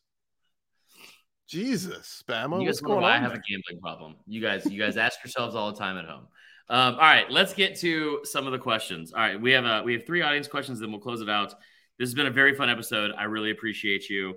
Jesus, 1.47 2.23
Bama. 2.27 2.59
You 2.59 2.67
guys 2.67 2.81
what's 2.81 3.01
why 3.01 3.15
I 3.15 3.19
have 3.19 3.31
there? 3.31 3.39
a 3.39 3.49
gambling 3.49 3.81
problem. 3.81 4.15
You 4.27 4.41
guys, 4.41 4.65
you 4.65 4.79
guys 4.81 4.97
ask 4.97 5.23
yourselves 5.23 5.55
all 5.55 5.71
the 5.71 5.77
time 5.77 5.97
at 5.97 6.05
home. 6.05 6.27
Um, 6.67 6.95
all 6.95 7.01
right, 7.01 7.29
let's 7.29 7.53
get 7.53 7.79
to 7.81 8.21
some 8.23 8.47
of 8.47 8.51
the 8.51 8.57
questions. 8.57 9.13
All 9.13 9.19
right, 9.19 9.39
we 9.39 9.51
have 9.51 9.65
a 9.65 9.83
we 9.83 9.93
have 9.93 10.05
three 10.05 10.21
audience 10.23 10.47
questions, 10.47 10.79
then 10.79 10.91
we'll 10.91 11.01
close 11.01 11.21
it 11.21 11.29
out. 11.29 11.53
This 11.99 12.07
has 12.07 12.15
been 12.15 12.25
a 12.25 12.31
very 12.31 12.55
fun 12.55 12.69
episode. 12.69 13.11
I 13.15 13.25
really 13.25 13.51
appreciate 13.51 14.09
you 14.09 14.35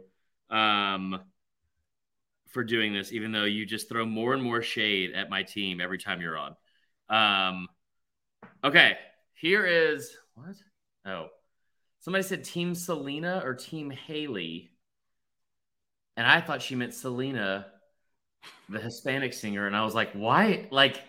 um, 0.50 1.18
for 2.48 2.62
doing 2.62 2.92
this, 2.92 3.12
even 3.12 3.32
though 3.32 3.44
you 3.44 3.64
just 3.64 3.88
throw 3.88 4.04
more 4.04 4.34
and 4.34 4.42
more 4.42 4.60
shade 4.60 5.12
at 5.14 5.30
my 5.30 5.42
team 5.42 5.80
every 5.80 5.98
time 5.98 6.20
you're 6.20 6.36
on. 6.36 6.54
Um, 7.08 7.68
okay, 8.62 8.98
here 9.32 9.64
is 9.64 10.14
what? 10.34 10.54
Oh, 11.06 11.28
somebody 12.00 12.24
said 12.24 12.44
Team 12.44 12.74
Selena 12.74 13.40
or 13.42 13.54
Team 13.54 13.90
Haley, 13.90 14.70
and 16.18 16.26
I 16.26 16.40
thought 16.40 16.60
she 16.60 16.74
meant 16.74 16.94
Selena, 16.94 17.66
the 18.68 18.80
Hispanic 18.80 19.32
singer, 19.32 19.68
and 19.68 19.76
I 19.76 19.84
was 19.84 19.94
like, 19.94 20.10
why? 20.14 20.66
Like 20.72 21.00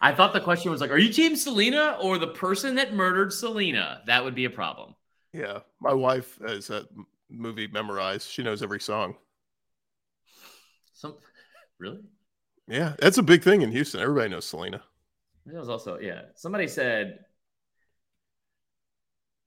I 0.00 0.12
thought 0.12 0.32
the 0.32 0.40
question 0.40 0.72
was 0.72 0.80
like, 0.80 0.90
are 0.90 0.98
you 0.98 1.12
team 1.12 1.36
Selena 1.36 1.96
or 2.02 2.18
the 2.18 2.26
person 2.26 2.74
that 2.74 2.92
murdered 2.92 3.32
Selena? 3.32 4.02
That 4.08 4.24
would 4.24 4.34
be 4.34 4.44
a 4.44 4.50
problem. 4.50 4.96
Yeah. 5.32 5.60
My 5.80 5.94
wife 5.94 6.40
is 6.42 6.68
a 6.70 6.84
movie 7.30 7.68
memorized. 7.68 8.28
She 8.28 8.42
knows 8.42 8.60
every 8.60 8.80
song. 8.80 9.14
Some 10.94 11.14
really? 11.78 12.00
Yeah, 12.66 12.94
that's 12.98 13.18
a 13.18 13.22
big 13.22 13.44
thing 13.44 13.62
in 13.62 13.70
Houston. 13.70 14.00
Everybody 14.00 14.30
knows 14.30 14.46
Selena. 14.46 14.82
That 15.46 15.60
was 15.60 15.68
also 15.68 16.00
yeah. 16.00 16.22
Somebody 16.34 16.66
said, 16.66 17.20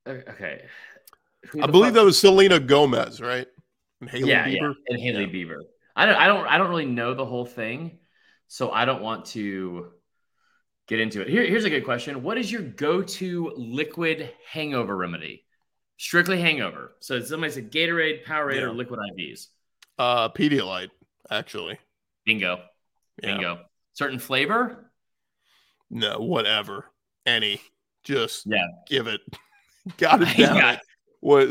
okay. 0.07 0.63
I 1.61 1.67
believe 1.67 1.87
fuck? 1.87 1.95
that 1.95 2.05
was 2.05 2.17
Selena 2.17 2.57
Gomez, 2.57 3.19
right? 3.19 3.47
And 4.01 4.09
Hailey 4.09 4.29
yeah, 4.29 4.45
Bieber. 4.45 4.51
Yeah. 4.51 4.73
And 4.87 4.99
Hailey 4.99 5.25
yeah. 5.25 5.27
Bieber. 5.27 5.59
I 5.95 6.05
don't. 6.05 6.15
I 6.15 6.27
don't. 6.27 6.47
I 6.47 6.57
don't 6.57 6.69
really 6.69 6.85
know 6.85 7.13
the 7.13 7.25
whole 7.25 7.45
thing, 7.45 7.99
so 8.47 8.71
I 8.71 8.85
don't 8.85 9.01
want 9.01 9.25
to 9.27 9.91
get 10.87 10.99
into 10.99 11.21
it. 11.21 11.29
Here, 11.29 11.45
here's 11.45 11.65
a 11.65 11.69
good 11.69 11.85
question. 11.85 12.23
What 12.23 12.37
is 12.37 12.51
your 12.51 12.61
go-to 12.61 13.53
liquid 13.55 14.31
hangover 14.51 14.95
remedy? 14.95 15.45
Strictly 15.97 16.39
hangover. 16.41 16.95
So 16.99 17.21
somebody 17.21 17.53
said 17.53 17.71
Gatorade, 17.71 18.25
Powerade, 18.25 18.55
yeah. 18.55 18.61
or 18.63 18.73
liquid 18.73 18.99
IVs. 18.99 19.47
Uh, 19.97 20.29
Pedialyte, 20.29 20.89
actually. 21.29 21.77
Bingo. 22.25 22.61
Bingo. 23.21 23.41
Yeah. 23.41 23.63
Certain 23.93 24.17
flavor? 24.17 24.91
No, 25.89 26.19
whatever. 26.19 26.85
Any. 27.25 27.61
Just 28.03 28.45
yeah. 28.45 28.65
give 28.87 29.07
it. 29.07 29.21
Got 29.97 30.21
it 30.21 30.37
down. 30.37 30.57
Got 30.57 30.79
What, 31.21 31.49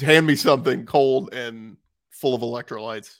hand 0.00 0.26
me 0.26 0.36
something 0.36 0.84
cold 0.84 1.32
and 1.32 1.76
full 2.10 2.34
of 2.34 2.42
electrolytes. 2.42 3.18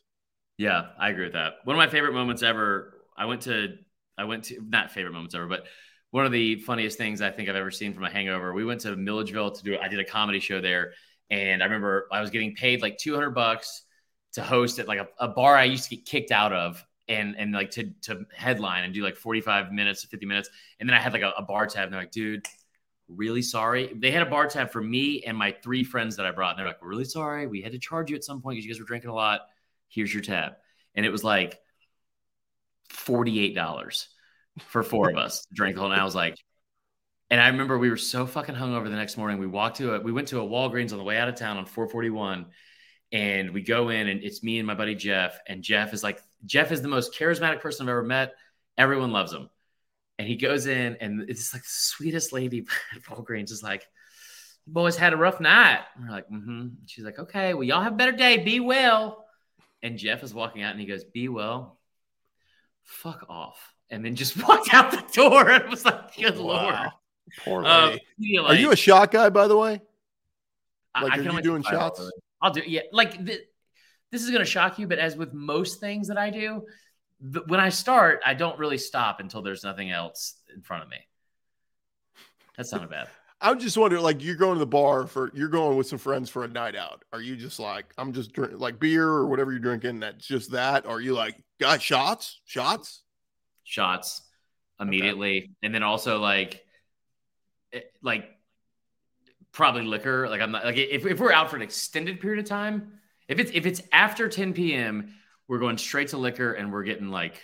Yeah, 0.59 0.89
I 0.99 1.11
agree 1.11 1.25
with 1.25 1.35
that. 1.35 1.55
One 1.65 1.77
of 1.77 1.79
my 1.79 1.89
favorite 1.89 2.13
moments 2.13 2.43
ever. 2.43 2.95
I 3.17 3.25
went 3.25 3.43
to 3.43 3.77
I 4.17 4.25
went 4.25 4.45
to 4.45 4.61
not 4.61 4.91
favorite 4.91 5.13
moments 5.13 5.35
ever, 5.35 5.47
but 5.47 5.67
one 6.11 6.27
of 6.27 6.33
the 6.33 6.57
funniest 6.61 6.99
things 6.99 7.21
I 7.21 7.31
think 7.31 7.49
I've 7.49 7.57
ever 7.57 7.71
seen 7.71 7.95
from 7.95 8.05
a 8.05 8.11
hangover. 8.11 8.53
We 8.53 8.65
went 8.65 8.81
to 8.83 8.97
Milledgeville 8.97 9.53
to 9.53 9.63
do 9.63 9.79
I 9.79 9.89
did 9.89 10.01
a 10.01 10.05
comedy 10.05 10.41
show 10.41 10.61
there, 10.61 10.93
and 11.31 11.63
I 11.63 11.67
remember 11.67 12.09
I 12.13 12.21
was 12.21 12.31
getting 12.31 12.55
paid 12.55 12.83
like 12.83 12.99
200 12.99 13.31
bucks 13.31 13.83
to 14.33 14.43
host 14.43 14.79
at 14.79 14.89
like 14.89 14.99
a, 14.99 15.09
a 15.19 15.29
bar 15.29 15.57
I 15.57 15.65
used 15.65 15.89
to 15.89 15.97
get 15.97 16.05
kicked 16.05 16.33
out 16.33 16.53
of 16.53 16.85
and 17.09 17.37
and 17.39 17.53
like 17.53 17.71
to 17.73 17.91
to 18.03 18.25
headline 18.35 18.85
and 18.85 18.93
do 18.93 19.03
like 19.03 19.17
45 19.17 19.73
minutes 19.73 20.03
to 20.03 20.09
50 20.09 20.27
minutes. 20.27 20.51
And 20.81 20.89
then 20.89 20.97
I 20.97 21.01
had 21.01 21.13
like 21.13 21.23
a, 21.23 21.31
a 21.39 21.43
bar 21.43 21.67
tab 21.67 21.85
and 21.85 21.93
they're 21.93 22.01
like, 22.01 22.11
dude, 22.11 22.47
really 23.09 23.43
sorry. 23.43 23.93
They 23.95 24.11
had 24.11 24.23
a 24.23 24.31
bar 24.31 24.47
tab 24.47 24.71
for 24.71 24.83
me 24.83 25.23
and 25.23 25.37
my 25.37 25.53
three 25.63 25.85
friends 25.85 26.17
that 26.17 26.27
I 26.27 26.31
brought. 26.31 26.51
And 26.51 26.59
they're 26.59 26.67
like, 26.67 26.83
really 26.83 27.05
sorry. 27.05 27.47
We 27.47 27.63
had 27.63 27.73
to 27.73 27.79
charge 27.79 28.11
you 28.11 28.17
at 28.17 28.25
some 28.25 28.41
point 28.41 28.57
because 28.57 28.67
you 28.67 28.73
guys 28.73 28.81
were 28.81 28.87
drinking 28.87 29.11
a 29.11 29.15
lot. 29.15 29.43
Here's 29.89 30.13
your 30.13 30.23
tab. 30.23 30.55
And 30.95 31.07
it 31.07 31.11
was 31.11 31.25
like 31.25 31.59
$48 32.91 34.07
for 34.61 34.83
four 34.83 35.11
of 35.11 35.17
us 35.17 35.43
to 35.43 35.55
drink 35.55 35.77
the 35.77 35.81
whole. 35.81 35.93
And 35.93 36.01
I 36.01 36.05
was 36.05 36.15
like, 36.15 36.37
and 37.31 37.41
I 37.41 37.49
remember 37.49 37.79
we 37.79 37.91
were 37.91 37.97
so 37.97 38.27
fucking 38.27 38.55
hungover 38.55 38.85
the 38.85 38.91
next 38.91 39.17
morning. 39.17 39.39
We 39.39 39.47
walked 39.47 39.77
to 39.79 39.95
a, 39.95 40.01
we 40.01 40.13
went 40.13 40.29
to 40.29 40.41
a 40.41 40.47
Walgreens 40.47 40.93
on 40.93 40.99
the 40.99 41.05
way 41.05 41.19
out 41.19 41.29
of 41.29 41.35
town 41.35 41.59
on 41.59 41.67
441, 41.67 42.47
and 43.13 43.51
we 43.53 43.63
go 43.63 43.91
in, 43.91 44.09
and 44.09 44.23
it's 44.23 44.43
me 44.43 44.59
and 44.59 44.67
my 44.67 44.75
buddy 44.75 44.95
Jeff. 44.95 45.39
And 45.47 45.63
Jeff 45.63 45.93
is 45.93 46.03
like, 46.03 46.23
Jeff 46.47 46.73
is 46.73 46.81
the 46.81 46.89
most 46.89 47.15
charismatic 47.15 47.61
person 47.61 47.85
I've 47.85 47.91
ever 47.91 48.03
met. 48.03 48.33
Everyone 48.79 49.13
loves 49.13 49.33
him. 49.33 49.51
And 50.19 50.27
he 50.27 50.37
goes 50.37 50.67
in, 50.67 50.97
and 51.01 51.29
it's 51.29 51.53
like 51.55 51.63
the 51.63 51.69
sweetest 51.69 52.33
lady 52.33 52.67
at 52.95 53.05
Walgreens 53.05 53.51
is 53.51 53.63
like, 53.63 53.87
boys 54.67 54.97
had 54.97 55.13
a 55.13 55.17
rough 55.17 55.41
night. 55.41 55.81
And 55.95 56.05
we're 56.05 56.15
like, 56.15 56.29
mm-hmm. 56.29 56.69
She's 56.87 57.05
like, 57.05 57.19
okay, 57.19 57.55
well, 57.55 57.63
y'all 57.63 57.83
have 57.83 57.93
a 57.93 57.97
better 57.97 58.13
day. 58.13 58.39
Be 58.39 58.61
well. 58.61 59.25
And 59.83 59.97
Jeff 59.97 60.25
is 60.25 60.35
walking 60.35 60.63
out, 60.63 60.73
and 60.73 60.81
he 60.81 60.87
goes, 60.87 61.05
be 61.05 61.29
well. 61.29 61.79
Fuck 62.85 63.27
off 63.29 63.75
and 63.91 64.05
then 64.05 64.15
just 64.15 64.43
walked 64.49 64.73
out 64.73 64.91
the 64.91 65.05
door. 65.13 65.51
It 65.59 65.69
was 65.69 65.85
like, 65.85 66.15
good 66.17 66.39
wow. 66.39 66.43
lord. 66.43 66.93
Poor 67.45 67.67
um, 67.67 67.99
lady. 68.19 68.39
Are 68.39 68.55
you 68.55 68.73
a 68.73 68.77
shot 68.77 69.11
guy, 69.11 69.29
by 69.29 69.49
the 69.49 69.57
way? 69.57 69.83
Like, 71.01 71.13
I, 71.13 71.19
are 71.19 71.33
you 71.33 71.43
doing 71.43 71.63
shots? 71.63 72.01
I'll 72.41 72.51
do. 72.51 72.63
Yeah, 72.67 72.83
like 72.93 73.23
the, 73.23 73.41
this 74.11 74.23
is 74.23 74.31
going 74.31 74.41
to 74.41 74.51
shock 74.51 74.79
you, 74.79 74.87
but 74.87 74.99
as 74.99 75.17
with 75.17 75.33
most 75.33 75.81
things 75.81 76.09
that 76.09 76.17
I 76.17 76.31
do, 76.31 76.65
when 77.21 77.61
I 77.61 77.69
start, 77.69 78.21
I 78.25 78.35
don't 78.35 78.59
really 78.59 78.79
stop 78.79 79.21
until 79.21 79.43
there's 79.43 79.65
nothing 79.65 79.91
else 79.91 80.35
in 80.55 80.63
front 80.63 80.85
of 80.85 80.89
me. 80.89 80.99
That's 82.57 82.73
not 82.73 82.89
bad. 82.91 83.09
I'm 83.41 83.61
just 83.61 83.77
wondering, 83.77 84.03
like, 84.03 84.25
you're 84.25 84.35
going 84.35 84.55
to 84.55 84.59
the 84.59 84.67
bar 84.67 85.07
for, 85.07 85.31
you're 85.33 85.49
going 85.49 85.77
with 85.77 85.87
some 85.87 85.99
friends 85.99 86.29
for 86.29 86.43
a 86.43 86.49
night 86.49 86.75
out. 86.75 87.05
Are 87.13 87.21
you 87.21 87.37
just 87.37 87.61
like, 87.61 87.87
I'm 87.97 88.13
just 88.13 88.37
like 88.37 88.81
beer 88.81 89.07
or 89.07 89.27
whatever 89.27 89.53
you're 89.53 89.61
drinking? 89.61 90.01
That's 90.01 90.27
just 90.27 90.51
that. 90.51 90.85
Or 90.85 90.97
are 90.97 91.01
you 91.01 91.15
like, 91.15 91.37
got 91.61 91.81
shots, 91.81 92.41
shots? 92.47 93.03
shots 93.69 94.23
immediately, 94.81 95.39
okay. 95.39 95.51
and 95.63 95.75
then 95.75 95.83
also 95.83 96.19
like 96.19 96.65
like 98.03 98.31
probably 99.53 99.83
liquor. 99.83 100.29
Like 100.29 100.41
I'm 100.41 100.51
not 100.51 100.65
like 100.65 100.77
if, 100.77 101.05
if 101.05 101.21
we're 101.21 101.33
out 101.33 101.51
for 101.51 101.57
an 101.57 101.63
extended 101.63 102.21
period 102.21 102.41
of 102.41 102.47
time, 102.47 102.93
if 103.29 103.39
it's 103.39 103.51
if 103.53 103.67
it's 103.67 103.83
after 103.93 104.29
10 104.29 104.55
p.m., 104.55 105.15
we're 105.49 105.59
going 105.59 105.79
straight 105.79 106.09
to 106.09 106.19
liquor 106.19 106.53
and 106.53 106.73
we're 106.73 106.85
getting 106.85 107.09
like 107.09 107.43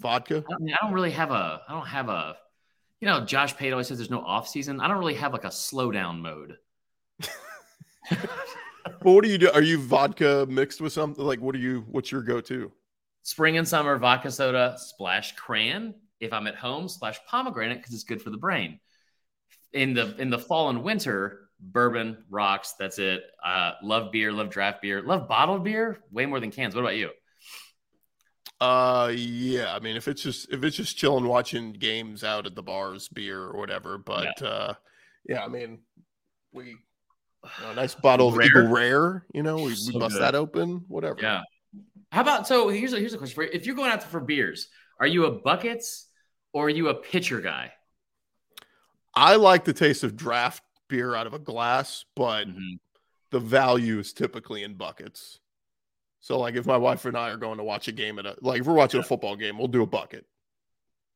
vodka. 0.00 0.44
I 0.48 0.52
don't, 0.52 0.70
I 0.70 0.76
don't 0.80 0.92
really 0.92 1.10
have 1.10 1.30
a 1.30 1.60
I 1.68 1.72
don't 1.72 1.86
have 1.86 2.08
a 2.08 2.36
you 3.00 3.08
know 3.08 3.24
Josh 3.24 3.56
Pate 3.56 3.72
always 3.72 3.88
says 3.88 3.98
there's 3.98 4.10
no 4.10 4.20
off 4.20 4.48
season. 4.48 4.80
I 4.80 4.88
don't 4.88 4.98
really 4.98 5.14
have 5.14 5.32
like 5.32 5.44
a 5.44 5.50
slow 5.50 5.90
down 5.90 6.22
mode. 6.22 6.56
well, 8.10 9.14
what 9.14 9.24
do 9.24 9.30
you 9.30 9.38
do? 9.38 9.50
Are 9.50 9.62
you 9.62 9.78
vodka 9.78 10.46
mixed 10.48 10.80
with 10.80 10.92
something? 10.92 11.24
Like, 11.24 11.40
what 11.40 11.54
do 11.54 11.58
you? 11.58 11.84
What's 11.90 12.10
your 12.10 12.22
go-to? 12.22 12.72
Spring 13.22 13.56
and 13.56 13.66
summer 13.66 13.96
vodka 13.98 14.30
soda, 14.30 14.76
splash 14.78 15.34
cran. 15.36 15.94
If 16.20 16.32
I'm 16.32 16.46
at 16.46 16.56
home, 16.56 16.88
splash 16.88 17.18
pomegranate 17.26 17.78
because 17.78 17.94
it's 17.94 18.04
good 18.04 18.22
for 18.22 18.30
the 18.30 18.36
brain. 18.36 18.78
In 19.72 19.94
the 19.94 20.14
in 20.16 20.30
the 20.30 20.38
fall 20.38 20.70
and 20.70 20.82
winter, 20.82 21.43
bourbon 21.60 22.24
rocks. 22.30 22.74
That's 22.78 22.98
it. 22.98 23.22
Uh, 23.44 23.72
love 23.82 24.12
beer, 24.12 24.32
love 24.32 24.50
draft 24.50 24.82
beer, 24.82 25.02
love 25.02 25.28
bottled 25.28 25.64
beer 25.64 26.00
way 26.10 26.26
more 26.26 26.40
than 26.40 26.50
cans. 26.50 26.74
What 26.74 26.82
about 26.82 26.96
you? 26.96 27.10
Uh, 28.60 29.12
yeah. 29.14 29.74
I 29.74 29.80
mean, 29.80 29.96
if 29.96 30.08
it's 30.08 30.22
just 30.22 30.52
if 30.52 30.62
it's 30.64 30.76
just 30.76 30.96
chilling, 30.96 31.26
watching 31.26 31.72
games 31.72 32.24
out 32.24 32.46
at 32.46 32.54
the 32.54 32.62
bars, 32.62 33.08
beer 33.08 33.40
or 33.42 33.58
whatever. 33.58 33.98
But 33.98 34.40
yeah. 34.40 34.48
uh, 34.48 34.74
yeah. 35.28 35.44
I 35.44 35.48
mean, 35.48 35.80
we 36.52 36.76
know, 37.62 37.72
nice 37.74 37.94
bottle 37.94 38.28
of 38.28 38.36
rare. 38.36 38.68
Rare. 38.68 39.26
You 39.34 39.42
know, 39.42 39.56
we, 39.56 39.74
so 39.74 39.92
we 39.92 39.98
bust 39.98 40.14
good. 40.14 40.22
that 40.22 40.34
open. 40.34 40.84
Whatever. 40.88 41.18
Yeah. 41.20 41.42
How 42.12 42.22
about 42.22 42.46
so? 42.46 42.68
Here's 42.68 42.92
a, 42.92 42.98
here's 42.98 43.14
a 43.14 43.18
question 43.18 43.34
for 43.34 43.44
you. 43.44 43.50
If 43.52 43.66
you're 43.66 43.76
going 43.76 43.90
out 43.90 44.02
for 44.02 44.20
beers, 44.20 44.68
are 45.00 45.06
you 45.06 45.26
a 45.26 45.32
buckets 45.32 46.08
or 46.52 46.66
are 46.66 46.70
you 46.70 46.88
a 46.88 46.94
pitcher 46.94 47.40
guy? 47.40 47.72
I 49.14 49.36
like 49.36 49.64
the 49.64 49.72
taste 49.72 50.04
of 50.04 50.16
draft 50.16 50.62
beer 50.88 51.14
out 51.14 51.26
of 51.26 51.34
a 51.34 51.38
glass, 51.38 52.04
but 52.14 52.48
mm-hmm. 52.48 52.76
the 53.30 53.40
value 53.40 53.98
is 53.98 54.12
typically 54.12 54.62
in 54.62 54.74
buckets. 54.74 55.40
So, 56.20 56.38
like, 56.38 56.54
if 56.54 56.66
my 56.66 56.76
wife 56.76 57.04
and 57.04 57.16
I 57.16 57.30
are 57.30 57.36
going 57.36 57.58
to 57.58 57.64
watch 57.64 57.88
a 57.88 57.92
game 57.92 58.18
at 58.18 58.26
a 58.26 58.36
like, 58.40 58.60
if 58.60 58.66
we're 58.66 58.74
watching 58.74 59.00
yeah. 59.00 59.04
a 59.04 59.08
football 59.08 59.36
game, 59.36 59.58
we'll 59.58 59.68
do 59.68 59.82
a 59.82 59.86
bucket. 59.86 60.24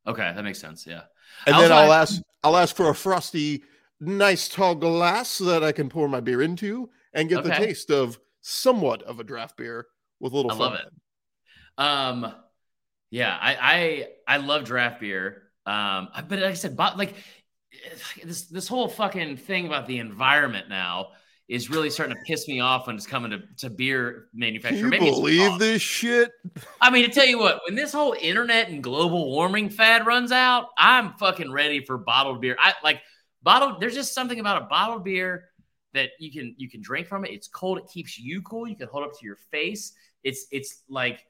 Okay, 0.07 0.33
that 0.35 0.45
makes 0.45 0.59
sense. 0.59 0.87
Yeah, 0.87 1.03
and 1.47 1.57
then 1.57 1.73
I'll 1.73 1.91
I... 1.91 2.03
ask 2.03 2.21
I'll 2.45 2.57
ask 2.57 2.77
for 2.77 2.91
a 2.91 2.95
frosty, 2.95 3.63
nice 4.01 4.49
tall 4.49 4.75
glass 4.75 5.39
that 5.39 5.65
I 5.65 5.73
can 5.73 5.89
pour 5.89 6.09
my 6.09 6.21
beer 6.21 6.43
into 6.43 6.91
and 7.13 7.29
get 7.29 7.39
okay. 7.39 7.49
the 7.49 7.55
taste 7.55 7.91
of 7.91 8.19
somewhat 8.41 9.03
of 9.03 9.19
a 9.19 9.25
draft 9.25 9.57
beer 9.57 9.87
with 10.21 10.33
a 10.33 10.37
little. 10.37 10.53
I 10.53 10.55
love 10.55 10.75
it. 10.75 10.87
Um, 11.79 12.35
yeah, 13.11 13.37
I 13.41 13.57
I 14.27 14.35
I 14.35 14.37
love 14.39 14.65
draft 14.65 15.01
beer. 15.01 15.45
Um, 15.65 16.09
but 16.15 16.39
like 16.39 16.51
I 16.51 16.55
said, 16.55 16.77
but 16.77 16.97
like 16.97 17.15
this 18.25 18.45
this 18.45 18.69
whole 18.69 18.89
fucking 18.89 19.37
thing 19.37 19.67
about 19.67 19.87
the 19.87 19.99
environment 19.99 20.69
now 20.69 21.09
is 21.49 21.71
really 21.71 21.89
starting 21.89 22.15
to 22.15 22.23
piss 22.25 22.47
me 22.47 22.61
off 22.61 22.87
when 22.87 22.95
it's 22.95 23.07
coming 23.07 23.31
to, 23.31 23.41
to 23.57 23.71
beer 23.71 24.27
manufacturing. 24.35 24.91
Can 24.91 25.03
you 25.03 25.09
Maybe 25.09 25.11
believe 25.11 25.59
this 25.59 25.81
shit? 25.81 26.31
I 26.81 26.91
mean, 26.91 27.07
to 27.07 27.11
tell 27.11 27.27
you 27.27 27.39
what, 27.39 27.63
when 27.67 27.75
this 27.75 27.91
whole 27.91 28.15
internet 28.21 28.69
and 28.69 28.83
global 28.83 29.31
warming 29.31 29.71
fad 29.71 30.07
runs 30.07 30.31
out, 30.31 30.67
I'm 30.77 31.15
fucking 31.15 31.51
ready 31.51 31.83
for 31.83 31.97
bottled 31.97 32.43
beer. 32.43 32.57
I 32.61 32.75
like 32.85 33.01
bottled. 33.43 33.81
There's 33.81 33.95
just 33.95 34.15
something 34.15 34.41
about 34.41 34.63
a 34.63 34.67
bottled 34.67 35.05
beer 35.05 35.47
that 35.95 36.11
you 36.19 36.31
can 36.31 36.55
you 36.59 36.69
can 36.69 36.83
drink 36.83 37.07
from 37.07 37.25
it. 37.25 37.31
It's 37.31 37.49
cold. 37.49 37.79
It 37.79 37.89
keeps 37.89 38.19
you 38.19 38.43
cool. 38.43 38.69
You 38.69 38.77
can 38.77 38.89
hold 38.89 39.05
up 39.05 39.19
to 39.19 39.25
your 39.25 39.39
face. 39.51 39.95
It's 40.23 40.47
it's 40.51 40.83
like 40.91 41.25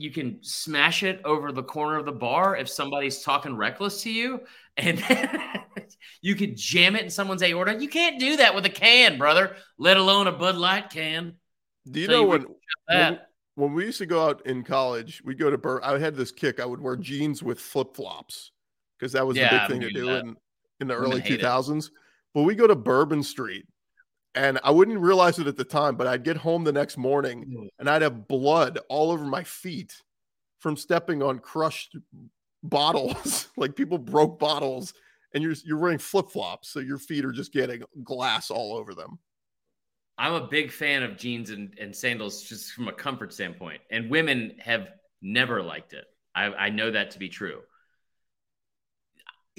you 0.00 0.10
can 0.10 0.38
smash 0.42 1.02
it 1.02 1.20
over 1.24 1.52
the 1.52 1.62
corner 1.62 1.96
of 1.96 2.06
the 2.06 2.12
bar 2.12 2.56
if 2.56 2.68
somebody's 2.68 3.22
talking 3.22 3.56
reckless 3.56 4.02
to 4.02 4.10
you, 4.10 4.40
and 4.76 5.02
you 6.22 6.34
could 6.34 6.56
jam 6.56 6.96
it 6.96 7.02
in 7.02 7.10
someone's 7.10 7.42
aorta. 7.42 7.80
You 7.80 7.88
can't 7.88 8.18
do 8.18 8.36
that 8.38 8.54
with 8.54 8.64
a 8.64 8.70
can, 8.70 9.18
brother. 9.18 9.56
Let 9.78 9.96
alone 9.96 10.26
a 10.26 10.32
Bud 10.32 10.56
Light 10.56 10.90
can. 10.90 11.34
Do 11.90 12.00
you 12.00 12.06
so 12.06 12.12
know 12.12 12.22
you 12.22 12.28
when, 12.28 12.46
when 12.86 13.18
when 13.56 13.74
we 13.74 13.84
used 13.84 13.98
to 13.98 14.06
go 14.06 14.26
out 14.26 14.46
in 14.46 14.62
college, 14.64 15.22
we'd 15.24 15.38
go 15.38 15.50
to 15.50 15.58
Bur. 15.58 15.80
I 15.82 15.98
had 15.98 16.14
this 16.14 16.32
kick. 16.32 16.60
I 16.60 16.64
would 16.64 16.80
wear 16.80 16.96
jeans 16.96 17.42
with 17.42 17.60
flip 17.60 17.94
flops 17.94 18.52
because 18.98 19.12
that 19.12 19.26
was 19.26 19.36
yeah, 19.36 19.50
the 19.50 19.58
big 19.58 19.68
thing 19.68 19.80
to 19.88 19.92
do 19.92 20.10
in, 20.10 20.36
in 20.80 20.88
the 20.88 20.94
early 20.94 21.20
two 21.20 21.36
thousands. 21.36 21.90
But 22.32 22.42
we 22.42 22.54
go 22.54 22.66
to 22.66 22.76
Bourbon 22.76 23.22
Street 23.22 23.66
and 24.34 24.60
I 24.62 24.70
wouldn't 24.70 24.98
realize 24.98 25.38
it 25.38 25.46
at 25.46 25.56
the 25.56 25.64
time, 25.64 25.96
but 25.96 26.06
I'd 26.06 26.24
get 26.24 26.36
home 26.36 26.64
the 26.64 26.72
next 26.72 26.96
morning 26.96 27.44
mm. 27.46 27.68
and 27.78 27.88
I'd 27.88 28.02
have 28.02 28.28
blood 28.28 28.78
all 28.88 29.10
over 29.10 29.24
my 29.24 29.42
feet 29.42 30.02
from 30.60 30.76
stepping 30.76 31.22
on 31.22 31.38
crushed 31.38 31.96
bottles. 32.62 33.48
like 33.56 33.74
people 33.74 33.98
broke 33.98 34.38
bottles, 34.38 34.94
and 35.34 35.42
you're 35.42 35.54
you're 35.64 35.78
wearing 35.78 35.98
flip 35.98 36.30
flops, 36.30 36.68
so 36.68 36.80
your 36.80 36.98
feet 36.98 37.24
are 37.24 37.32
just 37.32 37.52
getting 37.52 37.82
glass 38.04 38.50
all 38.50 38.76
over 38.76 38.94
them. 38.94 39.18
I'm 40.18 40.34
a 40.34 40.46
big 40.46 40.70
fan 40.70 41.02
of 41.02 41.16
jeans 41.16 41.48
and, 41.50 41.74
and 41.80 41.96
sandals 41.96 42.42
just 42.42 42.72
from 42.72 42.88
a 42.88 42.92
comfort 42.92 43.32
standpoint, 43.32 43.80
and 43.90 44.10
women 44.10 44.54
have 44.58 44.90
never 45.22 45.62
liked 45.62 45.94
it. 45.94 46.04
I, 46.34 46.44
I 46.46 46.68
know 46.68 46.90
that 46.90 47.10
to 47.12 47.18
be 47.18 47.28
true. 47.28 47.60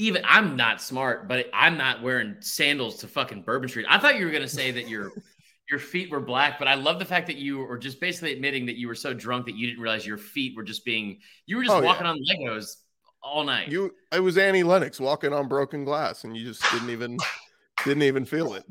Even 0.02 0.23
I'm 0.28 0.56
not 0.56 0.82
smart, 0.82 1.28
but 1.28 1.45
I'm 1.53 1.78
not 1.78 2.02
wearing 2.02 2.38
sandals 2.40 2.98
to 2.98 3.07
fucking 3.07 3.44
Bourbon 3.44 3.69
Street. 3.69 3.86
I 3.88 3.99
thought 3.99 4.18
you 4.18 4.26
were 4.26 4.32
gonna 4.32 4.48
say 4.48 4.72
that 4.72 4.90
your 4.90 5.11
your 5.69 5.80
feet 5.80 6.10
were 6.10 6.19
black, 6.19 6.57
but 6.57 6.68
I 6.68 6.73
love 6.73 6.98
the 6.98 7.06
fact 7.06 7.28
that 7.28 7.38
you 7.38 7.60
were 7.60 7.78
just 7.78 8.02
basically 8.02 8.34
admitting 8.34 8.65
that 8.65 8.78
you 8.78 8.88
were 8.88 8.95
so 8.95 9.14
drunk 9.14 9.45
that 9.45 9.56
you 9.56 9.68
didn't 9.68 9.82
realize 9.82 10.06
your 10.06 10.18
feet 10.18 10.57
were 10.57 10.64
just 10.64 10.84
being 10.84 11.19
you 11.45 11.57
were 11.57 11.64
just 11.64 11.76
oh, 11.76 11.84
walking 11.84 12.06
yeah. 12.06 12.11
on 12.14 12.19
Legos 12.19 12.78
all 13.22 13.44
night. 13.44 13.69
You 13.69 13.94
it 14.11 14.22
was 14.22 14.40
Annie 14.40 14.64
Lennox 14.64 14.99
walking 14.99 15.34
on 15.34 15.48
broken 15.48 15.86
glass, 15.86 16.23
and 16.23 16.36
you 16.36 16.45
just 16.45 16.64
didn't 16.72 16.90
even 16.90 17.18
didn't 17.86 18.03
even 18.03 18.26
feel 18.26 18.56
it. 18.56 18.64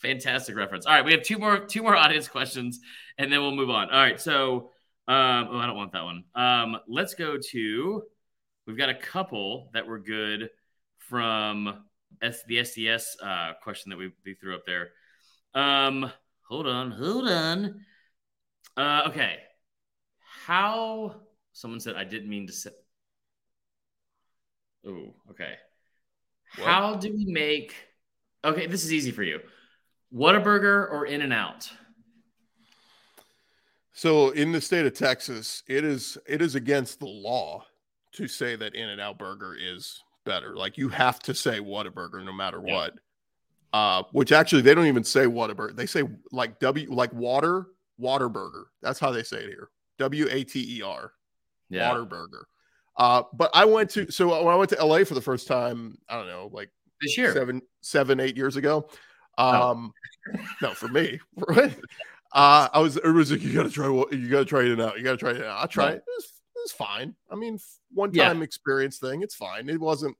Fantastic 0.00 0.56
reference. 0.56 0.86
All 0.86 0.94
right, 0.94 1.04
we 1.04 1.12
have 1.12 1.22
two 1.22 1.38
more 1.38 1.58
two 1.58 1.82
more 1.82 1.96
audience 1.96 2.28
questions, 2.28 2.80
and 3.18 3.30
then 3.30 3.40
we'll 3.40 3.54
move 3.54 3.68
on. 3.68 3.90
All 3.90 4.00
right, 4.00 4.18
so 4.18 4.70
um, 5.06 5.48
oh, 5.50 5.58
I 5.58 5.66
don't 5.66 5.76
want 5.76 5.92
that 5.92 6.04
one. 6.04 6.24
Um, 6.34 6.78
let's 6.88 7.12
go 7.12 7.36
to. 7.50 8.02
We've 8.66 8.76
got 8.76 8.88
a 8.88 8.94
couple 8.94 9.70
that 9.74 9.86
were 9.86 9.98
good 9.98 10.50
from 10.98 11.84
S, 12.20 12.42
the 12.48 12.56
SDS 12.56 13.04
uh, 13.22 13.52
question 13.62 13.90
that 13.90 13.96
we, 13.96 14.12
we 14.24 14.34
threw 14.34 14.54
up 14.54 14.66
there. 14.66 14.90
Um, 15.54 16.10
hold 16.48 16.66
on, 16.66 16.90
hold 16.90 17.28
on. 17.28 17.84
Uh, 18.76 19.02
okay, 19.08 19.36
how? 20.44 21.20
Someone 21.52 21.80
said 21.80 21.96
I 21.96 22.04
didn't 22.04 22.28
mean 22.28 22.46
to 22.48 22.52
say. 22.52 22.70
Oh, 24.86 25.14
okay. 25.30 25.54
What? 26.56 26.66
How 26.66 26.94
do 26.96 27.12
we 27.12 27.24
make? 27.24 27.74
Okay, 28.44 28.66
this 28.66 28.84
is 28.84 28.92
easy 28.92 29.10
for 29.10 29.22
you. 29.22 29.40
Whataburger 30.14 30.90
or 30.90 31.06
In 31.06 31.22
and 31.22 31.32
Out? 31.32 31.70
So 33.92 34.30
in 34.30 34.52
the 34.52 34.60
state 34.60 34.86
of 34.86 34.94
Texas, 34.94 35.62
it 35.66 35.84
is 35.84 36.18
it 36.26 36.42
is 36.42 36.54
against 36.54 37.00
the 37.00 37.06
law 37.06 37.64
to 38.16 38.28
say 38.28 38.56
that 38.56 38.74
In 38.74 38.88
and 38.88 39.00
Out 39.00 39.18
Burger 39.18 39.56
is 39.58 40.02
better. 40.24 40.56
Like 40.56 40.76
you 40.76 40.88
have 40.88 41.18
to 41.20 41.34
say 41.34 41.60
Whataburger 41.60 42.24
no 42.24 42.32
matter 42.32 42.62
yeah. 42.64 42.74
what. 42.74 42.94
Uh, 43.72 44.02
which 44.12 44.32
actually 44.32 44.62
they 44.62 44.74
don't 44.74 44.86
even 44.86 45.04
say 45.04 45.24
Whataburger. 45.24 45.76
They 45.76 45.86
say 45.86 46.04
like 46.32 46.58
W 46.60 46.92
like 46.92 47.12
water 47.12 47.68
water 47.98 48.28
burger. 48.28 48.66
That's 48.82 48.98
how 48.98 49.10
they 49.10 49.22
say 49.22 49.38
it 49.38 49.48
here. 49.48 49.70
W 49.98 50.26
A 50.30 50.44
T 50.44 50.78
E 50.78 50.82
R. 50.82 51.12
Yeah. 51.68 51.88
Water 51.88 52.04
burger. 52.04 52.46
Uh, 52.96 53.22
but 53.34 53.50
I 53.54 53.64
went 53.64 53.90
to 53.90 54.10
so 54.10 54.44
when 54.44 54.54
I 54.54 54.56
went 54.56 54.70
to 54.70 54.84
LA 54.84 55.04
for 55.04 55.14
the 55.14 55.20
first 55.20 55.46
time, 55.46 55.98
I 56.08 56.16
don't 56.16 56.28
know, 56.28 56.50
like 56.52 56.70
this 57.00 57.18
year, 57.18 57.32
seven, 57.32 57.60
seven, 57.82 58.20
eight 58.20 58.36
years 58.36 58.56
ago. 58.56 58.88
Um, 59.38 59.92
no, 60.32 60.40
no 60.62 60.74
for 60.74 60.88
me? 60.88 61.20
Uh, 62.32 62.68
I 62.74 62.80
was, 62.80 62.98
it 62.98 63.08
was 63.08 63.30
like, 63.30 63.40
you 63.40 63.54
gotta 63.54 63.70
try, 63.70 63.86
you 63.86 64.28
gotta 64.28 64.44
try 64.44 64.64
it 64.64 64.78
out. 64.78 64.98
You 64.98 65.04
gotta 65.04 65.16
try 65.16 65.30
it 65.30 65.42
out. 65.42 65.62
I 65.62 65.66
tried 65.66 65.94
it. 65.94 66.04
It's, 66.18 66.35
it's 66.66 66.74
fine. 66.74 67.14
I 67.30 67.36
mean, 67.36 67.60
one 67.92 68.10
time 68.10 68.38
yeah. 68.38 68.42
experience 68.42 68.98
thing. 68.98 69.22
It's 69.22 69.36
fine. 69.36 69.68
It 69.68 69.78
wasn't, 69.78 70.16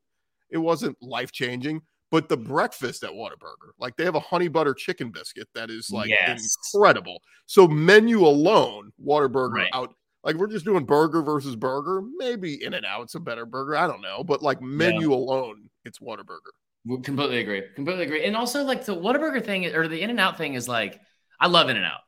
it 0.48 0.59
wasn't 0.59 0.97
life 1.02 1.32
changing. 1.32 1.82
But 2.12 2.28
the 2.28 2.36
breakfast 2.36 3.02
at 3.02 3.10
Whataburger, 3.10 3.73
like 3.81 3.97
they 3.97 4.05
have 4.05 4.14
a 4.14 4.20
honey 4.20 4.47
butter 4.47 4.74
chicken 4.74 5.10
biscuit 5.10 5.48
that 5.56 5.70
is 5.70 5.90
like 5.90 6.09
yes. 6.09 6.56
incredible. 6.73 7.20
So 7.47 7.66
menu 7.66 8.24
alone, 8.24 8.93
Whataburger 9.05 9.55
right. 9.55 9.70
out 9.73 9.93
like 10.23 10.36
we're 10.36 10.47
just 10.47 10.64
doing 10.64 10.85
burger 10.85 11.20
versus 11.20 11.56
burger. 11.56 12.02
Maybe 12.16 12.62
In 12.62 12.74
and 12.74 12.86
Out's 12.86 13.16
a 13.16 13.20
better 13.20 13.44
burger. 13.44 13.77
I 13.77 13.89
don't 13.89 14.02
know, 14.02 14.23
but 14.23 14.40
like 14.40 14.62
menu 14.62 15.10
yeah. 15.10 15.16
alone, 15.16 15.68
it's 15.85 15.98
Whataburger. 15.98 16.52
We 16.85 17.01
completely 17.01 17.40
agree. 17.40 17.64
Completely 17.74 18.05
agree. 18.05 18.24
And 18.24 18.36
also 18.36 18.62
like 18.62 18.85
the 18.85 18.94
Whataburger 18.94 19.44
thing 19.44 19.66
or 19.66 19.89
the 19.89 20.01
In 20.01 20.10
and 20.10 20.20
Out 20.20 20.39
thing 20.39 20.55
is 20.55 20.68
like 20.68 21.01
I 21.40 21.48
love 21.48 21.68
In 21.70 21.77
and 21.77 21.85
Out, 21.85 22.02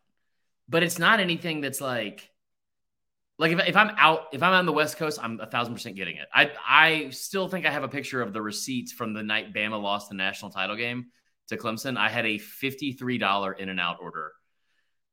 but 0.69 0.85
it's 0.85 1.01
not 1.01 1.19
anything 1.19 1.60
that's 1.60 1.81
like 1.81 2.31
like 3.39 3.52
if, 3.52 3.69
if 3.69 3.77
I'm 3.77 3.90
out 3.97 4.27
if 4.32 4.43
I'm 4.43 4.52
on 4.52 4.66
the 4.66 4.73
West 4.73 4.97
Coast, 4.97 5.19
I'm 5.23 5.40
a 5.40 5.47
thousand 5.47 5.74
percent 5.74 5.97
getting 5.97 6.16
it. 6.16 6.27
I 6.35 6.51
I 6.69 7.10
still 7.10 7.48
think 7.48 7.66
I 7.66 7.70
have 7.70 7.85
a 7.85 7.89
picture 7.89 8.20
of 8.20 8.32
the 8.32 8.43
receipts 8.43 8.93
from 8.93 9.15
the 9.15 9.23
night 9.23 9.55
Bama 9.55 9.81
lost 9.81 10.09
the 10.09 10.16
national 10.16 10.51
title 10.51 10.77
game 10.77 11.06
to 11.48 11.56
Clemson. 11.56 11.97
I 11.97 12.09
had 12.09 12.27
a 12.27 12.39
fifty 12.39 12.93
three 12.93 13.19
dollar 13.19 13.52
In 13.52 13.69
and 13.69 13.81
Out 13.81 13.98
order. 14.02 14.32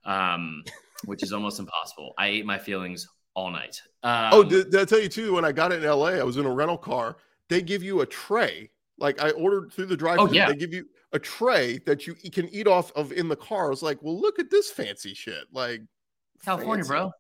Um 0.04 0.64
which 1.06 1.24
is 1.24 1.34
almost 1.34 1.60
impossible. 1.60 2.14
I 2.18 2.28
ate 2.28 2.46
my 2.46 2.58
feelings 2.58 3.08
all 3.36 3.52
night. 3.52 3.82
Um, 4.02 4.30
oh, 4.32 4.44
did, 4.44 4.72
did, 4.72 4.80
I 4.80 4.86
tell 4.86 5.00
you 5.00 5.10
too? 5.10 5.34
When 5.34 5.46
I 5.46 5.52
got 5.52 5.72
it 5.72 5.84
in 5.84 5.90
LA, 5.90 6.12
I 6.12 6.24
was 6.24 6.38
in 6.38 6.46
a 6.46 6.52
rental 6.52 6.78
car. 6.78 7.18
They 7.50 7.62
give 7.62 7.84
you 7.84 8.02
a 8.02 8.06
tray. 8.06 8.72
Like 8.98 9.22
I 9.22 9.32
ordered 9.32 9.74
through 9.74 9.88
the 9.88 9.98
drive. 9.98 10.20
Oh 10.20 10.32
yeah. 10.32 10.48
They 10.48 10.56
give 10.56 10.74
you 10.74 10.86
a 11.12 11.20
tray 11.20 11.80
that 11.86 12.08
you 12.08 12.16
can 12.32 12.50
eat 12.50 12.68
off 12.68 12.92
of 12.94 13.12
in 13.12 13.28
the 13.28 13.36
car. 13.36 13.68
I 13.68 13.70
was 13.70 13.84
like, 13.84 14.02
well, 14.02 14.20
look 14.20 14.40
at 14.40 14.50
this 14.50 14.72
fancy 14.72 15.14
shit. 15.14 15.46
Like 15.52 15.82
California, 16.44 16.84
fancy. 16.84 16.88
bro. 16.88 17.12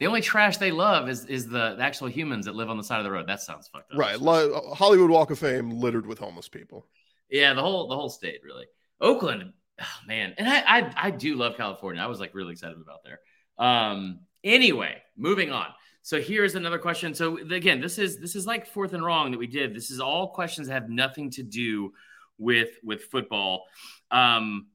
The 0.00 0.06
only 0.06 0.20
trash 0.20 0.56
they 0.56 0.72
love 0.72 1.08
is 1.08 1.24
is 1.26 1.46
the, 1.46 1.76
the, 1.76 1.82
actual 1.82 2.08
humans 2.08 2.46
that 2.46 2.54
live 2.54 2.68
on 2.68 2.76
the 2.76 2.84
side 2.84 2.98
of 2.98 3.04
the 3.04 3.10
road. 3.10 3.28
That 3.28 3.40
sounds 3.40 3.68
fucked 3.68 3.92
up. 3.92 3.98
Right. 3.98 4.18
Hollywood 4.18 5.10
Walk 5.10 5.30
of 5.30 5.38
Fame 5.38 5.70
littered 5.70 6.06
with 6.06 6.18
homeless 6.18 6.48
people. 6.48 6.86
Yeah, 7.30 7.54
the 7.54 7.62
whole 7.62 7.88
the 7.88 7.94
whole 7.94 8.10
state 8.10 8.40
really. 8.44 8.66
Oakland, 9.00 9.52
oh, 9.80 9.84
man, 10.06 10.34
and 10.38 10.48
I, 10.48 10.60
I 10.60 10.92
I 10.96 11.10
do 11.10 11.36
love 11.36 11.56
California. 11.56 12.02
I 12.02 12.06
was 12.06 12.20
like 12.20 12.34
really 12.34 12.52
excited 12.52 12.78
about 12.80 13.04
there. 13.04 13.20
Um, 13.58 14.20
anyway, 14.42 15.02
moving 15.16 15.50
on. 15.50 15.66
So 16.02 16.20
here's 16.20 16.54
another 16.54 16.78
question. 16.78 17.14
So 17.14 17.38
again, 17.38 17.80
this 17.80 17.98
is 17.98 18.18
this 18.18 18.36
is 18.36 18.46
like 18.46 18.66
fourth 18.66 18.92
and 18.92 19.04
wrong 19.04 19.30
that 19.30 19.38
we 19.38 19.46
did. 19.46 19.74
This 19.74 19.90
is 19.90 20.00
all 20.00 20.28
questions 20.28 20.68
that 20.68 20.74
have 20.74 20.90
nothing 20.90 21.30
to 21.32 21.42
do 21.42 21.92
with 22.36 22.70
with 22.82 23.04
football. 23.04 23.64
Um, 24.10 24.66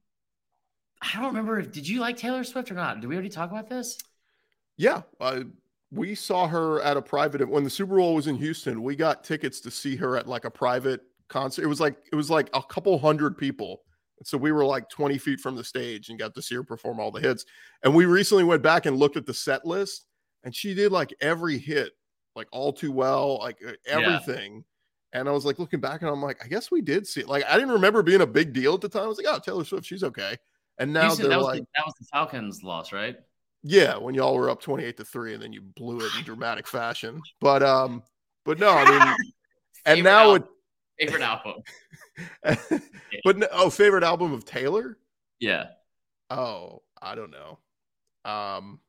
I 1.02 1.18
don't 1.18 1.28
remember. 1.28 1.60
If 1.60 1.72
did 1.72 1.88
you 1.88 2.00
like 2.00 2.18
Taylor 2.18 2.44
Swift 2.44 2.72
or 2.72 2.74
not? 2.74 3.00
Did 3.00 3.08
we 3.08 3.16
already 3.16 3.30
talk 3.30 3.52
about 3.52 3.70
this? 3.70 3.98
Yeah, 4.80 5.04
uh, 5.20 5.42
we 5.92 6.16
saw 6.16 6.48
her 6.48 6.82
at 6.82 6.98
a 6.98 7.02
private 7.02 7.48
when 7.48 7.64
the 7.64 7.70
Super 7.70 7.98
Bowl 7.98 8.16
was 8.16 8.26
in 8.26 8.36
Houston. 8.36 8.82
We 8.82 8.96
got 8.96 9.24
tickets 9.24 9.60
to 9.62 9.72
see 9.72 9.96
her 9.98 10.18
at 10.18 10.28
like 10.28 10.46
a 10.46 10.52
private 10.52 11.02
concert. 11.28 11.64
It 11.64 11.68
was 11.68 11.80
like 11.80 11.98
it 12.12 12.16
was 12.16 12.32
like 12.32 12.50
a 12.56 12.64
couple 12.64 12.98
hundred 12.98 13.38
people 13.38 13.82
so 14.24 14.38
we 14.38 14.52
were 14.52 14.66
like 14.66 14.90
20 14.90 15.18
feet 15.18 15.40
from 15.40 15.56
the 15.56 15.64
stage 15.64 16.10
and 16.10 16.20
got 16.20 16.34
to 16.36 16.42
see 16.42 16.56
her 16.56 16.64
perform 16.64 17.00
all 17.00 17.12
the 17.12 17.22
hits. 17.22 17.46
And 17.84 17.96
we 17.96 18.06
recently 18.06 18.44
went 18.44 18.62
back 18.62 18.86
and 18.86 18.98
looked 18.98 19.18
at 19.18 19.26
the 19.26 19.34
set 19.34 19.66
list, 19.66 20.06
and 20.44 20.54
she 20.54 20.74
did 20.74 20.92
like 20.92 21.14
every 21.22 21.58
hit, 21.58 21.92
like 22.36 22.48
all 22.52 22.74
too 22.74 22.92
well, 22.92 23.40
like 23.40 23.60
everything. 23.86 24.56
Yeah. 25.14 25.20
And 25.20 25.30
I 25.30 25.32
was 25.32 25.46
like 25.46 25.58
looking 25.58 25.80
back, 25.80 26.02
and 26.02 26.10
I'm 26.10 26.22
like, 26.22 26.44
I 26.44 26.48
guess 26.48 26.70
we 26.70 26.82
did 26.82 27.08
see 27.08 27.22
it. 27.22 27.28
Like 27.28 27.46
I 27.48 27.56
didn't 27.56 27.72
remember 27.72 28.04
being 28.04 28.22
a 28.22 28.28
big 28.28 28.54
deal 28.54 28.74
at 28.76 28.82
the 28.82 28.90
time. 28.90 29.04
I 29.04 29.08
was 29.08 29.18
like, 29.18 29.28
oh, 29.28 29.40
Taylor 29.40 29.64
Swift, 29.64 29.86
she's 29.86 30.04
okay. 30.04 30.38
And 30.78 30.94
now 30.94 31.14
they're 31.14 31.30
that 31.30 31.42
like, 31.42 31.62
the, 31.62 31.68
that 31.76 31.86
was 31.86 31.94
the 32.00 32.06
Falcons' 32.12 32.64
loss, 32.64 32.94
right? 32.94 33.18
Yeah, 33.64 33.98
when 33.98 34.16
y'all 34.16 34.36
were 34.36 34.50
up 34.50 34.62
28 34.62 34.98
to 34.98 35.06
three, 35.06 35.34
and 35.34 35.44
then 35.44 35.54
you 35.54 35.62
blew 35.62 36.00
it 36.00 36.12
in 36.18 36.24
dramatic 36.26 36.68
fashion. 36.68 37.22
But 37.42 37.64
um, 37.64 38.04
but 38.46 38.60
no, 38.60 38.70
I 38.70 38.90
mean, 38.90 39.16
and 39.86 40.04
now 40.04 40.36
it 40.36 40.44
favorite 41.00 41.22
album. 41.22 41.62
but 43.24 43.38
no, 43.38 43.48
oh, 43.52 43.70
favorite 43.70 44.04
album 44.04 44.34
of 44.34 44.46
Taylor? 44.46 44.98
Yeah. 45.40 45.66
Oh, 46.30 46.82
I 47.02 47.16
don't 47.16 47.32
know. 47.32 47.60
Um, 48.30 48.80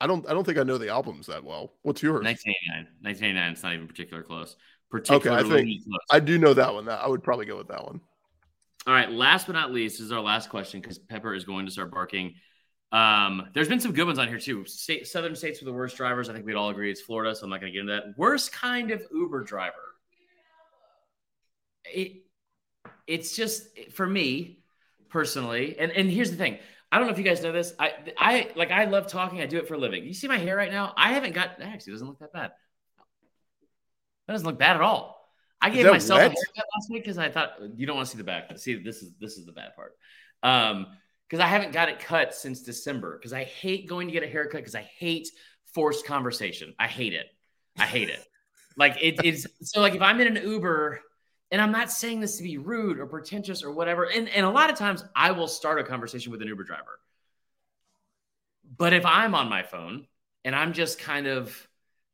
I 0.00 0.06
don't. 0.06 0.28
I 0.28 0.34
don't 0.34 0.44
think 0.44 0.58
I 0.58 0.62
know 0.62 0.78
the 0.78 0.88
albums 0.88 1.26
that 1.26 1.44
well. 1.44 1.72
What's 1.82 2.02
yours? 2.02 2.24
1989. 2.24 2.86
1989. 3.02 3.52
It's 3.52 3.62
not 3.62 3.74
even 3.74 3.88
particular 3.88 4.22
close. 4.22 4.56
Particularly 4.90 5.44
okay, 5.44 5.54
I 5.54 5.56
think 5.56 5.84
close. 5.84 6.00
I 6.10 6.20
do 6.20 6.38
know 6.38 6.54
that 6.54 6.72
one. 6.72 6.86
That 6.86 7.00
I 7.00 7.08
would 7.08 7.22
probably 7.22 7.46
go 7.46 7.56
with 7.56 7.68
that 7.68 7.84
one. 7.84 8.00
All 8.86 8.92
right. 8.92 9.10
Last 9.10 9.46
but 9.46 9.54
not 9.54 9.72
least, 9.72 10.00
is 10.00 10.12
our 10.12 10.20
last 10.20 10.50
question 10.50 10.80
because 10.80 10.98
Pepper 10.98 11.34
is 11.34 11.44
going 11.44 11.66
to 11.66 11.72
start 11.72 11.90
barking. 11.90 12.34
Um, 12.96 13.48
there's 13.54 13.68
been 13.68 13.80
some 13.80 13.92
good 13.92 14.06
ones 14.06 14.18
on 14.18 14.28
here 14.28 14.38
too. 14.38 14.64
State, 14.66 15.06
southern 15.06 15.34
states 15.34 15.60
with 15.60 15.66
the 15.66 15.72
worst 15.72 15.96
drivers. 15.96 16.28
I 16.28 16.32
think 16.32 16.46
we'd 16.46 16.54
all 16.54 16.70
agree 16.70 16.90
it's 16.90 17.00
Florida, 17.00 17.34
so 17.34 17.44
I'm 17.44 17.50
not 17.50 17.60
going 17.60 17.72
to 17.72 17.76
get 17.76 17.80
into 17.80 17.92
that. 17.92 18.16
Worst 18.16 18.52
kind 18.52 18.90
of 18.90 19.02
Uber 19.12 19.42
driver 19.42 19.94
it 21.84 22.22
it's 23.06 23.36
just 23.36 23.66
for 23.92 24.06
me 24.06 24.60
personally. 25.10 25.76
And 25.78 25.90
and 25.92 26.10
here's 26.10 26.30
the 26.30 26.36
thing. 26.36 26.58
I 26.90 26.98
don't 26.98 27.06
know 27.06 27.12
if 27.12 27.18
you 27.18 27.24
guys 27.24 27.42
know 27.42 27.52
this. 27.52 27.74
I 27.78 27.92
I 28.18 28.50
like 28.56 28.70
I 28.70 28.84
love 28.84 29.06
talking. 29.06 29.40
I 29.40 29.46
do 29.46 29.58
it 29.58 29.68
for 29.68 29.74
a 29.74 29.78
living. 29.78 30.04
You 30.04 30.14
see 30.14 30.28
my 30.28 30.38
hair 30.38 30.56
right 30.56 30.70
now? 30.70 30.94
I 30.96 31.12
haven't 31.12 31.34
got 31.34 31.60
actually 31.60 31.92
it 31.92 31.94
doesn't 31.94 32.08
look 32.08 32.18
that 32.20 32.32
bad. 32.32 32.52
That 34.26 34.34
doesn't 34.34 34.46
look 34.46 34.58
bad 34.58 34.76
at 34.76 34.82
all. 34.82 35.28
I 35.60 35.70
gave 35.70 35.86
myself 35.86 36.18
wet? 36.18 36.30
a 36.30 36.34
haircut 36.34 36.64
last 36.76 36.90
week 36.90 37.04
because 37.04 37.18
I 37.18 37.30
thought 37.30 37.56
you 37.76 37.86
don't 37.86 37.96
want 37.96 38.06
to 38.08 38.12
see 38.12 38.18
the 38.18 38.24
back. 38.24 38.58
See, 38.58 38.82
this 38.82 39.02
is 39.02 39.12
this 39.20 39.36
is 39.36 39.46
the 39.46 39.52
bad 39.52 39.74
part. 39.74 39.96
Um, 40.42 40.86
because 41.28 41.42
I 41.42 41.48
haven't 41.48 41.72
got 41.72 41.88
it 41.88 42.00
cut 42.00 42.34
since 42.34 42.60
December. 42.60 43.16
Because 43.16 43.32
I 43.32 43.44
hate 43.44 43.88
going 43.88 44.08
to 44.08 44.12
get 44.12 44.22
a 44.22 44.28
haircut 44.28 44.60
because 44.60 44.74
I 44.74 44.88
hate 44.98 45.28
forced 45.72 46.06
conversation. 46.06 46.74
I 46.78 46.86
hate 46.86 47.12
it. 47.12 47.26
I 47.78 47.86
hate 47.86 48.08
it. 48.08 48.24
like 48.76 48.96
it 49.00 49.24
is 49.24 49.48
so 49.62 49.80
like 49.80 49.94
if 49.94 50.02
I'm 50.02 50.20
in 50.20 50.36
an 50.36 50.48
Uber 50.48 51.00
and 51.50 51.60
I'm 51.60 51.72
not 51.72 51.90
saying 51.90 52.20
this 52.20 52.36
to 52.38 52.42
be 52.42 52.58
rude 52.58 52.98
or 52.98 53.06
pretentious 53.06 53.62
or 53.62 53.72
whatever. 53.72 54.04
And, 54.04 54.28
and 54.28 54.44
a 54.44 54.50
lot 54.50 54.70
of 54.70 54.76
times 54.76 55.04
I 55.14 55.30
will 55.30 55.48
start 55.48 55.78
a 55.78 55.84
conversation 55.84 56.32
with 56.32 56.42
an 56.42 56.48
Uber 56.48 56.64
driver. 56.64 56.98
But 58.76 58.92
if 58.92 59.04
I'm 59.06 59.34
on 59.34 59.48
my 59.48 59.62
phone 59.62 60.06
and 60.44 60.54
I'm 60.54 60.72
just 60.72 60.98
kind 60.98 61.26
of 61.26 61.68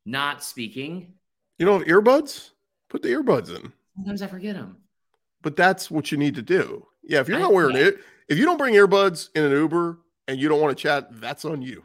not 0.05 0.43
speaking, 0.43 1.13
you 1.57 1.65
don't 1.65 1.87
have 1.87 1.87
earbuds, 1.87 2.51
put 2.89 3.01
the 3.01 3.09
earbuds 3.09 3.49
in. 3.49 3.71
Sometimes 3.95 4.21
I 4.21 4.27
forget 4.27 4.55
them. 4.55 4.77
But 5.41 5.55
that's 5.55 5.89
what 5.89 6.11
you 6.11 6.17
need 6.17 6.35
to 6.35 6.41
do. 6.41 6.85
Yeah, 7.03 7.19
if 7.19 7.27
you're 7.27 7.39
not 7.39 7.53
wearing 7.53 7.77
it, 7.77 7.97
If 8.31 8.37
you 8.37 8.45
don't 8.45 8.55
bring 8.55 8.75
earbuds 8.75 9.27
in 9.35 9.43
an 9.43 9.51
Uber 9.51 9.99
and 10.29 10.39
you 10.39 10.47
don't 10.47 10.61
want 10.61 10.77
to 10.77 10.81
chat, 10.81 11.09
that's 11.19 11.43
on 11.43 11.61
you. 11.61 11.83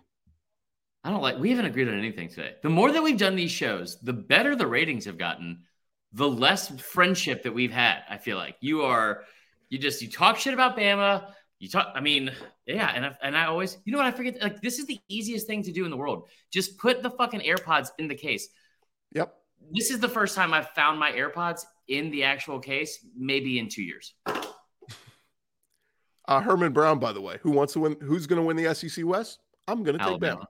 I 1.02 1.10
don't 1.10 1.20
like. 1.20 1.40
We 1.40 1.50
haven't 1.50 1.64
agreed 1.64 1.88
on 1.88 1.98
anything 1.98 2.28
today. 2.28 2.54
The 2.62 2.68
more 2.68 2.92
that 2.92 3.02
we've 3.02 3.18
done 3.18 3.34
these 3.34 3.50
shows, 3.50 3.98
the 4.00 4.12
better 4.12 4.54
the 4.54 4.68
ratings 4.68 5.06
have 5.06 5.18
gotten. 5.18 5.64
The 6.12 6.28
less 6.28 6.68
friendship 6.80 7.42
that 7.42 7.52
we've 7.52 7.72
had. 7.72 8.02
I 8.08 8.18
feel 8.18 8.36
like 8.36 8.54
you 8.60 8.82
are. 8.82 9.24
You 9.70 9.78
just 9.78 10.00
you 10.02 10.08
talk 10.08 10.38
shit 10.38 10.54
about 10.54 10.76
Bama. 10.76 11.32
You 11.58 11.68
talk. 11.68 11.92
I 11.96 12.00
mean, 12.00 12.30
yeah, 12.64 12.92
and 12.94 13.06
I, 13.06 13.16
and 13.24 13.36
I 13.36 13.46
always. 13.46 13.78
You 13.84 13.90
know 13.90 13.98
what? 13.98 14.06
I 14.06 14.12
forget. 14.12 14.40
Like 14.40 14.62
this 14.62 14.78
is 14.78 14.86
the 14.86 15.00
easiest 15.08 15.48
thing 15.48 15.64
to 15.64 15.72
do 15.72 15.84
in 15.84 15.90
the 15.90 15.96
world. 15.96 16.28
Just 16.52 16.78
put 16.78 17.02
the 17.02 17.10
fucking 17.10 17.40
AirPods 17.40 17.88
in 17.98 18.06
the 18.06 18.14
case. 18.14 18.48
Yep. 19.14 19.34
This 19.72 19.90
is 19.90 19.98
the 19.98 20.08
first 20.08 20.36
time 20.36 20.54
I've 20.54 20.70
found 20.70 21.00
my 21.00 21.10
AirPods 21.10 21.62
in 21.88 22.12
the 22.12 22.22
actual 22.22 22.60
case, 22.60 23.04
maybe 23.16 23.58
in 23.58 23.68
two 23.68 23.82
years. 23.82 24.14
Uh, 26.28 26.40
Herman 26.40 26.72
Brown, 26.72 26.98
by 26.98 27.12
the 27.12 27.20
way, 27.20 27.38
who 27.42 27.50
wants 27.50 27.72
to 27.74 27.80
win? 27.80 27.96
Who's 28.00 28.26
going 28.26 28.40
to 28.40 28.46
win 28.46 28.56
the 28.56 28.74
SEC 28.74 29.04
West? 29.04 29.38
I'm 29.68 29.82
going 29.82 29.98
to 29.98 30.04
take 30.04 30.20
Bama. 30.20 30.44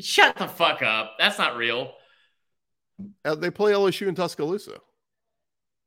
Shut 0.00 0.36
the 0.36 0.46
fuck 0.46 0.82
up. 0.82 1.16
That's 1.18 1.38
not 1.38 1.56
real. 1.56 1.92
Uh, 3.24 3.34
they 3.34 3.50
play 3.50 3.72
LSU 3.72 4.06
in 4.06 4.14
Tuscaloosa. 4.14 4.78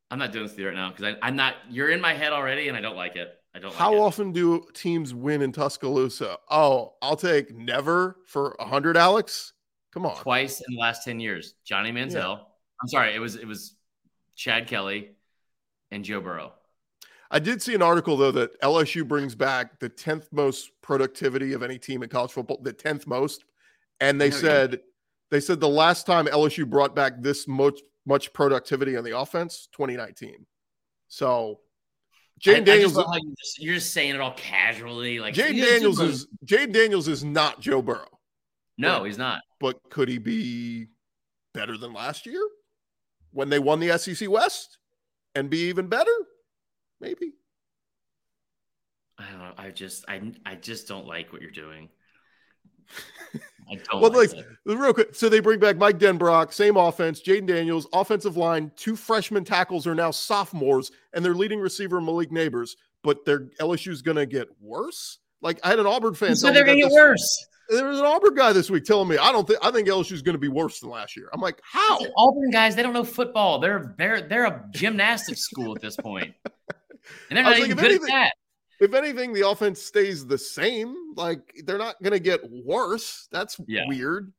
I'm 0.09 0.19
not 0.19 0.31
doing 0.31 0.47
this 0.47 0.59
right 0.59 0.73
now 0.73 0.89
because 0.89 1.15
I'm 1.21 1.35
not. 1.35 1.55
You're 1.69 1.89
in 1.89 2.01
my 2.01 2.13
head 2.13 2.33
already, 2.33 2.67
and 2.67 2.77
I 2.77 2.81
don't 2.81 2.97
like 2.97 3.15
it. 3.15 3.29
I 3.55 3.59
don't. 3.59 3.69
Like 3.69 3.75
it. 3.75 3.79
How 3.79 3.91
like 3.93 4.01
often 4.01 4.31
do 4.33 4.65
teams 4.73 5.13
win 5.13 5.41
in 5.41 5.51
Tuscaloosa? 5.51 6.37
Oh, 6.49 6.95
I'll 7.01 7.15
take 7.15 7.55
never 7.55 8.17
for 8.25 8.55
a 8.59 8.65
hundred. 8.65 8.97
Alex, 8.97 9.53
come 9.93 10.05
on. 10.05 10.17
Twice 10.17 10.61
in 10.67 10.75
the 10.75 10.81
last 10.81 11.05
ten 11.05 11.19
years. 11.19 11.53
Johnny 11.63 11.91
Manziel. 11.91 12.13
Yeah. 12.13 12.43
I'm 12.81 12.87
sorry. 12.87 13.15
It 13.15 13.19
was 13.19 13.35
it 13.35 13.47
was 13.47 13.75
Chad 14.35 14.67
Kelly 14.67 15.11
and 15.91 16.03
Joe 16.03 16.19
Burrow. 16.19 16.53
I 17.33 17.39
did 17.39 17.61
see 17.61 17.73
an 17.73 17.81
article 17.81 18.17
though 18.17 18.31
that 18.31 18.59
LSU 18.61 19.07
brings 19.07 19.35
back 19.35 19.79
the 19.79 19.89
tenth 19.89 20.27
most 20.31 20.71
productivity 20.81 21.53
of 21.53 21.63
any 21.63 21.79
team 21.79 22.03
in 22.03 22.09
college 22.09 22.31
football. 22.31 22.59
The 22.61 22.73
tenth 22.73 23.07
most 23.07 23.45
and 24.01 24.19
they 24.19 24.31
said 24.31 24.81
they 25.29 25.39
said 25.39 25.61
the 25.61 25.69
last 25.69 26.05
time 26.05 26.25
LSU 26.25 26.69
brought 26.69 26.93
back 26.93 27.21
this 27.21 27.47
much 27.47 27.79
much 28.05 28.33
productivity 28.33 28.97
on 28.97 29.03
the 29.03 29.17
offense, 29.17 29.69
2019. 29.71 30.45
So 31.07 31.61
Jayden 32.43 32.65
Daniels, 32.65 32.95
you 32.95 33.01
are 33.01 33.19
just, 33.37 33.61
just, 33.61 33.93
saying 33.93 34.15
it 34.15 34.21
all 34.21 34.33
casually, 34.33 35.19
like 35.19 35.33
Jayden 35.33 35.61
Daniels 35.61 35.99
is 36.01 36.27
Jayden 36.45 36.73
Daniels 36.73 37.07
is 37.07 37.23
not 37.23 37.61
Joe 37.61 37.81
Burrow. 37.81 38.07
No, 38.77 38.99
but, 38.99 39.05
he's 39.05 39.17
not. 39.17 39.41
But 39.59 39.79
could 39.89 40.09
he 40.09 40.17
be 40.17 40.87
better 41.53 41.77
than 41.77 41.93
last 41.93 42.25
year 42.25 42.41
when 43.31 43.49
they 43.49 43.59
won 43.59 43.79
the 43.79 43.97
SEC 43.97 44.29
West 44.29 44.79
and 45.35 45.49
be 45.49 45.69
even 45.69 45.87
better? 45.87 46.11
Maybe. 47.01 47.33
I 49.17 49.29
don't 49.29 49.39
know. 49.39 49.53
I 49.57 49.69
just 49.69 50.05
I 50.07 50.31
I 50.45 50.55
just 50.55 50.87
don't 50.87 51.05
like 51.05 51.33
what 51.33 51.41
you're 51.41 51.51
doing. 51.51 51.89
I 53.71 53.75
don't 53.75 54.01
well, 54.01 54.11
like, 54.11 54.33
like 54.33 54.45
real 54.65 54.93
quick. 54.93 55.15
So 55.15 55.29
they 55.29 55.39
bring 55.39 55.59
back 55.59 55.77
Mike 55.77 55.97
Denbrock, 55.97 56.51
same 56.51 56.77
offense, 56.77 57.21
Jayden 57.21 57.45
Daniels, 57.45 57.87
offensive 57.93 58.37
line. 58.37 58.71
Two 58.75 58.95
freshman 58.95 59.43
tackles 59.43 59.87
are 59.87 59.95
now 59.95 60.11
sophomores, 60.11 60.91
and 61.13 61.23
their 61.23 61.35
leading 61.35 61.59
receiver 61.59 62.01
Malik 62.01 62.31
Nabers. 62.31 62.71
But 63.03 63.25
their 63.25 63.47
LSU's 63.59 64.01
going 64.01 64.17
to 64.17 64.25
get 64.25 64.47
worse. 64.59 65.19
Like 65.41 65.59
I 65.63 65.69
had 65.69 65.79
an 65.79 65.87
Auburn 65.87 66.13
fan. 66.13 66.35
So 66.35 66.51
they're 66.51 66.65
going 66.65 66.79
to 66.79 66.83
get 66.83 66.91
worse. 66.91 67.47
There 67.69 67.87
was 67.87 67.99
an 67.99 68.05
Auburn 68.05 68.35
guy 68.35 68.51
this 68.51 68.69
week 68.69 68.83
telling 68.83 69.07
me 69.07 69.17
I 69.17 69.31
don't 69.31 69.47
think 69.47 69.59
I 69.63 69.71
think 69.71 69.87
LSU's 69.87 70.21
going 70.21 70.35
to 70.35 70.39
be 70.39 70.49
worse 70.49 70.79
than 70.79 70.89
last 70.89 71.15
year. 71.15 71.29
I'm 71.33 71.41
like, 71.41 71.61
how? 71.63 71.99
Auburn 72.17 72.51
guys, 72.51 72.75
they 72.75 72.83
don't 72.83 72.93
know 72.93 73.03
football. 73.03 73.59
They're 73.59 73.95
they're 73.97 74.21
they're 74.27 74.45
a 74.45 74.65
gymnastics 74.71 75.41
school 75.41 75.75
at 75.75 75.81
this 75.81 75.95
point, 75.95 76.33
and 77.29 77.37
they're 77.37 77.43
not 77.43 77.57
even 77.57 77.75
good 77.75 77.85
anything, 77.85 78.03
at 78.03 78.07
that 78.07 78.33
if 78.81 78.95
anything, 78.95 79.31
the 79.31 79.47
offense 79.47 79.79
stays 79.79 80.25
the 80.25 80.37
same. 80.37 81.13
Like 81.15 81.61
they're 81.65 81.77
not 81.77 82.01
going 82.01 82.13
to 82.13 82.19
get 82.19 82.41
worse. 82.51 83.27
That's 83.31 83.61
yeah. 83.67 83.83
weird. 83.87 84.33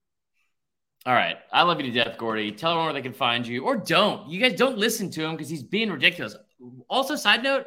All 1.07 1.15
right. 1.15 1.37
I 1.53 1.63
love 1.63 1.81
you 1.81 1.91
to 1.91 1.93
death, 1.93 2.19
Gordy. 2.19 2.51
Tell 2.51 2.73
everyone 2.73 2.87
where 2.87 2.95
they 2.95 3.03
can 3.03 3.13
find 3.13 3.47
you 3.47 3.65
or 3.65 3.77
don't. 3.77 4.29
You 4.29 4.41
guys 4.41 4.59
don't 4.59 4.77
listen 4.77 5.11
to 5.13 5.25
him 5.25 5.33
because 5.33 5.49
he's 5.49 5.63
being 5.63 5.91
ridiculous. 5.91 6.37
Also, 6.89 7.15
side 7.15 7.45
note, 7.45 7.67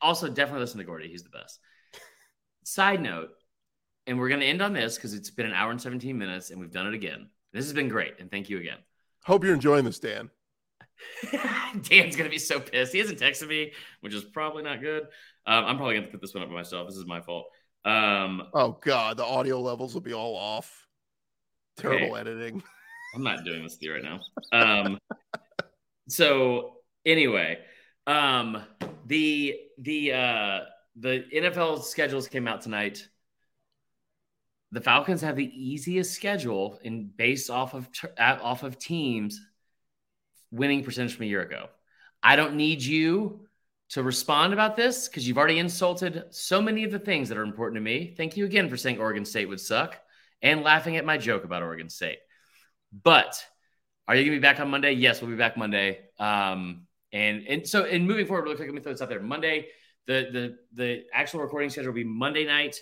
also 0.00 0.28
definitely 0.28 0.60
listen 0.60 0.78
to 0.78 0.84
Gordy. 0.84 1.08
He's 1.08 1.22
the 1.22 1.30
best. 1.30 1.60
side 2.64 3.02
note, 3.02 3.28
and 4.06 4.18
we're 4.18 4.28
going 4.28 4.40
to 4.40 4.46
end 4.46 4.62
on 4.62 4.72
this 4.72 4.96
because 4.96 5.12
it's 5.12 5.30
been 5.30 5.46
an 5.46 5.52
hour 5.52 5.70
and 5.70 5.80
17 5.80 6.16
minutes 6.16 6.50
and 6.50 6.58
we've 6.58 6.72
done 6.72 6.86
it 6.86 6.94
again. 6.94 7.28
This 7.52 7.66
has 7.66 7.74
been 7.74 7.88
great. 7.88 8.14
And 8.18 8.30
thank 8.30 8.48
you 8.48 8.58
again. 8.58 8.78
Hope 9.24 9.44
you're 9.44 9.54
enjoying 9.54 9.84
this, 9.84 9.98
Dan. 9.98 10.30
Dan's 11.32 12.16
going 12.16 12.24
to 12.24 12.30
be 12.30 12.38
so 12.38 12.60
pissed. 12.60 12.92
He 12.92 12.98
hasn't 12.98 13.18
texted 13.18 13.48
me, 13.48 13.72
which 14.00 14.14
is 14.14 14.24
probably 14.24 14.62
not 14.62 14.80
good. 14.80 15.04
Um, 15.46 15.64
I'm 15.64 15.76
probably 15.76 15.94
going 15.94 16.06
to 16.06 16.12
put 16.12 16.20
this 16.20 16.34
one 16.34 16.42
up 16.42 16.50
myself. 16.50 16.88
This 16.88 16.96
is 16.96 17.06
my 17.06 17.20
fault. 17.20 17.46
Um, 17.84 18.42
oh 18.52 18.78
God, 18.82 19.16
the 19.16 19.24
audio 19.24 19.60
levels 19.60 19.94
will 19.94 20.00
be 20.00 20.12
all 20.12 20.36
off. 20.36 20.86
Terrible 21.76 22.12
okay. 22.12 22.20
editing. 22.20 22.62
I'm 23.14 23.22
not 23.22 23.44
doing 23.44 23.62
this 23.62 23.76
to 23.78 23.86
you 23.86 23.94
right 23.94 24.04
now. 24.04 24.20
Um, 24.52 24.98
so 26.08 26.74
anyway, 27.04 27.58
um, 28.06 28.62
the 29.06 29.56
the 29.78 30.12
uh, 30.12 30.60
the 30.96 31.24
NFL 31.34 31.82
schedules 31.82 32.28
came 32.28 32.46
out 32.46 32.60
tonight. 32.60 33.08
The 34.72 34.80
Falcons 34.80 35.22
have 35.22 35.36
the 35.36 35.50
easiest 35.52 36.14
schedule 36.14 36.78
in 36.82 37.10
based 37.16 37.50
off 37.50 37.74
of 37.74 37.88
off 38.18 38.62
of 38.62 38.78
teams 38.78 39.40
winning 40.50 40.84
percentage 40.84 41.14
from 41.14 41.24
a 41.24 41.28
year 41.28 41.42
ago. 41.42 41.68
I 42.22 42.36
don't 42.36 42.56
need 42.56 42.82
you 42.82 43.46
to 43.90 44.02
respond 44.02 44.52
about 44.52 44.76
this 44.76 45.08
because 45.08 45.26
you've 45.26 45.38
already 45.38 45.58
insulted 45.58 46.24
so 46.30 46.62
many 46.62 46.84
of 46.84 46.92
the 46.92 46.98
things 46.98 47.28
that 47.28 47.38
are 47.38 47.42
important 47.42 47.76
to 47.76 47.80
me. 47.80 48.14
Thank 48.16 48.36
you 48.36 48.44
again 48.44 48.68
for 48.68 48.76
saying 48.76 48.98
Oregon 48.98 49.24
State 49.24 49.48
would 49.48 49.60
suck 49.60 49.98
and 50.42 50.62
laughing 50.62 50.96
at 50.96 51.04
my 51.04 51.18
joke 51.18 51.44
about 51.44 51.62
Oregon 51.62 51.88
State. 51.88 52.18
But 52.92 53.44
are 54.06 54.14
you 54.14 54.24
going 54.24 54.36
to 54.36 54.40
be 54.40 54.42
back 54.42 54.60
on 54.60 54.70
Monday? 54.70 54.92
Yes, 54.92 55.20
we'll 55.20 55.30
be 55.30 55.36
back 55.36 55.56
Monday. 55.56 56.00
Um, 56.18 56.86
and 57.12 57.44
and 57.48 57.66
so 57.66 57.84
in 57.84 58.06
moving 58.06 58.26
forward, 58.26 58.44
really 58.44 58.56
quick, 58.56 58.68
let 58.68 58.74
me 58.74 58.80
throw 58.80 58.92
this 58.92 59.02
out 59.02 59.08
there. 59.08 59.20
Monday, 59.20 59.68
the 60.06 60.28
the 60.32 60.56
the 60.74 61.04
actual 61.12 61.40
recording 61.40 61.70
schedule 61.70 61.90
will 61.90 61.96
be 61.96 62.04
Monday 62.04 62.44
night 62.44 62.76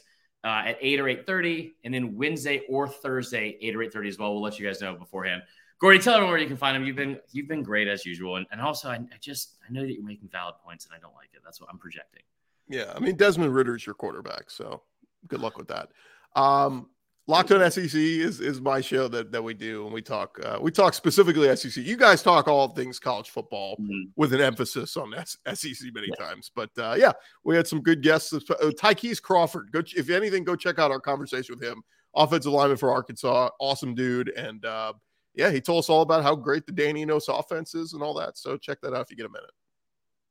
uh, 0.45 0.62
at 0.66 0.78
eight 0.81 1.01
or 1.01 1.09
eight 1.09 1.27
thirty, 1.27 1.74
and 1.85 1.93
then 1.93 2.16
Wednesday 2.16 2.62
or 2.69 2.89
Thursday 2.89 3.57
eight 3.61 3.74
or 3.74 3.82
eight 3.82 3.93
thirty 3.93 4.09
as 4.09 4.19
well. 4.19 4.32
We'll 4.32 4.43
let 4.43 4.59
you 4.59 4.66
guys 4.66 4.81
know 4.81 4.95
beforehand. 4.95 5.43
Gordy, 5.81 5.99
tell 6.01 6.15
everyone 6.15 6.33
where 6.33 6.41
you 6.41 6.49
can 6.49 6.57
find 6.57 6.77
him. 6.77 6.85
You've 6.85 6.97
been 6.97 7.19
you've 7.33 7.49
been 7.49 7.63
great 7.63 7.89
as 7.89 8.05
usual, 8.05 8.37
and, 8.37 8.47
and 8.51 8.61
also 8.61 8.89
I, 8.89 8.95
I 8.95 9.19
just 9.21 9.57
I 9.69 9.73
know 9.73 9.83
that 9.83 9.93
you're 9.93 10.05
making 10.05 10.29
valid 10.31 10.57
points, 10.65 10.87
and 10.87 10.95
I 10.95 10.99
don't 10.99 11.15
like 11.15 11.31
it. 11.35 11.41
That's 11.45 11.61
what 11.61 11.71
I'm 11.71 11.79
projecting. 11.79 12.23
Yeah, 12.69 12.93
I 12.95 12.99
mean 12.99 13.17
Desmond 13.17 13.55
Ridder 13.55 13.77
is 13.77 13.87
your 13.87 13.95
quarterback, 13.95 14.51
so 14.51 14.83
good 15.29 15.41
luck 15.41 15.57
with 15.57 15.69
that. 15.69 15.91
Um, 16.35 16.89
Locked 17.29 17.53
on 17.53 17.71
SEC 17.71 17.95
is 17.95 18.41
is 18.41 18.59
my 18.59 18.81
show 18.81 19.07
that 19.09 19.31
that 19.33 19.45
we 19.45 19.53
do, 19.53 19.85
and 19.85 19.93
we 19.93 20.01
talk 20.01 20.41
uh, 20.43 20.59
we 20.63 20.71
talk 20.71 20.95
specifically 20.95 21.55
SEC. 21.55 21.85
You 21.85 21.99
guys 21.99 22.23
talk 22.23 22.49
all 22.49 22.69
things 22.69 22.99
college 22.99 23.29
football 23.29 23.77
mm-hmm. 23.77 24.09
with 24.17 24.33
an 24.33 24.41
emphasis 24.41 24.97
on 24.97 25.13
S- 25.13 25.37
SEC 25.53 25.93
many 25.93 26.09
yeah. 26.19 26.25
times. 26.25 26.51
But 26.55 26.71
uh, 26.79 26.95
yeah, 26.97 27.13
we 27.45 27.55
had 27.55 27.67
some 27.67 27.83
good 27.83 28.03
guests. 28.03 28.33
Uh, 28.33 28.71
Ty'Kieast 28.81 29.21
Crawford, 29.21 29.71
go 29.73 29.83
if 29.95 30.09
anything, 30.09 30.43
go 30.43 30.57
check 30.57 30.79
out 30.79 30.91
our 30.91 31.01
conversation 31.01 31.55
with 31.55 31.63
him. 31.63 31.83
Offensive 32.17 32.51
lineman 32.51 32.79
for 32.79 32.91
Arkansas, 32.91 33.51
awesome 33.61 33.95
dude, 33.95 34.31
and 34.31 34.65
uh, 34.65 34.95
yeah, 35.39 35.52
he 35.52 35.60
told 35.60 35.78
us 35.78 35.89
all 35.89 36.02
about 36.02 36.24
how 36.24 36.35
great 36.35 36.66
the 36.66 36.73
Dan 36.73 36.97
Enos 36.97 37.28
offense 37.28 37.73
is 37.77 37.93
and 37.93 38.02
all 38.02 38.12
that. 38.15 38.36
So 38.36 38.56
check 38.56 38.81
that 38.81 38.93
out 38.93 39.02
if 39.02 39.10
you 39.10 39.16
get 39.16 39.27
a 39.27 39.31
minute. 39.31 39.52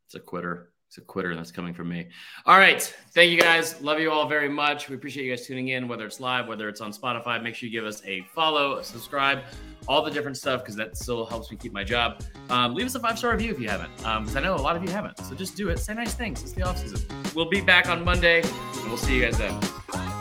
It's 0.05 0.15
a 0.15 0.19
quitter. 0.19 0.73
It's 0.89 0.97
a 0.97 1.01
quitter 1.01 1.33
that's 1.33 1.51
coming 1.51 1.73
from 1.73 1.87
me. 1.87 2.09
All 2.45 2.57
right. 2.57 2.81
Thank 3.13 3.31
you 3.31 3.39
guys. 3.39 3.81
Love 3.81 4.01
you 4.01 4.11
all 4.11 4.27
very 4.27 4.49
much. 4.49 4.89
We 4.89 4.95
appreciate 4.95 5.25
you 5.25 5.31
guys 5.31 5.47
tuning 5.47 5.69
in, 5.69 5.87
whether 5.87 6.05
it's 6.05 6.19
live, 6.19 6.47
whether 6.47 6.67
it's 6.67 6.81
on 6.81 6.91
Spotify. 6.91 7.41
Make 7.41 7.55
sure 7.55 7.67
you 7.67 7.71
give 7.71 7.85
us 7.85 8.01
a 8.05 8.21
follow, 8.35 8.77
a 8.79 8.83
subscribe, 8.83 9.43
all 9.87 10.01
the 10.01 10.11
different 10.11 10.35
stuff, 10.35 10.61
because 10.61 10.75
that 10.75 10.97
still 10.97 11.25
helps 11.25 11.51
me 11.51 11.57
keep 11.57 11.71
my 11.71 11.85
job. 11.85 12.21
Um, 12.49 12.75
leave 12.75 12.85
us 12.85 12.95
a 12.95 12.99
five 12.99 13.17
star 13.17 13.31
review 13.31 13.51
if 13.51 13.61
you 13.61 13.69
haven't, 13.69 13.95
because 13.95 14.35
um, 14.35 14.37
I 14.37 14.41
know 14.41 14.55
a 14.55 14.57
lot 14.57 14.75
of 14.75 14.83
you 14.83 14.89
haven't. 14.89 15.17
So 15.19 15.35
just 15.35 15.55
do 15.55 15.69
it. 15.69 15.79
Say 15.79 15.93
nice 15.93 16.15
things. 16.15 16.41
It's 16.41 16.51
the 16.51 16.63
off 16.63 16.77
season. 16.79 17.01
We'll 17.33 17.49
be 17.49 17.61
back 17.61 17.87
on 17.87 18.03
Monday, 18.03 18.41
and 18.41 18.87
we'll 18.87 18.97
see 18.97 19.15
you 19.15 19.21
guys 19.21 19.37
then. 19.37 20.16